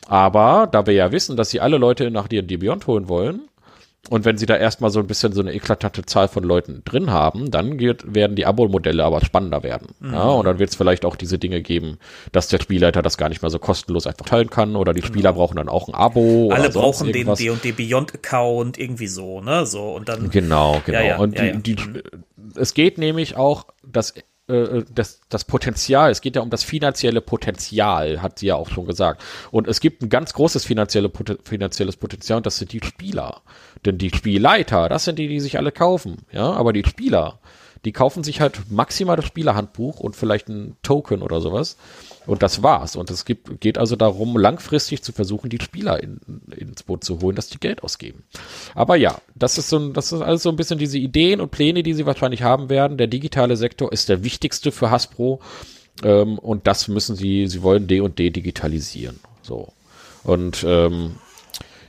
Aber 0.07 0.67
da 0.71 0.87
wir 0.87 0.93
ja 0.93 1.11
wissen, 1.11 1.37
dass 1.37 1.51
sie 1.51 1.59
alle 1.59 1.77
Leute 1.77 2.09
nach 2.09 2.27
D&D 2.27 2.57
Beyond 2.57 2.87
holen 2.87 3.07
wollen, 3.07 3.41
und 4.09 4.25
wenn 4.25 4.37
sie 4.37 4.45
da 4.45 4.55
erstmal 4.55 4.91
so 4.91 4.99
ein 4.99 5.07
bisschen 5.07 5.33
so 5.33 5.41
eine 5.41 5.53
eklatante 5.53 6.05
Zahl 6.05 6.27
von 6.27 6.43
Leuten 6.43 6.83
drin 6.85 7.11
haben, 7.11 7.49
dann 7.49 7.77
geht, 7.77 8.13
werden 8.13 8.35
die 8.35 8.45
Abo-Modelle 8.45 9.03
aber 9.03 9.23
spannender 9.23 9.63
werden. 9.63 9.89
Mhm. 9.99 10.13
Ja, 10.13 10.23
und 10.29 10.45
dann 10.45 10.59
wird 10.59 10.69
es 10.69 10.75
vielleicht 10.75 11.05
auch 11.05 11.15
diese 11.15 11.39
Dinge 11.39 11.61
geben, 11.61 11.97
dass 12.31 12.47
der 12.47 12.59
Spielleiter 12.59 13.01
das 13.01 13.17
gar 13.17 13.29
nicht 13.29 13.41
mehr 13.41 13.49
so 13.49 13.59
kostenlos 13.59 14.05
einfach 14.07 14.25
teilen 14.25 14.49
kann 14.49 14.75
oder 14.75 14.93
die 14.93 15.01
Spieler 15.01 15.31
genau. 15.31 15.41
brauchen 15.41 15.57
dann 15.57 15.69
auch 15.69 15.87
ein 15.87 15.95
Abo. 15.95 16.49
Alle 16.51 16.69
brauchen 16.69 17.11
den 17.11 17.33
D&D 17.33 17.71
Beyond-Account 17.71 18.77
irgendwie 18.77 19.07
so, 19.07 19.41
ne? 19.41 19.65
So 19.65 19.91
und 19.95 20.07
dann. 20.07 20.29
Genau, 20.29 20.81
genau. 20.85 20.99
Ja, 20.99 21.05
ja, 21.05 21.17
und 21.17 21.39
die, 21.39 21.75
die, 21.75 21.75
mhm. 21.75 22.01
es 22.55 22.73
geht 22.73 22.97
nämlich 22.97 23.35
auch, 23.37 23.65
dass 23.83 24.13
äh, 24.47 24.83
das, 24.93 25.21
das 25.29 25.43
Potenzial, 25.45 26.11
es 26.11 26.21
geht 26.21 26.35
ja 26.35 26.41
um 26.43 26.51
das 26.51 26.63
finanzielle 26.63 27.21
Potenzial, 27.21 28.21
hat 28.21 28.37
sie 28.39 28.47
ja 28.47 28.55
auch 28.55 28.69
schon 28.69 28.85
gesagt. 28.85 29.23
Und 29.49 29.67
es 29.67 29.79
gibt 29.79 30.03
ein 30.03 30.09
ganz 30.09 30.33
großes 30.33 30.65
finanzielle, 30.65 31.11
finanzielles 31.43 31.97
Potenzial 31.97 32.37
und 32.37 32.45
das 32.45 32.57
sind 32.57 32.71
die 32.71 32.81
Spieler. 32.83 33.41
Denn 33.85 33.97
die 33.97 34.09
Spielleiter, 34.09 34.89
das 34.89 35.05
sind 35.05 35.19
die, 35.19 35.27
die 35.27 35.39
sich 35.39 35.57
alle 35.57 35.71
kaufen. 35.71 36.17
Ja, 36.31 36.51
aber 36.51 36.73
die 36.73 36.83
Spieler, 36.85 37.39
die 37.85 37.91
kaufen 37.91 38.23
sich 38.23 38.41
halt 38.41 38.71
maximal 38.71 39.15
das 39.15 39.25
Spielerhandbuch 39.25 39.99
und 39.99 40.15
vielleicht 40.15 40.49
ein 40.49 40.75
Token 40.81 41.21
oder 41.21 41.39
sowas. 41.39 41.77
Und 42.25 42.41
das 42.41 42.63
war's. 42.63 42.95
Und 42.95 43.11
es 43.11 43.25
gibt, 43.25 43.61
geht 43.61 43.77
also 43.77 43.95
darum, 43.95 44.37
langfristig 44.37 45.03
zu 45.03 45.11
versuchen, 45.11 45.51
die 45.51 45.61
Spieler 45.61 46.01
in, 46.01 46.19
ins 46.57 46.81
Boot 46.81 47.03
zu 47.03 47.21
holen, 47.21 47.35
dass 47.35 47.49
die 47.49 47.59
Geld 47.59 47.83
ausgeben. 47.83 48.23
Aber 48.73 48.95
ja, 48.95 49.19
das 49.35 49.59
ist 49.59 49.69
so, 49.69 49.77
ein, 49.77 49.93
das 49.93 50.11
ist 50.11 50.21
alles 50.21 50.41
so 50.41 50.49
ein 50.49 50.55
bisschen 50.55 50.79
diese 50.79 50.97
Ideen 50.97 51.39
und 51.39 51.51
Pläne, 51.51 51.83
die 51.83 51.93
sie 51.93 52.07
wahrscheinlich 52.07 52.41
haben 52.41 52.69
werden. 52.69 52.97
Der 52.97 53.07
digitale 53.07 53.55
Sektor 53.55 53.93
ist 53.93 54.09
der 54.09 54.23
wichtigste 54.23 54.71
für 54.71 54.89
Hasbro. 54.89 55.39
Ähm, 56.03 56.39
und 56.39 56.65
das 56.65 56.87
müssen 56.87 57.15
sie, 57.15 57.45
sie 57.45 57.61
wollen 57.61 57.85
D 57.85 58.01
und 58.01 58.17
D 58.17 58.31
digitalisieren. 58.31 59.19
So. 59.43 59.71
Und 60.23 60.65
ähm, 60.67 61.17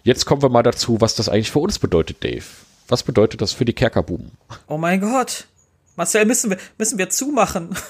jetzt 0.07 0.25
kommen 0.25 0.41
wir 0.41 0.49
mal 0.49 0.63
dazu, 0.63 1.01
was 1.01 1.15
das 1.17 1.29
eigentlich 1.29 1.51
für 1.51 1.59
uns 1.59 1.79
bedeutet, 1.79 2.23
Dave. 2.23 2.45
Was 2.89 3.03
bedeutet 3.03 3.41
das 3.41 3.53
für 3.53 3.65
die 3.65 3.73
Kerkerbuben? 3.73 4.31
Oh 4.69 4.79
mein 4.79 5.01
Gott. 5.01 5.47
Marcel, 5.97 6.25
müssen 6.25 6.51
wir, 6.51 6.59
müssen 6.79 6.99
wir 6.99 7.11
zumachen. 7.11 7.77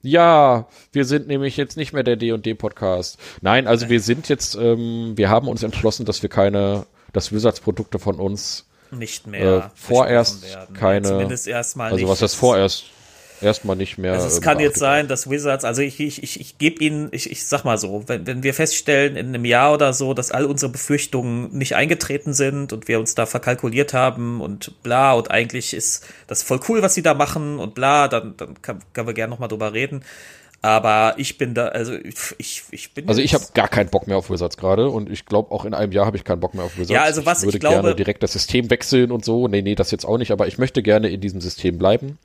Ja, 0.00 0.68
wir 0.92 1.04
sind 1.04 1.26
nämlich 1.26 1.56
jetzt 1.56 1.76
nicht 1.76 1.92
mehr 1.92 2.04
der 2.04 2.14
D&D 2.14 2.54
Podcast. 2.54 3.18
Nein, 3.40 3.66
also 3.66 3.88
wir 3.88 4.00
sind 4.00 4.28
jetzt, 4.28 4.54
ähm, 4.54 5.14
wir 5.16 5.28
haben 5.28 5.48
uns 5.48 5.64
entschlossen, 5.64 6.06
dass 6.06 6.22
wir 6.22 6.30
keine, 6.30 6.86
dass 7.12 7.32
Wizards 7.32 7.58
Produkte 7.58 7.98
von 7.98 8.20
uns 8.20 8.64
nicht 8.92 9.26
mehr 9.26 9.56
äh, 9.56 9.70
vorerst 9.74 10.46
keine, 10.72 11.08
zumindest 11.08 11.48
erstmal 11.48 11.90
also 11.90 12.08
was 12.08 12.22
heißt 12.22 12.36
vorerst 12.36 12.84
erstmal 13.40 13.76
nicht 13.76 13.98
mehr. 13.98 14.12
Also 14.12 14.26
es 14.26 14.40
kann 14.40 14.60
jetzt 14.60 14.78
sein, 14.78 15.08
dass 15.08 15.28
Wizards, 15.28 15.64
also 15.64 15.82
ich, 15.82 16.00
ich, 16.00 16.22
ich, 16.22 16.40
ich 16.40 16.58
gebe 16.58 16.82
ihnen, 16.82 17.08
ich, 17.12 17.30
ich 17.30 17.46
sag 17.46 17.64
mal 17.64 17.78
so, 17.78 18.04
wenn, 18.06 18.26
wenn 18.26 18.42
wir 18.42 18.54
feststellen 18.54 19.16
in 19.16 19.28
einem 19.28 19.44
Jahr 19.44 19.72
oder 19.74 19.92
so, 19.92 20.14
dass 20.14 20.30
all 20.30 20.44
unsere 20.44 20.72
Befürchtungen 20.72 21.56
nicht 21.56 21.74
eingetreten 21.74 22.32
sind 22.32 22.72
und 22.72 22.88
wir 22.88 22.98
uns 22.98 23.14
da 23.14 23.26
verkalkuliert 23.26 23.94
haben 23.94 24.40
und 24.40 24.82
bla 24.82 25.12
und 25.12 25.30
eigentlich 25.30 25.74
ist 25.74 26.06
das 26.26 26.42
voll 26.42 26.60
cool, 26.68 26.82
was 26.82 26.94
sie 26.94 27.02
da 27.02 27.14
machen 27.14 27.58
und 27.58 27.74
bla, 27.74 28.08
dann, 28.08 28.36
dann 28.36 28.60
kann, 28.62 28.80
können 28.92 29.06
wir 29.06 29.14
gerne 29.14 29.30
nochmal 29.30 29.48
drüber 29.48 29.72
reden. 29.72 30.02
Aber 30.60 31.14
ich 31.18 31.38
bin 31.38 31.54
da, 31.54 31.68
also 31.68 31.94
ich, 32.38 32.64
ich 32.72 32.92
bin. 32.92 33.08
Also 33.08 33.20
ich 33.20 33.32
habe 33.32 33.44
gar 33.54 33.68
keinen 33.68 33.90
Bock 33.90 34.08
mehr 34.08 34.16
auf 34.16 34.28
Wizards 34.28 34.56
gerade 34.56 34.88
und 34.90 35.08
ich 35.08 35.24
glaube 35.24 35.52
auch 35.52 35.64
in 35.64 35.72
einem 35.72 35.92
Jahr 35.92 36.04
habe 36.04 36.16
ich 36.16 36.24
keinen 36.24 36.40
Bock 36.40 36.54
mehr 36.54 36.64
auf 36.64 36.76
Wizards. 36.76 36.90
Ja, 36.90 37.02
also 37.04 37.24
was 37.26 37.38
ich 37.38 37.46
würde 37.46 37.58
ich 37.58 37.60
glaube, 37.60 37.82
gerne 37.82 37.94
direkt 37.94 38.24
das 38.24 38.32
System 38.32 38.68
wechseln 38.68 39.12
und 39.12 39.24
so. 39.24 39.46
Nee, 39.46 39.62
nee, 39.62 39.76
das 39.76 39.92
jetzt 39.92 40.04
auch 40.04 40.18
nicht, 40.18 40.32
aber 40.32 40.48
ich 40.48 40.58
möchte 40.58 40.82
gerne 40.82 41.10
in 41.10 41.20
diesem 41.20 41.40
System 41.40 41.78
bleiben. 41.78 42.18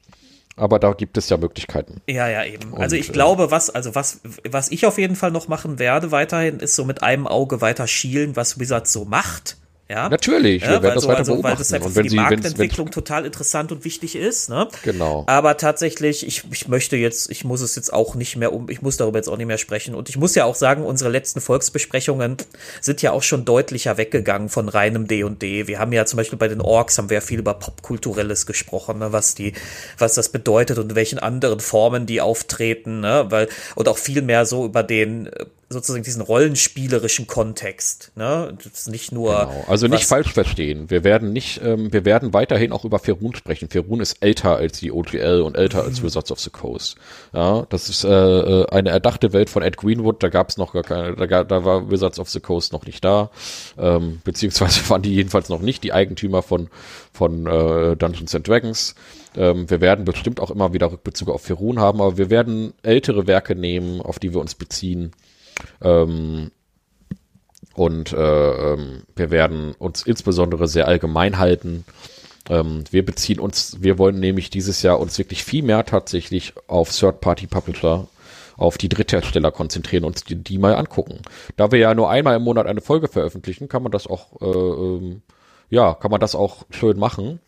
Aber 0.56 0.80
da 0.80 0.94
gibt 0.94 1.18
es 1.18 1.30
ja 1.30 1.38
Möglichkeiten. 1.38 2.02
Ja, 2.08 2.28
ja, 2.28 2.46
eben. 2.46 2.72
Und, 2.74 2.82
also 2.82 2.96
ich 2.96 3.10
äh, 3.10 3.14
glaube, 3.14 3.50
was, 3.50 3.70
also 3.70 3.96
was, 3.96 4.22
was 4.50 4.72
ich 4.72 4.86
auf 4.86 4.98
jeden 4.98 5.16
Fall 5.16 5.32
noch 5.32 5.48
machen 5.48 5.80
werde 5.80 6.12
weiterhin, 6.12 6.60
ist 6.60 6.76
so 6.76 6.86
mit 6.86 7.02
einem 7.02 7.28
Auge 7.28 7.62
weiter 7.62 7.88
schielen, 7.88 8.36
was 8.36 8.60
Wizards 8.60 8.94
so 8.94 9.06
macht. 9.06 9.58
Ja? 9.90 10.08
Natürlich, 10.08 10.64
ja, 10.64 10.72
wir 10.72 10.84
werden 10.84 10.96
das 10.96 11.04
so, 11.04 11.10
weiter 11.10 11.20
also, 11.20 11.34
beobachten. 11.34 11.58
Weil 11.58 11.60
das 11.60 11.74
einfach 11.74 11.88
und 11.88 11.96
wenn 11.96 12.04
für 12.04 12.10
die 12.10 12.10
Sie, 12.10 12.16
Marktentwicklung 12.16 12.88
wenn's, 12.88 12.96
total 12.96 13.26
interessant 13.26 13.72
und 13.72 13.84
wichtig 13.84 14.16
ist. 14.16 14.50
Ne? 14.50 14.68
Genau. 14.84 15.26
Aber 15.28 15.58
tatsächlich, 15.58 16.26
ich, 16.26 16.44
ich 16.52 16.68
möchte 16.70 16.96
jetzt, 16.96 17.30
ich 17.30 17.44
muss 17.44 17.62
es 17.62 17.76
jetzt 17.76 17.92
auch 17.92 18.16
nicht 18.16 18.38
mehr 18.38 18.54
um, 18.54 18.70
ich 18.70 18.82
muss 18.82 18.96
darüber 18.96 19.18
jetzt 19.20 19.28
auch 19.28 19.38
nicht 19.38 19.46
mehr 19.46 19.58
sprechen. 19.58 19.94
Und 19.94 20.08
ich 20.08 20.18
muss 20.18 20.36
ja 20.36 20.46
auch 20.46 20.56
sagen, 20.56 20.84
unsere 20.84 21.10
letzten 21.10 21.42
Volksbesprechungen 21.42 22.38
sind 22.80 23.02
ja 23.02 23.12
auch 23.12 23.24
schon 23.24 23.44
deutlicher 23.44 23.98
weggegangen 23.98 24.48
von 24.48 24.70
reinem 24.70 25.08
D&D. 25.08 25.30
&D. 25.30 25.68
Wir 25.68 25.80
haben 25.80 25.92
ja 25.92 26.06
zum 26.06 26.18
Beispiel 26.18 26.40
bei 26.40 26.48
den 26.48 26.62
Orks 26.62 26.98
haben 26.98 27.10
wir 27.10 27.16
ja 27.16 27.22
viel 27.22 27.40
über 27.40 27.54
Popkulturelles 27.54 28.46
gesprochen, 28.46 29.00
ne? 29.00 29.12
was 29.12 29.36
die, 29.36 29.54
was 29.98 30.14
das 30.16 30.30
bedeutet 30.30 30.78
und 30.78 30.92
in 30.92 30.96
welchen 30.96 31.20
anderen 31.20 31.60
Formen 31.60 32.06
die 32.06 32.22
auftreten, 32.22 33.02
ne? 33.02 33.26
weil, 33.30 33.50
und 33.76 33.90
auch 33.90 33.98
viel 33.98 34.22
mehr 34.22 34.46
so 34.46 34.66
über 34.66 34.82
den 34.82 35.30
sozusagen 35.74 36.04
diesen 36.04 36.22
rollenspielerischen 36.22 37.28
Kontext. 37.28 38.12
Ne? 38.16 38.56
Das 38.64 38.82
ist 38.82 38.90
nicht 38.90 39.12
nur. 39.12 39.32
Genau. 39.32 39.66
Also 39.68 39.88
nicht 39.88 40.06
falsch 40.06 40.32
verstehen. 40.32 40.90
Wir 40.90 41.04
werden 41.04 41.34
nicht, 41.34 41.62
ähm, 41.64 41.92
wir 41.92 42.06
werden 42.06 42.34
weiterhin 42.34 42.72
auch 42.72 42.86
über 42.86 43.00
Ferun 43.00 43.36
sprechen. 43.36 43.70
Ferun 43.70 44.00
ist 44.00 44.18
älter 44.22 44.56
als 44.56 44.80
die 44.80 44.92
OGL 44.92 45.42
und 45.42 45.58
älter 45.58 45.82
mhm. 45.82 45.90
als 45.90 46.04
Wizards 46.04 46.32
of 46.32 46.40
the 46.40 46.50
Coast. 46.50 46.96
Ja, 47.34 47.66
das 47.70 47.90
ist 47.90 48.06
äh, 48.06 48.10
äh, 48.10 48.70
eine 48.70 48.90
erdachte 48.90 49.34
Welt 49.34 49.50
von 49.50 49.64
Ed 49.64 49.78
Greenwood. 49.78 50.24
Da 50.24 50.30
gab 50.30 50.50
es 50.50 50.58
noch 50.58 50.74
gar 50.74 50.84
keine, 50.84 51.16
da, 51.16 51.44
da 51.44 51.66
war 51.66 51.92
Wizards 51.92 52.20
of 52.20 52.30
the 52.30 52.40
Coast 52.40 52.72
noch 52.72 52.86
nicht 52.86 53.04
da, 53.04 53.32
ähm, 53.78 54.22
beziehungsweise 54.24 54.90
waren 54.90 55.02
die 55.02 55.14
jedenfalls 55.14 55.50
noch 55.50 55.62
nicht 55.62 55.84
die 55.84 55.92
Eigentümer 55.92 56.42
von 56.42 56.70
von 57.14 57.46
äh, 57.46 57.96
Dungeons 57.96 58.34
and 58.34 58.48
Dragons. 58.48 58.96
Ähm, 59.36 59.70
wir 59.70 59.82
werden 59.82 60.06
bestimmt 60.06 60.40
auch 60.40 60.52
immer 60.52 60.74
wieder 60.74 60.92
Rückbezug 60.92 61.30
auf 61.30 61.44
Ferun 61.44 61.80
haben, 61.80 62.02
aber 62.02 62.18
wir 62.18 62.30
werden 62.30 62.74
ältere 62.82 63.28
Werke 63.28 63.56
nehmen, 63.56 64.02
auf 64.02 64.20
die 64.20 64.34
wir 64.34 64.42
uns 64.42 64.56
beziehen 64.56 65.12
ähm, 65.82 66.52
und 67.76 68.14
äh, 68.14 68.74
ähm, 68.74 69.04
wir 69.16 69.32
werden 69.32 69.74
uns 69.74 70.04
insbesondere 70.04 70.68
sehr 70.68 70.88
allgemein 70.88 71.40
halten. 71.40 71.86
Ähm, 72.50 72.84
wir 72.92 73.06
beziehen 73.06 73.40
uns, 73.40 73.78
wir 73.82 73.98
wollen 73.98 74.20
nämlich 74.20 74.50
dieses 74.50 74.82
Jahr 74.82 75.00
uns 75.00 75.18
wirklich 75.18 75.44
viel 75.44 75.64
mehr 75.64 75.86
tatsächlich 75.86 76.54
auf 76.68 76.92
Third-Party-Publisher, 76.92 78.08
auf 78.58 78.78
die 78.78 78.90
Dritthersteller 78.90 79.52
konzentrieren 79.52 80.04
und 80.04 80.30
die, 80.30 80.36
die, 80.36 80.58
mal 80.60 80.76
angucken. 80.76 81.22
Da 81.56 81.72
wir 81.72 81.80
ja 81.80 81.96
nur 81.96 82.10
einmal 82.10 82.36
im 82.36 82.44
Monat 82.44 82.68
eine 82.68 82.82
Folge 82.82 83.08
veröffentlichen, 83.08 83.68
kann 83.70 83.82
man 83.82 83.92
das 83.92 84.06
auch, 84.06 84.40
äh, 84.42 84.46
ähm, 84.46 85.22
ja, 85.70 85.96
kann 85.96 86.12
man 86.12 86.20
das 86.20 86.36
auch 86.36 86.66
schön 86.70 87.00
machen. 87.00 87.40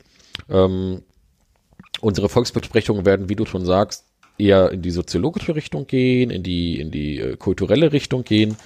Ähm, 0.50 1.04
unsere 2.02 2.30
Volksbesprechungen 2.30 3.06
werden, 3.06 3.30
wie 3.30 3.36
du 3.36 3.46
schon 3.46 3.66
sagst, 3.66 4.06
eher 4.38 4.72
in 4.72 4.82
die 4.82 4.92
soziologische 4.92 5.56
Richtung 5.56 5.88
gehen, 5.88 6.30
in 6.30 6.44
die, 6.44 6.80
in 6.80 6.92
die 6.92 7.20
äh, 7.20 7.38
kulturelle 7.38 7.92
Richtung 7.92 8.24
gehen. 8.24 8.58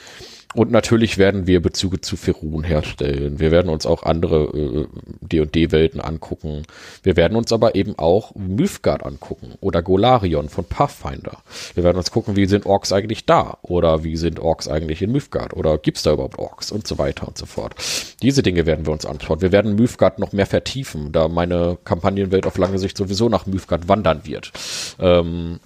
Und 0.56 0.72
natürlich 0.72 1.20
werden 1.20 1.46
wir 1.46 1.62
Bezüge 1.62 2.02
zu 2.02 2.18
Ferun 2.18 2.64
herstellen. 2.64 3.40
Wir 3.40 3.52
werden 3.52 3.70
uns 3.70 3.86
auch 3.86 4.02
andere 4.02 4.88
D&D-Welten 5.22 6.00
äh, 6.00 6.04
angucken. 6.04 6.64
Wir 7.04 7.16
werden 7.16 7.36
uns 7.38 7.54
aber 7.54 7.76
eben 7.76 8.00
auch 8.00 8.34
Mythgard 8.34 9.06
angucken 9.06 9.54
oder 9.62 9.84
Golarion 9.84 10.50
von 10.50 10.66
Pathfinder. 10.66 11.38
Wir 11.76 11.84
werden 11.84 11.98
uns 11.98 12.10
gucken, 12.10 12.36
wie 12.36 12.48
sind 12.48 12.66
Orks 12.66 12.92
eigentlich 12.92 13.28
da? 13.28 13.60
Oder 13.62 14.04
wie 14.04 14.18
sind 14.18 14.40
Orks 14.40 14.68
eigentlich 14.68 15.04
in 15.04 15.12
Mythgard? 15.12 15.54
Oder 15.54 15.78
gibt's 15.78 16.02
da 16.02 16.14
überhaupt 16.14 16.40
Orks? 16.40 16.72
Und 16.72 16.88
so 16.88 16.98
weiter 16.98 17.28
und 17.28 17.38
so 17.38 17.46
fort. 17.46 17.76
Diese 18.24 18.42
Dinge 18.42 18.66
werden 18.66 18.88
wir 18.88 18.94
uns 18.94 19.06
anschauen. 19.06 19.42
Wir 19.42 19.52
werden 19.52 19.76
Mythgard 19.76 20.18
noch 20.18 20.34
mehr 20.34 20.48
vertiefen, 20.48 21.12
da 21.12 21.28
meine 21.28 21.78
Kampagnenwelt 21.84 22.48
auf 22.48 22.58
lange 22.58 22.80
Sicht 22.80 22.98
sowieso 22.98 23.30
nach 23.30 23.46
Mythgard 23.46 23.88
wandern 23.88 24.22
wird. 24.26 24.52
Ähm, 25.00 25.60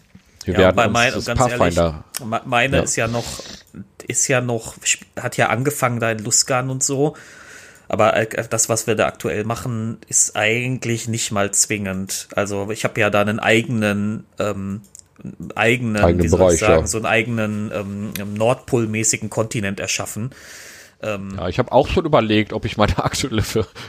wir 0.45 0.53
ja, 0.55 0.59
werden 0.59 0.75
bei 0.75 0.87
mein, 0.87 1.11
ganz 1.11 1.25
Pathfinder. 1.25 2.03
Ehrlich, 2.19 2.45
meine 2.45 2.77
ja. 2.77 2.83
ist 2.83 2.95
ja 2.95 3.07
noch, 3.07 3.25
ist 4.07 4.27
ja 4.27 4.41
noch, 4.41 4.75
hat 5.19 5.37
ja 5.37 5.47
angefangen 5.47 5.99
da 5.99 6.11
in 6.11 6.19
Luskan 6.19 6.69
und 6.69 6.83
so. 6.83 7.15
Aber 7.87 8.15
äh, 8.15 8.27
das, 8.49 8.69
was 8.69 8.87
wir 8.87 8.95
da 8.95 9.07
aktuell 9.07 9.43
machen, 9.43 9.97
ist 10.07 10.35
eigentlich 10.35 11.07
nicht 11.07 11.31
mal 11.31 11.51
zwingend. 11.51 12.27
Also 12.35 12.71
ich 12.71 12.83
habe 12.85 12.99
ja 12.99 13.09
da 13.09 13.21
einen 13.21 13.39
eigenen, 13.39 14.25
ähm, 14.39 14.81
eigenen, 15.55 16.03
eigenen 16.03 16.23
wie 16.23 16.29
soll 16.29 16.39
Bereich, 16.39 16.53
ich 16.55 16.59
sagen, 16.59 16.81
ja. 16.81 16.87
so 16.87 16.97
einen 16.97 17.05
eigenen 17.05 17.71
ähm, 17.73 18.13
Nordpol-mäßigen 18.35 19.29
Kontinent 19.29 19.79
erschaffen. 19.79 20.31
Ähm, 21.03 21.35
ja, 21.37 21.49
ich 21.49 21.59
habe 21.59 21.71
auch 21.71 21.87
schon 21.87 22.05
überlegt, 22.05 22.53
ob 22.53 22.65
ich 22.65 22.77
meine 22.77 22.97
aktuelle 23.03 23.43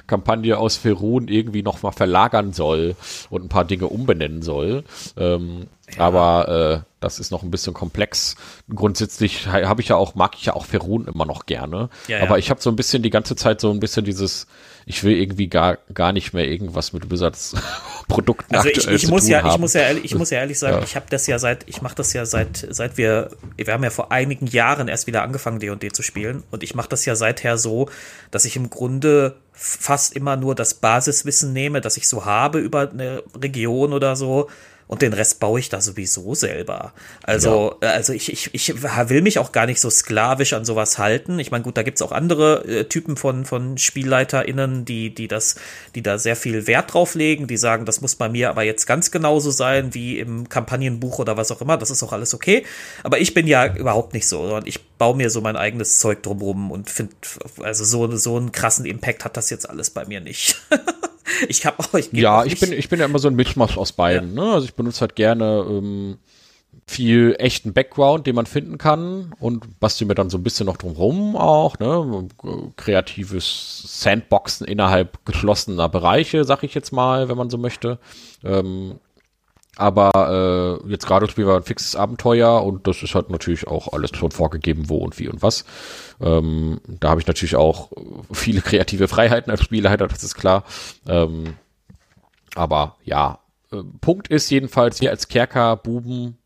Kampagne 0.07 0.59
aus 0.59 0.77
Ferun 0.77 1.29
irgendwie 1.29 1.63
noch 1.63 1.83
mal 1.83 1.93
verlagern 1.93 2.53
soll 2.53 2.97
und 3.31 3.45
ein 3.45 3.49
paar 3.49 3.65
Dinge 3.65 3.87
umbenennen 3.87 4.43
soll. 4.43 4.85
Ähm, 5.17 5.69
ja. 5.93 6.01
Aber 6.01 6.83
äh, 6.83 6.91
das 7.01 7.19
ist 7.19 7.31
noch 7.31 7.43
ein 7.43 7.51
bisschen 7.51 7.75
komplex. 7.75 8.35
Grundsätzlich 8.75 9.47
habe 9.47 9.83
ich 9.83 9.89
ja 9.89 9.97
auch, 9.97 10.15
mag 10.15 10.33
ich 10.37 10.47
ja 10.47 10.55
auch 10.55 10.65
Ferun 10.65 11.07
immer 11.07 11.27
noch 11.27 11.45
gerne. 11.47 11.91
Ja, 12.09 12.23
aber 12.23 12.31
ja. 12.33 12.39
ich 12.39 12.51
habe 12.51 12.63
so 12.63 12.71
ein 12.71 12.77
bisschen 12.77 13.03
die 13.03 13.11
ganze 13.11 13.37
Zeit 13.37 13.61
so 13.61 13.71
ein 13.71 13.81
bisschen 13.81 14.05
dieses, 14.05 14.47
ich 14.87 15.05
will 15.05 15.15
irgendwie 15.15 15.49
gar, 15.49 15.79
gar 15.93 16.13
nicht 16.13 16.33
mehr 16.33 16.47
irgendwas 16.47 16.95
mit 16.95 17.09
Besatzprodukten 17.09 18.57
also 18.57 18.69
ich, 18.69 18.89
ich 18.89 19.09
muss 19.09 19.29
ja, 19.29 19.43
haben. 19.43 19.51
ich 19.51 19.59
muss 19.59 19.75
ja 19.75 19.83
ehrlich, 19.83 20.05
ich 20.07 20.15
muss 20.15 20.31
ja 20.31 20.39
ehrlich 20.39 20.59
sagen, 20.59 20.83
ich 20.83 20.97
habe 20.97 21.07
das 21.11 21.27
ja 21.27 21.39
seit, 21.39 21.69
ich 21.69 21.83
mache 21.83 21.95
das 21.95 22.15
ja 22.15 22.25
seit, 22.25 22.67
seit 22.71 22.97
wir, 22.97 23.31
wir 23.57 23.73
haben 23.73 23.85
ja 23.85 23.91
vor 23.91 24.11
einigen 24.11 24.47
Jahren 24.47 24.89
erst 24.89 25.07
wieder 25.07 25.23
angefangen 25.23 25.61
D&D 25.61 25.93
zu 25.93 26.03
spielen 26.03 26.43
und 26.51 26.63
ich 26.63 26.75
mache 26.75 26.89
das 26.89 27.05
ja 27.05 27.17
seither 27.17 27.59
so, 27.59 27.91
dass 28.31 28.47
ich 28.47 28.57
im 28.57 28.71
Grunde 28.71 29.37
fast 29.53 30.15
immer 30.17 30.37
nur 30.37 30.55
das 30.55 30.75
Basiswissen 30.75 31.53
nehme, 31.53 31.81
das 31.81 31.99
ich 31.99 32.09
so 32.09 32.25
habe 32.25 32.59
über 32.59 32.91
eine 32.91 33.23
Region 33.41 33.93
oder 33.93 34.17
so 34.17 34.49
und 34.87 35.03
den 35.03 35.13
Rest 35.13 35.41
baue 35.41 35.61
ich 35.61 35.69
da 35.69 35.81
sowieso 35.81 36.35
selber. 36.35 36.93
Also, 37.23 37.77
ja. 37.83 37.91
also 37.91 38.13
ich, 38.13 38.33
ich, 38.33 38.55
ich 38.55 38.83
will 38.83 39.23
mich 39.23 39.39
auch 39.39 39.53
gar 39.53 39.67
nicht 39.67 39.81
so 39.81 39.89
sklavisch 39.91 40.53
an 40.53 40.65
sowas 40.65 40.99
halten. 40.99 41.39
Ich 41.39 41.51
meine, 41.51 41.65
gut, 41.65 41.77
da 41.77 41.83
gibt's 41.83 42.03
auch 42.03 42.13
andere 42.13 42.65
äh, 42.65 42.85
Typen 42.85 43.17
von, 43.17 43.45
von 43.45 43.79
SpielleiterInnen, 43.79 44.85
die, 44.85 45.15
die 45.15 45.29
das, 45.29 45.57
die 45.95 46.03
da 46.03 46.19
sehr 46.19 46.37
viel 46.37 46.67
Wert 46.67 46.93
drauf 46.93 47.15
legen, 47.15 47.47
die 47.47 47.57
sagen, 47.57 47.87
das 47.87 48.01
muss 48.01 48.15
bei 48.15 48.29
mir 48.29 48.51
aber 48.51 48.63
jetzt 48.63 48.87
ganz 48.87 49.11
genauso 49.11 49.51
sein 49.51 49.95
wie 49.95 50.19
im 50.19 50.49
Kampagnenbuch 50.49 51.19
oder 51.19 51.37
was 51.37 51.51
auch 51.51 51.61
immer. 51.61 51.79
Das 51.79 51.91
ist 51.91 52.03
auch 52.03 52.13
alles 52.13 52.35
okay. 52.35 52.65
Aber 53.03 53.19
ich 53.21 53.33
bin 53.33 53.47
ja 53.47 53.75
überhaupt 53.75 54.13
nicht 54.13 54.29
so, 54.29 54.43
sondern 54.43 54.67
ich 54.67 54.87
baue 54.99 55.17
mir 55.17 55.31
so 55.31 55.41
mein 55.41 55.57
eigenes 55.57 55.99
Zeug 55.99 56.23
drumrum 56.23 56.71
und 56.71 56.91
finde, 56.91 57.15
also 57.63 57.85
so, 57.85 58.15
so 58.17 58.37
einen 58.37 58.53
krassen 58.53 58.85
Impact 58.85 59.25
hat 59.25 59.37
das 59.37 59.51
jetzt 59.51 59.69
alles 59.69 59.91
bei 59.91 60.05
mir 60.05 60.21
nicht. 60.21 60.61
ich 61.49 61.67
habe 61.67 61.79
auch, 61.81 61.95
ich 61.95 62.13
Ja, 62.13 62.45
ich 62.45 62.59
bin, 62.61 62.73
ich 62.73 62.89
bin 62.89 63.01
ja 63.01 63.07
immer 63.07 63.19
so 63.19 63.29
ein 63.29 63.35
Mischmasch 63.35 63.77
aus 63.77 63.93
beiden. 63.93 64.37
Ja. 64.37 64.45
Ne? 64.45 64.53
Also 64.53 64.67
ich 64.67 64.75
benutze 64.75 65.01
halt 65.01 65.17
gerne 65.17 65.65
ähm, 65.69 66.19
viel 66.87 67.37
echten 67.39 67.73
Background, 67.73 68.27
den 68.27 68.35
man 68.35 68.47
finden 68.47 68.79
kann 68.79 69.35
und 69.41 69.81
bastel 69.81 70.07
mir 70.07 70.15
dann 70.15 70.31
so 70.31 70.39
ein 70.39 70.43
bisschen 70.43 70.67
noch 70.67 70.77
drumherum 70.77 71.37
auch, 71.37 71.79
ne? 71.79 72.29
Kreatives 72.77 73.83
Sandboxen 73.87 74.67
innerhalb 74.67 75.25
geschlossener 75.25 75.89
Bereiche, 75.89 76.45
sag 76.45 76.63
ich 76.63 76.75
jetzt 76.75 76.93
mal, 76.93 77.29
wenn 77.29 77.37
man 77.37 77.51
so 77.51 77.59
möchte. 77.59 77.99
Ähm, 78.43 78.99
aber 79.77 80.81
äh, 80.85 80.91
jetzt 80.91 81.07
gerade 81.07 81.29
spielen 81.29 81.49
wir 81.49 81.57
ein 81.57 81.63
fixes 81.63 81.97
Abenteuer 81.97 82.63
und 82.63 82.87
das 82.87 83.03
ist 83.03 83.15
halt 83.15 83.31
natürlich 83.31 83.67
auch 83.67 83.93
alles 83.93 84.11
schon 84.15 84.31
vorgegeben, 84.31 84.89
wo 84.89 84.99
und 84.99 85.19
wie 85.19 85.29
und 85.29 85.43
was. 85.43 85.65
Ähm, 86.21 86.81
da 86.87 87.11
habe 87.11 87.21
ich 87.21 87.27
natürlich 87.27 87.57
auch 87.57 87.91
viele 88.33 88.61
kreative 88.61 89.09
Freiheiten 89.09 89.51
als 89.51 89.63
Spielleiter, 89.63 90.07
das 90.09 90.23
ist 90.23 90.35
klar. 90.35 90.65
Ähm, 91.09 91.55
aber 92.55 92.97
ja, 93.05 93.41
äh, 93.73 93.83
Punkt 94.01 94.29
ist 94.29 94.51
jedenfalls, 94.51 95.01
wir 95.01 95.11
als 95.11 95.29
Kerker-Buben 95.29 96.39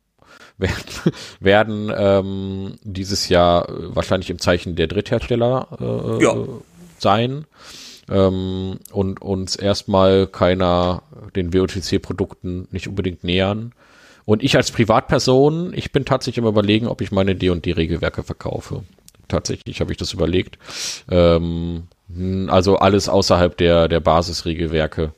werden, 0.57 0.85
werden 1.41 1.93
ähm, 1.95 2.77
dieses 2.83 3.29
Jahr 3.29 3.67
wahrscheinlich 3.69 4.31
im 4.31 4.39
Zeichen 4.39 4.77
der 4.77 4.87
Dritthersteller 4.87 6.19
äh, 6.19 6.25
ja. 6.25 6.35
sein 6.99 7.45
ähm, 8.11 8.79
und 8.93 9.23
uns 9.23 9.57
erstmal 9.57 10.27
keiner 10.27 11.03
den 11.37 11.53
WOTC-Produkten 11.53 12.69
nicht 12.71 12.89
unbedingt 12.89 13.25
nähern. 13.25 13.73
Und 14.25 14.43
ich 14.43 14.57
als 14.57 14.71
Privatperson, 14.71 15.73
ich 15.75 15.93
bin 15.93 16.05
tatsächlich 16.05 16.39
im 16.39 16.49
Überlegen, 16.49 16.87
ob 16.87 17.01
ich 17.01 17.13
meine 17.13 17.35
D&D-Regelwerke 17.35 18.23
verkaufe. 18.23 18.83
Tatsächlich 19.27 19.81
habe 19.81 19.93
ich 19.93 19.99
das 19.99 20.13
überlegt. 20.13 20.59
Ähm, 21.11 21.85
also 22.49 22.77
alles 22.77 23.09
außerhalb 23.09 23.57
der, 23.57 23.89
der 23.89 24.01
Basisregelwerke. 24.01 25.13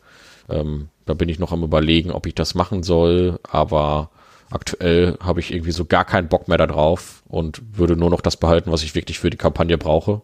Ähm, 0.48 0.88
da 1.06 1.14
bin 1.14 1.28
ich 1.28 1.38
noch 1.38 1.52
am 1.52 1.64
Überlegen, 1.64 2.12
ob 2.12 2.26
ich 2.26 2.34
das 2.34 2.54
machen 2.54 2.82
soll, 2.82 3.40
aber 3.42 4.10
aktuell 4.50 5.16
habe 5.20 5.40
ich 5.40 5.52
irgendwie 5.52 5.72
so 5.72 5.84
gar 5.84 6.04
keinen 6.04 6.28
Bock 6.28 6.48
mehr 6.48 6.58
darauf 6.58 7.22
und 7.28 7.62
würde 7.76 7.96
nur 7.96 8.10
noch 8.10 8.20
das 8.20 8.36
behalten, 8.36 8.70
was 8.72 8.82
ich 8.82 8.94
wirklich 8.94 9.18
für 9.18 9.30
die 9.30 9.36
Kampagne 9.36 9.78
brauche 9.78 10.22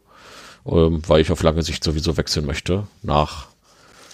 ähm, 0.69 1.03
weil 1.07 1.21
ich 1.21 1.33
auf 1.33 1.43
lange 1.43 1.62
Sicht 1.62 1.83
sowieso 1.85 2.17
wechseln 2.17 2.47
möchte 2.47 2.87
nach, 3.03 3.47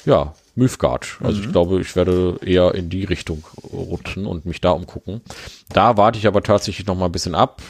ja, 0.05 0.35
Mythgard. 0.55 1.19
Also 1.23 1.39
mhm. 1.39 1.45
ich 1.45 1.53
glaube, 1.53 1.81
ich 1.81 1.97
werde 1.97 2.39
eher 2.45 2.75
in 2.75 2.91
die 2.91 3.05
Richtung 3.05 3.45
rutschen 3.73 4.27
und 4.27 4.45
mich 4.45 4.61
da 4.61 4.71
umgucken. 4.71 5.23
Da 5.71 5.97
warte 5.97 6.19
ich 6.19 6.27
aber 6.27 6.43
tatsächlich 6.43 6.87
noch 6.87 6.97
mal 6.97 7.07
ein 7.07 7.13
bisschen 7.13 7.35
ab 7.35 7.63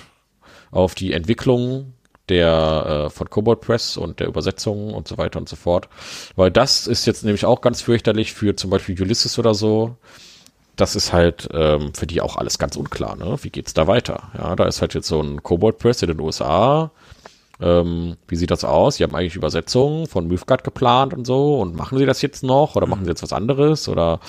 auf 0.70 0.95
die 0.95 1.12
Entwicklung 1.12 1.93
der 2.28 3.07
äh, 3.07 3.11
von 3.11 3.28
Cobalt 3.28 3.61
Press 3.61 3.97
und 3.97 4.20
der 4.20 4.28
Übersetzung 4.28 4.95
und 4.95 5.09
so 5.09 5.18
weiter 5.18 5.39
und 5.39 5.49
so 5.49 5.57
fort. 5.57 5.89
Weil 6.37 6.51
das 6.51 6.87
ist 6.87 7.07
jetzt 7.07 7.24
nämlich 7.24 7.45
auch 7.45 7.61
ganz 7.61 7.83
fürchterlich 7.83 8.33
für 8.33 8.57
zum 8.57 8.70
Beispiel 8.70 9.01
Ulysses 9.01 9.39
oder 9.39 9.55
so. 9.55 9.97
Das 10.76 10.97
ist 10.97 11.12
halt 11.12 11.49
ähm, 11.53 11.93
für 11.95 12.07
die 12.07 12.20
auch 12.20 12.37
alles 12.37 12.59
ganz 12.59 12.76
unklar, 12.76 13.16
ne? 13.16 13.37
Wie 13.43 13.51
geht's 13.51 13.74
da 13.74 13.87
weiter? 13.87 14.30
Ja, 14.39 14.57
da 14.57 14.64
ist 14.64 14.80
halt 14.80 14.95
jetzt 14.95 15.09
so 15.09 15.20
ein 15.20 15.43
Cobalt 15.43 15.78
Press 15.78 16.01
in 16.03 16.09
den 16.09 16.20
USA, 16.20 16.91
ähm, 17.62 18.16
wie 18.26 18.36
sieht 18.36 18.50
das 18.50 18.64
aus? 18.64 18.96
Sie 18.96 19.04
haben 19.04 19.14
eigentlich 19.14 19.36
Übersetzungen 19.36 20.06
von 20.06 20.26
Mythgard 20.26 20.64
geplant 20.64 21.14
und 21.14 21.26
so 21.26 21.60
und 21.60 21.76
machen 21.76 21.96
sie 21.96 22.06
das 22.06 22.20
jetzt 22.20 22.42
noch 22.42 22.74
oder 22.74 22.86
machen 22.86 23.04
sie 23.04 23.10
jetzt 23.10 23.22
was 23.22 23.32
anderes 23.32 23.88
oder 23.88 24.20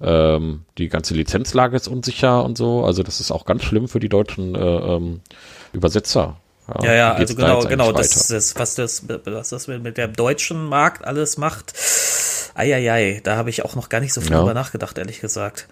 ähm, 0.00 0.62
die 0.78 0.88
ganze 0.88 1.14
Lizenzlage 1.14 1.76
ist 1.76 1.88
unsicher 1.88 2.44
und 2.44 2.56
so. 2.56 2.84
Also 2.84 3.02
das 3.02 3.20
ist 3.20 3.30
auch 3.32 3.44
ganz 3.44 3.64
schlimm 3.64 3.88
für 3.88 3.98
die 3.98 4.08
deutschen 4.08 4.54
äh, 4.54 4.58
ähm, 4.58 5.20
Übersetzer. 5.72 6.36
Ja, 6.82 6.84
ja, 6.84 6.94
ja 6.94 7.12
also 7.14 7.34
genau, 7.34 7.64
genau, 7.64 7.92
das 7.92 8.30
ist, 8.30 8.58
was 8.58 8.74
das, 8.74 9.04
was 9.24 9.48
das 9.48 9.68
mit 9.68 9.96
dem 9.96 10.12
deutschen 10.12 10.64
Markt 10.66 11.04
alles 11.04 11.38
macht. 11.38 11.74
Eieiei, 12.54 13.20
da 13.22 13.36
habe 13.36 13.50
ich 13.50 13.64
auch 13.64 13.74
noch 13.74 13.88
gar 13.88 14.00
nicht 14.00 14.14
so 14.14 14.20
viel 14.20 14.32
ja. 14.32 14.38
drüber 14.38 14.54
nachgedacht, 14.54 14.96
ehrlich 14.98 15.20
gesagt. 15.20 15.68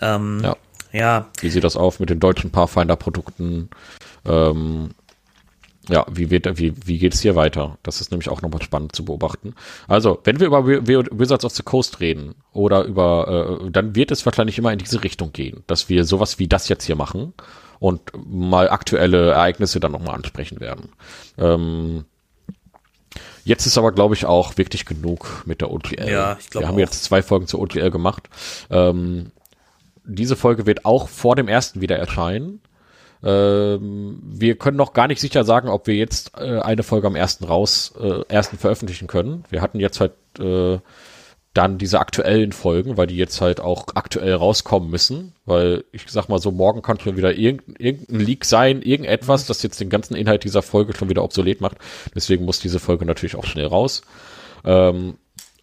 Ähm, 0.00 0.40
ja. 0.42 0.56
ja. 0.92 1.26
Wie 1.40 1.50
sieht 1.50 1.64
das 1.64 1.76
auf 1.76 1.98
mit 1.98 2.10
den 2.10 2.20
deutschen 2.20 2.50
Pathfinder-Produkten? 2.50 3.70
Ähm, 4.24 4.90
ja, 5.88 6.04
wie, 6.10 6.30
wird, 6.30 6.58
wie, 6.58 6.74
wie 6.84 6.98
geht 6.98 7.14
es 7.14 7.20
hier 7.20 7.36
weiter? 7.36 7.78
Das 7.82 8.00
ist 8.00 8.10
nämlich 8.10 8.28
auch 8.28 8.42
nochmal 8.42 8.62
spannend 8.62 8.94
zu 8.94 9.04
beobachten. 9.04 9.54
Also, 9.86 10.20
wenn 10.24 10.40
wir 10.40 10.46
über 10.46 10.66
Wizards 10.66 11.44
of 11.44 11.52
the 11.52 11.62
Coast 11.62 12.00
reden 12.00 12.34
oder 12.52 12.84
über, 12.84 13.60
äh, 13.62 13.70
dann 13.70 13.94
wird 13.94 14.10
es 14.10 14.26
wahrscheinlich 14.26 14.58
immer 14.58 14.72
in 14.72 14.78
diese 14.78 15.04
Richtung 15.04 15.32
gehen, 15.32 15.62
dass 15.66 15.88
wir 15.88 16.04
sowas 16.04 16.38
wie 16.38 16.48
das 16.48 16.68
jetzt 16.68 16.84
hier 16.84 16.96
machen 16.96 17.34
und 17.78 18.00
mal 18.14 18.68
aktuelle 18.68 19.30
Ereignisse 19.30 19.80
dann 19.80 19.92
nochmal 19.92 20.16
ansprechen 20.16 20.60
werden. 20.60 20.90
Ähm, 21.38 22.04
jetzt 23.44 23.66
ist 23.66 23.78
aber, 23.78 23.92
glaube 23.92 24.14
ich, 24.14 24.26
auch 24.26 24.56
wirklich 24.58 24.86
genug 24.86 25.42
mit 25.46 25.60
der 25.60 25.70
OTL. 25.70 26.08
Ja, 26.08 26.36
ich 26.40 26.50
glaube 26.50 26.64
Wir 26.64 26.68
haben 26.68 26.74
auch. 26.76 26.80
jetzt 26.80 27.04
zwei 27.04 27.22
Folgen 27.22 27.46
zur 27.46 27.60
OTL 27.60 27.90
gemacht. 27.90 28.28
Ähm, 28.70 29.30
diese 30.04 30.36
Folge 30.36 30.66
wird 30.66 30.84
auch 30.84 31.08
vor 31.08 31.36
dem 31.36 31.48
ersten 31.48 31.80
wieder 31.80 31.96
erscheinen. 31.96 32.60
Ähm, 33.22 34.20
wir 34.22 34.56
können 34.56 34.76
noch 34.76 34.92
gar 34.92 35.08
nicht 35.08 35.20
sicher 35.20 35.44
sagen, 35.44 35.68
ob 35.68 35.86
wir 35.86 35.94
jetzt 35.94 36.32
äh, 36.36 36.60
eine 36.60 36.82
Folge 36.82 37.06
am 37.06 37.16
ersten 37.16 37.44
raus, 37.44 37.94
äh, 38.00 38.22
ersten 38.28 38.58
veröffentlichen 38.58 39.06
können. 39.08 39.44
Wir 39.50 39.62
hatten 39.62 39.80
jetzt 39.80 40.00
halt 40.00 40.12
äh, 40.38 40.78
dann 41.56 41.78
diese 41.78 42.00
aktuellen 42.00 42.52
Folgen, 42.52 42.98
weil 42.98 43.06
die 43.06 43.16
jetzt 43.16 43.40
halt 43.40 43.60
auch 43.60 43.86
aktuell 43.94 44.34
rauskommen 44.34 44.90
müssen, 44.90 45.32
weil 45.46 45.84
ich 45.90 46.04
sag 46.08 46.28
mal 46.28 46.38
so, 46.38 46.50
morgen 46.50 46.82
kann 46.82 47.00
schon 47.00 47.16
wieder 47.16 47.34
irgendein, 47.34 47.76
irgendein 47.78 48.20
Leak 48.20 48.44
sein, 48.44 48.82
irgendetwas, 48.82 49.46
das 49.46 49.62
jetzt 49.62 49.80
den 49.80 49.88
ganzen 49.88 50.16
Inhalt 50.16 50.44
dieser 50.44 50.60
Folge 50.60 50.94
schon 50.94 51.08
wieder 51.08 51.24
obsolet 51.24 51.62
macht. 51.62 51.78
Deswegen 52.14 52.44
muss 52.44 52.60
diese 52.60 52.78
Folge 52.78 53.06
natürlich 53.06 53.36
auch 53.36 53.46
schnell 53.46 53.66
raus. 53.66 54.02
Ähm, 54.64 55.14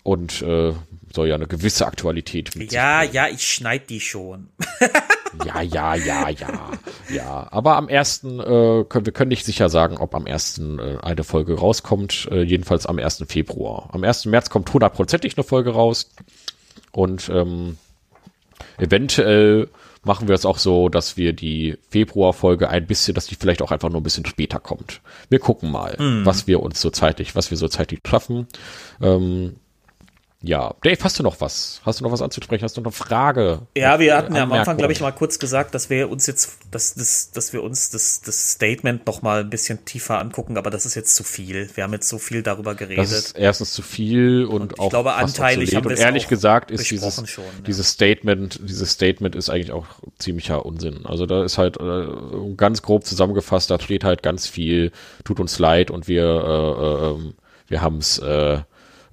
und 0.01 0.41
äh, 0.41 0.73
soll 1.14 1.28
ja 1.28 1.36
eine 1.36 1.47
gewisse 1.47 1.86
Aktualität 1.86 2.55
mit 2.55 2.72
Ja, 2.72 3.03
ja, 3.03 3.28
ich 3.28 3.45
schneid 3.45 3.89
die 3.89 3.99
schon. 3.99 4.49
ja, 5.45 5.61
ja, 5.61 5.95
ja, 5.95 6.30
ja, 6.30 6.72
ja. 7.09 7.47
Aber 7.51 7.76
am 7.76 7.88
ersten, 7.88 8.39
äh, 8.39 8.84
können, 8.89 9.05
wir 9.05 9.14
können 9.14 9.30
nicht 9.30 9.45
sicher 9.45 9.70
sagen, 9.70 9.97
ob 9.97 10.16
am 10.16 10.26
ersten 10.26 10.80
äh, 10.80 10.97
eine 11.01 11.24
Folge 11.24 11.55
rauskommt. 11.55 12.28
Äh, 12.32 12.41
jedenfalls 12.41 12.86
am 12.86 12.97
ersten 12.97 13.28
Februar. 13.28 13.89
Am 13.91 14.03
ersten 14.03 14.32
März 14.32 14.49
kommt 14.49 14.74
hundertprozentig 14.74 15.38
eine 15.38 15.43
Folge 15.43 15.72
raus. 15.72 16.09
Und 16.91 17.30
ähm, 17.30 17.78
eventuell 18.78 19.70
machen 20.03 20.28
wir 20.28 20.36
es 20.36 20.45
auch 20.45 20.57
so, 20.57 20.89
dass 20.89 21.16
wir 21.16 21.34
die 21.34 21.78
Februarfolge 21.89 22.70
ein 22.70 22.88
bisschen, 22.88 23.14
dass 23.14 23.28
die 23.28 23.36
vielleicht 23.36 23.61
auch 23.61 23.72
einfach 23.72 23.89
nur 23.89 24.01
ein 24.01 24.03
bisschen 24.03 24.26
später 24.26 24.59
kommt. 24.59 25.01
Wir 25.30 25.39
gucken 25.39 25.72
mal, 25.72 25.95
mm. 25.97 26.26
was 26.26 26.45
wir 26.45 26.61
uns 26.61 26.82
so 26.82 26.89
zeitlich, 26.89 27.36
was 27.36 27.51
wir 27.51 27.57
so 27.57 27.68
zeitlich 27.68 28.01
schaffen. 28.05 28.47
Ähm, 29.01 29.55
ja, 30.45 30.75
Dave, 30.81 30.97
hast 31.01 31.17
du 31.17 31.23
noch 31.23 31.39
was? 31.39 31.79
Hast 31.85 32.01
du 32.01 32.03
noch 32.03 32.11
was 32.11 32.21
anzusprechen? 32.21 32.65
Hast 32.65 32.75
du 32.75 32.81
noch 32.81 32.87
eine 32.87 32.91
Frage? 32.91 33.61
Ja, 33.77 33.97
wir 33.97 34.17
hatten 34.17 34.35
ja 34.35 34.43
am 34.43 34.51
Anfang, 34.51 34.75
glaube 34.75 34.91
ich, 34.91 34.99
mal 34.99 35.13
kurz 35.13 35.39
gesagt, 35.39 35.73
dass 35.73 35.89
wir 35.89 36.09
uns 36.09 36.27
jetzt, 36.27 36.57
dass, 36.69 36.95
dass, 36.95 37.31
dass 37.31 37.53
wir 37.53 37.63
uns 37.63 37.91
das, 37.91 38.19
das 38.19 38.51
Statement 38.51 39.07
noch 39.07 39.21
mal 39.21 39.39
ein 39.39 39.49
bisschen 39.49 39.85
tiefer 39.85 40.19
angucken, 40.19 40.57
aber 40.57 40.69
das 40.69 40.85
ist 40.85 40.95
jetzt 40.95 41.15
zu 41.15 41.23
viel. 41.23 41.69
Wir 41.75 41.85
haben 41.85 41.93
jetzt 41.93 42.09
so 42.09 42.17
viel 42.17 42.43
darüber 42.43 42.75
geredet. 42.75 43.05
Das 43.05 43.13
ist 43.13 43.37
erstens 43.37 43.71
zu 43.71 43.81
viel 43.81 44.43
und, 44.43 44.73
und 44.73 44.79
auch. 44.79 44.87
Ich 44.87 44.89
glaube, 44.89 45.13
anteilig 45.13 45.75
haben 45.77 45.85
wir 45.85 45.91
Und 45.91 45.99
ehrlich 45.99 46.27
gesagt 46.27 46.71
ist 46.71 46.91
dieses, 46.91 47.29
schon, 47.29 47.45
ja. 47.45 47.49
dieses 47.65 47.91
Statement, 47.91 48.59
dieses 48.67 48.91
Statement 48.91 49.35
ist 49.37 49.49
eigentlich 49.49 49.71
auch 49.71 49.85
ziemlicher 50.19 50.65
Unsinn. 50.65 51.05
Also 51.05 51.25
da 51.25 51.45
ist 51.45 51.57
halt 51.57 51.77
äh, 51.79 52.05
ganz 52.57 52.81
grob 52.81 53.05
zusammengefasst, 53.05 53.71
da 53.71 53.79
steht 53.79 54.03
halt 54.03 54.23
ganz 54.23 54.47
viel, 54.47 54.91
tut 55.23 55.39
uns 55.39 55.57
leid 55.57 55.89
und 55.89 56.09
wir, 56.09 56.25
äh, 56.25 57.07
äh, 57.07 57.11
ähm, 57.11 57.33
wir 57.67 57.81
haben 57.81 57.99
es, 57.99 58.17
äh, 58.19 58.59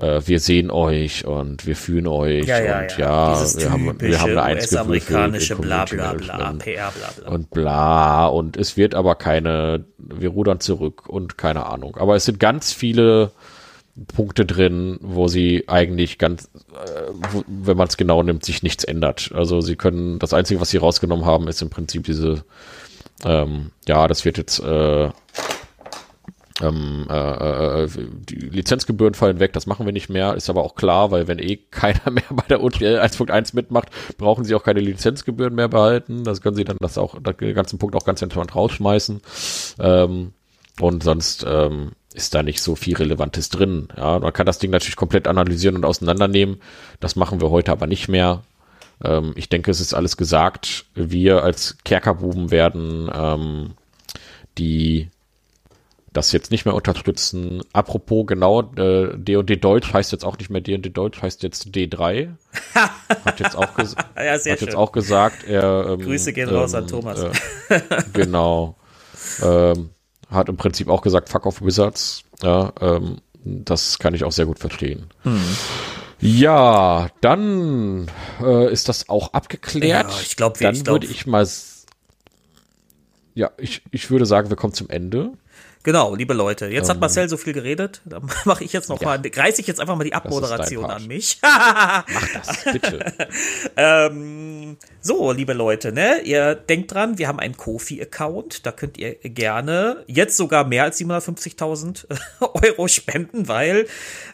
äh, 0.01 0.21
wir 0.27 0.41
sehen 0.41 0.71
euch 0.71 1.25
und 1.27 1.67
wir 1.67 1.77
fühlen 1.77 2.07
euch 2.07 2.47
ja, 2.47 2.63
ja, 2.63 2.81
und 2.81 2.99
ja, 2.99 3.43
ja 3.43 3.57
wir, 3.57 3.71
haben, 3.71 4.01
wir 4.01 4.21
haben 4.21 4.31
eine 4.31 4.43
Eins 4.43 4.75
amerikanische 4.75 5.57
bla 5.57 5.85
bla 5.85 6.15
bla, 6.15 6.53
PR 6.55 6.91
bla 6.91 7.11
bla. 7.17 7.33
Und 7.33 7.51
bla 7.51 8.27
und 8.27 8.57
es 8.57 8.77
wird 8.77 8.95
aber 8.95 9.15
keine, 9.15 9.85
wir 9.99 10.31
rudern 10.31 10.61
zurück 10.61 11.09
und 11.09 11.39
keine 11.39 11.67
Ahnung. 11.67 11.97
Aber 11.97 12.17
es 12.17 12.25
sind 12.25 12.41
ganz 12.41 12.73
viele 12.73 13.33
Punkte 14.15 14.47
drin, 14.47 14.99
wo 15.03 15.29
sie 15.29 15.65
eigentlich 15.69 16.19
ganz, 16.19 16.49
äh, 16.73 17.11
wo, 17.33 17.45
wenn 17.47 17.77
man 17.77 17.89
es 17.89 17.97
genau 17.97 18.23
nimmt, 18.23 18.45
sich 18.45 18.63
nichts 18.63 18.85
ändert. 18.85 19.31
Also 19.35 19.61
sie 19.61 19.77
können, 19.77 20.19
das 20.19 20.33
Einzige, 20.33 20.61
was 20.61 20.71
sie 20.71 20.79
rausgenommen 20.79 21.27
haben, 21.27 21.49
ist 21.49 21.61
im 21.61 21.71
Prinzip 21.71 22.05
diese, 22.05 22.45
ähm, 23.25 23.73
ja, 23.87 24.09
das 24.09 24.25
wird 24.25 24.39
jetzt 24.39 24.61
äh, 24.61 25.11
ähm, 26.63 27.07
äh, 27.11 27.85
äh, 27.85 27.89
die 28.29 28.37
Lizenzgebühren 28.37 29.15
fallen 29.15 29.41
weg, 29.41 29.53
das 29.53 29.67
machen 29.67 29.87
wir 29.87 29.93
nicht 29.93 30.09
mehr, 30.09 30.35
ist 30.35 30.51
aber 30.51 30.65
auch 30.65 30.75
klar, 30.75 31.11
weil 31.11 31.29
wenn 31.29 31.39
eh 31.39 31.57
keiner 31.57 32.01
mehr 32.11 32.25
bei 32.31 32.45
der 32.49 32.63
OTL 32.63 33.01
1.1 33.01 33.55
mitmacht, 33.55 33.91
brauchen 34.19 34.45
sie 34.45 34.55
auch 34.55 34.65
keine 34.65 34.81
Lizenzgebühren 34.81 35.55
mehr 35.55 35.69
behalten. 35.69 36.25
Das 36.25 36.41
können 36.41 36.57
sie 36.57 36.65
dann 36.65 36.77
das 36.81 36.99
auch, 36.99 37.17
den 37.21 37.55
ganzen 37.55 37.79
Punkt 37.79 37.97
auch 37.97 38.05
ganz 38.05 38.23
entspannt 38.23 38.55
rausschmeißen. 38.55 39.21
Ähm, 39.79 40.33
und 40.81 41.03
sonst 41.03 41.45
ähm, 41.47 41.93
ist 42.15 42.35
da 42.35 42.43
nicht 42.43 42.63
so 42.63 42.75
viel 42.75 42.97
Relevantes 42.97 43.49
drin. 43.51 43.89
Ja, 43.97 44.19
man 44.19 44.33
kann 44.33 44.47
das 44.47 44.59
Ding 44.59 44.71
natürlich 44.71 44.97
komplett 44.97 45.29
analysieren 45.29 45.77
und 45.77 45.85
auseinandernehmen. 45.85 46.61
Das 46.99 47.17
machen 47.17 47.41
wir 47.41 47.51
heute 47.51 47.73
aber 47.73 47.87
nicht 47.87 48.09
mehr. 48.09 48.43
Ähm, 49.05 49.33
ich 49.37 49.49
denke, 49.49 49.71
es 49.71 49.81
ist 49.81 49.95
alles 49.95 50.17
gesagt. 50.17 50.87
Wir 50.95 51.45
als 51.45 51.79
Kerkerbuben 51.85 52.51
werden 52.51 53.11
ähm, 53.15 53.71
die 54.59 55.09
das 56.13 56.33
jetzt 56.33 56.51
nicht 56.51 56.65
mehr 56.65 56.75
unterstützen. 56.75 57.63
Apropos 57.73 58.27
genau, 58.27 58.63
äh, 58.77 59.17
D&D 59.17 59.57
Deutsch 59.57 59.93
heißt 59.93 60.13
jetzt 60.13 60.25
auch 60.25 60.39
nicht 60.39 60.51
mehr 60.51 60.61
D&D 60.61 60.91
Deutsch, 60.91 61.23
heißt 61.23 61.43
jetzt 61.43 61.69
D3. 61.69 62.31
hat 63.25 63.41
jetzt 63.41 63.57
auch, 63.57 63.75
ges 63.77 63.95
ja, 64.17 64.33
hat 64.33 64.45
jetzt 64.45 64.75
auch 64.75 64.93
gesagt, 64.93 65.45
er 65.45 65.91
ähm, 65.91 66.01
Grüße 66.01 66.33
gehen 66.33 66.49
ähm, 66.49 66.57
raus 66.57 66.75
an 66.75 66.85
ähm, 66.85 66.89
Thomas. 66.89 67.23
Äh, 67.69 67.81
genau. 68.13 68.77
Ähm, 69.43 69.91
hat 70.31 70.49
im 70.49 70.57
Prinzip 70.57 70.89
auch 70.89 71.03
gesagt, 71.03 71.29
fuck 71.29 71.47
off 71.47 71.63
Wizards. 71.63 72.23
Ja, 72.43 72.73
ähm, 72.81 73.19
das 73.45 73.99
kann 73.99 74.15
ich 74.15 74.25
auch 74.25 74.33
sehr 74.33 74.47
gut 74.47 74.59
verstehen. 74.59 75.07
Hm. 75.23 75.41
Ja, 76.21 77.09
dann 77.21 78.11
äh, 78.43 78.71
ist 78.71 78.89
das 78.89 79.09
auch 79.09 79.33
abgeklärt. 79.33 80.11
Ja, 80.11 80.21
ich 80.21 80.37
glaube, 80.37 80.59
dann 80.61 80.87
würde 80.87 81.07
ich 81.07 81.26
mal 81.26 81.47
ja, 83.34 83.51
ich, 83.59 83.83
ich 83.91 84.11
würde 84.11 84.26
sagen, 84.26 84.51
wir 84.51 84.57
kommen 84.57 84.75
zum 84.75 84.91
Ende. 84.91 85.33
Genau, 85.83 86.15
liebe 86.15 86.35
Leute. 86.35 86.67
Jetzt 86.67 86.85
um, 86.85 86.91
hat 86.91 86.97
ähm. 86.97 87.01
Marcel 87.01 87.29
so 87.29 87.39
viel 87.39 87.55
geredet. 87.55 88.03
Da 88.05 88.21
mache 88.45 88.65
ich 88.65 88.73
jetzt 88.73 88.91
noch 88.91 89.01
ja. 89.01 89.09
mal, 89.09 89.23
reiße 89.25 89.63
ich 89.63 89.67
jetzt 89.67 89.81
einfach 89.81 89.97
mal 89.97 90.05
die 90.05 90.13
Abmoderation 90.13 90.85
an 90.85 91.07
mich. 91.07 91.39
Mach 91.43 92.05
das, 92.35 92.65
bitte. 92.65 93.13
ähm, 93.77 94.77
so, 95.01 95.33
liebe 95.33 95.55
Leute, 95.55 95.93
ne? 95.93 96.21
Ihr 96.21 96.55
denkt 96.55 96.93
dran, 96.93 97.17
wir 97.17 97.29
haben 97.29 97.41
einen 97.41 97.57
Kofi-Account. 97.57 98.67
Da 98.67 98.73
könnt 98.73 98.99
ihr 98.99 99.15
gerne 99.15 100.05
jetzt 100.07 100.37
sogar 100.37 100.65
mehr 100.65 100.85
als 100.85 101.01
750.000 101.01 102.05
Euro 102.41 102.87
spenden, 102.87 103.49
weil 103.49 103.87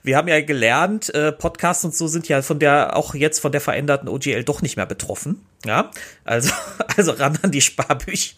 wir 0.02 0.16
haben 0.16 0.26
ja 0.26 0.40
gelernt, 0.40 1.14
äh, 1.14 1.30
Podcasts 1.30 1.84
und 1.84 1.94
so 1.94 2.08
sind 2.08 2.28
ja 2.28 2.42
von 2.42 2.58
der, 2.58 2.96
auch 2.96 3.14
jetzt 3.14 3.38
von 3.38 3.52
der 3.52 3.60
veränderten 3.60 4.08
OGL 4.08 4.42
doch 4.42 4.62
nicht 4.62 4.76
mehr 4.76 4.86
betroffen. 4.86 5.46
Ja, 5.64 5.90
also, 6.24 6.52
also 6.96 7.12
ran 7.12 7.38
an 7.42 7.52
die 7.52 7.60
Sparbücher. 7.60 8.34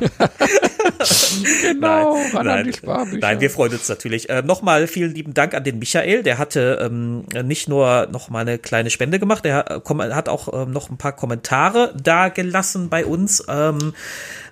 genau, 1.62 2.16
nein, 2.32 2.72
nein, 2.82 3.18
nein, 3.20 3.40
wir 3.40 3.50
freuen 3.50 3.72
uns 3.72 3.88
natürlich. 3.88 4.28
Äh, 4.28 4.42
Nochmal 4.42 4.86
vielen 4.86 5.14
lieben 5.14 5.34
Dank 5.34 5.54
an 5.54 5.64
den 5.64 5.78
Michael. 5.78 6.22
Der 6.22 6.38
hatte 6.38 6.78
ähm, 6.82 7.24
nicht 7.44 7.68
nur 7.68 8.08
noch 8.10 8.28
mal 8.28 8.40
eine 8.40 8.58
kleine 8.58 8.90
Spende 8.90 9.18
gemacht, 9.18 9.44
er 9.46 9.64
hat 9.64 10.28
auch 10.28 10.52
ähm, 10.52 10.72
noch 10.72 10.90
ein 10.90 10.96
paar 10.96 11.12
Kommentare 11.12 11.94
da 12.00 12.28
gelassen 12.28 12.88
bei 12.88 13.04
uns. 13.04 13.44
Ähm, 13.48 13.94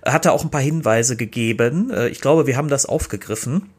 hatte 0.05 0.33
auch 0.33 0.45
ein 0.45 0.51
paar 0.51 0.61
Hinweise 0.61 1.17
gegeben. 1.17 1.91
Äh, 1.91 2.09
ich 2.09 2.21
glaube, 2.21 2.47
wir 2.47 2.57
haben 2.57 2.69
das 2.69 2.87
aufgegriffen 2.87 3.71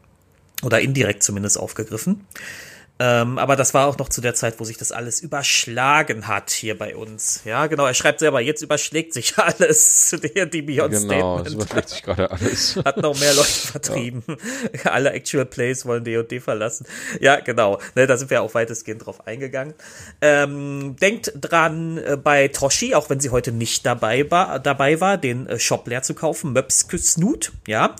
oder 0.62 0.80
indirekt 0.80 1.22
zumindest 1.22 1.58
aufgegriffen. 1.58 2.26
Ähm, 3.00 3.38
aber 3.38 3.56
das 3.56 3.74
war 3.74 3.88
auch 3.88 3.98
noch 3.98 4.08
zu 4.08 4.20
der 4.20 4.34
Zeit, 4.34 4.60
wo 4.60 4.64
sich 4.64 4.76
das 4.76 4.92
alles 4.92 5.20
überschlagen 5.20 6.28
hat 6.28 6.52
hier 6.52 6.78
bei 6.78 6.94
uns. 6.94 7.40
Ja, 7.44 7.66
genau. 7.66 7.86
Er 7.86 7.94
schreibt 7.94 8.20
selber, 8.20 8.40
jetzt 8.40 8.62
überschlägt 8.62 9.12
sich 9.12 9.36
alles. 9.38 10.14
Der, 10.22 10.46
die 10.46 10.62
Beyond 10.62 10.92
Genau, 10.92 11.40
es 11.40 11.54
überschlägt 11.54 11.88
sich 11.88 12.02
gerade 12.04 12.30
alles. 12.30 12.76
Hat 12.84 12.98
noch 12.98 13.18
mehr 13.18 13.34
Leute 13.34 13.48
vertrieben. 13.48 14.22
Ja. 14.84 14.92
Alle 14.92 15.10
Actual 15.10 15.44
Plays 15.44 15.86
wollen 15.86 16.04
D&D 16.04 16.38
verlassen. 16.38 16.86
Ja, 17.20 17.40
genau. 17.40 17.80
Ne, 17.96 18.06
da 18.06 18.16
sind 18.16 18.30
wir 18.30 18.42
auch 18.42 18.54
weitestgehend 18.54 19.04
drauf 19.04 19.26
eingegangen. 19.26 19.74
Ähm, 20.20 20.94
denkt 21.00 21.32
dran, 21.34 21.98
äh, 21.98 22.16
bei 22.16 22.46
Toshi, 22.46 22.94
auch 22.94 23.10
wenn 23.10 23.18
sie 23.18 23.30
heute 23.30 23.50
nicht 23.50 23.84
dabei 23.84 24.30
war, 24.30 24.60
dabei 24.60 25.00
war 25.00 25.18
den 25.18 25.48
äh, 25.48 25.58
Shop 25.58 25.88
leer 25.88 26.02
zu 26.02 26.14
kaufen, 26.14 26.52
Möpske 26.52 26.98
Snoot, 26.98 27.50
ja. 27.66 27.96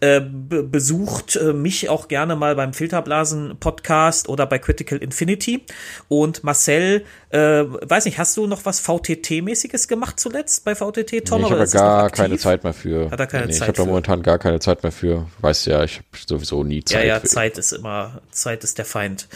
Äh, 0.00 0.20
besucht 0.20 1.36
äh, 1.36 1.54
mich 1.54 1.88
auch 1.88 2.08
gerne 2.08 2.36
mal 2.36 2.54
beim 2.56 2.74
Filterblasen 2.74 3.56
Podcast 3.58 4.28
oder 4.34 4.46
bei 4.46 4.58
Critical 4.58 4.98
Infinity. 4.98 5.64
Und 6.08 6.44
Marcel, 6.44 7.04
äh, 7.30 7.38
weiß 7.38 8.04
nicht, 8.04 8.18
hast 8.18 8.36
du 8.36 8.46
noch 8.46 8.66
was 8.66 8.80
VTT-mäßiges 8.80 9.88
gemacht 9.88 10.20
zuletzt 10.20 10.64
bei 10.64 10.74
VTT, 10.74 11.24
Tom? 11.24 11.40
Nee, 11.40 11.46
ich 11.46 11.52
habe 11.52 11.66
gar 11.66 12.10
keine 12.10 12.36
Zeit 12.36 12.64
mehr 12.64 12.74
für. 12.74 13.10
Hat 13.10 13.20
er 13.20 13.26
keine 13.26 13.46
nee, 13.46 13.52
Zeit 13.52 13.62
ich 13.62 13.68
habe 13.68 13.78
da 13.78 13.84
momentan 13.86 14.22
gar 14.22 14.38
keine 14.38 14.60
Zeit 14.60 14.82
mehr 14.82 14.92
für. 14.92 15.26
Weißt 15.40 15.66
ja, 15.66 15.82
ich 15.84 15.98
habe 15.98 16.06
sowieso 16.26 16.62
nie 16.64 16.84
Zeit. 16.84 17.06
Ja, 17.06 17.14
ja. 17.14 17.24
Zeit 17.24 17.56
ist 17.56 17.72
immer, 17.72 18.20
Zeit 18.30 18.64
ist 18.64 18.76
der 18.76 18.84
Feind. 18.84 19.28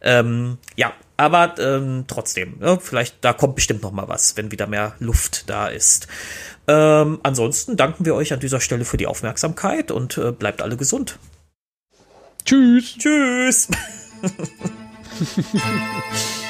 Ähm, 0.00 0.58
ja, 0.76 0.92
aber 1.16 1.54
ähm, 1.58 2.04
trotzdem, 2.06 2.58
ja, 2.60 2.78
vielleicht, 2.78 3.24
da 3.24 3.32
kommt 3.32 3.56
bestimmt 3.56 3.82
noch 3.82 3.92
mal 3.92 4.08
was, 4.08 4.36
wenn 4.36 4.52
wieder 4.52 4.66
mehr 4.66 4.94
Luft 5.00 5.50
da 5.50 5.68
ist. 5.68 6.06
Ähm, 6.68 7.20
ansonsten 7.22 7.76
danken 7.76 8.04
wir 8.04 8.14
euch 8.14 8.32
an 8.32 8.40
dieser 8.40 8.60
Stelle 8.60 8.84
für 8.84 8.96
die 8.96 9.06
Aufmerksamkeit 9.06 9.90
und 9.90 10.18
äh, 10.18 10.32
bleibt 10.32 10.62
alle 10.62 10.76
gesund. 10.76 11.18
Tschüss. 12.44 12.96
Tschüss. 12.98 13.68
Ha 14.26 14.32
ha 15.18 15.60
ha 15.60 16.40
ha. 16.40 16.45